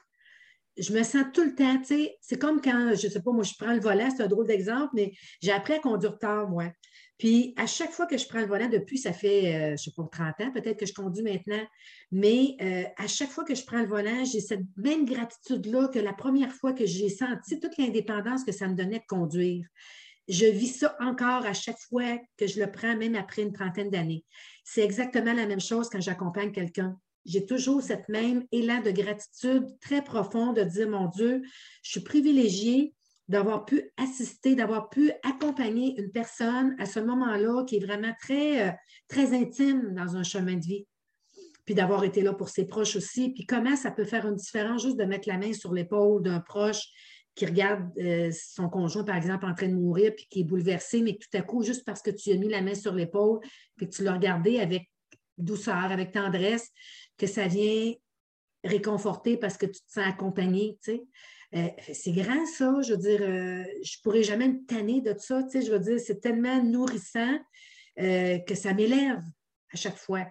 je 0.78 0.94
me 0.94 1.04
sens 1.04 1.26
tout 1.34 1.44
le 1.44 1.54
temps, 1.54 1.78
tu 1.80 1.86
sais, 1.86 2.18
c'est 2.22 2.40
comme 2.40 2.62
quand, 2.62 2.94
je 2.96 3.08
ne 3.08 3.12
sais 3.12 3.22
pas, 3.22 3.32
moi, 3.32 3.44
je 3.44 3.54
prends 3.58 3.74
le 3.74 3.80
volant, 3.80 4.10
c'est 4.16 4.24
un 4.24 4.28
drôle 4.28 4.48
d'exemple, 4.48 4.90
mais 4.94 5.12
j'ai 5.42 5.52
appris 5.52 5.74
à 5.74 5.80
conduire 5.80 6.18
tard, 6.18 6.50
moi. 6.50 6.66
Puis, 7.22 7.54
à 7.56 7.68
chaque 7.68 7.92
fois 7.92 8.08
que 8.08 8.18
je 8.18 8.28
prends 8.28 8.40
le 8.40 8.48
volant, 8.48 8.68
depuis, 8.68 8.98
ça 8.98 9.14
fait, 9.14 9.54
euh, 9.54 9.68
je 9.68 9.72
ne 9.74 9.78
sais 9.78 9.92
pas, 9.96 10.10
30 10.12 10.42
ans, 10.42 10.52
peut-être 10.52 10.80
que 10.80 10.88
je 10.88 10.94
conduis 10.96 11.22
maintenant, 11.22 11.64
mais 12.12 12.56
euh, 12.60 12.84
à 12.98 13.06
chaque 13.06 13.30
fois 13.30 13.44
que 13.44 13.54
je 13.54 13.64
prends 13.64 13.78
le 13.78 13.86
volant, 13.86 14.26
j'ai 14.26 14.40
cette 14.40 14.64
même 14.76 15.06
gratitude-là 15.06 15.90
que 15.90 16.00
la 16.00 16.14
première 16.14 16.52
fois 16.52 16.74
que 16.74 16.88
j'ai 16.88 17.10
senti 17.10 17.60
toute 17.60 17.78
l'indépendance 17.78 18.44
que 18.44 18.52
ça 18.52 18.68
me 18.68 18.74
donnait 18.74 18.98
de 18.98 19.06
conduire. 19.08 19.68
Je 20.30 20.48
vis 20.48 20.80
ça 20.80 20.98
encore 21.00 21.46
à 21.46 21.54
chaque 21.54 21.78
fois 21.92 22.18
que 22.38 22.48
je 22.48 22.60
le 22.60 22.72
prends, 22.72 22.98
même 22.98 23.14
après 23.14 23.44
une 23.44 23.54
trentaine 23.54 23.92
d'années. 23.92 24.26
C'est 24.64 24.82
exactement 24.82 25.34
la 25.34 25.46
même 25.46 25.62
chose 25.62 25.90
quand 25.92 26.02
j'accompagne 26.02 26.52
quelqu'un 26.52 26.98
j'ai 27.26 27.46
toujours 27.46 27.84
cette 27.84 28.10
même 28.10 28.46
élan 28.52 28.82
de 28.82 28.90
gratitude 28.90 29.68
très 29.80 30.04
profond 30.04 30.54
de 30.54 30.64
dire, 30.64 30.90
mon 30.90 31.08
Dieu, 31.08 31.44
je 31.84 31.92
suis 31.92 32.02
privilégiée 32.02 32.96
d'avoir 33.32 33.64
pu 33.64 33.90
assister, 33.96 34.56
d'avoir 34.56 34.90
pu 34.90 35.10
accompagner 35.24 35.98
une 35.98 36.12
personne 36.12 36.76
à 36.80 36.86
ce 36.86 37.00
moment-là 37.00 37.64
qui 37.64 37.78
est 37.78 37.86
vraiment 37.86 38.14
très, 38.20 38.68
euh, 38.68 38.72
très 39.08 39.34
intime 39.34 39.94
dans 39.96 40.18
un 40.18 40.24
chemin 40.24 40.56
de 40.56 40.66
vie. 40.66 40.86
Puis 41.66 41.74
d'avoir 41.74 42.04
été 42.04 42.24
là 42.24 42.34
pour 42.34 42.50
ses 42.50 42.68
proches 42.68 42.98
aussi. 42.98 43.30
Puis 43.30 43.46
comment 43.46 43.78
ça 43.78 43.92
peut 43.92 44.04
faire 44.04 44.28
une 44.28 44.36
différence 44.36 44.84
juste 44.84 44.98
de 44.98 45.06
mettre 45.06 45.30
la 45.30 45.38
main 45.38 45.54
sur 45.54 45.74
l'épaule 45.74 46.22
d'un 46.22 46.42
proche 46.42 46.84
qui 47.34 47.46
regarde 47.46 47.90
euh, 47.98 48.32
son 48.34 48.68
conjoint, 48.68 49.06
par 49.06 49.16
exemple, 49.16 49.46
en 49.46 49.54
train 49.54 49.70
de 49.70 49.76
mourir, 49.76 50.12
puis 50.14 50.28
qui 50.30 50.42
est 50.42 50.44
bouleversé, 50.44 51.02
mais 51.02 51.14
tout 51.18 51.38
à 51.38 51.42
coup, 51.42 51.64
juste 51.64 51.86
parce 51.86 52.02
que 52.02 52.12
tu 52.12 52.32
as 52.32 52.36
mis 52.36 52.50
la 52.50 52.62
main 52.62 52.76
sur 52.76 52.94
l'épaule, 52.94 53.40
puis 53.78 53.88
que 53.88 53.96
tu 53.96 54.04
l'as 54.04 54.14
regardé 54.14 54.60
avec 54.60 54.92
douceur, 55.38 55.90
avec 55.90 56.12
tendresse, 56.12 56.70
que 57.18 57.28
ça 57.28 57.48
vient 57.48 57.94
réconforter 58.66 59.38
parce 59.38 59.56
que 59.56 59.68
tu 59.68 59.80
te 59.80 59.92
sens 59.92 60.06
accompagné, 60.06 60.78
tu 60.84 60.92
sais. 60.92 61.04
Euh, 61.54 61.68
c'est 61.94 62.12
grand, 62.12 62.46
ça. 62.46 62.82
Je 62.82 62.94
veux 62.94 62.98
dire, 62.98 63.22
euh, 63.22 63.64
je 63.84 63.98
ne 63.98 64.02
pourrais 64.04 64.24
jamais 64.24 64.48
me 64.48 64.66
tanner 64.66 65.02
de 65.02 65.14
ça. 65.18 65.44
Tu 65.44 65.50
sais, 65.50 65.62
je 65.66 65.72
veux 65.72 65.80
dire, 65.80 66.00
c'est 66.00 66.22
tellement 66.22 66.64
nourrissant 66.64 67.40
euh, 68.00 68.40
que 68.40 68.56
ça 68.56 68.74
m'élève 68.74 69.22
à 69.74 69.78
chaque 69.78 69.98
fois. 69.98 70.26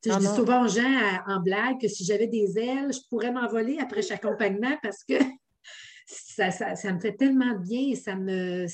Tu 0.00 0.10
sais, 0.10 0.16
je 0.16 0.20
dis 0.20 0.34
souvent 0.34 0.64
aux 0.64 0.68
gens 0.68 1.20
en 1.26 1.40
blague 1.40 1.80
que 1.80 1.88
si 1.88 2.04
j'avais 2.04 2.26
des 2.26 2.58
ailes, 2.58 2.92
je 2.92 3.00
pourrais 3.08 3.32
m'envoler 3.32 3.78
après 3.78 4.02
chaque 4.02 4.24
accompagnement 4.24 4.76
parce 4.82 5.04
que 5.04 5.14
ça, 6.06 6.50
ça, 6.50 6.92
me 6.92 6.98
fait 6.98 7.14
tellement 7.14 7.56
bien 7.58 7.90
et 7.90 7.94
ça 7.94 8.16
me. 8.16 8.66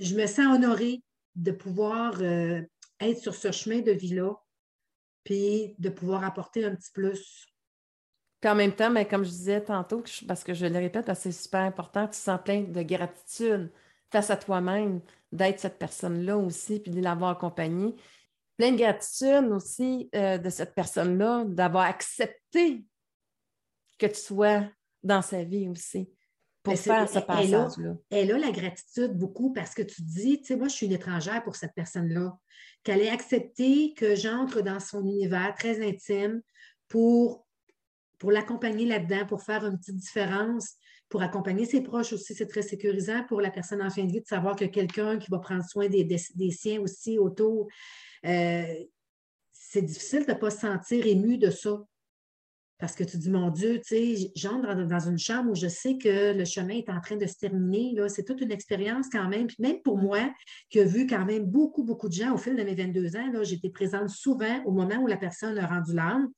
Je 0.00 0.14
me 0.14 0.26
sens 0.26 0.56
honorée 0.56 1.02
de 1.34 1.52
pouvoir 1.52 2.22
être 2.22 3.18
sur 3.20 3.34
ce 3.34 3.52
chemin 3.52 3.80
de 3.80 3.92
vie-là 3.92 4.32
puis 5.24 5.74
de 5.78 5.88
pouvoir 5.90 6.24
apporter 6.24 6.64
un 6.64 6.74
petit 6.74 6.90
plus. 6.92 7.51
Puis 8.42 8.50
en 8.50 8.56
même 8.56 8.72
temps, 8.72 8.90
mais 8.90 9.06
comme 9.06 9.24
je 9.24 9.30
disais 9.30 9.60
tantôt, 9.62 10.02
parce 10.26 10.42
que 10.42 10.52
je 10.52 10.66
le 10.66 10.76
répète, 10.76 11.08
c'est 11.14 11.30
super 11.30 11.60
important, 11.60 12.08
tu 12.08 12.18
sens 12.18 12.40
plein 12.44 12.62
de 12.62 12.82
gratitude 12.82 13.70
face 14.10 14.30
à 14.30 14.36
toi-même 14.36 15.00
d'être 15.30 15.60
cette 15.60 15.78
personne-là 15.78 16.36
aussi, 16.36 16.80
puis 16.80 16.90
de 16.90 17.00
l'avoir 17.00 17.30
accompagnée. 17.30 17.94
Plein 18.56 18.72
de 18.72 18.76
gratitude 18.76 19.48
aussi 19.52 20.10
euh, 20.16 20.38
de 20.38 20.50
cette 20.50 20.74
personne-là, 20.74 21.44
d'avoir 21.46 21.84
accepté 21.84 22.84
que 23.96 24.06
tu 24.06 24.20
sois 24.20 24.64
dans 25.04 25.22
sa 25.22 25.44
vie 25.44 25.68
aussi 25.68 26.10
pour 26.64 26.76
faire 26.76 27.08
ce 27.08 27.20
passage-là. 27.20 27.94
Elle, 28.10 28.32
a 28.32 28.38
la 28.38 28.50
gratitude 28.50 29.16
beaucoup 29.16 29.52
parce 29.52 29.72
que 29.72 29.82
tu 29.82 30.02
dis, 30.02 30.40
tu 30.40 30.48
sais, 30.48 30.56
moi, 30.56 30.66
je 30.66 30.74
suis 30.74 30.86
une 30.86 30.92
étrangère 30.92 31.44
pour 31.44 31.54
cette 31.54 31.74
personne-là, 31.74 32.36
qu'elle 32.82 33.02
ait 33.02 33.08
accepté 33.08 33.94
que 33.94 34.16
j'entre 34.16 34.62
dans 34.62 34.80
son 34.80 35.06
univers 35.06 35.54
très 35.56 35.86
intime 35.86 36.42
pour, 36.88 37.46
pour 38.22 38.30
l'accompagner 38.30 38.86
là-dedans, 38.86 39.26
pour 39.26 39.42
faire 39.42 39.66
une 39.66 39.76
petite 39.76 39.96
différence, 39.96 40.76
pour 41.08 41.22
accompagner 41.22 41.64
ses 41.64 41.80
proches 41.80 42.12
aussi. 42.12 42.36
C'est 42.36 42.46
très 42.46 42.62
sécurisant 42.62 43.24
pour 43.24 43.40
la 43.40 43.50
personne 43.50 43.82
en 43.82 43.90
fin 43.90 44.04
de 44.04 44.12
vie 44.12 44.20
de 44.20 44.26
savoir 44.28 44.54
que 44.54 44.64
quelqu'un 44.64 45.18
qui 45.18 45.28
va 45.28 45.40
prendre 45.40 45.64
soin 45.64 45.88
des, 45.88 46.04
des, 46.04 46.50
siens 46.52 46.80
aussi 46.80 47.18
autour. 47.18 47.66
Euh, 48.24 48.74
c'est 49.50 49.82
difficile 49.82 50.24
de 50.24 50.30
ne 50.30 50.38
pas 50.38 50.50
se 50.50 50.60
sentir 50.60 51.04
ému 51.04 51.36
de 51.36 51.50
ça. 51.50 51.82
Parce 52.78 52.94
que 52.94 53.02
tu 53.02 53.16
dis, 53.16 53.28
mon 53.28 53.50
Dieu, 53.50 53.80
tu 53.80 53.96
sais, 53.96 54.32
j'entre 54.36 54.72
dans 54.72 55.08
une 55.08 55.18
chambre 55.18 55.50
où 55.50 55.56
je 55.56 55.66
sais 55.66 55.98
que 55.98 56.32
le 56.32 56.44
chemin 56.44 56.74
est 56.74 56.90
en 56.90 57.00
train 57.00 57.16
de 57.16 57.26
se 57.26 57.38
terminer. 57.38 57.96
C'est 58.06 58.24
toute 58.24 58.40
une 58.40 58.52
expérience 58.52 59.08
quand 59.10 59.28
même. 59.28 59.48
Puis 59.48 59.56
même 59.58 59.82
pour 59.82 59.98
moi, 59.98 60.32
qui 60.70 60.78
a 60.78 60.84
vu 60.84 61.08
quand 61.08 61.24
même 61.24 61.46
beaucoup, 61.46 61.82
beaucoup 61.82 62.08
de 62.08 62.14
gens 62.14 62.32
au 62.32 62.38
fil 62.38 62.54
de 62.54 62.62
mes 62.62 62.76
22 62.76 63.16
ans, 63.16 63.42
j'étais 63.42 63.70
présente 63.70 64.10
souvent 64.10 64.62
au 64.64 64.70
moment 64.70 64.98
où 65.02 65.08
la 65.08 65.16
personne 65.16 65.58
a 65.58 65.66
rendu 65.66 65.92
l'âme. 65.92 66.28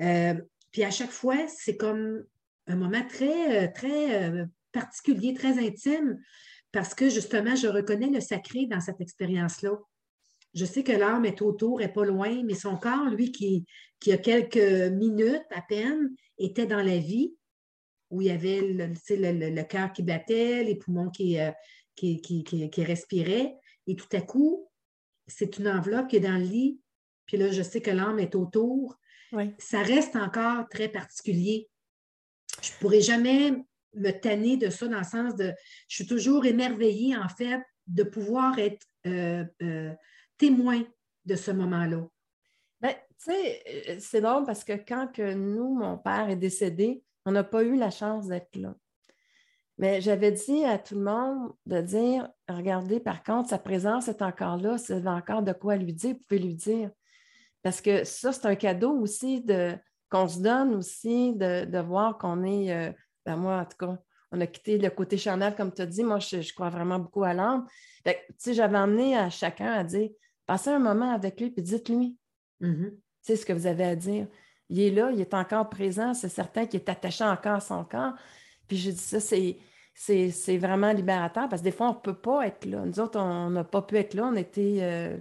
Euh, 0.00 0.34
puis 0.72 0.84
à 0.84 0.90
chaque 0.90 1.10
fois, 1.10 1.46
c'est 1.48 1.76
comme 1.76 2.24
un 2.66 2.76
moment 2.76 3.06
très, 3.06 3.64
euh, 3.64 3.68
très 3.74 4.24
euh, 4.24 4.46
particulier, 4.72 5.34
très 5.34 5.64
intime, 5.64 6.18
parce 6.72 6.94
que 6.94 7.10
justement, 7.10 7.54
je 7.54 7.68
reconnais 7.68 8.08
le 8.08 8.20
sacré 8.20 8.66
dans 8.66 8.80
cette 8.80 9.00
expérience-là. 9.00 9.76
Je 10.54 10.64
sais 10.64 10.82
que 10.82 10.92
l'âme 10.92 11.24
est 11.24 11.42
autour, 11.42 11.80
est 11.82 11.92
pas 11.92 12.04
loin, 12.04 12.42
mais 12.44 12.54
son 12.54 12.76
corps, 12.76 13.10
lui, 13.10 13.32
qui, 13.32 13.66
qui 14.00 14.12
a 14.12 14.18
quelques 14.18 14.92
minutes 14.92 15.46
à 15.50 15.62
peine, 15.62 16.14
était 16.38 16.66
dans 16.66 16.82
la 16.82 16.98
vie, 16.98 17.34
où 18.10 18.20
il 18.20 18.28
y 18.28 18.30
avait 18.30 18.60
le, 18.60 18.86
le, 19.50 19.62
cœur 19.62 19.92
qui 19.92 20.02
battait, 20.02 20.64
les 20.64 20.76
poumons 20.76 21.08
qui, 21.10 21.38
euh, 21.38 21.50
qui, 21.96 22.20
qui, 22.20 22.84
respiraient. 22.84 23.54
Et 23.86 23.96
tout 23.96 24.08
à 24.12 24.20
coup, 24.20 24.68
c'est 25.26 25.58
une 25.58 25.68
enveloppe 25.68 26.08
qui 26.08 26.16
est 26.16 26.20
dans 26.20 26.38
le 26.38 26.44
lit. 26.44 26.78
Puis 27.26 27.36
là, 27.36 27.50
je 27.50 27.62
sais 27.62 27.80
que 27.80 27.90
l'âme 27.90 28.18
est 28.18 28.34
autour. 28.34 28.98
Ça 29.58 29.82
reste 29.82 30.16
encore 30.16 30.68
très 30.68 30.88
particulier. 30.88 31.68
Je 32.62 32.70
ne 32.72 32.78
pourrais 32.80 33.00
jamais 33.00 33.52
me 33.94 34.10
tanner 34.10 34.56
de 34.56 34.70
ça 34.70 34.86
dans 34.88 34.98
le 34.98 35.04
sens 35.04 35.34
de. 35.36 35.52
Je 35.88 35.96
suis 35.96 36.06
toujours 36.06 36.46
émerveillée, 36.46 37.16
en 37.16 37.28
fait, 37.28 37.62
de 37.86 38.02
pouvoir 38.02 38.58
être 38.58 38.86
témoin 40.38 40.82
de 41.24 41.36
ce 41.36 41.50
moment-là? 41.50 42.06
Ben, 42.80 42.94
tu 43.24 43.32
sais, 43.32 43.98
c'est 44.00 44.20
drôle 44.20 44.44
parce 44.44 44.64
que 44.64 44.72
quand 44.72 45.08
que 45.12 45.34
nous, 45.34 45.74
mon 45.74 45.96
père 45.96 46.28
est 46.28 46.36
décédé, 46.36 47.02
on 47.24 47.32
n'a 47.32 47.44
pas 47.44 47.62
eu 47.62 47.76
la 47.76 47.90
chance 47.90 48.26
d'être 48.26 48.56
là. 48.56 48.74
Mais 49.78 50.00
j'avais 50.00 50.32
dit 50.32 50.64
à 50.64 50.78
tout 50.78 50.96
le 50.96 51.04
monde 51.04 51.52
de 51.66 51.80
dire, 51.80 52.28
regardez, 52.48 53.00
par 53.00 53.22
contre, 53.22 53.48
sa 53.50 53.58
présence 53.58 54.08
est 54.08 54.22
encore 54.22 54.56
là, 54.56 54.76
avez 54.88 55.08
encore 55.08 55.42
de 55.42 55.52
quoi 55.52 55.76
lui 55.76 55.92
dire, 55.92 56.14
vous 56.14 56.20
pouvez 56.28 56.40
lui 56.40 56.54
dire. 56.54 56.90
Parce 57.62 57.80
que 57.80 58.04
ça, 58.04 58.32
c'est 58.32 58.46
un 58.46 58.54
cadeau 58.54 58.92
aussi 58.98 59.40
de, 59.40 59.74
qu'on 60.10 60.28
se 60.28 60.40
donne 60.40 60.74
aussi 60.74 61.34
de, 61.34 61.80
voir 61.80 62.18
qu'on 62.18 62.44
est, 62.44 62.72
euh, 62.72 62.92
ben 63.24 63.36
moi 63.36 63.58
en 63.58 63.64
tout 63.64 63.76
cas, 63.78 63.98
on 64.32 64.40
a 64.40 64.46
quitté 64.46 64.78
le 64.78 64.90
côté 64.90 65.18
charnel, 65.18 65.54
comme 65.54 65.72
tu 65.72 65.82
as 65.82 65.86
dit. 65.86 66.02
Moi, 66.02 66.18
je, 66.18 66.52
crois 66.54 66.70
vraiment 66.70 66.98
beaucoup 66.98 67.22
à 67.22 67.34
l'âme. 67.34 67.66
Tu 68.04 68.12
sais, 68.38 68.54
j'avais 68.54 68.78
amené 68.78 69.16
à 69.16 69.30
chacun 69.30 69.72
à 69.72 69.84
dire, 69.84 70.10
passez 70.46 70.70
un 70.70 70.78
moment 70.78 71.12
avec 71.12 71.40
lui, 71.40 71.50
puis 71.50 71.62
dites-lui. 71.62 72.16
Mm-hmm. 72.60 72.96
C'est 73.20 73.36
ce 73.36 73.46
que 73.46 73.52
vous 73.52 73.66
avez 73.66 73.84
à 73.84 73.94
dire. 73.94 74.26
Il 74.68 74.80
est 74.80 74.90
là, 74.90 75.10
il 75.12 75.20
est 75.20 75.34
encore 75.34 75.68
présent, 75.68 76.14
c'est 76.14 76.30
certain 76.30 76.66
qu'il 76.66 76.80
est 76.80 76.88
attaché 76.88 77.24
encore 77.24 77.56
à 77.56 77.60
son 77.60 77.84
corps. 77.84 78.14
Puis 78.66 78.78
je 78.78 78.90
dis 78.90 78.96
ça, 78.96 79.20
c'est, 79.20 79.58
c'est, 79.94 80.56
vraiment 80.56 80.92
libérateur 80.92 81.48
parce 81.48 81.60
que 81.60 81.64
des 81.64 81.72
fois, 81.72 81.90
on 81.90 81.94
ne 81.94 82.00
peut 82.00 82.18
pas 82.18 82.46
être 82.46 82.64
là. 82.64 82.84
Nous 82.84 83.00
autres, 83.00 83.20
on 83.20 83.50
n'a 83.50 83.64
pas 83.64 83.82
pu 83.82 83.96
être 83.98 84.14
là. 84.14 84.30
On 84.32 84.36
était, 84.36 84.78
euh, 84.80 85.18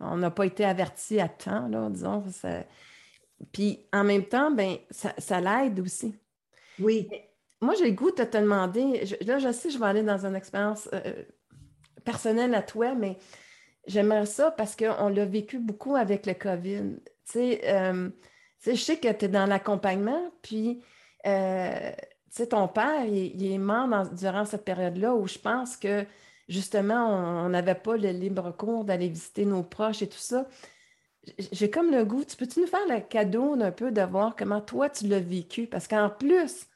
on 0.00 0.16
n'a 0.16 0.30
pas 0.30 0.46
été 0.46 0.64
avertis 0.64 1.20
à 1.20 1.28
temps, 1.28 1.68
là, 1.68 1.88
disons. 1.90 2.24
Puis 3.52 3.86
en 3.92 4.04
même 4.04 4.24
temps, 4.24 4.50
ben, 4.50 4.76
ça, 4.90 5.40
l'aide 5.40 5.80
aussi. 5.80 6.14
Oui. 6.78 7.08
Moi, 7.60 7.74
j'ai 7.78 7.90
le 7.90 7.94
goût 7.94 8.10
de 8.10 8.24
te 8.24 8.36
demander, 8.38 9.04
là, 9.26 9.38
je 9.38 9.52
sais, 9.52 9.70
je 9.70 9.78
vais 9.78 9.86
aller 9.86 10.02
dans 10.02 10.24
une 10.24 10.34
expérience 10.34 10.88
euh, 10.94 11.24
personnelle 12.04 12.54
à 12.54 12.62
toi, 12.62 12.94
mais 12.94 13.18
j'aimerais 13.86 14.26
ça 14.26 14.50
parce 14.50 14.74
qu'on 14.74 15.08
l'a 15.08 15.24
vécu 15.26 15.58
beaucoup 15.58 15.94
avec 15.96 16.24
le 16.26 16.34
COVID. 16.34 16.96
Tu 17.04 17.12
sais, 17.24 17.60
euh, 17.64 18.08
je 18.64 18.74
sais 18.74 18.98
que 18.98 19.12
tu 19.12 19.26
es 19.26 19.28
dans 19.28 19.46
l'accompagnement, 19.46 20.32
puis 20.42 20.82
euh, 21.26 21.92
ton 22.48 22.68
père, 22.68 23.04
il, 23.04 23.52
est 23.52 23.58
mort 23.58 23.88
durant 24.12 24.44
cette 24.44 24.64
période-là 24.64 25.14
où 25.14 25.26
je 25.26 25.38
pense 25.38 25.76
que 25.76 26.04
justement, 26.50 27.06
on 27.44 27.48
n'avait 27.48 27.74
pas 27.74 27.96
le 27.96 28.10
libre 28.10 28.50
cours 28.50 28.84
d'aller 28.84 29.08
visiter 29.08 29.46
nos 29.46 29.62
proches 29.62 30.02
et 30.02 30.08
tout 30.08 30.18
ça. 30.18 30.46
J'ai 31.52 31.70
comme 31.70 31.90
le 31.90 32.04
goût, 32.04 32.24
tu 32.24 32.36
peux-tu 32.36 32.60
nous 32.60 32.66
faire 32.66 32.86
le 32.88 33.00
cadeau 33.00 33.56
d'un 33.56 33.72
peu 33.72 33.92
de 33.92 34.02
voir 34.02 34.34
comment 34.36 34.60
toi 34.60 34.90
tu 34.90 35.06
l'as 35.06 35.20
vécu? 35.20 35.66
Parce 35.66 35.86
qu'en 35.86 36.10
plus 36.10 36.66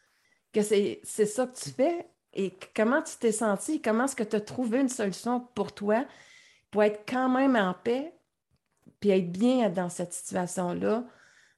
que 0.52 0.62
c'est 0.62 1.02
ça 1.04 1.46
que 1.46 1.56
tu 1.56 1.70
fais, 1.70 2.06
et 2.32 2.52
comment 2.74 3.02
tu 3.02 3.16
t'es 3.18 3.32
senti, 3.32 3.80
comment 3.80 4.04
est-ce 4.04 4.16
que 4.16 4.24
tu 4.24 4.36
as 4.36 4.40
trouvé 4.40 4.80
une 4.80 4.88
solution 4.88 5.40
pour 5.54 5.72
toi 5.72 6.04
pour 6.70 6.82
être 6.82 7.04
quand 7.08 7.28
même 7.28 7.56
en 7.56 7.74
paix, 7.74 8.12
puis 9.00 9.10
être 9.10 9.30
bien 9.30 9.70
dans 9.70 9.88
cette 9.88 10.12
situation-là, 10.12 11.04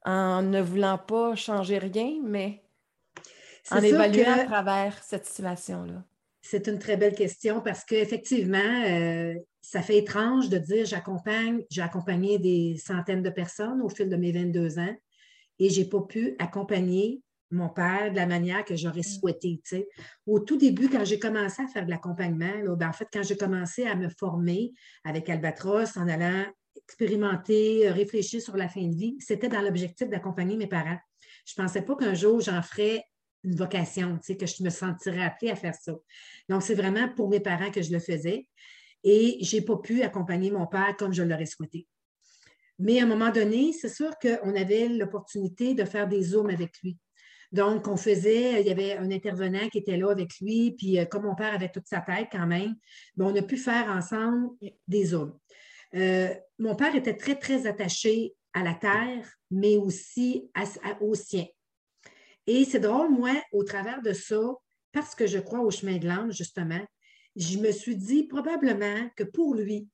en 0.05 0.43
ne 0.43 0.61
voulant 0.61 0.99
pas 0.99 1.35
changer 1.35 1.79
rien, 1.79 2.21
mais 2.23 2.63
en 3.71 3.83
évaluant 3.83 4.33
à 4.33 4.45
travers 4.45 5.03
cette 5.03 5.27
situation-là? 5.27 6.05
C'est 6.49 6.69
une 6.69 6.79
très 6.79 6.97
belle 6.97 7.17
question 7.17 7.61
parce 7.61 7.85
qu'effectivement, 7.85 8.85
euh, 8.87 9.35
ça 9.61 9.83
fait 9.83 9.99
étrange 9.99 10.49
de 10.49 10.59
dire 10.59 10.87
j'accompagne, 10.87 11.65
j'ai 11.71 11.83
accompagné 11.83 12.39
des 12.39 12.77
centaines 12.77 13.23
de 13.23 13.31
personnes 13.31 13.83
au 13.83 13.89
fil 13.89 14.09
de 14.09 14.15
mes 14.15 14.31
22 14.31 14.79
ans 14.79 14.95
et 15.59 15.71
je 15.71 15.81
n'ai 15.81 15.89
pas 15.89 16.03
pu 16.03 16.37
accompagner 16.39 17.21
mon 17.51 17.69
père 17.69 18.13
de 18.13 18.17
la 18.17 18.27
manière 18.27 18.65
que 18.65 18.77
j'aurais 18.77 19.01
mm. 19.01 19.21
souhaité. 19.21 19.61
Au 20.25 20.39
tout 20.39 20.57
début, 20.57 20.89
quand 20.89 21.05
j'ai 21.05 21.19
commencé 21.19 21.63
à 21.63 21.67
faire 21.67 21.85
de 21.85 21.91
l'accompagnement, 21.91 22.77
ben, 22.77 22.89
en 22.89 22.93
fait, 22.93 23.09
quand 23.13 23.25
j'ai 23.25 23.37
commencé 23.37 23.85
à 23.85 23.97
me 23.97 24.09
former 24.09 24.73
avec 25.03 25.29
Albatros 25.29 25.97
en 25.97 26.07
allant 26.07 26.45
expérimenter, 26.77 27.91
réfléchir 27.91 28.41
sur 28.41 28.57
la 28.57 28.69
fin 28.69 28.87
de 28.87 28.95
vie, 28.95 29.17
c'était 29.19 29.49
dans 29.49 29.63
l'objectif 29.63 30.09
d'accompagner 30.09 30.57
mes 30.57 30.69
parents. 30.69 30.99
Je 31.45 31.55
ne 31.59 31.65
pensais 31.65 31.83
pas 31.83 31.97
qu'un 31.97 32.15
jour 32.15 32.41
j'en 32.41 32.63
ferais 32.63 33.03
une 33.47 33.55
vocation, 33.55 34.19
tu 34.19 34.25
sais, 34.25 34.37
que 34.37 34.45
je 34.45 34.63
me 34.63 34.71
sentirais 34.71 35.23
appelée 35.23 35.51
à 35.51 35.57
faire 35.57 35.75
ça. 35.75 35.95
Donc, 36.49 36.63
c'est 36.63 36.75
vraiment 36.75 37.09
pour 37.09 37.31
mes 37.31 37.41
parents 37.41 37.71
que 37.71 37.81
je 37.81 37.93
le 37.93 38.01
faisais. 38.01 38.47
Et 39.05 39.39
je 39.43 39.57
n'ai 39.57 39.63
pas 39.63 39.77
pu 39.77 40.03
accompagner 40.03 40.51
mon 40.51 40.67
père 40.67 40.97
comme 40.99 41.13
je 41.13 41.23
l'aurais 41.23 41.47
souhaité. 41.47 41.87
Mais 42.79 43.01
à 43.01 43.05
un 43.05 43.07
moment 43.07 43.31
donné, 43.31 43.73
c'est 43.73 43.89
sûr 43.89 44.11
qu'on 44.19 44.55
avait 44.55 44.89
l'opportunité 44.89 45.75
de 45.75 45.85
faire 45.85 46.09
des 46.09 46.23
zooms 46.23 46.51
avec 46.51 46.73
lui. 46.83 46.99
Donc, 47.53 47.87
on 47.87 47.97
faisait, 47.97 48.61
il 48.61 48.67
y 48.67 48.71
avait 48.71 48.97
un 48.97 49.11
intervenant 49.11 49.69
qui 49.69 49.79
était 49.79 49.97
là 49.97 50.11
avec 50.11 50.41
lui, 50.41 50.73
puis 50.73 50.99
euh, 50.99 51.05
comme 51.05 51.23
mon 51.23 51.37
père 51.37 51.55
avait 51.55 51.71
toute 51.71 51.87
sa 51.87 52.01
tête 52.01 52.27
quand 52.33 52.47
même, 52.47 52.75
ben, 53.15 53.27
on 53.27 53.37
a 53.37 53.43
pu 53.43 53.57
faire 53.57 53.87
ensemble 53.89 54.51
des 54.89 55.07
zooms. 55.07 55.39
Euh, 55.95 56.35
mon 56.59 56.75
père 56.75 56.95
était 56.97 57.17
très, 57.17 57.37
très 57.37 57.67
attaché 57.67 58.35
à 58.53 58.63
la 58.63 58.75
terre, 58.75 59.25
mais 59.51 59.77
aussi 59.77 60.51
au 61.01 61.15
sien. 61.15 61.47
Et 62.47 62.65
c'est 62.65 62.81
drôle, 62.81 63.11
moi, 63.11 63.35
au 63.53 63.65
travers 63.65 64.03
de 64.03 64.13
ça, 64.13 64.41
parce 64.93 65.15
que 65.15 65.27
je 65.27 65.39
crois 65.39 65.61
au 65.61 65.71
chemin 65.71 65.99
de 65.99 66.07
l'âme, 66.07 66.33
justement, 66.33 66.85
je 67.35 67.59
me 67.59 67.71
suis 67.73 67.97
dit 67.97 68.25
probablement 68.25 69.09
que 69.17 69.25
pour 69.25 69.55
lui, 69.55 69.89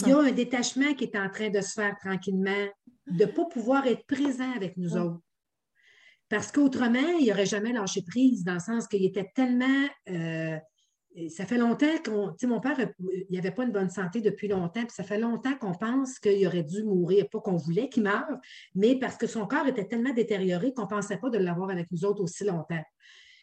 il 0.00 0.08
y 0.08 0.12
a 0.12 0.18
un 0.18 0.32
détachement 0.32 0.94
qui 0.94 1.04
est 1.04 1.16
en 1.16 1.30
train 1.30 1.50
de 1.50 1.60
se 1.60 1.74
faire 1.74 1.96
tranquillement, 2.00 2.68
de 3.06 3.24
ne 3.24 3.30
pas 3.30 3.44
pouvoir 3.44 3.86
être 3.86 4.04
présent 4.06 4.50
avec 4.52 4.76
nous 4.76 4.96
autres. 4.96 5.20
Parce 6.28 6.50
qu'autrement, 6.50 7.18
il 7.20 7.28
n'aurait 7.28 7.46
jamais 7.46 7.72
lâché 7.72 8.02
prise, 8.02 8.44
dans 8.44 8.54
le 8.54 8.60
sens 8.60 8.88
qu'il 8.88 9.04
était 9.04 9.30
tellement 9.34 9.88
euh, 10.08 10.58
ça 11.28 11.46
fait 11.46 11.58
longtemps 11.58 11.96
qu'on. 12.04 12.30
Tu 12.30 12.38
sais, 12.40 12.46
mon 12.46 12.60
père, 12.60 12.76
il 12.80 13.26
n'avait 13.30 13.52
pas 13.52 13.64
une 13.64 13.72
bonne 13.72 13.90
santé 13.90 14.20
depuis 14.20 14.48
longtemps, 14.48 14.82
puis 14.82 14.94
ça 14.94 15.04
fait 15.04 15.18
longtemps 15.18 15.54
qu'on 15.56 15.72
pense 15.72 16.18
qu'il 16.18 16.46
aurait 16.46 16.64
dû 16.64 16.82
mourir. 16.82 17.28
Pas 17.28 17.40
qu'on 17.40 17.56
voulait 17.56 17.88
qu'il 17.88 18.02
meure, 18.02 18.38
mais 18.74 18.98
parce 18.98 19.16
que 19.16 19.26
son 19.26 19.46
corps 19.46 19.66
était 19.66 19.86
tellement 19.86 20.12
détérioré 20.12 20.72
qu'on 20.72 20.82
ne 20.82 20.88
pensait 20.88 21.18
pas 21.18 21.30
de 21.30 21.38
l'avoir 21.38 21.70
avec 21.70 21.90
nous 21.90 22.04
autres 22.04 22.22
aussi 22.22 22.44
longtemps. 22.44 22.82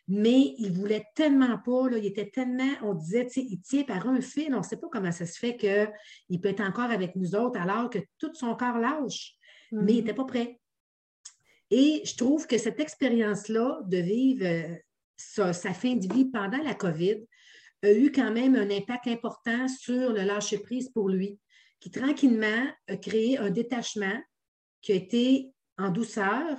Mais 0.07 0.55
il 0.57 0.71
voulait 0.71 1.05
tellement 1.15 1.57
pas, 1.59 1.89
là, 1.89 1.97
il 1.97 2.05
était 2.05 2.29
tellement, 2.29 2.71
on 2.81 2.93
disait, 2.93 3.27
tu 3.27 3.33
sais, 3.33 3.47
il 3.49 3.61
tient 3.61 3.83
par 3.83 4.07
un 4.07 4.19
fil, 4.19 4.53
on 4.53 4.57
ne 4.57 4.63
sait 4.63 4.77
pas 4.77 4.87
comment 4.91 5.11
ça 5.11 5.25
se 5.25 5.39
fait 5.39 5.55
qu'il 5.55 6.41
peut 6.41 6.49
être 6.49 6.61
encore 6.61 6.91
avec 6.91 7.15
nous 7.15 7.35
autres 7.35 7.59
alors 7.59 7.89
que 7.89 7.99
tout 8.17 8.33
son 8.33 8.55
corps 8.55 8.79
lâche, 8.79 9.35
mais 9.71 9.93
il 9.93 9.95
n'était 9.97 10.11
mm-hmm. 10.11 10.15
pas 10.15 10.25
prêt. 10.25 10.59
Et 11.69 12.01
je 12.03 12.17
trouve 12.17 12.47
que 12.47 12.57
cette 12.57 12.81
expérience-là 12.81 13.79
de 13.85 13.97
vivre 13.97 14.45
euh, 14.45 14.75
sa, 15.15 15.73
fin 15.73 15.95
de 15.95 16.13
vie 16.13 16.25
pendant 16.25 16.61
la 16.61 16.73
COVID, 16.73 17.25
a 17.83 17.91
eu 17.91 18.11
quand 18.11 18.31
même 18.31 18.55
un 18.55 18.69
impact 18.69 19.07
important 19.07 19.67
sur 19.67 20.13
le 20.13 20.21
lâcher-prise 20.21 20.89
pour 20.89 21.09
lui, 21.09 21.39
qui 21.79 21.89
tranquillement 21.91 22.67
a 22.87 22.97
créé 22.97 23.37
un 23.37 23.49
détachement 23.49 24.21
qui 24.81 24.91
a 24.91 24.95
été 24.95 25.51
en 25.77 25.89
douceur, 25.89 26.57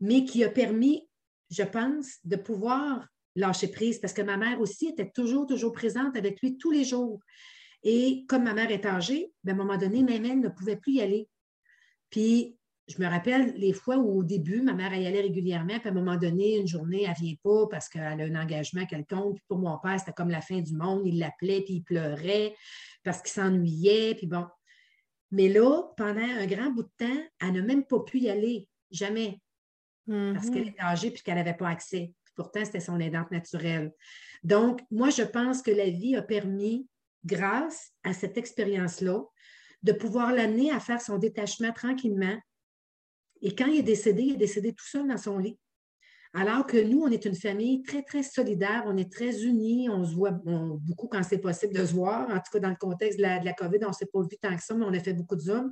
mais 0.00 0.24
qui 0.24 0.44
a 0.44 0.48
permis, 0.48 1.08
je 1.50 1.62
pense, 1.62 2.18
de 2.24 2.36
pouvoir 2.36 3.06
lâcher 3.34 3.68
prise 3.68 3.98
parce 3.98 4.12
que 4.12 4.22
ma 4.22 4.36
mère 4.36 4.60
aussi 4.60 4.88
était 4.88 5.10
toujours, 5.10 5.46
toujours 5.46 5.72
présente 5.72 6.16
avec 6.16 6.40
lui 6.40 6.58
tous 6.58 6.70
les 6.70 6.84
jours. 6.84 7.20
Et 7.82 8.24
comme 8.28 8.44
ma 8.44 8.54
mère 8.54 8.70
est 8.70 8.86
âgée, 8.86 9.32
ben, 9.44 9.52
à 9.52 9.54
un 9.54 9.64
moment 9.64 9.78
donné, 9.78 10.02
même 10.02 10.24
elle 10.24 10.40
ne 10.40 10.48
pouvait 10.48 10.76
plus 10.76 10.94
y 10.94 11.00
aller. 11.00 11.28
Puis 12.10 12.56
je 12.92 13.02
me 13.02 13.08
rappelle 13.08 13.54
les 13.56 13.72
fois 13.72 13.96
où 13.96 14.18
au 14.18 14.22
début, 14.22 14.60
ma 14.60 14.74
mère 14.74 14.94
y 14.94 15.06
allait 15.06 15.22
régulièrement, 15.22 15.78
puis 15.78 15.88
à 15.88 15.90
un 15.90 15.94
moment 15.94 16.16
donné, 16.16 16.58
une 16.58 16.66
journée, 16.66 17.04
elle 17.04 17.10
ne 17.10 17.26
vient 17.26 17.34
pas 17.42 17.66
parce 17.70 17.88
qu'elle 17.88 18.02
a 18.02 18.24
un 18.24 18.34
engagement 18.34 18.84
quelconque. 18.86 19.36
Puis 19.36 19.44
pour 19.48 19.58
mon 19.58 19.78
père, 19.78 19.98
c'était 19.98 20.12
comme 20.12 20.30
la 20.30 20.40
fin 20.40 20.60
du 20.60 20.74
monde. 20.74 21.06
Il 21.06 21.18
l'appelait, 21.18 21.62
puis 21.62 21.74
il 21.74 21.82
pleurait 21.82 22.54
parce 23.02 23.22
qu'il 23.22 23.30
s'ennuyait. 23.30 24.14
Puis 24.14 24.26
bon. 24.26 24.46
Mais 25.30 25.48
là, 25.48 25.82
pendant 25.96 26.20
un 26.20 26.46
grand 26.46 26.70
bout 26.70 26.82
de 26.82 26.90
temps, 26.98 27.22
elle 27.40 27.52
n'a 27.52 27.62
même 27.62 27.84
pas 27.84 28.00
pu 28.00 28.18
y 28.18 28.30
aller. 28.30 28.68
Jamais. 28.90 29.40
Parce 30.06 30.50
qu'elle 30.50 30.64
mm-hmm. 30.64 30.68
était 30.68 30.82
âgée 30.82 31.10
puis 31.10 31.22
qu'elle 31.22 31.36
n'avait 31.36 31.54
pas 31.54 31.68
accès. 31.68 32.12
pourtant, 32.34 32.64
c'était 32.64 32.80
son 32.80 33.00
aidante 33.00 33.30
naturelle. 33.30 33.92
Donc, 34.42 34.80
moi, 34.90 35.10
je 35.10 35.22
pense 35.22 35.62
que 35.62 35.70
la 35.70 35.88
vie 35.88 36.16
a 36.16 36.22
permis, 36.22 36.88
grâce 37.24 37.92
à 38.02 38.12
cette 38.12 38.36
expérience-là, 38.36 39.22
de 39.82 39.92
pouvoir 39.92 40.32
l'amener 40.32 40.70
à 40.70 40.80
faire 40.80 41.00
son 41.00 41.18
détachement 41.18 41.72
tranquillement, 41.72 42.36
et 43.42 43.54
quand 43.54 43.66
il 43.66 43.80
est 43.80 43.82
décédé, 43.82 44.22
il 44.22 44.34
est 44.34 44.38
décédé 44.38 44.72
tout 44.72 44.86
seul 44.86 45.06
dans 45.08 45.18
son 45.18 45.38
lit. 45.38 45.58
Alors 46.34 46.66
que 46.66 46.82
nous, 46.82 47.02
on 47.02 47.08
est 47.08 47.26
une 47.26 47.34
famille 47.34 47.82
très, 47.82 48.02
très 48.02 48.22
solidaire, 48.22 48.84
on 48.86 48.96
est 48.96 49.12
très 49.12 49.42
unis, 49.44 49.90
on 49.90 50.02
se 50.02 50.14
voit 50.14 50.30
beaucoup 50.30 51.06
quand 51.06 51.22
c'est 51.22 51.38
possible 51.38 51.74
de 51.74 51.84
se 51.84 51.92
voir. 51.92 52.30
En 52.30 52.36
tout 52.36 52.50
cas, 52.52 52.58
dans 52.58 52.70
le 52.70 52.76
contexte 52.76 53.18
de 53.18 53.22
la, 53.22 53.52
COVID, 53.52 53.78
on 53.84 53.88
ne 53.88 53.92
s'est 53.92 54.06
pas 54.06 54.22
vu 54.22 54.38
tant 54.40 54.56
que 54.56 54.62
ça, 54.62 54.74
mais 54.74 54.86
on 54.86 54.94
a 54.94 55.00
fait 55.00 55.12
beaucoup 55.12 55.36
de 55.36 55.42
Zoom. 55.42 55.70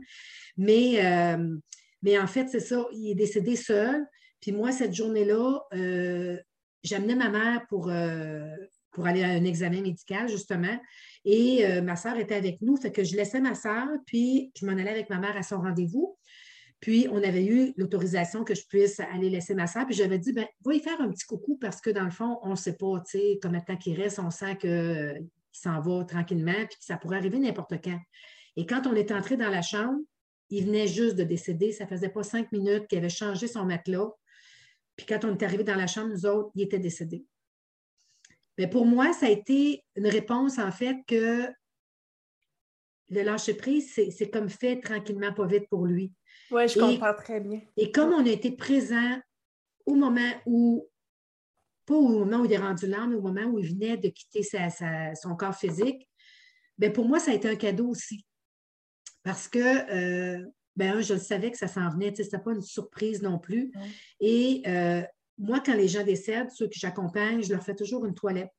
Mais, 0.58 1.02
euh, 1.02 1.56
mais 2.02 2.18
en 2.18 2.26
fait, 2.26 2.48
c'est 2.48 2.60
ça, 2.60 2.84
il 2.92 3.12
est 3.12 3.14
décédé 3.14 3.56
seul. 3.56 4.06
Puis 4.40 4.52
moi, 4.52 4.70
cette 4.70 4.92
journée-là, 4.92 5.60
euh, 5.72 6.36
j'amenais 6.82 7.14
ma 7.14 7.30
mère 7.30 7.66
pour, 7.68 7.88
euh, 7.88 8.54
pour 8.90 9.06
aller 9.06 9.22
à 9.22 9.28
un 9.28 9.44
examen 9.44 9.80
médical, 9.80 10.28
justement. 10.28 10.78
Et 11.24 11.80
ma 11.82 11.96
soeur 11.96 12.18
était 12.18 12.34
avec 12.34 12.60
nous, 12.60 12.76
fait 12.76 12.92
que 12.92 13.04
je 13.04 13.14
laissais 13.14 13.40
ma 13.40 13.54
soeur, 13.54 13.86
puis 14.06 14.52
je 14.58 14.66
m'en 14.66 14.72
allais 14.72 14.90
avec 14.90 15.10
ma 15.10 15.18
mère 15.18 15.36
à 15.36 15.42
son 15.42 15.58
rendez-vous. 15.60 16.18
Puis, 16.80 17.06
on 17.10 17.22
avait 17.22 17.44
eu 17.44 17.74
l'autorisation 17.76 18.42
que 18.42 18.54
je 18.54 18.66
puisse 18.66 19.00
aller 19.00 19.28
laisser 19.28 19.54
ma 19.54 19.66
soeur. 19.66 19.86
Puis, 19.86 19.94
j'avais 19.94 20.18
dit, 20.18 20.32
ben, 20.32 20.46
va 20.64 20.74
y 20.74 20.80
faire 20.80 21.00
un 21.00 21.10
petit 21.10 21.26
coucou 21.26 21.58
parce 21.60 21.80
que 21.80 21.90
dans 21.90 22.04
le 22.04 22.10
fond, 22.10 22.38
on 22.42 22.50
ne 22.50 22.56
sait 22.56 22.76
pas, 22.76 23.00
tu 23.00 23.18
sais, 23.18 23.38
combien 23.42 23.60
de 23.60 23.64
temps 23.64 23.76
qu'il 23.76 24.00
reste. 24.00 24.18
On 24.18 24.30
sent 24.30 24.56
qu'il 24.56 25.28
qui 25.52 25.60
s'en 25.60 25.80
va 25.80 26.04
tranquillement, 26.04 26.66
puis 26.68 26.78
que 26.78 26.84
ça 26.84 26.96
pourrait 26.96 27.16
arriver 27.16 27.38
n'importe 27.38 27.74
quand. 27.82 27.98
Et 28.56 28.66
quand 28.66 28.86
on 28.86 28.94
est 28.94 29.10
entré 29.12 29.36
dans 29.36 29.48
la 29.48 29.62
chambre, 29.62 29.98
il 30.48 30.66
venait 30.66 30.86
juste 30.86 31.16
de 31.16 31.24
décéder. 31.24 31.72
Ça 31.72 31.86
faisait 31.86 32.08
pas 32.08 32.22
cinq 32.22 32.50
minutes 32.52 32.86
qu'il 32.88 32.98
avait 32.98 33.08
changé 33.08 33.46
son 33.46 33.64
matelas. 33.64 34.10
Puis 34.96 35.06
quand 35.06 35.24
on 35.24 35.32
est 35.32 35.42
arrivé 35.42 35.64
dans 35.64 35.76
la 35.76 35.86
chambre, 35.86 36.08
nous 36.08 36.26
autres, 36.26 36.50
il 36.54 36.62
était 36.62 36.78
décédé. 36.78 37.24
Mais 38.58 38.68
pour 38.68 38.84
moi, 38.84 39.12
ça 39.12 39.26
a 39.26 39.30
été 39.30 39.82
une 39.96 40.06
réponse, 40.06 40.58
en 40.58 40.70
fait, 40.70 40.98
que 41.06 41.48
le 43.08 43.22
lâcher-prise, 43.22 43.92
c'est 43.94 44.30
comme 44.30 44.48
fait 44.48 44.80
tranquillement, 44.80 45.32
pas 45.32 45.46
vite 45.46 45.68
pour 45.68 45.86
lui. 45.86 46.12
Oui, 46.50 46.68
je 46.68 46.78
comprends 46.78 47.14
très 47.14 47.40
bien. 47.40 47.60
Et 47.76 47.92
comme 47.92 48.12
on 48.12 48.24
a 48.24 48.30
été 48.30 48.52
présent 48.52 49.18
au 49.86 49.94
moment 49.94 50.32
où, 50.46 50.88
pas 51.86 51.94
au 51.94 52.08
moment 52.08 52.38
où 52.40 52.44
il 52.44 52.52
est 52.52 52.58
rendu 52.58 52.86
là, 52.86 53.06
mais 53.06 53.16
au 53.16 53.22
moment 53.22 53.44
où 53.44 53.58
il 53.58 53.68
venait 53.68 53.96
de 53.96 54.08
quitter 54.08 54.42
son 54.42 55.36
corps 55.36 55.54
physique, 55.54 56.08
bien, 56.78 56.90
pour 56.90 57.06
moi, 57.06 57.18
ça 57.18 57.30
a 57.30 57.34
été 57.34 57.48
un 57.48 57.56
cadeau 57.56 57.88
aussi. 57.88 58.24
Parce 59.22 59.48
que, 59.48 59.58
euh, 59.58 60.44
ben, 60.76 61.00
je 61.00 61.14
le 61.14 61.20
savais 61.20 61.50
que 61.50 61.58
ça 61.58 61.68
s'en 61.68 61.90
venait, 61.90 62.14
ce 62.14 62.22
n'était 62.22 62.38
pas 62.38 62.52
une 62.52 62.62
surprise 62.62 63.22
non 63.22 63.38
plus. 63.38 63.70
Et 64.20 64.62
euh, 64.66 65.02
moi, 65.38 65.60
quand 65.60 65.74
les 65.74 65.88
gens 65.88 66.04
décèdent, 66.04 66.50
ceux 66.50 66.68
que 66.68 66.76
j'accompagne, 66.76 67.42
je 67.42 67.52
leur 67.52 67.62
fais 67.62 67.74
toujours 67.74 68.06
une 68.06 68.14
toilette. 68.14 68.50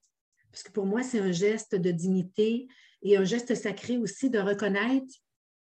Parce 0.51 0.63
que 0.63 0.71
pour 0.71 0.85
moi, 0.85 1.01
c'est 1.01 1.19
un 1.19 1.31
geste 1.31 1.75
de 1.75 1.91
dignité 1.91 2.67
et 3.01 3.17
un 3.17 3.23
geste 3.23 3.55
sacré 3.55 3.97
aussi 3.97 4.29
de 4.29 4.39
reconnaître 4.39 5.13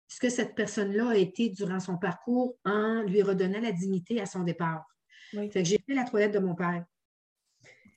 ce 0.09 0.21
que 0.21 0.29
cette 0.29 0.55
personne-là 0.55 1.11
a 1.11 1.17
été 1.17 1.49
durant 1.49 1.81
son 1.81 1.97
parcours 1.97 2.57
en 2.65 3.03
lui 3.03 3.23
redonnant 3.23 3.61
la 3.61 3.73
dignité 3.73 4.21
à 4.21 4.27
son 4.27 4.45
départ. 4.45 4.85
j'ai 5.33 5.79
fait 5.79 5.95
la 5.95 6.05
toilette 6.05 6.33
de 6.33 6.39
mon 6.39 6.55
père. 6.55 6.85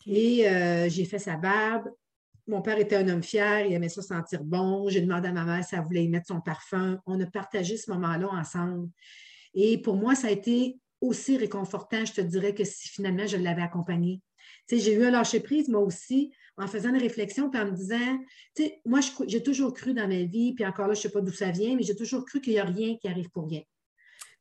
Et 0.06 0.48
euh, 0.48 0.90
j'ai 0.90 1.06
fait 1.06 1.20
sa 1.20 1.36
barbe. 1.36 1.90
Mon 2.48 2.62
père 2.64 2.80
était 2.80 2.96
un 2.96 3.08
homme 3.10 3.22
fier, 3.22 3.68
il 3.68 3.74
aimait 3.74 3.90
ça 3.90 4.02
sentir 4.02 4.44
bon. 4.44 4.90
J'ai 4.90 5.02
demandé 5.02 5.28
à 5.28 5.32
ma 5.32 5.44
mère 5.44 5.64
si 5.64 5.76
elle 5.76 5.84
voulait 5.84 6.04
y 6.04 6.10
mettre 6.10 6.28
son 6.28 6.42
parfum. 6.42 7.00
On 7.06 7.20
a 7.20 7.26
partagé 7.28 7.78
ce 7.78 7.92
moment-là 7.92 8.28
ensemble. 8.30 8.90
Et 9.54 9.80
pour 9.80 9.96
moi, 9.96 10.16
ça 10.16 10.28
a 10.28 10.32
été 10.32 10.80
aussi 11.02 11.38
réconfortant, 11.38 12.06
je 12.06 12.14
te 12.14 12.22
dirais, 12.22 12.56
que 12.56 12.64
si 12.64 12.90
finalement 12.90 13.28
je 13.28 13.38
l'avais 13.38 13.62
accompagné. 13.62 14.22
j'ai 14.68 14.94
eu 14.94 15.06
un 15.06 15.12
lâcher-prise, 15.12 15.70
moi 15.70 15.82
aussi, 15.82 16.34
en 16.60 16.68
faisant 16.68 16.90
une 16.90 17.02
réflexion, 17.02 17.50
puis 17.50 17.60
en 17.60 17.66
me 17.66 17.72
disant, 17.72 18.20
tu 18.56 18.64
sais, 18.64 18.82
moi, 18.86 19.00
j'ai 19.28 19.42
toujours 19.42 19.74
cru 19.74 19.94
dans 19.94 20.08
ma 20.08 20.24
vie, 20.24 20.54
puis 20.54 20.66
encore 20.66 20.88
là, 20.88 20.94
je 20.94 21.00
ne 21.00 21.04
sais 21.04 21.10
pas 21.10 21.22
d'où 21.22 21.32
ça 21.32 21.52
vient, 21.52 21.76
mais 21.76 21.84
j'ai 21.84 21.96
toujours 21.96 22.26
cru 22.26 22.42
qu'il 22.42 22.54
n'y 22.54 22.60
a 22.60 22.66
rien 22.66 22.98
qui 22.98 23.08
arrive 23.08 23.30
pour 23.30 23.48
rien. 23.48 23.62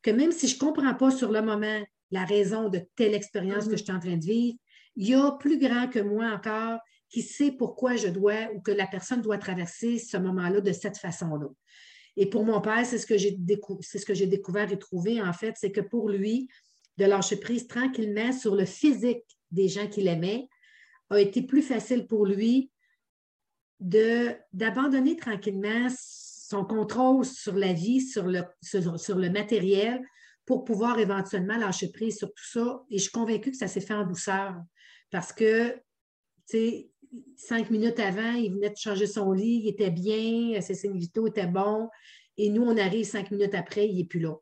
Que 0.02 0.10
même 0.10 0.32
si 0.32 0.48
je 0.48 0.54
ne 0.54 0.60
comprends 0.60 0.94
pas 0.94 1.10
sur 1.10 1.30
le 1.30 1.42
moment 1.42 1.80
la 2.10 2.24
raison 2.24 2.68
de 2.68 2.80
telle 2.96 3.14
expérience 3.14 3.64
que 3.66 3.70
mm-hmm. 3.70 3.78
je 3.78 3.84
suis 3.84 3.92
en 3.92 4.00
train 4.00 4.16
de 4.16 4.24
vivre, 4.24 4.58
il 4.96 5.08
y 5.08 5.14
a 5.14 5.32
plus 5.32 5.58
grand 5.58 5.88
que 5.88 6.00
moi 6.00 6.30
encore 6.32 6.78
qui 7.08 7.22
sait 7.22 7.52
pourquoi 7.52 7.96
je 7.96 8.08
dois 8.08 8.50
ou 8.54 8.60
que 8.60 8.70
la 8.70 8.86
personne 8.86 9.22
doit 9.22 9.38
traverser 9.38 9.98
ce 9.98 10.16
moment-là 10.16 10.60
de 10.60 10.72
cette 10.72 10.98
façon-là. 10.98 11.48
Et 12.16 12.26
pour 12.26 12.44
mon 12.44 12.60
père, 12.60 12.84
c'est 12.84 12.98
ce 12.98 13.06
que 13.06 13.16
j'ai 13.16 13.38
ce 13.80 14.04
que 14.04 14.14
j'ai 14.14 14.26
découvert 14.26 14.70
et 14.72 14.78
trouvé, 14.78 15.22
en 15.22 15.32
fait, 15.32 15.54
c'est 15.56 15.70
que 15.70 15.80
pour 15.80 16.08
lui, 16.08 16.48
de 16.96 17.04
lâcher 17.04 17.36
prise 17.36 17.68
tranquillement 17.68 18.32
sur 18.32 18.56
le 18.56 18.64
physique 18.64 19.24
des 19.52 19.68
gens 19.68 19.86
qu'il 19.86 20.08
aimait, 20.08 20.48
a 21.10 21.20
été 21.20 21.42
plus 21.42 21.62
facile 21.62 22.06
pour 22.06 22.26
lui 22.26 22.70
d'abandonner 23.80 25.16
tranquillement 25.16 25.88
son 25.90 26.64
contrôle 26.64 27.24
sur 27.24 27.54
la 27.54 27.72
vie, 27.72 28.00
sur 28.00 28.24
le, 28.26 29.28
matériel, 29.30 30.02
pour 30.46 30.64
pouvoir 30.64 30.98
éventuellement 30.98 31.56
lâcher 31.56 31.92
prise 31.92 32.18
sur 32.18 32.28
tout 32.28 32.46
ça. 32.52 32.82
Et 32.90 32.98
je 32.98 33.02
suis 33.02 33.12
convaincue 33.12 33.50
que 33.50 33.56
ça 33.56 33.68
s'est 33.68 33.80
fait 33.80 33.94
en 33.94 34.06
douceur 34.06 34.54
parce 35.10 35.32
que, 35.32 35.74
tu 35.74 35.78
sais, 36.46 36.90
cinq 37.36 37.70
minutes 37.70 38.00
avant, 38.00 38.32
il 38.32 38.52
venait 38.52 38.70
de 38.70 38.76
changer 38.76 39.06
son 39.06 39.32
lit, 39.32 39.60
il 39.62 39.68
était 39.68 39.90
bien, 39.90 40.60
ses 40.60 40.74
signes 40.74 40.98
vitaux 40.98 41.26
étaient 41.26 41.46
bons. 41.46 41.88
Et 42.36 42.50
nous, 42.50 42.62
on 42.62 42.76
arrive 42.76 43.04
cinq 43.04 43.30
minutes 43.30 43.54
après, 43.54 43.88
il 43.88 43.96
n'est 43.96 44.04
plus 44.04 44.20
là. 44.20 44.34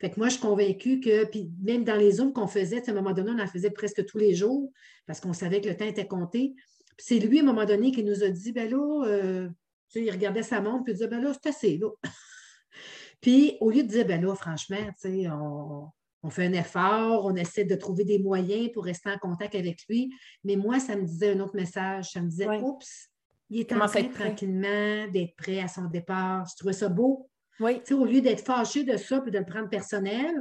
Fait 0.00 0.10
que 0.10 0.18
moi, 0.18 0.28
je 0.28 0.34
suis 0.34 0.42
convaincue 0.42 1.00
que, 1.00 1.24
puis 1.24 1.50
même 1.62 1.84
dans 1.84 1.96
les 1.96 2.12
zooms 2.12 2.32
qu'on 2.32 2.46
faisait, 2.46 2.88
à 2.88 2.92
un 2.92 2.94
moment 2.94 3.12
donné, 3.12 3.30
on 3.30 3.42
en 3.42 3.46
faisait 3.46 3.70
presque 3.70 4.04
tous 4.06 4.18
les 4.18 4.34
jours 4.34 4.72
parce 5.06 5.20
qu'on 5.20 5.32
savait 5.32 5.60
que 5.60 5.68
le 5.68 5.76
temps 5.76 5.86
était 5.86 6.06
compté. 6.06 6.54
Puis 6.96 7.06
c'est 7.06 7.18
lui, 7.18 7.38
à 7.38 7.42
un 7.42 7.46
moment 7.46 7.64
donné, 7.64 7.90
qui 7.90 8.04
nous 8.04 8.22
a 8.22 8.28
dit, 8.28 8.52
ben 8.52 8.70
là, 8.70 9.04
euh, 9.06 9.48
tu 9.90 10.00
sais, 10.00 10.04
il 10.04 10.10
regardait 10.10 10.42
sa 10.42 10.60
montre, 10.60 10.84
puis 10.84 10.92
il 10.92 10.96
disait, 10.96 11.08
ben 11.08 11.22
là, 11.22 11.32
c'est 11.32 11.48
assez, 11.48 11.78
là. 11.78 11.88
puis 13.20 13.56
au 13.60 13.70
lieu 13.70 13.82
de 13.82 13.88
dire, 13.88 14.06
ben 14.06 14.20
là, 14.20 14.34
franchement, 14.34 14.84
tu 15.00 15.22
sais, 15.22 15.28
on, 15.30 15.88
on 16.24 16.30
fait 16.30 16.46
un 16.46 16.54
effort, 16.54 17.26
on 17.26 17.36
essaie 17.36 17.64
de 17.64 17.74
trouver 17.74 18.04
des 18.04 18.18
moyens 18.18 18.70
pour 18.72 18.84
rester 18.84 19.10
en 19.10 19.18
contact 19.18 19.54
avec 19.54 19.84
lui. 19.88 20.10
Mais 20.42 20.56
moi, 20.56 20.80
ça 20.80 20.96
me 20.96 21.04
disait 21.04 21.32
un 21.32 21.40
autre 21.40 21.54
message. 21.54 22.12
Ça 22.12 22.22
me 22.22 22.28
disait, 22.28 22.48
oups, 22.48 23.10
il 23.50 23.60
est 23.60 23.72
en 23.74 23.86
train 23.86 24.04
tranquillement 24.04 25.06
d'être 25.08 25.36
prêt 25.36 25.60
à 25.60 25.68
son 25.68 25.84
départ. 25.84 26.46
Je 26.50 26.56
trouvais 26.56 26.72
ça 26.72 26.88
beau. 26.88 27.28
Oui. 27.60 27.80
au 27.92 28.04
lieu 28.04 28.20
d'être 28.20 28.44
fâché 28.44 28.84
de 28.84 28.96
ça 28.96 29.20
puis 29.20 29.30
de 29.30 29.38
le 29.38 29.44
prendre 29.44 29.68
personnel, 29.68 30.34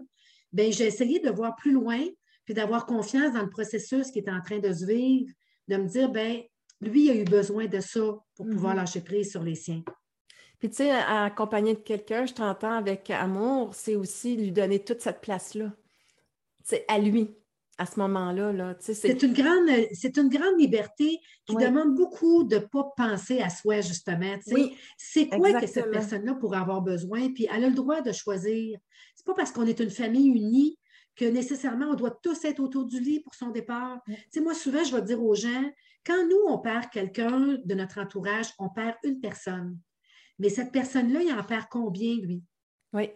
ben, 0.51 0.71
j'ai 0.71 0.85
essayé 0.85 1.19
de 1.19 1.29
voir 1.29 1.55
plus 1.55 1.71
loin 1.71 1.99
puis 2.45 2.53
d'avoir 2.53 2.85
confiance 2.85 3.33
dans 3.33 3.41
le 3.41 3.49
processus 3.49 4.11
qui 4.11 4.19
est 4.19 4.29
en 4.29 4.41
train 4.41 4.59
de 4.59 4.73
se 4.73 4.85
vivre, 4.85 5.31
de 5.67 5.77
me 5.77 5.87
dire, 5.87 6.09
ben 6.09 6.41
lui, 6.81 7.05
il 7.05 7.11
a 7.11 7.15
eu 7.15 7.23
besoin 7.23 7.67
de 7.67 7.79
ça 7.79 8.01
pour 8.35 8.45
pouvoir 8.45 8.73
mm-hmm. 8.73 8.77
lâcher 8.77 9.01
prise 9.01 9.31
sur 9.31 9.43
les 9.43 9.55
siens. 9.55 9.83
Puis, 10.59 10.69
tu 10.69 10.77
sais, 10.77 10.91
accompagner 10.91 11.73
de 11.73 11.79
quelqu'un, 11.79 12.25
je 12.25 12.33
t'entends 12.33 12.71
avec 12.71 13.09
amour, 13.09 13.73
c'est 13.73 13.95
aussi 13.95 14.37
lui 14.37 14.51
donner 14.51 14.79
toute 14.79 15.01
cette 15.01 15.19
place-là. 15.19 15.73
C'est 16.63 16.85
à 16.87 16.99
lui, 16.99 17.35
à 17.77 17.85
ce 17.85 17.99
moment-là. 17.99 18.51
Là. 18.51 18.75
C'est 18.79 19.23
une, 19.23 19.33
grande, 19.33 19.67
une 19.69 20.29
grande 20.29 20.59
liberté 20.59 21.19
qui 21.45 21.55
demande 21.55 21.95
beaucoup 21.95 22.43
de 22.43 22.55
ne 22.55 22.61
pas 22.61 22.91
penser 22.95 23.39
à 23.39 23.49
soi, 23.49 23.81
justement. 23.81 24.35
Oui, 24.47 24.75
c'est 24.97 25.27
quoi 25.27 25.59
que 25.59 25.67
cette 25.67 25.91
personne-là 25.91 26.35
pourrait 26.35 26.59
avoir 26.59 26.81
besoin? 26.81 27.31
Puis 27.33 27.47
elle 27.51 27.63
a 27.63 27.69
le 27.69 27.75
droit 27.75 28.01
de 28.01 28.11
choisir. 28.11 28.77
C'est 29.15 29.25
pas 29.25 29.33
parce 29.33 29.51
qu'on 29.51 29.65
est 29.65 29.79
une 29.79 29.89
famille 29.89 30.27
unie 30.27 30.77
que 31.15 31.25
nécessairement 31.25 31.87
on 31.87 31.95
doit 31.95 32.17
tous 32.23 32.43
être 32.45 32.59
autour 32.59 32.85
du 32.85 32.99
lit 32.99 33.19
pour 33.19 33.35
son 33.35 33.49
départ. 33.49 33.99
Moi, 34.37 34.53
souvent, 34.53 34.83
je 34.83 34.95
vais 34.95 35.01
dire 35.01 35.23
aux 35.23 35.35
gens, 35.35 35.63
quand 36.05 36.27
nous, 36.27 36.39
on 36.47 36.59
perd 36.59 36.89
quelqu'un 36.89 37.57
de 37.63 37.75
notre 37.75 37.99
entourage, 37.99 38.47
on 38.59 38.69
perd 38.69 38.95
une 39.03 39.19
personne. 39.19 39.77
Mais 40.39 40.49
cette 40.49 40.71
personne-là, 40.71 41.21
il 41.21 41.33
en 41.33 41.43
perd 41.43 41.65
combien, 41.69 42.15
lui? 42.15 42.43
Oui 42.93 43.09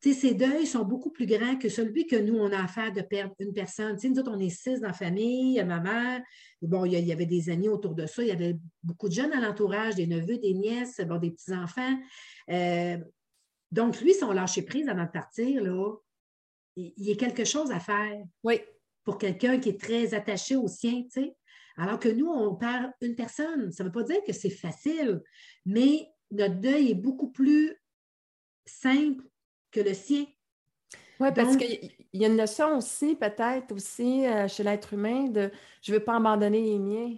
ces 0.00 0.34
deuils 0.34 0.66
sont 0.66 0.84
beaucoup 0.84 1.10
plus 1.10 1.26
grands 1.26 1.56
que 1.56 1.68
celui 1.68 2.06
que 2.06 2.16
nous, 2.16 2.36
on 2.36 2.52
a 2.52 2.62
affaire 2.62 2.92
de 2.92 3.00
perdre 3.00 3.34
une 3.40 3.52
personne. 3.52 3.98
nous 4.02 4.18
autres, 4.18 4.32
on 4.32 4.38
est 4.38 4.48
six 4.48 4.80
dans 4.80 4.88
la 4.88 4.92
famille, 4.92 5.62
ma 5.64 5.80
mère, 5.80 6.22
bon, 6.62 6.84
il 6.84 6.92
y, 6.92 7.12
avait 7.12 7.26
des 7.26 7.50
amis 7.50 7.68
autour 7.68 7.94
de 7.94 8.06
ça, 8.06 8.22
il 8.22 8.28
y 8.28 8.32
avait 8.32 8.56
beaucoup 8.82 9.08
de 9.08 9.14
jeunes 9.14 9.32
à 9.32 9.40
l'entourage, 9.40 9.96
des 9.96 10.06
neveux, 10.06 10.38
des 10.38 10.54
nièces, 10.54 11.00
bon, 11.00 11.18
des 11.18 11.32
petits-enfants. 11.32 11.98
Euh, 12.50 12.98
donc, 13.72 14.00
lui, 14.00 14.14
son 14.14 14.32
lâcher 14.32 14.62
prise 14.62 14.88
avant 14.88 15.04
de 15.04 15.10
partir, 15.10 15.62
là, 15.62 15.94
il, 16.76 16.92
y 16.96 17.12
a 17.12 17.16
quelque 17.16 17.44
chose 17.44 17.70
à 17.70 17.80
faire. 17.80 18.22
Oui. 18.44 18.60
Pour 19.04 19.18
quelqu'un 19.18 19.58
qui 19.58 19.70
est 19.70 19.80
très 19.80 20.14
attaché 20.14 20.54
au 20.54 20.68
sien. 20.68 21.02
Alors 21.76 21.98
que 21.98 22.08
nous, 22.08 22.28
on 22.28 22.54
perd 22.54 22.92
une 23.00 23.14
personne. 23.14 23.72
Ça 23.72 23.82
ne 23.82 23.88
veut 23.88 23.92
pas 23.92 24.02
dire 24.02 24.22
que 24.26 24.32
c'est 24.32 24.50
facile, 24.50 25.22
mais 25.64 26.08
notre 26.30 26.56
deuil 26.56 26.90
est 26.90 26.94
beaucoup 26.94 27.30
plus 27.30 27.74
simple 28.66 29.24
que 29.70 29.80
le 29.80 29.94
sien. 29.94 30.24
Oui, 31.20 31.28
parce 31.34 31.56
qu'il 31.56 31.90
y 32.12 32.24
a 32.24 32.28
une 32.28 32.36
notion 32.36 32.76
aussi, 32.78 33.16
peut-être 33.16 33.72
aussi, 33.72 34.24
euh, 34.26 34.46
chez 34.46 34.62
l'être 34.62 34.94
humain 34.94 35.24
de 35.24 35.50
je 35.82 35.92
ne 35.92 35.98
veux 35.98 36.04
pas 36.04 36.16
abandonner 36.16 36.62
les 36.62 36.78
miens. 36.78 37.16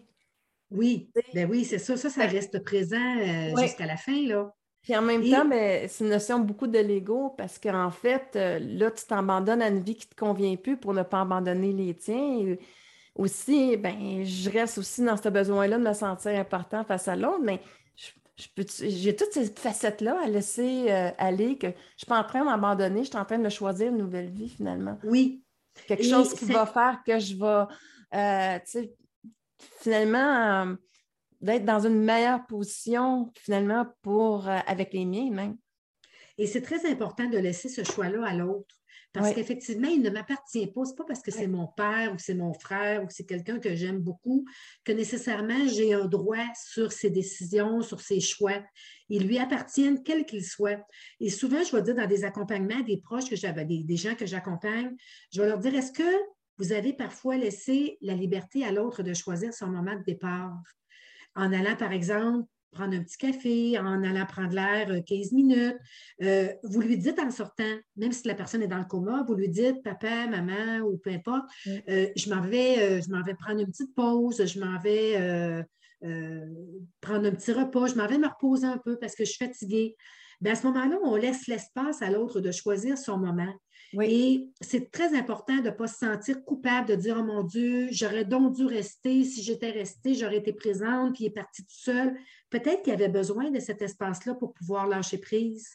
Oui, 0.71 1.11
ben 1.35 1.51
oui, 1.51 1.65
c'est 1.65 1.79
ça. 1.79 1.97
Ça, 1.97 2.09
ça 2.09 2.27
reste 2.27 2.63
présent 2.65 3.19
euh, 3.19 3.57
jusqu'à 3.61 3.87
la 3.87 3.97
fin, 3.97 4.27
là. 4.27 4.55
Puis 4.83 4.97
en 4.97 5.03
même 5.03 5.29
temps, 5.29 5.45
ben, 5.45 5.87
c'est 5.89 6.05
une 6.05 6.11
notion 6.11 6.39
beaucoup 6.39 6.67
de 6.67 6.79
l'ego 6.79 7.35
parce 7.37 7.59
qu'en 7.59 7.91
fait, 7.91 8.33
euh, 8.37 8.59
là, 8.59 8.91
tu 8.91 9.05
t'abandonnes 9.05 9.61
à 9.61 9.69
une 9.69 9.83
vie 9.83 9.95
qui 9.95 10.07
ne 10.07 10.11
te 10.11 10.17
convient 10.17 10.57
plus 10.57 10.79
pour 10.79 10.95
ne 10.95 11.03
pas 11.03 11.21
abandonner 11.21 11.73
les 11.73 11.95
tiens. 11.95 12.39
Et 12.39 12.59
aussi, 13.15 13.77
ben, 13.77 14.25
je 14.25 14.49
reste 14.49 14.79
aussi 14.79 15.05
dans 15.05 15.19
ce 15.19 15.29
besoin-là 15.29 15.77
de 15.77 15.83
me 15.83 15.93
sentir 15.93 16.33
important 16.39 16.83
face 16.85 17.09
à 17.09 17.17
l'autre, 17.17 17.43
mais 17.43 17.61
j'ai 18.57 19.17
toutes 19.17 19.33
ces 19.33 19.47
facettes-là 19.47 20.21
à 20.23 20.27
laisser 20.27 20.91
euh, 20.91 21.11
aller 21.19 21.59
que 21.59 21.69
je 21.69 21.73
ne 21.73 21.99
suis 21.99 22.07
pas 22.07 22.21
en 22.21 22.25
train 22.25 22.45
d'abandonner, 22.45 23.05
je 23.05 23.09
suis 23.09 23.17
en 23.17 23.25
train 23.25 23.39
de 23.39 23.49
choisir 23.49 23.89
une 23.89 23.99
nouvelle 23.99 24.31
vie 24.31 24.49
finalement. 24.49 24.99
Oui. 25.05 25.43
Quelque 25.87 26.05
chose 26.05 26.35
qui 26.35 26.47
va 26.47 26.67
faire 26.67 27.01
que 27.07 27.19
je 27.19 27.37
vais, 27.37 27.75
euh, 28.15 28.59
finalement, 29.81 30.67
euh, 30.67 30.75
d'être 31.41 31.65
dans 31.65 31.81
une 31.81 32.03
meilleure 32.03 32.47
position 32.47 33.33
finalement 33.37 33.87
pour, 34.03 34.49
avec 34.49 34.93
les 34.93 35.05
miens 35.07 35.31
même. 35.31 35.57
Et 36.37 36.47
c'est 36.47 36.63
très 36.63 36.91
important 36.91 37.29
de 37.29 37.39
laisser 37.39 37.69
ce 37.69 37.85
choix-là 37.85 38.27
à 38.27 38.35
l'autre. 38.35 38.80
Parce 39.13 39.35
qu'effectivement, 39.35 39.89
il 39.89 40.03
ne 40.03 40.11
m'appartient 40.11 40.67
pas. 40.69 40.85
Ce 40.85 40.91
n'est 40.91 40.97
pas 40.97 41.05
parce 41.05 41.21
que 41.21 41.31
c'est 41.31 41.49
mon 41.49 41.67
père 41.67 42.13
ou 42.15 42.19
c'est 42.19 42.35
mon 42.35 42.55
frère 42.55 43.03
ou 43.03 43.07
c'est 43.09 43.27
quelqu'un 43.27 43.59
que 43.59 43.75
j'aime 43.75 43.99
beaucoup 43.99 44.45
que 44.85 44.93
nécessairement 44.93 45.67
j'ai 45.67 45.93
un 45.93 46.07
droit 46.07 46.47
sur 46.55 46.93
ses 46.93 47.11
décisions, 47.11 47.83
sur 47.83 48.01
ses 48.01 48.21
choix. 48.21 48.63
Ils 49.09 49.27
lui 49.27 49.39
appartiennent, 49.39 50.03
quels 50.05 50.25
qu'ils 50.25 50.45
soient. 50.45 50.79
Et 51.19 51.31
souvent, 51.31 51.65
je 51.65 51.75
vais 51.75 51.83
dire 51.83 51.97
dans 51.97 52.07
des 52.07 52.25
accompagnements, 52.25 52.81
des 52.81 52.99
proches 52.99 53.29
que 53.29 53.37
j'avais, 53.37 53.65
des, 53.65 53.83
des 53.83 53.97
gens 53.97 54.15
que 54.15 54.27
j'accompagne, 54.27 54.95
je 55.33 55.43
vais 55.43 55.49
leur 55.49 55.59
dire 55.59 55.75
est-ce 55.75 55.93
que 55.93 56.17
vous 56.59 56.73
avez 56.73 56.93
parfois 56.93 57.37
laissé 57.37 57.99
la 58.03 58.15
liberté 58.15 58.65
à 58.65 58.71
l'autre 58.71 59.03
de 59.03 59.15
choisir 59.15 59.53
son 59.53 59.69
moment 59.69 59.97
de 59.97 60.05
départ? 60.05 60.53
en 61.35 61.53
allant, 61.53 61.77
par 61.77 61.93
exemple, 61.93 62.49
prendre 62.73 62.95
un 62.95 63.03
petit 63.03 63.19
café, 63.19 63.79
en 63.79 64.03
allant 64.03 64.27
prendre 64.27 64.55
l'air 64.55 64.89
15 65.05 65.33
minutes. 65.33 65.77
vous 66.63 66.81
lui 66.81 66.99
dites 66.99 67.19
en 67.19 67.31
sortant, 67.31 67.77
même 67.97 68.13
si 68.13 68.27
la 68.29 68.35
personne 68.35 68.63
est 68.63 68.69
dans 68.69 68.79
le 68.79 68.85
coma, 68.85 69.25
vous 69.27 69.35
lui 69.35 69.49
dites, 69.49 69.83
papa, 69.83 70.27
maman 70.27 70.81
ou 70.87 70.99
peu 70.99 71.11
importe, 71.11 71.45
je 71.67 72.35
m'en 72.35 72.43
vais, 72.43 73.03
je 73.03 73.11
m'en 73.11 73.23
vais 73.23 73.35
prendre 73.35 73.61
une 73.61 73.71
petite 73.71 73.95
pause, 73.95 74.45
je 74.47 74.61
m'en 74.61 74.79
vais 74.79 75.65
prendre 77.01 77.27
un 77.27 77.33
petit 77.33 77.53
repas, 77.53 77.87
je 77.89 77.95
m'en 77.97 78.07
vais 78.07 78.19
me 78.19 78.29
reposer 78.29 78.67
un 78.67 78.79
peu 78.79 78.99
parce 78.99 79.15
que 79.15 79.25
je 79.25 79.31
suis 79.31 79.45
fatiguée. 79.45 79.97
Bien, 80.41 80.53
à 80.53 80.57
ce 80.57 80.67
moment-là, 80.69 80.99
on 81.05 81.17
laisse 81.17 81.47
l'espace 81.49 82.01
à 82.01 82.11
l'autre 82.11 82.41
de 82.41 82.51
choisir 82.51 82.97
son 82.97 83.19
moment. 83.19 83.53
Et 84.01 84.49
c'est 84.61 84.91
très 84.91 85.17
important 85.17 85.57
de 85.57 85.63
ne 85.63 85.71
pas 85.71 85.87
se 85.87 85.99
sentir 85.99 86.45
coupable, 86.45 86.89
de 86.89 86.95
dire 86.95 87.17
Oh 87.19 87.25
mon 87.25 87.43
Dieu, 87.43 87.89
j'aurais 87.91 88.25
donc 88.25 88.55
dû 88.55 88.65
rester. 88.65 89.25
Si 89.25 89.43
j'étais 89.43 89.71
restée, 89.71 90.15
j'aurais 90.15 90.39
été 90.39 90.53
présente, 90.53 91.15
puis 91.15 91.25
il 91.25 91.27
est 91.29 91.31
parti 91.31 91.63
tout 91.63 91.69
seul. 91.71 92.17
Peut-être 92.51 92.83
qu'il 92.83 92.93
avait 92.93 93.09
besoin 93.09 93.51
de 93.51 93.59
cet 93.59 93.83
espace-là 93.83 94.35
pour 94.35 94.53
pouvoir 94.53 94.87
lâcher 94.87 95.19
prise. 95.19 95.69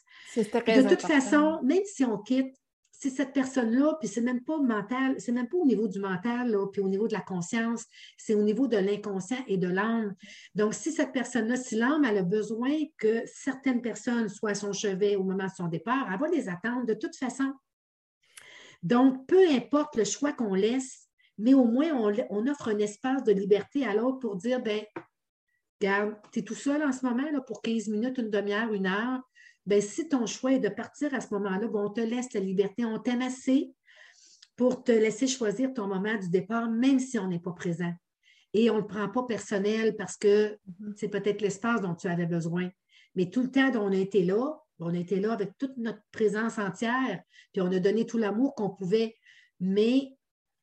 De 0.84 0.88
toute 0.88 1.02
façon, 1.02 1.60
même 1.62 1.82
si 1.84 2.04
on 2.04 2.18
quitte, 2.18 2.54
c'est 2.98 3.10
cette 3.10 3.32
personne-là, 3.32 3.96
puis 4.00 4.08
c'est 4.08 4.22
même 4.22 4.42
pas 4.42 4.58
mental, 4.58 5.16
c'est 5.18 5.32
même 5.32 5.48
pas 5.48 5.58
au 5.58 5.66
niveau 5.66 5.86
du 5.86 6.00
mental, 6.00 6.50
là, 6.50 6.66
puis 6.72 6.80
au 6.80 6.88
niveau 6.88 7.06
de 7.08 7.12
la 7.12 7.20
conscience, 7.20 7.84
c'est 8.16 8.34
au 8.34 8.42
niveau 8.42 8.68
de 8.68 8.78
l'inconscient 8.78 9.44
et 9.46 9.58
de 9.58 9.68
l'âme. 9.68 10.14
Donc, 10.54 10.72
si 10.72 10.92
cette 10.92 11.12
personne-là, 11.12 11.56
si 11.56 11.76
l'âme 11.76 12.04
a 12.04 12.22
besoin 12.22 12.72
que 12.96 13.22
certaines 13.26 13.82
personnes 13.82 14.28
soient 14.30 14.50
à 14.50 14.54
son 14.54 14.72
chevet 14.72 15.16
au 15.16 15.24
moment 15.24 15.44
de 15.44 15.54
son 15.54 15.68
départ, 15.68 16.08
elle 16.10 16.18
va 16.18 16.28
les 16.28 16.48
attendre 16.48 16.86
de 16.86 16.94
toute 16.94 17.16
façon. 17.16 17.52
Donc, 18.86 19.26
peu 19.26 19.50
importe 19.50 19.96
le 19.96 20.04
choix 20.04 20.32
qu'on 20.32 20.54
laisse, 20.54 21.08
mais 21.38 21.54
au 21.54 21.64
moins 21.64 21.92
on, 21.92 22.46
offre 22.46 22.68
un 22.68 22.78
espace 22.78 23.24
de 23.24 23.32
liberté 23.32 23.84
à 23.84 23.92
l'autre 23.94 24.20
pour 24.20 24.36
dire, 24.36 24.62
ben, 24.62 24.80
regarde, 25.80 26.14
tu 26.32 26.38
es 26.38 26.42
tout 26.42 26.54
seul 26.54 26.84
en 26.84 26.92
ce 26.92 27.04
moment 27.04 27.28
là, 27.32 27.40
pour 27.40 27.62
15 27.62 27.88
minutes, 27.88 28.16
une 28.18 28.30
demi-heure, 28.30 28.72
une 28.72 28.86
heure. 28.86 29.20
Ben, 29.66 29.82
si 29.82 30.08
ton 30.08 30.24
choix 30.26 30.52
est 30.52 30.60
de 30.60 30.68
partir 30.68 31.12
à 31.14 31.20
ce 31.20 31.34
moment-là, 31.34 31.66
ben, 31.66 31.80
on 31.80 31.90
te 31.90 32.00
laisse 32.00 32.32
la 32.32 32.38
liberté, 32.38 32.84
on 32.84 33.00
t'aime 33.00 33.22
assez 33.22 33.72
pour 34.54 34.84
te 34.84 34.92
laisser 34.92 35.26
choisir 35.26 35.74
ton 35.74 35.88
moment 35.88 36.14
du 36.14 36.30
départ, 36.30 36.70
même 36.70 37.00
si 37.00 37.18
on 37.18 37.26
n'est 37.26 37.40
pas 37.40 37.54
présent. 37.54 37.92
Et 38.54 38.70
on 38.70 38.76
ne 38.76 38.80
le 38.82 38.86
prend 38.86 39.08
pas 39.08 39.24
personnel 39.24 39.96
parce 39.96 40.16
que 40.16 40.52
mm-hmm. 40.52 40.92
c'est 40.94 41.08
peut-être 41.08 41.42
l'espace 41.42 41.80
dont 41.80 41.96
tu 41.96 42.06
avais 42.06 42.26
besoin. 42.26 42.70
Mais 43.16 43.30
tout 43.30 43.42
le 43.42 43.50
temps 43.50 43.70
dont 43.70 43.82
on 43.82 43.92
a 43.92 43.96
été 43.96 44.22
là, 44.22 44.60
on 44.78 44.94
était 44.94 45.20
là 45.20 45.32
avec 45.32 45.56
toute 45.58 45.76
notre 45.76 46.02
présence 46.12 46.58
entière, 46.58 47.20
puis 47.52 47.62
on 47.62 47.72
a 47.72 47.78
donné 47.78 48.06
tout 48.06 48.18
l'amour 48.18 48.54
qu'on 48.54 48.70
pouvait, 48.70 49.16
mais 49.60 50.16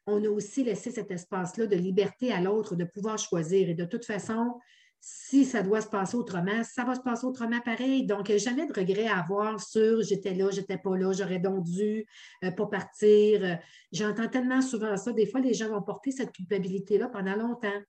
on 0.06 0.24
a 0.24 0.30
aussi 0.30 0.64
laissé 0.64 0.92
cet 0.92 1.12
espace-là 1.12 1.66
de 1.66 1.76
liberté 1.76 2.32
à 2.32 2.42
l'autre, 2.42 2.76
de 2.76 2.84
pouvoir 2.84 3.18
choisir. 3.18 3.70
Et 3.70 3.74
de 3.74 3.86
toute 3.86 4.06
façon, 4.06 4.60
si 5.00 5.44
ça 5.44 5.62
doit 5.64 5.82
se 5.82 5.88
passer 5.88 6.16
autrement, 6.16 6.64
ça 6.64 6.86
va 6.86 6.96
se 6.96 7.02
passer 7.02 7.26
autrement 7.26 7.60
pareil. 7.62 8.06
Donc, 8.06 8.32
jamais 8.38 8.68
de 8.68 8.74
regret 8.74 9.08
à 9.08 9.20
avoir 9.20 9.60
sur 9.60 10.02
j'étais 10.02 10.34
là, 10.34 10.50
j'étais 10.52 10.78
pas 10.78 10.96
là, 10.96 11.12
j'aurais 11.12 11.40
donc 11.40 11.64
dû 11.64 12.06
euh, 12.44 12.52
pas 12.52 12.68
partir. 12.68 13.60
J'entends 13.92 14.30
tellement 14.30 14.62
souvent 14.62 14.96
ça. 14.96 15.12
Des 15.12 15.26
fois, 15.26 15.42
les 15.42 15.54
gens 15.54 15.70
vont 15.70 15.82
porter 15.82 16.12
cette 16.12 16.32
culpabilité-là 16.32 17.10
pendant 17.10 17.36
longtemps. 17.36 17.82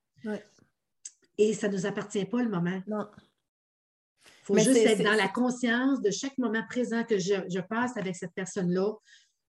Et 1.38 1.52
ça 1.52 1.68
ne 1.68 1.74
nous 1.74 1.86
appartient 1.86 2.24
pas 2.24 2.42
le 2.42 2.48
moment. 2.48 2.82
Non. 2.86 3.06
Il 4.44 4.46
faut 4.46 4.58
juste 4.58 4.76
être 4.76 5.02
dans 5.02 5.14
la 5.14 5.28
conscience 5.28 6.02
de 6.02 6.10
chaque 6.10 6.36
moment 6.36 6.62
présent 6.68 7.02
que 7.02 7.18
je, 7.18 7.60
passe 7.60 7.96
avec 7.96 8.14
cette 8.14 8.34
personne-là, 8.34 8.92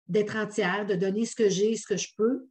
d'être 0.07 0.35
entière, 0.35 0.85
de 0.85 0.93
donner 0.93 1.25
ce 1.25 1.35
que 1.35 1.49
j'ai, 1.49 1.75
ce 1.75 1.87
que 1.87 1.97
je 1.97 2.09
peux. 2.15 2.47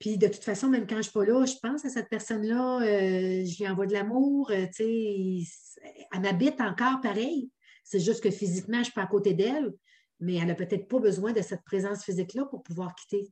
Puis 0.00 0.18
de 0.18 0.26
toute 0.26 0.42
façon, 0.42 0.68
même 0.68 0.86
quand 0.86 0.96
je 0.96 0.98
ne 0.98 1.02
suis 1.02 1.12
pas 1.12 1.24
là, 1.24 1.44
je 1.46 1.54
pense 1.62 1.84
à 1.84 1.88
cette 1.88 2.08
personne-là, 2.08 2.80
euh, 2.80 3.44
je 3.46 3.58
lui 3.58 3.68
envoie 3.68 3.86
de 3.86 3.92
l'amour, 3.92 4.50
euh, 4.50 4.66
tu 4.66 5.44
sais, 5.44 5.96
elle 6.12 6.20
m'habite 6.20 6.60
encore 6.60 7.00
pareil. 7.00 7.50
C'est 7.84 8.00
juste 8.00 8.22
que 8.22 8.30
physiquement, 8.30 8.78
je 8.78 8.80
ne 8.80 8.84
suis 8.84 8.92
pas 8.92 9.02
à 9.02 9.06
côté 9.06 9.32
d'elle, 9.32 9.72
mais 10.18 10.34
elle 10.34 10.48
n'a 10.48 10.56
peut-être 10.56 10.88
pas 10.88 10.98
besoin 10.98 11.32
de 11.32 11.40
cette 11.40 11.62
présence 11.62 12.04
physique-là 12.04 12.46
pour 12.46 12.64
pouvoir 12.64 12.94
quitter. 12.96 13.30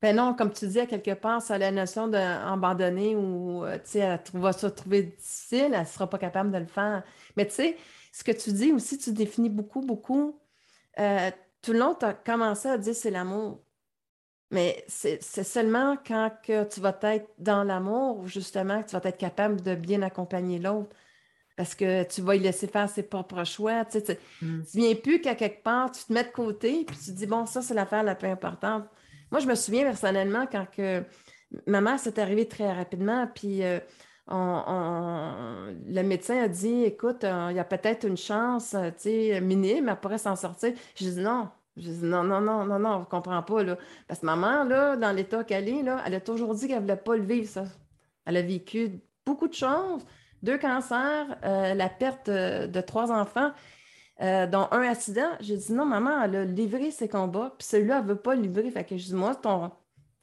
Ben 0.00 0.14
non, 0.14 0.34
comme 0.34 0.52
tu 0.52 0.66
dis, 0.68 0.78
à 0.78 0.86
quelque 0.86 1.14
part, 1.14 1.42
ça 1.42 1.54
a 1.54 1.58
la 1.58 1.72
notion 1.72 2.06
d'abandonner 2.06 3.16
ou, 3.16 3.64
euh, 3.64 3.78
tu 3.78 3.90
sais, 3.90 3.98
elle 3.98 4.20
va 4.34 4.52
se 4.52 4.68
trouver 4.68 5.02
difficile, 5.02 5.72
elle 5.74 5.80
ne 5.80 5.84
sera 5.84 6.08
pas 6.08 6.18
capable 6.18 6.52
de 6.52 6.58
le 6.58 6.66
faire. 6.66 7.02
Mais 7.36 7.46
tu 7.46 7.54
sais, 7.54 7.76
ce 8.12 8.22
que 8.22 8.30
tu 8.30 8.52
dis 8.52 8.72
aussi, 8.72 8.98
tu 8.98 9.12
définis 9.12 9.50
beaucoup, 9.50 9.80
beaucoup. 9.80 10.40
Euh, 11.00 11.30
tout 11.62 11.72
le 11.72 11.80
long, 11.80 11.96
tu 11.98 12.04
as 12.04 12.14
commencé 12.14 12.68
à 12.68 12.78
dire 12.78 12.94
c'est 12.94 13.10
l'amour. 13.10 13.60
Mais 14.50 14.84
c'est 14.88 15.20
seulement 15.20 15.96
quand 16.06 16.32
que 16.42 16.64
tu 16.64 16.80
vas 16.80 16.96
être 17.02 17.28
dans 17.38 17.64
l'amour, 17.64 18.26
justement, 18.26 18.82
que 18.82 18.88
tu 18.88 18.96
vas 18.96 19.02
être 19.04 19.18
capable 19.18 19.60
de 19.60 19.74
bien 19.74 20.00
accompagner 20.02 20.58
l'autre. 20.58 20.94
Parce 21.56 21.74
que 21.74 22.04
tu 22.04 22.22
vas 22.22 22.36
y 22.36 22.38
laisser 22.38 22.68
faire 22.68 22.88
ses 22.88 23.02
propres 23.02 23.44
choix. 23.44 23.84
Tu 23.84 23.98
ne 24.42 24.48
mm. 24.48 24.62
viens 24.74 24.94
plus 24.94 25.20
qu'à 25.20 25.34
quelque 25.34 25.62
part, 25.62 25.90
tu 25.90 26.04
te 26.04 26.12
mets 26.12 26.24
de 26.24 26.30
côté, 26.30 26.84
puis 26.86 26.96
tu 26.96 27.06
te 27.06 27.10
dis, 27.10 27.26
bon, 27.26 27.46
ça, 27.46 27.62
c'est 27.62 27.74
l'affaire 27.74 28.04
la 28.04 28.14
plus 28.14 28.28
importante. 28.28 28.84
Moi, 29.30 29.40
je 29.40 29.46
me 29.46 29.54
souviens 29.54 29.84
personnellement 29.84 30.46
quand 30.50 30.66
que 30.70 31.02
ma 31.66 31.80
mère 31.80 31.98
s'est 31.98 32.18
arrivée 32.20 32.46
très 32.48 32.72
rapidement, 32.72 33.26
puis 33.34 33.62
euh, 33.62 33.78
le 34.30 36.02
médecin 36.02 36.42
a 36.42 36.48
dit 36.48 36.84
Écoute, 36.84 37.24
euh, 37.24 37.48
il 37.50 37.56
y 37.56 37.60
a 37.60 37.64
peut-être 37.64 38.06
une 38.06 38.16
chance, 38.16 38.74
euh, 38.74 39.40
minime, 39.40 39.88
elle 39.88 40.00
pourrait 40.00 40.18
s'en 40.18 40.36
sortir. 40.36 40.72
Je 40.96 41.04
dis 41.08 41.20
Non. 41.20 41.48
Je 41.76 41.90
dis 41.90 42.04
non, 42.04 42.24
non, 42.24 42.40
non, 42.40 42.64
non, 42.64 42.80
non, 42.80 42.90
on 42.96 42.98
ne 43.00 43.04
comprend 43.04 43.40
pas. 43.40 43.62
Là. 43.62 43.78
Parce 44.08 44.18
que 44.18 44.26
maman, 44.26 44.64
là, 44.64 44.96
dans 44.96 45.12
l'état 45.12 45.44
qu'elle 45.44 45.68
est, 45.68 45.82
là, 45.84 46.02
elle 46.04 46.16
a 46.16 46.20
toujours 46.20 46.52
dit 46.56 46.66
qu'elle 46.66 46.78
ne 46.78 46.80
voulait 46.80 46.96
pas 46.96 47.16
le 47.16 47.22
vivre, 47.22 47.46
ça. 47.48 47.66
Elle 48.26 48.36
a 48.36 48.42
vécu 48.42 49.00
beaucoup 49.24 49.46
de 49.46 49.54
choses, 49.54 50.04
deux 50.42 50.58
cancers, 50.58 51.36
la 51.44 51.88
perte 51.88 52.28
de 52.28 52.80
trois 52.80 53.12
enfants. 53.12 53.52
Euh, 54.20 54.48
dont 54.48 54.66
un 54.72 54.82
accident. 54.82 55.30
J'ai 55.40 55.56
dit 55.56 55.72
non, 55.72 55.84
maman, 55.84 56.22
elle 56.24 56.36
a 56.36 56.44
livré 56.44 56.90
ses 56.90 57.08
combats, 57.08 57.54
puis 57.56 57.66
celui-là, 57.68 57.98
elle 57.98 58.04
ne 58.04 58.08
veut 58.08 58.16
pas 58.16 58.34
le 58.34 58.42
livrer. 58.42 58.68
Fait 58.70 58.84
que 58.84 58.96
je 58.96 59.04
dis, 59.04 59.14
moi, 59.14 59.36
ton 59.36 59.70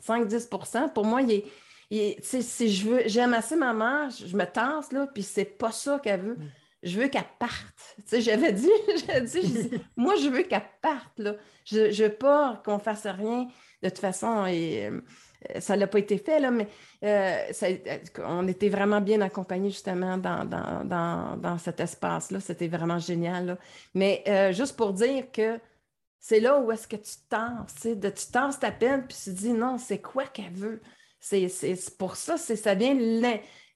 5-10% 0.05 0.91
pour 0.91 1.05
moi, 1.05 1.21
il 1.21 1.43
est. 1.91 2.21
si 2.21 2.69
je 2.69 2.89
veux, 2.89 3.03
j'aime 3.05 3.33
assez 3.33 3.55
maman, 3.55 4.09
je 4.09 4.35
me 4.35 4.43
tense, 4.43 4.91
là, 4.91 5.07
puis 5.07 5.23
c'est 5.23 5.45
pas 5.45 5.71
ça 5.71 5.99
qu'elle 5.99 6.21
veut. 6.21 6.35
Mm. 6.35 6.51
Je 6.83 6.99
veux 6.99 7.07
qu'elle 7.07 7.23
parte. 7.39 7.95
j'avais 8.11 8.51
dit, 8.51 8.69
j'avais 9.07 9.21
dit, 9.21 9.71
moi, 9.95 10.15
je 10.17 10.27
veux 10.27 10.43
qu'elle 10.43 10.67
parte, 10.81 11.17
là. 11.17 11.35
Je 11.63 11.87
ne 11.87 12.07
veux 12.07 12.13
pas 12.13 12.61
qu'on 12.65 12.79
fasse 12.79 13.07
rien. 13.07 13.47
De 13.81 13.89
toute 13.89 13.99
façon, 13.99 14.45
et, 14.45 14.87
euh, 14.87 14.99
ça 15.59 15.77
n'a 15.77 15.87
pas 15.87 15.99
été 15.99 16.17
fait, 16.17 16.39
là, 16.39 16.51
mais 16.51 16.67
euh, 17.03 17.51
euh, 17.63 17.97
on 18.25 18.47
était 18.47 18.69
vraiment 18.69 19.01
bien 19.01 19.21
accompagnés 19.21 19.69
justement 19.69 20.17
dans, 20.17 21.57
cet 21.57 21.79
espace-là. 21.79 22.39
C'était 22.39 22.67
vraiment 22.67 22.99
génial. 22.99 23.57
Mais 23.93 24.23
juste 24.53 24.75
pour 24.75 24.93
dire 24.93 25.31
que 25.31 25.59
c'est 26.19 26.39
là 26.39 26.59
où 26.59 26.71
est-ce 26.71 26.87
que 26.87 26.95
tu 26.95 27.13
tenses, 27.29 27.85
de, 27.85 28.09
tu 28.09 28.31
tenses 28.31 28.59
ta 28.59 28.71
peine, 28.71 29.05
puis 29.07 29.15
tu 29.15 29.29
te 29.31 29.35
dis 29.35 29.53
non, 29.53 29.77
c'est 29.77 30.01
quoi 30.01 30.25
qu'elle 30.25 30.53
veut? 30.53 30.81
C'est 31.19 31.97
pour 31.97 32.15
ça, 32.15 32.37
ça 32.37 32.75
vient 32.75 32.95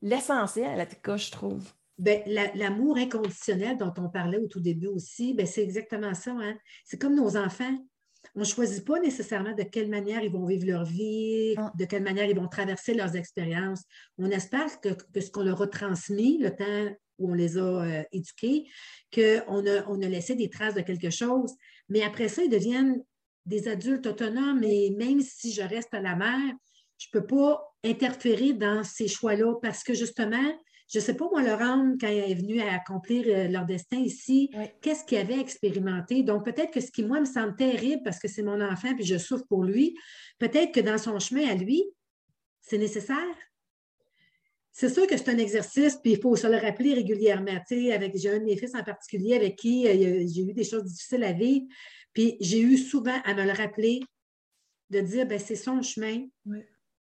l'essentiel, 0.02 0.80
à 0.80 0.86
cas, 0.86 1.18
je 1.18 1.32
trouve. 1.32 1.64
Ben, 2.00 2.24
l'amour 2.56 2.98
inconditionnel 2.98 3.78
dont 3.78 3.94
on 3.98 4.10
parlait 4.10 4.38
au 4.38 4.48
tout 4.48 4.62
début 4.62 4.88
aussi, 4.88 5.34
ben, 5.34 5.46
c'est 5.46 5.62
exactement 5.62 6.14
ça. 6.14 6.32
Hein. 6.32 6.56
C'est 6.86 7.00
comme 7.00 7.16
nos 7.16 7.36
enfants. 7.36 7.78
On 8.36 8.42
ne 8.42 8.46
choisit 8.46 8.86
pas 8.86 9.00
nécessairement 9.00 9.54
de 9.54 9.64
quelle 9.64 9.90
manière 9.90 10.24
ils 10.24 10.32
vont 10.32 10.46
vivre 10.46 10.66
leur 10.68 10.86
vie, 10.86 11.56
ah. 11.58 11.72
de 11.78 11.86
quelle 11.86 12.04
manière 12.04 12.26
ils 12.26 12.36
vont 12.36 12.48
traverser 12.48 12.94
leurs 12.94 13.16
expériences. 13.16 13.84
On 14.18 14.30
espère 14.30 14.80
que, 14.82 14.90
ce 15.20 15.30
qu'on 15.32 15.44
leur 15.44 15.62
a 15.62 15.68
transmis, 15.68 16.38
le 16.38 16.56
temps 16.56 16.96
où 17.18 17.32
on 17.32 17.34
les 17.34 17.58
a 17.58 17.62
euh, 17.62 18.04
éduqués, 18.12 18.66
qu'on 19.14 19.66
a, 19.68 19.86
on 19.88 20.02
a 20.02 20.08
laissé 20.08 20.36
des 20.36 20.50
traces 20.50 20.76
de 20.76 20.82
quelque 20.82 21.10
chose. 21.10 21.54
Mais 21.90 22.04
après 22.04 22.30
ça, 22.30 22.44
ils 22.44 22.50
deviennent 22.50 23.04
des 23.46 23.68
adultes 23.68 24.06
autonomes 24.08 24.64
et 24.64 24.92
même 24.92 25.22
si 25.22 25.52
je 25.52 25.62
reste 25.62 25.94
à 25.94 26.02
la 26.02 26.16
mère, 26.16 26.56
je 26.98 27.08
ne 27.14 27.20
peux 27.20 27.26
pas 27.26 27.76
interférer 27.84 28.54
dans 28.54 28.84
ces 28.84 29.08
choix-là 29.08 29.56
parce 29.62 29.84
que 29.84 29.94
justement, 29.94 30.54
je 30.91 30.98
ne 30.98 31.03
sais 31.03 31.14
pas, 31.14 31.30
moi, 31.30 31.44
Laurent, 31.44 31.95
quand 32.02 32.07
elle 32.07 32.32
est 32.32 32.36
venue 32.36 32.61
à 32.61 32.74
accomplir 32.74 33.26
euh, 33.28 33.48
leur 33.48 33.66
destin 33.66 33.98
ici, 33.98 34.49
qu'est-ce 34.82 35.06
qu'il 35.06 35.20
avait 35.20 35.40
expérimenté? 35.40 36.24
Donc, 36.24 36.44
peut-être 36.44 36.72
que 36.72 36.82
ce 36.82 36.91
qui, 36.91 37.03
moi, 37.03 37.20
me 37.20 37.26
semble 37.26 37.56
terrible 37.56 38.02
parce 38.03 38.18
que 38.18 38.28
c'est 38.28 38.41
mon 38.41 38.60
enfant 38.60 38.95
puis 38.95 39.06
je 39.06 39.18
souffre 39.20 39.45
pour 39.48 39.64
lui, 39.64 39.95
peut-être 40.40 40.74
que 40.74 40.80
dans 40.80 40.98
son 40.98 41.20
chemin 41.20 41.48
à 41.48 41.53
lui, 41.53 41.84
c'est 42.61 42.80
nécessaire. 42.80 43.36
C'est 44.72 44.90
sûr 44.90 45.06
que 45.06 45.16
c'est 45.16 45.30
un 45.30 45.38
exercice, 45.38 45.98
puis 45.98 46.14
il 46.14 46.22
faut 46.22 46.36
se 46.36 46.48
le 46.48 46.57
rappeler 46.57 46.95
régulièrement. 46.95 47.52
avec, 47.52 48.18
j'ai 48.18 48.32
un 48.32 48.40
de 48.40 48.45
mes 48.45 48.57
fils 48.57 48.74
en 48.74 48.84
particulier 48.84 49.36
avec 49.36 49.57
qui 49.57 49.88
euh, 49.88 50.26
j'ai 50.28 50.41
eu 50.41 50.53
des 50.53 50.64
choses 50.64 50.86
difficiles 50.86 51.24
à 51.24 51.34
vivre, 51.34 51.68
puis 52.14 52.36
j'ai 52.40 52.61
eu 52.61 52.78
souvent 52.78 53.20
à 53.26 53.36
me 53.36 53.44
le 53.44 53.52
rappeler, 53.52 53.99
de 54.90 55.02
dire, 55.02 55.28
ben, 55.28 55.38
c'est 55.38 55.56
son 55.56 55.84
chemin 55.84 56.26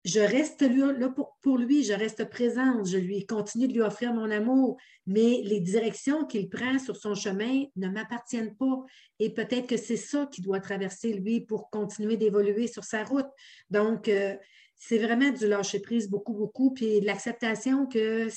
je 0.08 0.22
reste 0.22 0.62
là 0.62 1.10
pour, 1.42 1.58
lui, 1.58 1.84
je 1.84 1.92
reste 1.92 2.30
présente, 2.30 2.88
je 2.88 2.98
lui 2.98 3.26
continue 3.26 3.68
de 3.68 3.74
lui 3.74 3.82
offrir 3.82 4.14
mon 4.14 4.32
amour, 4.32 4.78
mais 5.06 5.42
les 5.44 5.60
directions 5.60 6.26
qu'il 6.26 6.48
prend 6.48 6.80
sur 6.80 6.96
son 6.96 7.14
chemin 7.14 7.66
ne 7.76 7.90
m'appartiennent 7.90 8.56
pas. 8.56 8.86
Et 9.20 9.34
peut-être 9.34 9.68
que 9.68 9.76
c'est 9.76 9.98
ça 9.98 10.26
qu'il 10.32 10.46
doit 10.46 10.62
traverser, 10.62 11.12
lui, 11.12 11.42
pour 11.42 11.70
continuer 11.70 12.16
d'évoluer 12.16 12.68
sur 12.68 12.86
sa 12.86 13.04
route. 13.04 13.28
Donc, 13.70 14.08
euh, 14.08 14.38
c'est 14.78 14.98
vraiment 14.98 15.30
du 15.32 15.46
lâcher 15.46 15.82
prise 15.82 16.10
beaucoup, 16.10 16.34
beaucoup, 16.34 16.74
puis 16.74 17.02
de 17.02 17.06
l'acceptation 17.06 17.86
que 17.86 18.30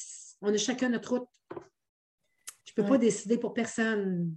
on 0.43 0.53
a 0.53 0.57
chacun 0.57 0.89
notre 0.89 1.19
route. 1.19 1.29
Je 2.65 2.73
ne 2.77 2.83
peux 2.83 2.89
pas 2.89 2.99
décider 2.99 3.39
pour 3.39 3.55
personne. 3.55 4.35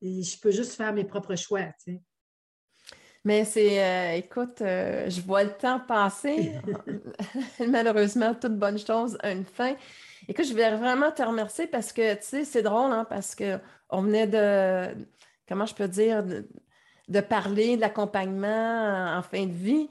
je 0.00 0.40
peux 0.40 0.50
juste 0.50 0.72
faire 0.72 0.94
mes 0.94 1.04
propres 1.04 1.36
choix. 1.36 1.72
Mais 3.24 3.44
c'est, 3.44 3.84
euh, 3.84 4.16
écoute, 4.16 4.62
euh, 4.62 5.10
je 5.10 5.20
vois 5.20 5.44
le 5.44 5.52
temps 5.52 5.78
passer. 5.80 6.52
Malheureusement, 7.68 8.34
toute 8.34 8.56
bonne 8.56 8.78
chose 8.78 9.18
a 9.22 9.32
une 9.32 9.44
fin. 9.44 9.74
Écoute, 10.26 10.46
je 10.46 10.52
voulais 10.52 10.74
vraiment 10.76 11.12
te 11.12 11.22
remercier 11.22 11.66
parce 11.66 11.92
que, 11.92 12.14
tu 12.14 12.22
sais, 12.22 12.44
c'est 12.44 12.62
drôle, 12.62 12.92
hein, 12.92 13.06
parce 13.08 13.34
qu'on 13.34 14.02
venait 14.02 14.26
de, 14.26 15.04
comment 15.46 15.66
je 15.66 15.74
peux 15.74 15.88
dire, 15.88 16.24
de, 16.24 17.20
parler 17.20 17.76
de 17.76 17.82
l'accompagnement 17.82 19.16
en 19.18 19.22
fin 19.22 19.44
de 19.44 19.52
vie, 19.52 19.88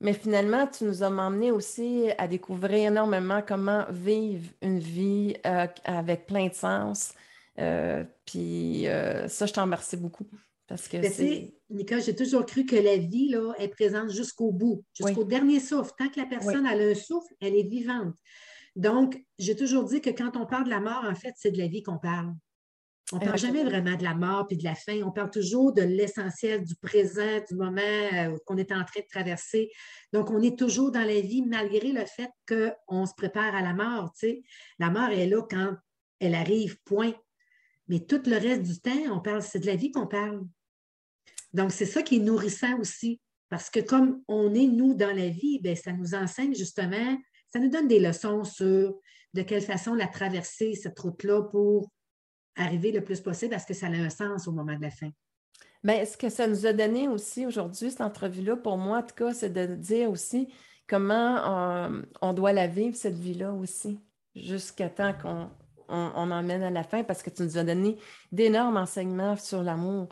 mais 0.00 0.14
finalement, 0.14 0.66
tu 0.66 0.84
nous 0.84 1.02
as 1.02 1.08
emmené 1.08 1.50
aussi 1.50 2.10
à 2.16 2.26
découvrir 2.28 2.88
énormément 2.88 3.42
comment 3.46 3.84
vivre 3.90 4.48
une 4.62 4.78
vie 4.78 5.34
euh, 5.46 5.66
avec 5.84 6.26
plein 6.26 6.48
de 6.48 6.54
sens. 6.54 7.12
puis 8.24 8.86
ça, 9.28 9.46
je 9.46 9.52
t'en 9.52 9.62
remercie 9.62 9.98
beaucoup. 9.98 10.26
Parce 10.70 10.86
que 10.86 11.02
c'est... 11.02 11.52
Nicole, 11.68 12.00
j'ai 12.00 12.14
toujours 12.14 12.46
cru 12.46 12.64
que 12.64 12.76
la 12.76 12.96
vie 12.96 13.28
là, 13.28 13.52
est 13.58 13.66
présente 13.66 14.10
jusqu'au 14.10 14.52
bout, 14.52 14.84
jusqu'au 14.94 15.24
dernier 15.24 15.58
souffle. 15.58 15.90
Tant 15.98 16.08
que 16.08 16.20
la 16.20 16.26
personne 16.26 16.64
a 16.64 16.76
un 16.76 16.94
souffle, 16.94 17.34
elle 17.40 17.56
est 17.56 17.68
vivante. 17.68 18.14
Donc, 18.76 19.20
j'ai 19.36 19.56
toujours 19.56 19.82
dit 19.82 20.00
que 20.00 20.10
quand 20.10 20.36
on 20.36 20.46
parle 20.46 20.66
de 20.66 20.70
la 20.70 20.78
mort, 20.78 21.04
en 21.04 21.16
fait, 21.16 21.32
c'est 21.36 21.50
de 21.50 21.58
la 21.58 21.66
vie 21.66 21.82
qu'on 21.82 21.98
parle. 21.98 22.32
On 23.12 23.16
ne 23.16 23.24
parle 23.24 23.38
jamais 23.38 23.64
vraiment 23.64 23.96
de 23.96 24.04
la 24.04 24.14
mort 24.14 24.46
puis 24.46 24.56
de 24.56 24.62
la 24.62 24.76
fin. 24.76 25.02
On 25.02 25.10
parle 25.10 25.32
toujours 25.32 25.72
de 25.72 25.82
l'essentiel, 25.82 26.62
du 26.62 26.76
présent, 26.76 27.40
du 27.48 27.56
moment 27.56 27.80
euh, 27.80 28.36
qu'on 28.46 28.56
est 28.56 28.70
en 28.70 28.84
train 28.84 29.00
de 29.00 29.08
traverser. 29.10 29.72
Donc, 30.12 30.30
on 30.30 30.40
est 30.40 30.56
toujours 30.56 30.92
dans 30.92 31.02
la 31.02 31.20
vie 31.20 31.42
malgré 31.42 31.90
le 31.90 32.04
fait 32.04 32.30
qu'on 32.46 33.06
se 33.06 33.14
prépare 33.16 33.56
à 33.56 33.62
la 33.62 33.74
mort. 33.74 34.12
La 34.78 34.90
mort 34.90 35.10
est 35.10 35.26
là 35.26 35.42
quand 35.50 35.74
elle 36.20 36.36
arrive, 36.36 36.76
point. 36.84 37.12
Mais 37.88 37.98
tout 37.98 38.22
le 38.24 38.36
reste 38.36 38.62
du 38.62 38.80
temps, 38.80 39.12
on 39.12 39.18
parle, 39.18 39.42
c'est 39.42 39.58
de 39.58 39.66
la 39.66 39.74
vie 39.74 39.90
qu'on 39.90 40.06
parle. 40.06 40.44
Donc, 41.52 41.72
c'est 41.72 41.86
ça 41.86 42.02
qui 42.02 42.16
est 42.16 42.20
nourrissant 42.20 42.78
aussi, 42.78 43.20
parce 43.48 43.70
que 43.70 43.80
comme 43.80 44.22
on 44.28 44.54
est, 44.54 44.66
nous, 44.66 44.94
dans 44.94 45.14
la 45.14 45.28
vie, 45.28 45.58
bien, 45.60 45.74
ça 45.74 45.92
nous 45.92 46.14
enseigne 46.14 46.54
justement, 46.54 47.18
ça 47.52 47.58
nous 47.58 47.68
donne 47.68 47.88
des 47.88 47.98
leçons 47.98 48.44
sur 48.44 48.94
de 49.34 49.42
quelle 49.42 49.62
façon 49.62 49.94
la 49.94 50.06
traverser, 50.06 50.74
cette 50.74 50.98
route-là, 50.98 51.42
pour 51.42 51.90
arriver 52.56 52.92
le 52.92 53.02
plus 53.02 53.20
possible 53.20 53.54
à 53.54 53.58
ce 53.58 53.66
que 53.66 53.74
ça 53.74 53.88
ait 53.88 54.00
un 54.00 54.10
sens 54.10 54.46
au 54.48 54.52
moment 54.52 54.76
de 54.76 54.82
la 54.82 54.90
fin. 54.90 55.10
Bien, 55.82 56.04
ce 56.04 56.16
que 56.16 56.28
ça 56.28 56.46
nous 56.46 56.66
a 56.66 56.72
donné 56.72 57.08
aussi 57.08 57.46
aujourd'hui, 57.46 57.90
cette 57.90 58.02
entrevue-là, 58.02 58.56
pour 58.56 58.76
moi, 58.76 58.98
en 58.98 59.02
tout 59.02 59.14
cas, 59.14 59.32
c'est 59.32 59.50
de 59.50 59.74
dire 59.74 60.10
aussi 60.10 60.52
comment 60.86 61.86
euh, 61.86 62.02
on, 62.20 62.34
doit 62.34 62.52
la 62.52 62.66
vivre, 62.66 62.96
cette 62.96 63.18
vie-là 63.18 63.52
aussi, 63.54 63.98
jusqu'à 64.34 64.90
temps 64.90 65.14
qu'on 65.14 65.50
on, 65.88 66.30
emmène 66.30 66.62
à 66.62 66.70
la 66.70 66.82
fin, 66.82 67.02
parce 67.02 67.22
que 67.22 67.30
tu 67.30 67.42
nous 67.42 67.56
as 67.56 67.64
donné 67.64 67.96
d'énormes 68.30 68.76
enseignements 68.76 69.36
sur 69.36 69.62
l'amour, 69.62 70.08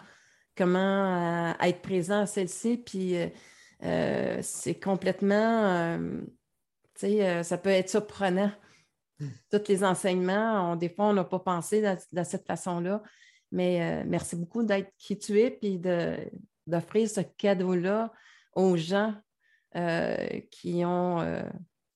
comment 0.59 1.51
euh, 1.51 1.53
être 1.61 1.81
présent 1.81 2.23
à 2.23 2.27
celle-ci, 2.27 2.79
puis 2.79 3.17
euh, 3.17 3.29
euh, 3.85 4.39
c'est 4.43 4.79
complètement, 4.79 5.97
tu 6.95 7.01
sais, 7.01 7.45
ça 7.45 7.57
peut 7.57 7.71
être 7.71 7.89
surprenant. 7.89 8.51
Hmm. 9.21 9.29
Tous 9.51 9.69
les 9.69 9.85
enseignements, 9.85 10.75
des 10.75 10.89
fois, 10.89 11.07
on 11.07 11.13
n'a 11.13 11.25
pas 11.25 11.39
pensé 11.39 11.81
de, 11.81 12.23
cette 12.25 12.45
façon-là, 12.45 13.03
mais 13.53 14.05
merci 14.05 14.35
beaucoup 14.35 14.65
d'être 14.65 14.93
qui 14.99 15.17
tu 15.17 15.41
es, 15.41 15.51
puis 15.51 15.81
d'offrir 16.67 17.09
ce 17.09 17.21
cadeau-là 17.21 18.13
aux 18.55 18.77
gens 18.77 19.15
qui 20.51 20.83
ont... 20.85 21.19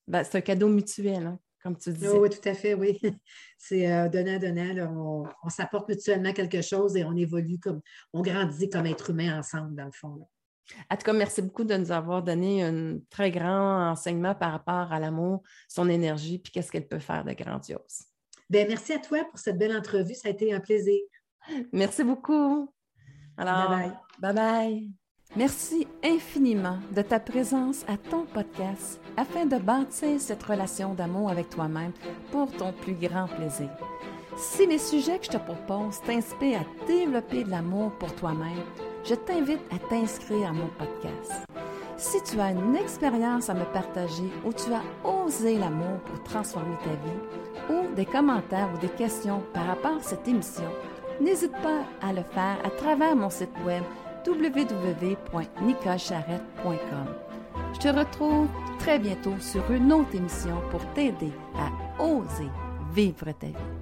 Ben, 0.07 0.23
c'est 0.23 0.37
un 0.37 0.41
cadeau 0.41 0.67
mutuel, 0.67 1.27
hein, 1.27 1.39
comme 1.63 1.77
tu 1.77 1.93
dis. 1.93 2.07
Oui, 2.07 2.29
tout 2.29 2.47
à 2.47 2.53
fait, 2.53 2.73
oui. 2.73 2.99
C'est 3.57 3.91
euh, 3.91 4.09
donnant-donnant. 4.09 5.25
On, 5.43 5.49
s'apporte 5.49 5.87
mutuellement 5.89 6.33
quelque 6.33 6.61
chose 6.61 6.97
et 6.97 7.05
on 7.05 7.15
évolue 7.15 7.57
comme, 7.59 7.81
on 8.11 8.21
grandit 8.21 8.69
comme 8.69 8.85
être 8.85 9.11
humain 9.11 9.39
ensemble, 9.39 9.75
dans 9.75 9.85
le 9.85 9.91
fond. 9.91 10.27
En 10.89 10.97
tout 10.97 11.03
cas, 11.03 11.13
merci 11.13 11.41
beaucoup 11.41 11.63
de 11.63 11.75
nous 11.75 11.91
avoir 11.91 12.21
donné 12.21 12.63
un 12.63 12.99
très 13.09 13.31
grand 13.31 13.91
enseignement 13.91 14.35
par 14.35 14.51
rapport 14.51 14.91
à 14.91 14.99
l'amour, 14.99 15.43
son 15.67 15.89
énergie, 15.89 16.39
puis 16.39 16.51
qu'est-ce 16.51 16.71
qu'elle 16.71 16.87
peut 16.87 16.99
faire 16.99 17.23
de 17.23 17.33
grandiose. 17.33 18.05
Bien, 18.49 18.65
merci 18.67 18.93
à 18.93 18.99
toi 18.99 19.23
pour 19.29 19.39
cette 19.39 19.57
belle 19.57 19.75
entrevue. 19.75 20.15
Ça 20.15 20.27
a 20.27 20.31
été 20.31 20.53
un 20.53 20.59
plaisir. 20.59 20.99
Merci 21.71 22.03
beaucoup. 22.03 22.73
Alors, 23.37 23.69
bye 23.69 23.89
bye. 24.19 24.33
bye, 24.33 24.33
bye. 24.33 25.02
Merci 25.35 25.87
infiniment 26.03 26.77
de 26.95 27.01
ta 27.01 27.19
présence 27.19 27.83
à 27.87 27.97
ton 27.97 28.23
podcast 28.25 29.01
afin 29.17 29.47
de 29.47 29.57
bâtir 29.57 30.21
cette 30.21 30.43
relation 30.43 30.93
d'amour 30.93 31.31
avec 31.31 31.49
toi-même 31.49 31.91
pour 32.31 32.51
ton 32.51 32.71
plus 32.71 32.93
grand 32.93 33.25
plaisir. 33.25 33.69
Si 34.37 34.67
les 34.67 34.77
sujets 34.77 35.17
que 35.17 35.25
je 35.25 35.31
te 35.31 35.37
propose 35.37 35.99
t'inspirent 36.01 36.61
à 36.61 36.85
développer 36.85 37.43
de 37.43 37.49
l'amour 37.49 37.91
pour 37.97 38.13
toi-même, 38.13 38.61
je 39.03 39.15
t'invite 39.15 39.61
à 39.71 39.79
t'inscrire 39.89 40.49
à 40.49 40.53
mon 40.53 40.67
podcast. 40.67 41.31
Si 41.97 42.21
tu 42.21 42.39
as 42.39 42.51
une 42.51 42.75
expérience 42.75 43.49
à 43.49 43.55
me 43.55 43.65
partager 43.65 44.29
où 44.45 44.53
tu 44.53 44.71
as 44.71 44.83
osé 45.07 45.57
l'amour 45.57 45.97
pour 46.05 46.21
transformer 46.21 46.77
ta 46.83 46.91
vie, 46.91 47.73
ou 47.75 47.95
des 47.95 48.05
commentaires 48.05 48.69
ou 48.75 48.77
des 48.77 48.89
questions 48.89 49.41
par 49.51 49.65
rapport 49.65 49.97
à 49.97 50.03
cette 50.03 50.27
émission, 50.27 50.69
n'hésite 51.19 51.53
pas 51.63 51.81
à 52.07 52.13
le 52.13 52.21
faire 52.21 52.57
à 52.63 52.69
travers 52.69 53.15
mon 53.15 53.31
site 53.31 53.49
web 53.65 53.83
www.nicolcharrette.com. 54.25 57.07
Je 57.73 57.79
te 57.79 57.87
retrouve 57.87 58.49
très 58.79 58.99
bientôt 58.99 59.39
sur 59.39 59.71
une 59.71 59.93
autre 59.93 60.13
émission 60.15 60.57
pour 60.71 60.85
t'aider 60.93 61.31
à 61.55 61.69
oser 62.01 62.49
vivre 62.93 63.31
ta 63.39 63.47
vie. 63.47 63.55